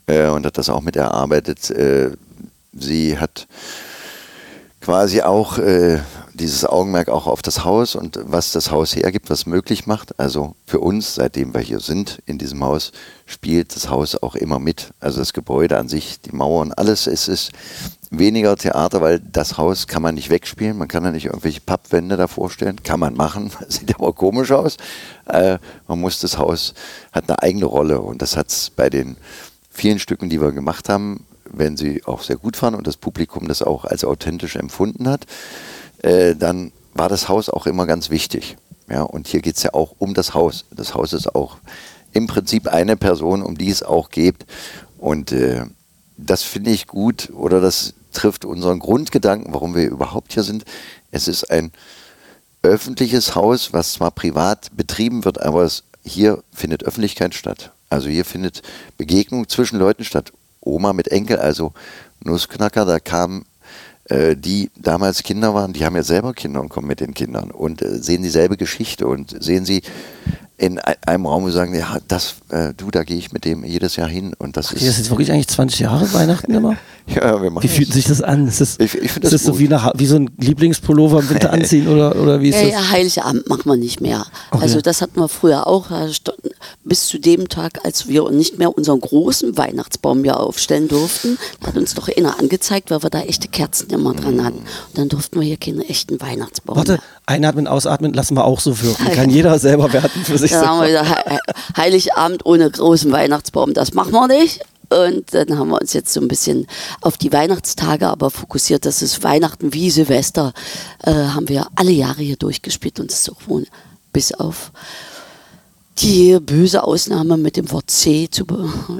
äh, 0.08 0.26
und 0.28 0.44
hat 0.44 0.58
das 0.58 0.68
auch 0.68 0.80
mit 0.80 0.96
erarbeitet. 0.96 1.70
Äh, 1.70 2.10
sie 2.72 3.18
hat 3.18 3.46
quasi 4.80 5.22
auch 5.22 5.58
äh, 5.58 5.98
dieses 6.32 6.64
Augenmerk 6.64 7.08
auch 7.08 7.26
auf 7.26 7.42
das 7.42 7.64
Haus 7.64 7.94
und 7.94 8.18
was 8.22 8.52
das 8.52 8.70
Haus 8.70 8.94
hergibt, 8.94 9.28
was 9.28 9.44
möglich 9.44 9.86
macht. 9.86 10.18
Also 10.18 10.54
für 10.66 10.78
uns, 10.80 11.16
seitdem 11.16 11.52
wir 11.52 11.60
hier 11.60 11.80
sind 11.80 12.20
in 12.26 12.38
diesem 12.38 12.64
Haus, 12.64 12.92
spielt 13.26 13.74
das 13.74 13.90
Haus 13.90 14.14
auch 14.22 14.34
immer 14.34 14.58
mit. 14.58 14.90
Also 15.00 15.18
das 15.18 15.32
Gebäude 15.32 15.78
an 15.78 15.88
sich, 15.88 16.20
die 16.20 16.34
Mauern, 16.34 16.72
alles. 16.72 17.06
Es 17.06 17.28
ist 17.28 17.50
weniger 18.10 18.56
Theater, 18.56 19.00
weil 19.02 19.20
das 19.20 19.58
Haus 19.58 19.86
kann 19.88 20.02
man 20.02 20.14
nicht 20.14 20.30
wegspielen. 20.30 20.78
Man 20.78 20.88
kann 20.88 21.04
ja 21.04 21.10
nicht 21.10 21.26
irgendwelche 21.26 21.60
Pappwände 21.60 22.16
da 22.16 22.28
vorstellen. 22.28 22.82
Kann 22.82 23.00
man 23.00 23.14
machen, 23.14 23.50
sieht 23.68 23.94
aber 23.96 24.12
komisch 24.12 24.52
aus. 24.52 24.76
Äh, 25.26 25.58
man 25.88 26.00
muss 26.00 26.20
das 26.20 26.38
Haus, 26.38 26.72
hat 27.12 27.28
eine 27.28 27.42
eigene 27.42 27.66
Rolle 27.66 28.00
und 28.00 28.22
das 28.22 28.36
hat 28.36 28.48
es 28.48 28.70
bei 28.70 28.88
den 28.88 29.16
vielen 29.78 29.98
Stücken, 29.98 30.28
die 30.28 30.40
wir 30.40 30.52
gemacht 30.52 30.88
haben, 30.88 31.24
wenn 31.50 31.76
sie 31.76 32.04
auch 32.04 32.22
sehr 32.22 32.36
gut 32.36 32.60
waren 32.60 32.74
und 32.74 32.86
das 32.86 32.96
Publikum 32.96 33.48
das 33.48 33.62
auch 33.62 33.84
als 33.84 34.04
authentisch 34.04 34.56
empfunden 34.56 35.08
hat, 35.08 35.26
äh, 36.02 36.34
dann 36.34 36.72
war 36.94 37.08
das 37.08 37.28
Haus 37.28 37.48
auch 37.48 37.66
immer 37.66 37.86
ganz 37.86 38.10
wichtig. 38.10 38.56
Ja, 38.90 39.02
und 39.02 39.28
hier 39.28 39.40
geht 39.40 39.56
es 39.56 39.62
ja 39.62 39.74
auch 39.74 39.94
um 39.98 40.14
das 40.14 40.34
Haus. 40.34 40.64
Das 40.70 40.94
Haus 40.94 41.12
ist 41.12 41.34
auch 41.34 41.58
im 42.12 42.26
Prinzip 42.26 42.68
eine 42.68 42.96
Person, 42.96 43.42
um 43.42 43.56
die 43.56 43.70
es 43.70 43.82
auch 43.82 44.10
geht. 44.10 44.46
Und 44.98 45.30
äh, 45.32 45.64
das 46.16 46.42
finde 46.42 46.70
ich 46.70 46.86
gut 46.86 47.30
oder 47.32 47.60
das 47.60 47.94
trifft 48.12 48.44
unseren 48.44 48.80
Grundgedanken, 48.80 49.52
warum 49.54 49.74
wir 49.74 49.88
überhaupt 49.88 50.32
hier 50.32 50.42
sind. 50.42 50.64
Es 51.12 51.28
ist 51.28 51.50
ein 51.50 51.70
öffentliches 52.62 53.36
Haus, 53.36 53.72
was 53.72 53.92
zwar 53.92 54.10
privat 54.10 54.76
betrieben 54.76 55.24
wird, 55.24 55.40
aber 55.40 55.62
es, 55.62 55.84
hier 56.04 56.42
findet 56.52 56.82
Öffentlichkeit 56.82 57.34
statt. 57.34 57.72
Also 57.90 58.08
hier 58.08 58.24
findet 58.24 58.62
Begegnung 58.96 59.48
zwischen 59.48 59.78
Leuten 59.78 60.04
statt. 60.04 60.32
Oma 60.60 60.92
mit 60.92 61.08
Enkel, 61.08 61.38
also 61.38 61.72
Nussknacker, 62.22 62.84
da 62.84 62.98
kam 62.98 63.44
äh, 64.04 64.36
die 64.36 64.70
damals 64.76 65.22
Kinder 65.22 65.54
waren, 65.54 65.72
die 65.72 65.84
haben 65.84 65.96
ja 65.96 66.02
selber 66.02 66.34
Kinder 66.34 66.60
und 66.60 66.68
kommen 66.68 66.88
mit 66.88 67.00
den 67.00 67.14
Kindern 67.14 67.50
und 67.50 67.82
äh, 67.82 67.98
sehen 67.98 68.22
dieselbe 68.22 68.56
Geschichte 68.56 69.06
und 69.06 69.42
sehen 69.42 69.64
sie 69.64 69.82
in 70.58 70.78
ei- 70.80 70.96
einem 71.06 71.24
Raum 71.26 71.44
und 71.44 71.52
sagen, 71.52 71.72
ja, 71.74 71.98
das, 72.08 72.34
äh, 72.50 72.74
du, 72.76 72.90
da 72.90 73.04
gehe 73.04 73.16
ich 73.16 73.32
mit 73.32 73.44
dem 73.44 73.64
jedes 73.64 73.94
Jahr 73.96 74.08
hin 74.08 74.34
und 74.38 74.56
das 74.56 74.72
Ist 74.72 74.86
das 74.86 74.98
jetzt 74.98 75.10
wirklich 75.10 75.30
eigentlich 75.30 75.46
20 75.48 75.78
Jahre 75.80 76.12
Weihnachten 76.12 76.52
immer? 76.52 76.76
ja, 77.06 77.40
wir 77.40 77.50
machen 77.50 77.62
Wie 77.62 77.68
fühlt 77.68 77.92
sich 77.92 78.06
das 78.06 78.20
an? 78.22 78.48
Ist 78.48 78.60
das, 78.60 78.76
Ich- 78.80 78.96
ich 78.96 79.04
ist 79.04 79.22
das 79.24 79.30
das 79.30 79.42
so 79.44 79.58
wie, 79.60 79.66
eine, 79.72 79.92
wie 79.94 80.06
so 80.06 80.16
ein 80.16 80.28
Lieblingspullover 80.36 81.20
im 81.20 81.30
Winter 81.30 81.52
anziehen 81.52 81.86
oder, 81.86 82.16
oder 82.20 82.40
wie 82.40 82.48
ist 82.48 82.56
Ja, 82.56 82.62
das? 82.62 82.72
ja, 82.72 82.90
Heiligabend 82.90 83.48
machen 83.48 83.66
wir 83.66 83.76
nicht 83.76 84.00
mehr. 84.00 84.26
Okay. 84.50 84.62
Also 84.62 84.80
das 84.80 85.00
hatten 85.00 85.20
wir 85.20 85.28
früher 85.28 85.66
auch. 85.68 85.86
Bis 86.84 87.06
zu 87.06 87.18
dem 87.18 87.48
Tag, 87.48 87.84
als 87.84 88.08
wir 88.08 88.28
nicht 88.30 88.58
mehr 88.58 88.76
unseren 88.76 89.00
großen 89.00 89.56
Weihnachtsbaum 89.56 90.24
hier 90.24 90.40
aufstellen 90.40 90.88
durften, 90.88 91.38
hat 91.64 91.76
uns 91.76 91.94
doch 91.94 92.08
einer 92.08 92.38
angezeigt, 92.40 92.90
weil 92.90 93.02
wir 93.02 93.10
da 93.10 93.20
echte 93.20 93.46
Kerzen 93.48 93.90
immer 93.90 94.14
dran 94.14 94.44
hatten. 94.44 94.58
Und 94.58 94.98
dann 94.98 95.08
durften 95.08 95.38
wir 95.38 95.46
hier 95.46 95.56
keinen 95.56 95.82
echten 95.82 96.20
Weihnachtsbaum 96.20 96.76
Warte, 96.76 96.92
mehr. 96.92 97.00
einatmen, 97.26 97.66
ausatmen, 97.68 98.12
lassen 98.12 98.34
wir 98.36 98.44
auch 98.44 98.58
so 98.60 98.80
wirken. 98.82 99.04
Kann 99.14 99.30
jeder 99.30 99.58
selber 99.58 99.92
werten 99.92 100.24
für 100.24 100.38
sich 100.38 100.47
Dann 100.52 100.66
haben 100.68 100.80
wir 100.80 100.88
gesagt, 100.88 101.28
He- 101.28 101.34
He- 101.34 101.62
Heiligabend 101.76 102.46
ohne 102.46 102.70
großen 102.70 103.10
Weihnachtsbaum, 103.12 103.74
das 103.74 103.94
machen 103.94 104.12
wir 104.12 104.26
nicht. 104.28 104.60
Und 104.90 105.34
dann 105.34 105.58
haben 105.58 105.68
wir 105.68 105.80
uns 105.80 105.92
jetzt 105.92 106.12
so 106.14 106.20
ein 106.20 106.28
bisschen 106.28 106.66
auf 107.02 107.18
die 107.18 107.30
Weihnachtstage 107.30 108.08
aber 108.08 108.30
fokussiert. 108.30 108.86
Das 108.86 109.02
ist 109.02 109.22
Weihnachten 109.22 109.74
wie 109.74 109.90
Silvester. 109.90 110.54
Äh, 111.04 111.12
haben 111.12 111.48
wir 111.50 111.66
alle 111.74 111.90
Jahre 111.90 112.22
hier 112.22 112.36
durchgespielt 112.36 112.98
und 112.98 113.10
es 113.12 113.18
ist 113.20 113.30
auch 113.30 113.40
wohl 113.48 113.66
bis 114.14 114.32
auf 114.32 114.72
die 115.98 116.38
böse 116.40 116.84
Ausnahme 116.84 117.36
mit 117.36 117.56
dem 117.56 117.70
Wort 117.72 117.90
C 117.90 118.28
zu 118.30 118.46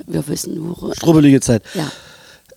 wir 0.07 0.29
wissen 0.29 0.55
nur. 0.57 0.95
Strubbelige 0.95 1.41
Zeit. 1.41 1.63
Ja. 1.75 1.91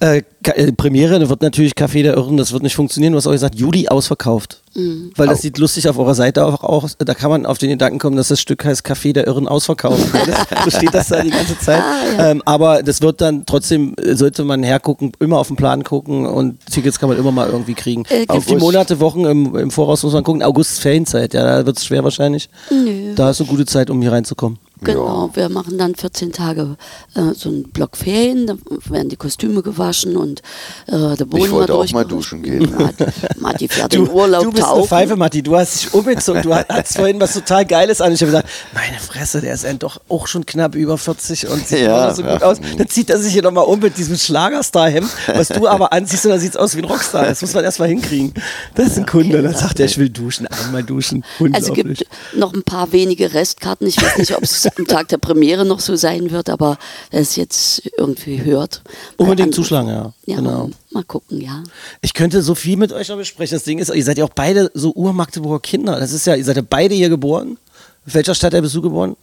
Äh, 0.02 0.24
äh, 0.56 0.72
Premiere, 0.72 1.20
da 1.20 1.30
wird 1.30 1.44
natürlich 1.44 1.74
Café 1.74 2.02
der 2.02 2.16
Irren, 2.16 2.36
das 2.36 2.52
wird 2.52 2.64
nicht 2.64 2.76
funktionieren. 2.76 3.14
Du 3.14 3.18
hast 3.18 3.28
auch 3.28 3.32
gesagt, 3.32 3.54
Juli 3.54 3.88
ausverkauft. 3.88 4.62
Mhm. 4.74 5.12
Weil 5.16 5.28
das 5.28 5.44
sieht 5.44 5.60
lustig 5.60 5.88
auf 5.88 6.00
eurer 6.00 6.16
Seite 6.16 6.44
auch 6.44 6.64
aus. 6.64 6.96
Da 6.98 7.14
kann 7.14 7.30
man 7.30 7.46
auf 7.46 7.60
den 7.60 7.70
Gedanken 7.70 8.00
kommen, 8.00 8.16
dass 8.18 8.30
das 8.30 8.42
Stück 8.42 8.66
heißt 8.66 8.84
Café 8.84 9.14
der 9.14 9.28
Irren 9.28 9.48
ausverkauft. 9.48 10.02
so 10.64 10.72
steht 10.72 10.96
das 10.96 11.10
da 11.10 11.22
die 11.22 11.30
ganze 11.30 11.56
Zeit. 11.60 11.84
Ah, 11.84 12.32
ähm, 12.32 12.42
aber 12.46 12.82
das 12.82 13.04
wird 13.04 13.22
dann 13.22 13.46
trotzdem, 13.46 13.94
äh, 13.98 14.16
sollte 14.16 14.44
man 14.44 14.64
hergucken, 14.64 15.12
immer 15.20 15.38
auf 15.38 15.50
den 15.50 15.56
Plan 15.56 15.84
gucken 15.84 16.26
und 16.26 16.58
Tickets 16.66 16.98
kann 16.98 17.10
man 17.10 17.20
immer 17.20 17.32
mal 17.32 17.50
irgendwie 17.50 17.76
kriegen. 17.76 18.04
Äh, 18.10 18.26
auf 18.28 18.48
die. 18.48 18.56
Monate, 18.56 19.00
Wochen 19.00 19.26
im, 19.26 19.56
im 19.56 19.70
Voraus 19.70 20.02
muss 20.02 20.14
man 20.14 20.24
gucken. 20.24 20.42
August 20.42 20.72
ist 20.72 20.80
Ferienzeit, 20.80 21.36
ja, 21.36 21.44
da 21.44 21.66
wird 21.68 21.78
es 21.78 21.86
schwer 21.86 22.04
wahrscheinlich. 22.04 22.50
Nö. 22.72 23.14
Da 23.16 23.30
ist 23.30 23.40
eine 23.40 23.50
gute 23.50 23.68
Zeit, 23.68 23.92
um 23.92 24.02
hier 24.02 24.12
reinzukommen. 24.12 24.58
Genau, 24.84 25.30
wir 25.34 25.50
machen 25.50 25.78
dann 25.78 25.96
14 25.96 26.32
Tage 26.32 26.76
äh, 27.16 27.34
so 27.36 27.50
einen 27.50 27.64
Block 27.70 27.96
Ferien, 27.98 28.48
da 28.48 28.56
werden 28.90 29.10
die 29.10 29.16
Kostüme 29.16 29.62
gewaschen 29.62 30.18
und 30.18 30.42
äh, 30.88 31.16
der 31.16 31.26
Boden 31.26 31.44
Ich 31.44 31.52
wollte 31.52 31.74
auch 31.76 31.92
mal 31.92 32.04
duschen 32.06 32.42
gehen. 32.42 32.74
Matti, 32.78 33.06
Matti 33.40 33.68
fährt 33.68 33.94
in 33.96 34.10
Urlaub 34.10 34.44
du 34.44 34.52
bist 34.52 34.64
eine 34.64 34.74
tauchen. 34.74 34.88
Pfeife, 34.88 35.16
Matti. 35.16 35.44
Du 35.44 35.56
hast 35.56 35.76
dich 35.84 35.94
umgezogen. 35.94 36.42
Du 36.42 36.54
hattest 36.56 36.98
vorhin 36.98 37.20
was 37.20 37.34
total 37.34 37.66
Geiles 37.66 38.02
an. 38.02 38.12
Ich 38.12 38.22
habe 38.22 38.32
gesagt, 38.32 38.50
meine 38.74 38.98
Fresse, 39.00 39.40
der 39.42 39.54
ist 39.54 39.64
ja 39.64 39.74
doch 39.74 40.02
auch 40.10 40.26
schon 40.28 40.46
knapp 40.46 40.76
über 40.76 40.98
40 40.98 41.48
und 41.48 41.68
sieht 41.68 41.82
Ja, 41.82 42.14
so 42.14 42.24
gut 42.24 42.42
ja. 42.42 42.42
aus. 42.42 42.58
Dann 42.78 42.88
zieht 42.90 43.10
er 43.10 43.20
sich 43.20 43.34
hier 43.34 43.44
nochmal 43.44 43.66
um 43.66 43.80
mit 43.80 43.98
diesem 43.98 44.18
Schlagerstar-Hemd, 44.18 45.10
was 45.36 45.50
du 45.50 45.68
aber 45.68 45.94
anziehst 45.94 46.26
und 46.26 46.32
dann 46.32 46.40
sieht 46.40 46.52
es 46.52 46.58
aus 46.58 46.76
wie 46.76 46.80
ein 46.80 46.86
Rockstar. 46.86 47.26
Das 47.26 47.42
muss 47.42 47.54
man 47.54 47.64
erstmal 47.64 47.90
hinkriegen. 47.90 48.34
Das 48.76 48.88
ist 48.88 48.98
ein 48.98 49.06
Kunde. 49.06 49.42
Dann 49.42 49.54
sagt 49.56 49.80
er, 49.80 49.86
ich 49.86 49.98
will 49.98 50.10
duschen, 50.10 50.48
einmal 50.48 50.84
duschen. 50.84 51.24
Also 51.54 51.74
gibt 51.74 52.06
noch 52.36 52.54
ein 52.54 52.64
paar 52.64 52.92
wenige 52.92 53.34
Restkarten. 53.34 53.86
Ich 53.88 54.02
weiß 54.02 54.18
nicht, 54.18 54.36
ob 54.36 54.44
es 54.44 54.68
am 54.78 54.86
Tag 54.88 55.08
der 55.10 55.18
Premiere 55.18 55.66
noch 55.66 55.80
so 55.80 55.96
sein 55.96 56.32
wird, 56.32 56.50
aber 56.50 56.78
es 57.10 57.36
jetzt 57.36 57.84
irgendwie 57.98 58.44
hört. 58.44 58.82
Unbedingt 59.18 59.54
zuschlagen, 59.56 59.90
ja. 59.90 60.14
Ja, 60.26 60.36
Genau. 60.38 60.70
mal 60.92 61.04
gucken, 61.04 61.42
ja. 61.42 61.64
Ich 62.02 62.14
könnte 62.14 62.42
so 62.42 62.56
viel 62.56 62.78
mit 62.78 62.92
euch 62.94 63.10
noch 63.10 63.18
besprechen. 63.18 63.56
Das 63.56 63.64
Ding 63.64 63.80
ist, 63.80 63.94
ihr 63.94 64.04
seid 64.04 64.18
ja 64.18 64.26
auch 64.26 64.32
beide 64.34 64.72
so 64.74 64.94
Ur-Magdeburger 64.94 65.60
Kinder. 65.60 66.00
Das 66.00 66.12
ist 66.12 66.26
ja, 66.28 66.36
ihr 66.36 66.46
seid 66.46 66.56
ja 66.58 66.64
beide 66.68 66.96
hier 66.96 67.10
geboren. 67.10 67.58
In 68.06 68.14
welcher 68.16 68.34
Stadt 68.34 68.60
bist 68.60 68.74
du 68.74 68.82
geboren? 68.82 69.16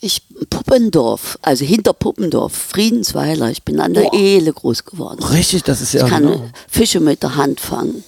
Ich, 0.00 0.22
Puppendorf, 0.48 1.38
also 1.42 1.64
hinter 1.64 1.92
Puppendorf, 1.92 2.52
Friedensweiler. 2.52 3.50
Ich 3.50 3.64
bin 3.64 3.80
an 3.80 3.94
der 3.94 4.02
Boah. 4.02 4.14
Ehle 4.14 4.52
groß 4.52 4.84
geworden. 4.84 5.22
Richtig, 5.24 5.64
das 5.64 5.80
ist 5.80 5.92
ja 5.92 6.04
Ich 6.04 6.10
kann 6.10 6.22
genau. 6.24 6.48
Fische 6.68 7.00
mit 7.00 7.22
der 7.24 7.34
Hand 7.34 7.58
fangen. 7.60 8.04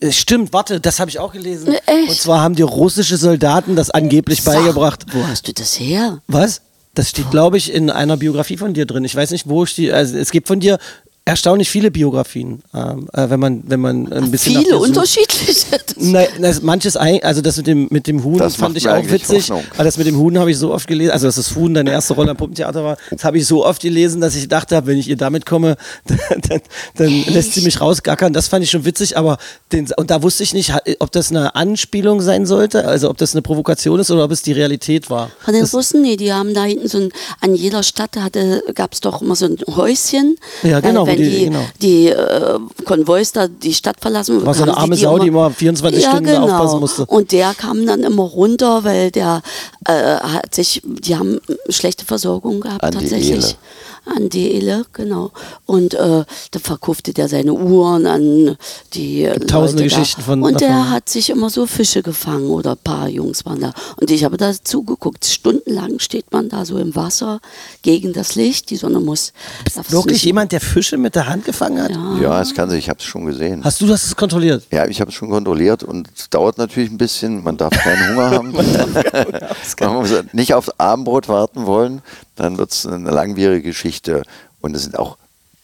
Äh, 0.00 0.12
Stimmt, 0.12 0.52
warte, 0.52 0.80
das 0.80 1.00
habe 1.00 1.10
ich 1.10 1.18
auch 1.18 1.32
gelesen. 1.32 1.70
Ne, 1.70 1.80
echt? 1.86 2.08
Und 2.10 2.18
zwar 2.18 2.40
haben 2.40 2.54
die 2.54 2.62
russische 2.62 3.16
Soldaten 3.16 3.76
das 3.76 3.90
angeblich 3.90 4.42
Sag, 4.42 4.54
beigebracht. 4.54 5.06
Wo 5.12 5.26
hast 5.26 5.48
du 5.48 5.52
das 5.52 5.78
her? 5.78 6.22
Was? 6.26 6.62
Das 6.94 7.10
steht, 7.10 7.30
glaube 7.32 7.56
ich, 7.56 7.72
in 7.72 7.90
einer 7.90 8.16
Biografie 8.16 8.56
von 8.56 8.72
dir 8.72 8.86
drin. 8.86 9.04
Ich 9.04 9.16
weiß 9.16 9.32
nicht, 9.32 9.48
wo 9.48 9.64
ich 9.64 9.74
die. 9.74 9.92
Also 9.92 10.16
es 10.16 10.30
gibt 10.30 10.46
von 10.46 10.60
dir 10.60 10.78
erstaunlich 11.26 11.70
viele 11.70 11.90
Biografien, 11.90 12.62
ähm, 12.74 13.08
äh, 13.14 13.30
wenn 13.30 13.40
man, 13.40 13.62
wenn 13.66 13.80
man 13.80 14.12
ein 14.12 14.30
bisschen. 14.30 14.62
Viele 14.62 14.76
unterschiedliche. 14.78 15.64
Nein, 15.96 16.26
das, 16.40 16.60
manches, 16.60 16.96
ein, 16.98 17.22
also 17.22 17.40
das 17.40 17.56
mit 17.56 17.66
dem, 17.66 17.86
mit 17.90 18.06
dem 18.06 18.22
Huhn 18.22 18.36
Das 18.36 18.56
fand 18.56 18.76
ich 18.76 18.86
auch 18.88 19.02
witzig. 19.08 19.44
Hoffnung. 19.50 19.64
Aber 19.74 19.84
das 19.84 19.96
mit 19.96 20.06
dem 20.06 20.18
Huhn 20.18 20.38
habe 20.38 20.50
ich 20.50 20.58
so 20.58 20.72
oft 20.72 20.86
gelesen, 20.86 21.12
also 21.12 21.26
dass 21.26 21.36
das 21.36 21.54
Huhn 21.56 21.72
deine 21.72 21.92
erste 21.92 22.12
Rolle 22.14 22.32
am 22.32 22.36
Puppentheater 22.36 22.84
war, 22.84 22.98
das 23.10 23.24
habe 23.24 23.38
ich 23.38 23.46
so 23.46 23.64
oft 23.64 23.80
gelesen, 23.80 24.20
dass 24.20 24.36
ich 24.36 24.48
dachte, 24.48 24.82
wenn 24.84 24.98
ich 24.98 25.08
ihr 25.08 25.16
damit 25.16 25.46
komme, 25.46 25.76
dann, 26.48 26.60
dann 26.96 27.24
lässt 27.32 27.54
sie 27.54 27.62
mich 27.62 27.80
rausgackern. 27.80 28.34
Das 28.34 28.48
fand 28.48 28.62
ich 28.62 28.70
schon 28.70 28.84
witzig, 28.84 29.16
aber 29.16 29.38
den, 29.72 29.88
und 29.96 30.10
da 30.10 30.22
wusste 30.22 30.42
ich 30.42 30.52
nicht, 30.52 30.74
ob 30.98 31.10
das 31.12 31.30
eine 31.30 31.54
Anspielung 31.54 32.20
sein 32.20 32.44
sollte, 32.44 32.86
also 32.86 33.08
ob 33.08 33.16
das 33.16 33.32
eine 33.34 33.40
Provokation 33.40 33.98
ist 33.98 34.10
oder 34.10 34.24
ob 34.24 34.30
es 34.30 34.42
die 34.42 34.52
Realität 34.52 35.08
war. 35.08 35.30
Von 35.42 35.54
den 35.54 35.62
Das- 35.62 35.72
Russen, 35.74 36.02
nee, 36.02 36.16
die 36.16 36.34
haben 36.34 36.52
da 36.52 36.64
hinten 36.64 36.88
so 36.88 36.98
ein, 36.98 37.08
an 37.40 37.54
jeder 37.54 37.82
Stadt 37.82 38.10
gab 38.74 38.92
es 38.92 39.00
doch 39.00 39.22
immer 39.22 39.36
so 39.36 39.46
ein 39.46 39.56
Häuschen. 39.74 40.36
Ja, 40.62 40.80
genau, 40.80 41.06
Äh, 41.13 41.13
wenn 41.18 41.24
die- 41.30 41.38
die, 41.38 41.44
genau. 41.46 41.60
die 41.80 42.08
äh, 42.08 42.58
Konvois 42.84 43.24
da 43.32 43.48
die 43.48 43.74
Stadt 43.74 43.96
verlassen. 44.00 44.44
War 44.44 44.54
so 44.54 44.62
eine 44.62 44.76
arme 44.76 44.94
die 44.96 45.02
Sau, 45.02 45.18
die 45.18 45.28
immer 45.28 45.50
24 45.50 46.02
ja, 46.02 46.08
Stunden 46.10 46.26
genau. 46.26 46.44
aufpassen 46.44 46.80
musste. 46.80 47.06
Und 47.06 47.32
der 47.32 47.54
kam 47.54 47.84
dann 47.86 48.02
immer 48.02 48.22
runter, 48.22 48.84
weil 48.84 49.10
der 49.10 49.42
äh, 49.86 49.92
hat 49.92 50.54
sich, 50.54 50.82
die 50.84 51.16
haben 51.16 51.40
schlechte 51.68 52.04
Versorgung 52.04 52.60
gehabt 52.60 52.82
An 52.84 52.92
tatsächlich. 52.92 53.56
An 54.06 54.28
die 54.28 54.52
Ehle, 54.52 54.84
genau. 54.92 55.32
Und 55.66 55.94
äh, 55.94 56.24
da 56.50 56.58
verkaufte 56.60 57.14
der 57.14 57.28
seine 57.28 57.54
Uhren 57.54 58.06
an 58.06 58.56
die 58.92 59.28
tausende 59.46 59.82
Leute 59.84 59.94
Geschichten 59.96 60.20
da. 60.20 60.26
von 60.26 60.42
Und 60.42 60.60
der 60.60 60.68
davon. 60.68 60.90
hat 60.90 61.08
sich 61.08 61.30
immer 61.30 61.48
so 61.48 61.66
Fische 61.66 62.02
gefangen 62.02 62.48
oder 62.50 62.72
ein 62.72 62.78
paar 62.84 63.08
Jungs 63.08 63.44
waren 63.46 63.60
da. 63.60 63.72
Und 64.00 64.10
ich 64.10 64.24
habe 64.24 64.36
da 64.36 64.52
zugeguckt. 64.62 65.24
Stundenlang 65.24 65.98
steht 66.00 66.30
man 66.32 66.48
da 66.50 66.64
so 66.66 66.78
im 66.78 66.94
Wasser 66.94 67.40
gegen 67.82 68.12
das 68.12 68.34
Licht. 68.34 68.70
Die 68.70 68.76
Sonne 68.76 69.00
muss. 69.00 69.32
Wirklich 69.88 70.22
jemand, 70.24 70.52
der 70.52 70.60
Fische 70.60 70.98
mit 70.98 71.14
der 71.14 71.26
Hand 71.26 71.44
gefangen 71.46 71.82
hat? 71.82 71.90
Ja. 71.92 72.18
Ja, 72.20 72.40
es 72.42 72.54
kann 72.54 72.68
sich, 72.70 72.80
ich 72.80 72.88
habe 72.90 72.98
es 72.98 73.04
schon 73.06 73.24
gesehen. 73.24 73.64
Hast 73.64 73.80
du 73.80 73.86
das 73.86 74.14
kontrolliert? 74.14 74.64
Ja, 74.70 74.86
ich 74.86 75.00
habe 75.00 75.10
es 75.10 75.14
schon 75.16 75.30
kontrolliert 75.30 75.82
und 75.82 76.08
es 76.16 76.28
dauert 76.28 76.58
natürlich 76.58 76.90
ein 76.90 76.98
bisschen. 76.98 77.42
Man 77.42 77.56
darf 77.56 77.72
keinen 77.72 78.10
Hunger 78.10 78.30
haben. 78.32 78.52
Man 79.80 79.94
muss 79.94 80.10
nicht 80.32 80.52
aufs 80.54 80.70
Abendbrot 80.78 81.28
warten 81.28 81.66
wollen. 81.66 82.02
Dann 82.34 82.58
wird 82.58 82.72
es 82.72 82.86
eine 82.86 83.10
langwierige 83.10 83.62
Geschichte. 83.62 84.22
Und 84.60 84.74
es 84.74 84.82
sind 84.84 84.98
auch, 84.98 85.18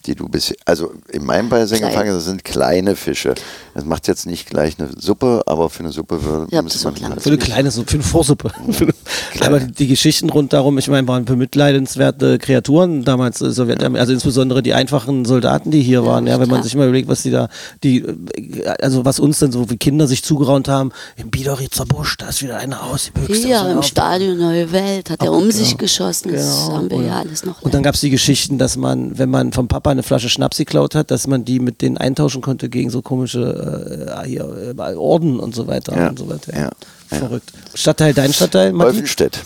die 0.05 0.15
du 0.15 0.27
bisher, 0.29 0.55
also 0.65 0.93
in 1.09 1.25
meinem 1.25 1.49
Beisein 1.49 1.79
Klein. 1.79 1.91
gefangen, 1.91 2.13
das 2.13 2.25
sind 2.25 2.43
kleine 2.43 2.95
Fische. 2.95 3.35
Das 3.73 3.85
macht 3.85 4.07
jetzt 4.07 4.25
nicht 4.25 4.47
gleich 4.49 4.77
eine 4.79 4.89
Suppe, 4.97 5.43
aber 5.45 5.69
für 5.69 5.81
eine 5.81 5.91
Suppe 5.91 6.23
würde 6.23 6.47
Ja, 6.51 6.61
müsste 6.61 6.83
man 6.85 6.95
auch 6.95 6.99
lang. 7.09 7.19
Für 7.19 7.29
eine 7.29 7.37
kleine 7.37 7.71
Suppe, 7.71 7.91
für 7.91 7.95
eine 7.97 8.03
Vorsuppe. 8.03 8.51
Aber 9.39 9.59
die 9.59 9.87
Geschichten 9.87 10.29
rund 10.29 10.51
darum, 10.53 10.77
ich 10.77 10.87
meine, 10.89 11.07
waren 11.07 11.23
bemitleidenswerte 11.25 12.37
Kreaturen 12.37 13.03
damals, 13.03 13.41
äh, 13.41 13.51
Sowjetarmee, 13.51 13.99
also 13.99 14.11
insbesondere 14.13 14.61
die 14.61 14.73
einfachen 14.73 15.25
Soldaten, 15.25 15.71
die 15.71 15.81
hier 15.81 16.05
waren, 16.05 16.27
ja, 16.27 16.33
wenn 16.33 16.47
man 16.49 16.57
klar. 16.57 16.63
sich 16.63 16.75
mal 16.75 16.83
überlegt, 16.87 17.07
was 17.07 17.23
die 17.23 17.31
da, 17.31 17.47
die, 17.83 17.99
äh, 17.99 18.65
also 18.81 19.05
was 19.05 19.19
uns 19.19 19.39
dann 19.39 19.51
so 19.51 19.69
wie 19.69 19.77
Kinder 19.77 20.07
sich 20.07 20.23
zugeraunt 20.23 20.67
haben, 20.67 20.91
im 21.15 21.29
Biederitzer 21.29 21.85
Busch, 21.85 22.17
da 22.17 22.27
ist 22.27 22.41
wieder 22.43 22.57
einer 22.57 22.83
aus, 22.83 23.11
die. 23.27 23.33
Hier 23.41 23.67
im 23.69 23.79
Auf- 23.79 23.85
Stadion 23.85 24.37
Neue 24.37 24.71
Welt 24.71 25.09
hat 25.09 25.21
er 25.23 25.31
um 25.31 25.39
genau. 25.43 25.51
sich 25.51 25.77
geschossen. 25.77 26.31
Das 26.33 26.65
Genau, 26.65 26.77
haben 26.77 26.89
wir 26.91 27.01
ja 27.01 27.19
alles 27.19 27.45
noch. 27.45 27.61
Und 27.61 27.73
dann 27.73 27.83
gab 27.83 27.95
es 27.95 28.01
die 28.01 28.09
Geschichten, 28.09 28.57
dass 28.57 28.77
man, 28.77 29.17
wenn 29.17 29.29
man 29.29 29.51
vom 29.53 29.67
Papa 29.67 29.90
eine 29.91 30.03
Flasche 30.03 30.29
Schnaps 30.29 30.57
geklaut 30.57 30.95
hat, 30.95 31.11
dass 31.11 31.27
man 31.27 31.45
die 31.45 31.59
mit 31.59 31.81
denen 31.81 31.97
eintauschen 31.97 32.41
konnte 32.41 32.69
gegen 32.69 32.89
so 32.89 33.01
komische 33.01 34.17
äh, 34.23 34.27
hier, 34.27 34.73
äh, 34.77 34.95
Orden 34.95 35.39
und 35.39 35.53
so 35.55 35.67
weiter 35.67 35.95
Ja, 35.95 36.09
und 36.09 36.19
so 36.19 36.29
weiter. 36.29 36.53
ja, 36.55 36.69
ja. 37.11 37.17
Verrückt. 37.17 37.51
Stadtteil, 37.73 38.13
dein 38.13 38.33
Stadtteil, 38.33 38.71
Matti? 38.73 38.89
Olfenstedt. 38.91 39.39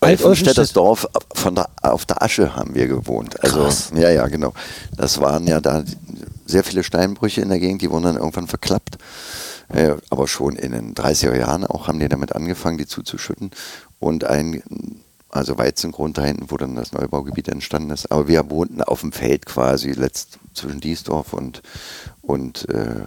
Alt-Olfenstedt. 0.00 0.26
Olfenstedt, 0.26 0.58
das 0.58 0.72
Dorf 0.72 1.08
von 1.34 1.54
der, 1.54 1.68
auf 1.82 2.06
der 2.06 2.22
Asche 2.22 2.54
haben 2.56 2.74
wir 2.74 2.86
gewohnt. 2.88 3.42
Also, 3.42 3.60
Krass. 3.64 3.90
Ja, 3.94 4.10
ja, 4.10 4.26
genau. 4.28 4.52
Das 4.96 5.20
waren 5.20 5.46
ja 5.46 5.60
da 5.60 5.84
sehr 6.46 6.64
viele 6.64 6.82
Steinbrüche 6.84 7.40
in 7.40 7.48
der 7.48 7.58
Gegend, 7.60 7.82
die 7.82 7.90
wurden 7.90 8.04
dann 8.04 8.16
irgendwann 8.16 8.46
verklappt. 8.48 8.98
Äh, 9.68 9.94
aber 10.10 10.28
schon 10.28 10.56
in 10.56 10.72
den 10.72 10.94
30er 10.94 11.36
Jahren 11.36 11.64
auch 11.64 11.88
haben 11.88 11.98
die 11.98 12.08
damit 12.08 12.34
angefangen, 12.34 12.78
die 12.78 12.86
zuzuschütten. 12.86 13.50
Und 14.00 14.24
ein, 14.24 14.62
also 15.32 15.58
Weizengrund 15.58 16.18
da 16.18 16.22
hinten, 16.22 16.50
wo 16.50 16.56
dann 16.56 16.76
das 16.76 16.92
Neubaugebiet 16.92 17.48
entstanden 17.48 17.90
ist. 17.90 18.12
Aber 18.12 18.28
wir 18.28 18.50
wohnten 18.50 18.82
auf 18.82 19.00
dem 19.00 19.12
Feld 19.12 19.46
quasi, 19.46 19.92
letzt 19.92 20.38
zwischen 20.54 20.80
Diesdorf 20.80 21.32
und, 21.32 21.62
und 22.20 22.68
äh, 22.68 23.06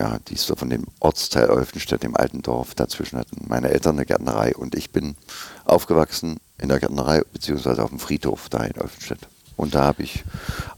ja, 0.00 0.18
Diesdorf 0.28 0.62
und 0.62 0.70
dem 0.70 0.86
Ortsteil 1.00 1.50
Olfenstedt, 1.50 2.02
dem 2.02 2.16
alten 2.16 2.42
Dorf. 2.42 2.74
Dazwischen 2.74 3.18
hatten 3.18 3.44
meine 3.46 3.68
Eltern 3.70 3.96
eine 3.96 4.06
Gärtnerei 4.06 4.56
und 4.56 4.74
ich 4.74 4.90
bin 4.90 5.16
aufgewachsen 5.64 6.38
in 6.58 6.68
der 6.68 6.80
Gärtnerei, 6.80 7.22
beziehungsweise 7.32 7.82
auf 7.82 7.90
dem 7.90 7.98
Friedhof 7.98 8.48
da 8.48 8.64
in 8.64 8.80
Olfenstedt. 8.80 9.28
Und 9.56 9.74
da 9.74 9.84
habe 9.84 10.04
ich 10.04 10.24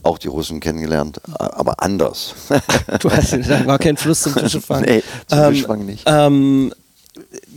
auch 0.02 0.18
die 0.18 0.28
Russen 0.28 0.58
kennengelernt, 0.58 1.20
aber 1.38 1.82
anders. 1.82 2.34
Du 3.00 3.10
hast 3.10 3.32
da 3.34 3.66
war 3.66 3.78
kein 3.78 3.98
Fluss 3.98 4.22
zum 4.22 4.32
Fischefangen. 4.34 4.86
Nee, 4.86 5.02
zum 5.28 5.38
Ähm, 5.38 5.54
Fischfang 5.54 5.84
nicht. 5.84 6.04
Ähm, 6.06 6.72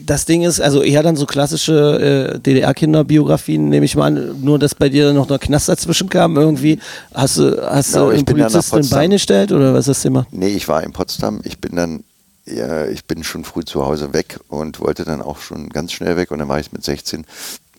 das 0.05 0.25
Ding 0.25 0.43
ist, 0.43 0.59
also 0.61 0.83
eher 0.83 1.01
dann 1.01 1.15
so 1.15 1.25
klassische 1.25 2.33
äh, 2.35 2.39
DDR-Kinderbiografien, 2.39 3.69
nehme 3.69 3.85
ich 3.85 3.95
mal 3.95 4.07
an, 4.07 4.41
nur 4.43 4.59
dass 4.59 4.75
bei 4.75 4.89
dir 4.89 5.13
noch 5.13 5.29
ein 5.29 5.39
Knast 5.39 5.69
dazwischen 5.69 6.09
kam 6.09 6.35
irgendwie. 6.37 6.79
Hast 7.13 7.37
du, 7.37 7.59
hast 7.71 7.93
Genau, 7.93 8.09
du 8.09 8.15
einen 8.15 8.25
Polizisten 8.25 8.75
ein 8.75 8.81
Potsdam. 8.81 8.99
Bein 8.99 9.09
gestellt 9.11 9.51
oder 9.51 9.73
was 9.73 9.87
hast 9.87 10.03
du 10.05 10.09
gemacht? 10.09 10.27
Nee, 10.31 10.49
ich 10.49 10.67
war 10.67 10.83
in 10.83 10.91
Potsdam. 10.91 11.41
Ich 11.43 11.59
bin 11.59 11.75
dann, 11.75 12.03
ja, 12.45 12.85
ich 12.87 13.05
bin 13.05 13.23
schon 13.23 13.43
früh 13.45 13.63
zu 13.63 13.85
Hause 13.85 14.13
weg 14.13 14.39
und 14.47 14.79
wollte 14.79 15.05
dann 15.05 15.21
auch 15.21 15.39
schon 15.39 15.69
ganz 15.69 15.91
schnell 15.91 16.17
weg. 16.17 16.29
Und 16.31 16.39
dann 16.39 16.49
war 16.49 16.59
ich 16.59 16.71
mit 16.71 16.83
16, 16.83 17.25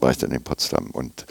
war 0.00 0.10
ich 0.10 0.18
dann 0.18 0.32
in 0.32 0.42
Potsdam. 0.42 0.90
Und 0.90 1.26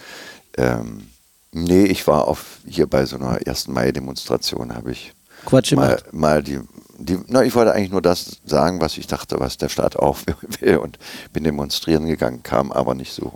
ähm, 0.57 1.07
nee, 1.51 1.85
ich 1.85 2.07
war 2.07 2.27
auf 2.27 2.59
hier 2.67 2.87
bei 2.87 3.05
so 3.05 3.17
einer 3.17 3.39
1. 3.45 3.67
Mai-Demonstration, 3.67 4.75
habe 4.75 4.91
ich 4.91 5.11
Quatsch 5.45 5.73
mal, 5.73 5.87
gemacht. 5.97 6.13
mal 6.13 6.43
die, 6.43 6.59
die, 7.03 7.19
na, 7.27 7.43
ich 7.43 7.55
wollte 7.55 7.73
eigentlich 7.73 7.91
nur 7.91 8.01
das 8.01 8.37
sagen, 8.45 8.81
was 8.81 8.97
ich 8.97 9.07
dachte, 9.07 9.39
was 9.39 9.57
der 9.57 9.69
Staat 9.69 9.95
auch 9.95 10.17
will. 10.59 10.77
Und 10.77 10.97
bin 11.31 11.43
demonstrieren 11.43 12.05
gegangen, 12.05 12.43
kam 12.43 12.71
aber 12.71 12.95
nicht 12.95 13.13
so 13.13 13.33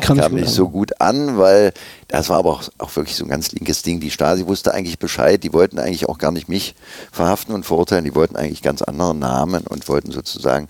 Kam 0.00 0.18
kam, 0.18 0.32
nicht 0.32 0.32
gut 0.32 0.32
nicht 0.32 0.48
an. 0.48 0.54
so 0.54 0.68
gut 0.68 1.00
an, 1.00 1.38
weil 1.38 1.72
das 2.08 2.28
war 2.28 2.38
aber 2.38 2.50
auch, 2.50 2.64
auch 2.78 2.94
wirklich 2.96 3.16
so 3.16 3.24
ein 3.24 3.28
ganz 3.30 3.52
linkes 3.52 3.82
Ding. 3.82 4.00
Die 4.00 4.10
Stasi 4.10 4.46
wusste 4.46 4.74
eigentlich 4.74 4.98
Bescheid, 4.98 5.42
die 5.42 5.52
wollten 5.52 5.78
eigentlich 5.78 6.08
auch 6.08 6.18
gar 6.18 6.32
nicht 6.32 6.48
mich 6.48 6.74
verhaften 7.12 7.54
und 7.54 7.64
verurteilen, 7.64 8.04
die 8.04 8.14
wollten 8.14 8.36
eigentlich 8.36 8.62
ganz 8.62 8.82
andere 8.82 9.14
Namen 9.14 9.66
und 9.66 9.88
wollten 9.88 10.10
sozusagen, 10.10 10.66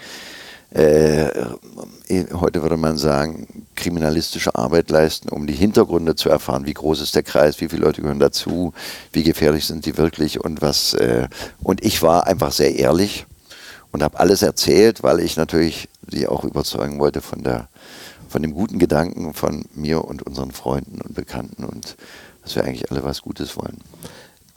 äh, 0.72 1.28
eh, 2.08 2.26
heute 2.32 2.62
würde 2.62 2.76
man 2.76 2.96
sagen, 2.96 3.66
kriminalistische 3.74 4.54
Arbeit 4.54 4.90
leisten, 4.90 5.28
um 5.30 5.46
die 5.46 5.54
Hintergründe 5.54 6.14
zu 6.14 6.28
erfahren, 6.28 6.66
wie 6.66 6.74
groß 6.74 7.00
ist 7.00 7.14
der 7.14 7.22
Kreis, 7.22 7.60
wie 7.60 7.68
viele 7.68 7.82
Leute 7.82 8.02
gehören 8.02 8.20
dazu, 8.20 8.72
wie 9.12 9.24
gefährlich 9.24 9.66
sind 9.66 9.86
die 9.86 9.96
wirklich 9.96 10.40
und 10.40 10.62
was. 10.62 10.94
Äh, 10.94 11.28
und 11.62 11.84
ich 11.84 12.02
war 12.02 12.26
einfach 12.26 12.52
sehr 12.52 12.76
ehrlich 12.76 13.26
und 13.90 14.02
habe 14.02 14.20
alles 14.20 14.42
erzählt, 14.42 15.02
weil 15.02 15.20
ich 15.20 15.36
natürlich 15.36 15.88
sie 16.08 16.28
auch 16.28 16.44
überzeugen 16.44 17.00
wollte 17.00 17.20
von 17.20 17.42
der 17.42 17.68
von 18.28 18.42
dem 18.42 18.54
guten 18.54 18.78
Gedanken 18.78 19.34
von 19.34 19.64
mir 19.74 20.04
und 20.04 20.22
unseren 20.22 20.52
Freunden 20.52 21.00
und 21.00 21.14
Bekannten 21.14 21.64
und 21.64 21.96
dass 22.44 22.54
wir 22.54 22.62
eigentlich 22.62 22.90
alle 22.92 23.02
was 23.02 23.22
Gutes 23.22 23.56
wollen. 23.56 23.78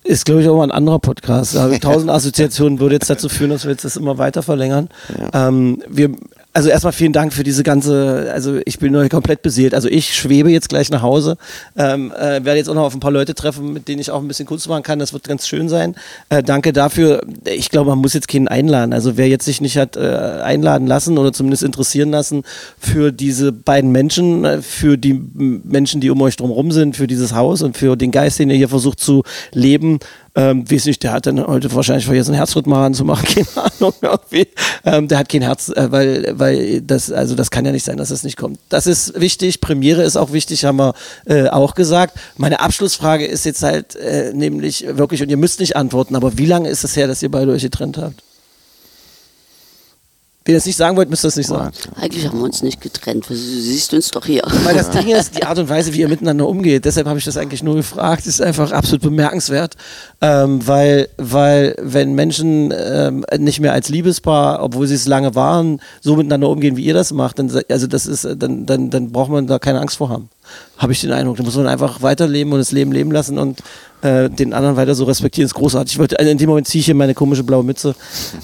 Ist, 0.03 0.25
glaube 0.25 0.41
ich, 0.41 0.49
auch 0.49 0.57
mal 0.57 0.63
ein 0.63 0.71
anderer 0.71 0.99
Podcast. 0.99 1.57
Tausend 1.81 2.09
Assoziationen 2.09 2.79
würde 2.79 2.95
jetzt 2.95 3.09
dazu 3.09 3.29
führen, 3.29 3.51
dass 3.51 3.63
wir 3.63 3.71
jetzt 3.71 3.85
das 3.85 3.95
immer 3.95 4.17
weiter 4.17 4.43
verlängern. 4.43 4.89
Ähm, 5.33 5.81
wir, 5.87 6.11
also 6.53 6.69
erstmal 6.69 6.93
vielen 6.93 7.13
Dank 7.13 7.33
für 7.33 7.43
diese 7.43 7.63
ganze, 7.63 8.31
also 8.31 8.59
ich 8.65 8.77
bin 8.77 8.93
nur 8.93 9.07
komplett 9.09 9.41
beseelt. 9.41 9.73
Also 9.73 9.89
ich 9.89 10.15
schwebe 10.15 10.51
jetzt 10.51 10.69
gleich 10.69 10.91
nach 10.91 11.01
Hause, 11.01 11.37
ähm, 11.75 12.11
äh, 12.11 12.45
werde 12.45 12.55
jetzt 12.55 12.69
auch 12.69 12.75
noch 12.75 12.83
auf 12.83 12.93
ein 12.93 12.99
paar 12.99 13.11
Leute 13.11 13.33
treffen, 13.33 13.73
mit 13.73 13.87
denen 13.87 13.99
ich 13.99 14.11
auch 14.11 14.21
ein 14.21 14.27
bisschen 14.27 14.45
Kunst 14.45 14.69
machen 14.69 14.83
kann. 14.83 14.99
Das 14.99 15.13
wird 15.13 15.23
ganz 15.23 15.47
schön 15.47 15.67
sein. 15.67 15.95
Äh, 16.29 16.43
danke 16.43 16.71
dafür. 16.71 17.23
Ich 17.45 17.71
glaube, 17.71 17.89
man 17.89 17.99
muss 17.99 18.13
jetzt 18.13 18.27
keinen 18.27 18.47
einladen. 18.47 18.93
Also 18.93 19.17
wer 19.17 19.27
jetzt 19.27 19.45
sich 19.45 19.61
nicht 19.61 19.77
hat 19.77 19.97
äh, 19.97 20.41
einladen 20.43 20.85
lassen 20.85 21.17
oder 21.17 21.33
zumindest 21.33 21.63
interessieren 21.63 22.11
lassen 22.11 22.43
für 22.79 23.11
diese 23.11 23.51
beiden 23.51 23.91
Menschen, 23.91 24.45
äh, 24.45 24.61
für 24.61 24.97
die 24.97 25.13
Menschen, 25.33 26.01
die 26.01 26.11
um 26.11 26.21
euch 26.21 26.37
drumherum 26.37 26.71
sind, 26.71 26.95
für 26.95 27.07
dieses 27.07 27.33
Haus 27.33 27.63
und 27.63 27.77
für 27.77 27.95
den 27.95 28.11
Geist, 28.11 28.37
den 28.37 28.51
ihr 28.51 28.57
hier 28.57 28.69
versucht 28.69 28.99
zu 28.99 29.23
leben, 29.53 29.99
ähm, 30.35 30.69
weiß 30.69 30.85
nicht, 30.85 31.03
der 31.03 31.13
hat 31.13 31.27
dann 31.27 31.45
heute 31.45 31.73
wahrscheinlich 31.73 32.05
vergessen, 32.05 32.31
einen 32.31 32.37
Herzrhythmaren 32.37 32.93
zu 32.93 33.05
machen, 33.05 33.25
keine 33.53 33.71
Ahnung, 33.71 33.93
irgendwie. 34.01 34.47
Ähm, 34.83 35.07
der 35.07 35.19
hat 35.19 35.29
kein 35.29 35.43
Herz, 35.43 35.69
äh, 35.69 35.91
weil, 35.91 36.33
weil 36.39 36.81
das, 36.81 37.11
also 37.11 37.35
das 37.35 37.51
kann 37.51 37.65
ja 37.65 37.71
nicht 37.71 37.85
sein, 37.85 37.97
dass 37.97 38.09
das 38.09 38.23
nicht 38.23 38.37
kommt. 38.37 38.59
Das 38.69 38.87
ist 38.87 39.19
wichtig, 39.19 39.61
Premiere 39.61 40.03
ist 40.03 40.17
auch 40.17 40.31
wichtig, 40.31 40.65
haben 40.65 40.77
wir 40.77 40.93
äh, 41.25 41.49
auch 41.49 41.75
gesagt. 41.75 42.17
Meine 42.37 42.61
Abschlussfrage 42.61 43.25
ist 43.25 43.45
jetzt 43.45 43.61
halt 43.61 43.95
äh, 43.95 44.33
nämlich 44.33 44.85
wirklich, 44.87 45.21
und 45.21 45.29
ihr 45.29 45.37
müsst 45.37 45.59
nicht 45.59 45.75
antworten, 45.75 46.15
aber 46.15 46.37
wie 46.37 46.47
lange 46.47 46.69
ist 46.69 46.83
es 46.83 46.95
her, 46.95 47.07
dass 47.07 47.21
ihr 47.21 47.29
beide 47.29 47.51
euch 47.51 47.61
getrennt 47.61 47.97
habt? 47.97 48.23
Wenn 50.45 50.55
ihr 50.55 50.57
es 50.57 50.65
nicht 50.65 50.75
sagen 50.75 50.97
wollt, 50.97 51.09
müsst 51.09 51.23
ihr 51.23 51.29
es 51.29 51.37
nicht 51.37 51.47
sagen. 51.47 51.71
Eigentlich 51.95 52.27
haben 52.27 52.37
wir 52.37 52.43
uns 52.43 52.61
nicht 52.63 52.81
getrennt. 52.81 53.29
Du 53.29 53.33
siehst 53.33 53.93
uns 53.93 54.11
doch 54.11 54.25
hier. 54.25 54.41
Weil 54.63 54.75
das 54.75 54.89
Ding 54.89 55.07
ist, 55.07 55.37
die 55.37 55.43
Art 55.45 55.57
und 55.57 55.69
Weise, 55.69 55.93
wie 55.93 56.01
ihr 56.01 56.09
miteinander 56.09 56.47
umgeht, 56.49 56.83
deshalb 56.83 57.07
habe 57.07 57.17
ich 57.17 57.23
das 57.23 57.37
eigentlich 57.37 57.63
nur 57.63 57.75
gefragt, 57.75 58.27
ist 58.27 58.41
einfach 58.41 58.73
absolut 58.73 59.03
bemerkenswert. 59.03 59.75
Ähm, 60.19 60.65
weil, 60.67 61.07
weil, 61.17 61.75
wenn 61.79 62.13
Menschen 62.13 62.73
ähm, 62.77 63.25
nicht 63.37 63.61
mehr 63.61 63.71
als 63.71 63.87
Liebespaar, 63.87 64.61
obwohl 64.61 64.85
sie 64.85 64.95
es 64.95 65.07
lange 65.07 65.33
waren, 65.33 65.79
so 66.01 66.17
miteinander 66.17 66.49
umgehen, 66.49 66.75
wie 66.75 66.83
ihr 66.83 66.93
das 66.93 67.13
macht, 67.13 67.39
dann, 67.39 67.49
also 67.69 67.87
das 67.87 68.05
ist, 68.05 68.27
dann, 68.37 68.65
dann, 68.65 68.89
dann 68.89 69.13
braucht 69.13 69.31
man 69.31 69.47
da 69.47 69.59
keine 69.59 69.79
Angst 69.79 69.95
vor 69.95 70.09
haben. 70.09 70.29
Habe 70.77 70.91
ich 70.93 71.01
den 71.01 71.11
Eindruck. 71.11 71.37
Da 71.37 71.43
muss 71.43 71.55
man 71.55 71.67
einfach 71.67 72.01
weiterleben 72.01 72.51
und 72.51 72.59
das 72.59 72.71
Leben 72.71 72.91
leben 72.91 73.11
lassen 73.11 73.37
und 73.37 73.59
äh, 74.01 74.29
den 74.29 74.53
anderen 74.53 74.75
weiter 74.75 74.95
so 74.95 75.05
respektieren. 75.05 75.45
ist 75.45 75.53
großartig. 75.53 75.93
Ich 75.93 75.99
wollte, 75.99 76.19
also 76.19 76.29
in 76.29 76.37
dem 76.37 76.49
Moment 76.49 76.67
ziehe 76.67 76.79
ich 76.79 76.85
hier 76.85 76.95
meine 76.95 77.13
komische 77.13 77.43
blaue 77.43 77.63
Mütze. 77.63 77.95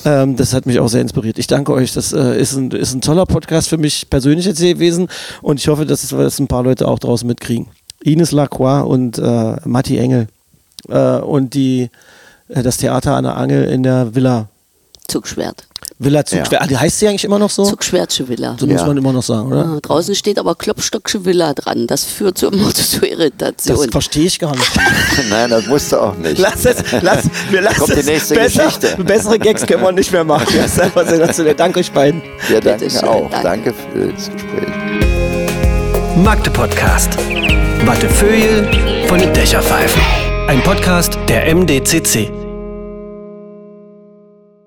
Ähm, 0.06 0.36
das 0.36 0.54
hat 0.54 0.66
mich 0.66 0.80
auch 0.80 0.88
sehr 0.88 1.02
inspiriert. 1.02 1.38
Ich 1.38 1.48
danke 1.48 1.74
euch. 1.74 1.94
Das 1.94 2.14
äh, 2.14 2.40
ist, 2.40 2.54
ein, 2.54 2.72
ist 2.72 2.94
ein 2.94 3.02
toller 3.02 3.26
Podcast 3.26 3.68
für 3.68 3.78
mich 3.78 4.10
persönlich 4.10 4.46
jetzt 4.46 4.62
gewesen 4.62 5.10
und 5.42 5.60
ich 5.60 5.68
hoffe, 5.68 5.86
dass 5.86 6.04
es 6.04 6.10
dass 6.10 6.40
ein 6.40 6.48
paar 6.48 6.64
Leute 6.64 6.88
auch 6.88 7.00
draußen 7.00 7.28
mitkriegen. 7.28 7.68
Ines 8.02 8.32
Lacroix 8.32 8.88
und 8.88 9.18
äh, 9.18 9.56
Matti 9.66 9.98
Engel 9.98 10.28
äh, 10.88 11.18
und 11.18 11.54
die, 11.54 11.90
äh, 12.48 12.64
das 12.64 12.78
Theater 12.78 13.16
an 13.16 13.26
der 13.26 13.38
Angel 13.38 13.66
in 13.66 13.84
der 13.84 14.16
Villa. 14.16 14.48
Zugschwert. 15.08 15.69
Villa 16.02 16.24
Zugschwer. 16.24 16.62
Ah, 16.62 16.66
die 16.68 16.78
heißt 16.78 17.00
sie 17.00 17.10
eigentlich 17.10 17.26
immer 17.26 17.38
noch 17.40 17.50
so? 17.50 17.66
Zugschwertsche 17.66 18.26
Villa. 18.30 18.56
So 18.58 18.66
muss 18.66 18.80
Ja. 18.80 18.88
man 18.88 18.96
immer 18.96 19.12
noch 19.12 19.22
sagen, 19.22 19.52
oder? 19.52 19.66
Ah, 19.66 19.80
draußen 19.82 20.16
steht 20.16 20.40
aber 20.40 20.56
Klopstocksche 20.56 21.26
Villa 21.26 21.54
dran. 21.54 21.88
Das 21.88 22.06
führt 22.06 22.38
zu 22.38 22.48
immer 22.48 22.74
zu 22.74 23.02
Das 23.02 23.10
Irritation. 23.10 23.92
verstehe 23.92 24.26
ich 24.26 24.40
gar 24.40 24.56
nicht. 24.56 24.72
Nein, 25.30 25.50
das 25.50 25.68
musste 25.68 26.02
auch 26.02 26.16
nicht. 26.16 26.38
Lass 26.40 26.64
es, 26.64 26.78
lass, 27.02 27.26
wir 27.52 27.62
lassen 27.62 27.80
kommt 27.80 27.96
die 27.96 28.00
es 28.00 28.06
nächste 28.06 28.36
besser, 28.36 28.64
Geschichte. 28.66 29.04
Bessere 29.04 29.38
Gags 29.40 29.66
können 29.66 29.84
wir 29.84 29.92
nicht 29.92 30.12
mehr 30.14 30.24
machen. 30.24 30.48
Das 30.56 30.68
ist 30.72 30.80
einfach 30.80 31.06
sensationell. 31.06 31.56
Danke 31.56 31.80
euch 31.82 31.92
beiden. 31.92 32.22
Wir 32.48 32.62
danken 32.62 32.80
Bitteschön, 32.88 33.08
auch. 33.10 33.30
danke. 33.30 33.44
Danke 33.44 33.74
für 33.92 34.08
das 34.14 34.30
Gespräch. 34.32 34.70
Magde 36.16 36.50
Podcast. 36.50 37.18
Wattefeuille 37.86 39.06
von 39.08 39.20
den 39.20 39.34
Dächerpfeifen. 39.34 40.02
Ein 40.48 40.62
Podcast 40.64 41.18
der 41.28 41.54
MDCC. 41.54 42.39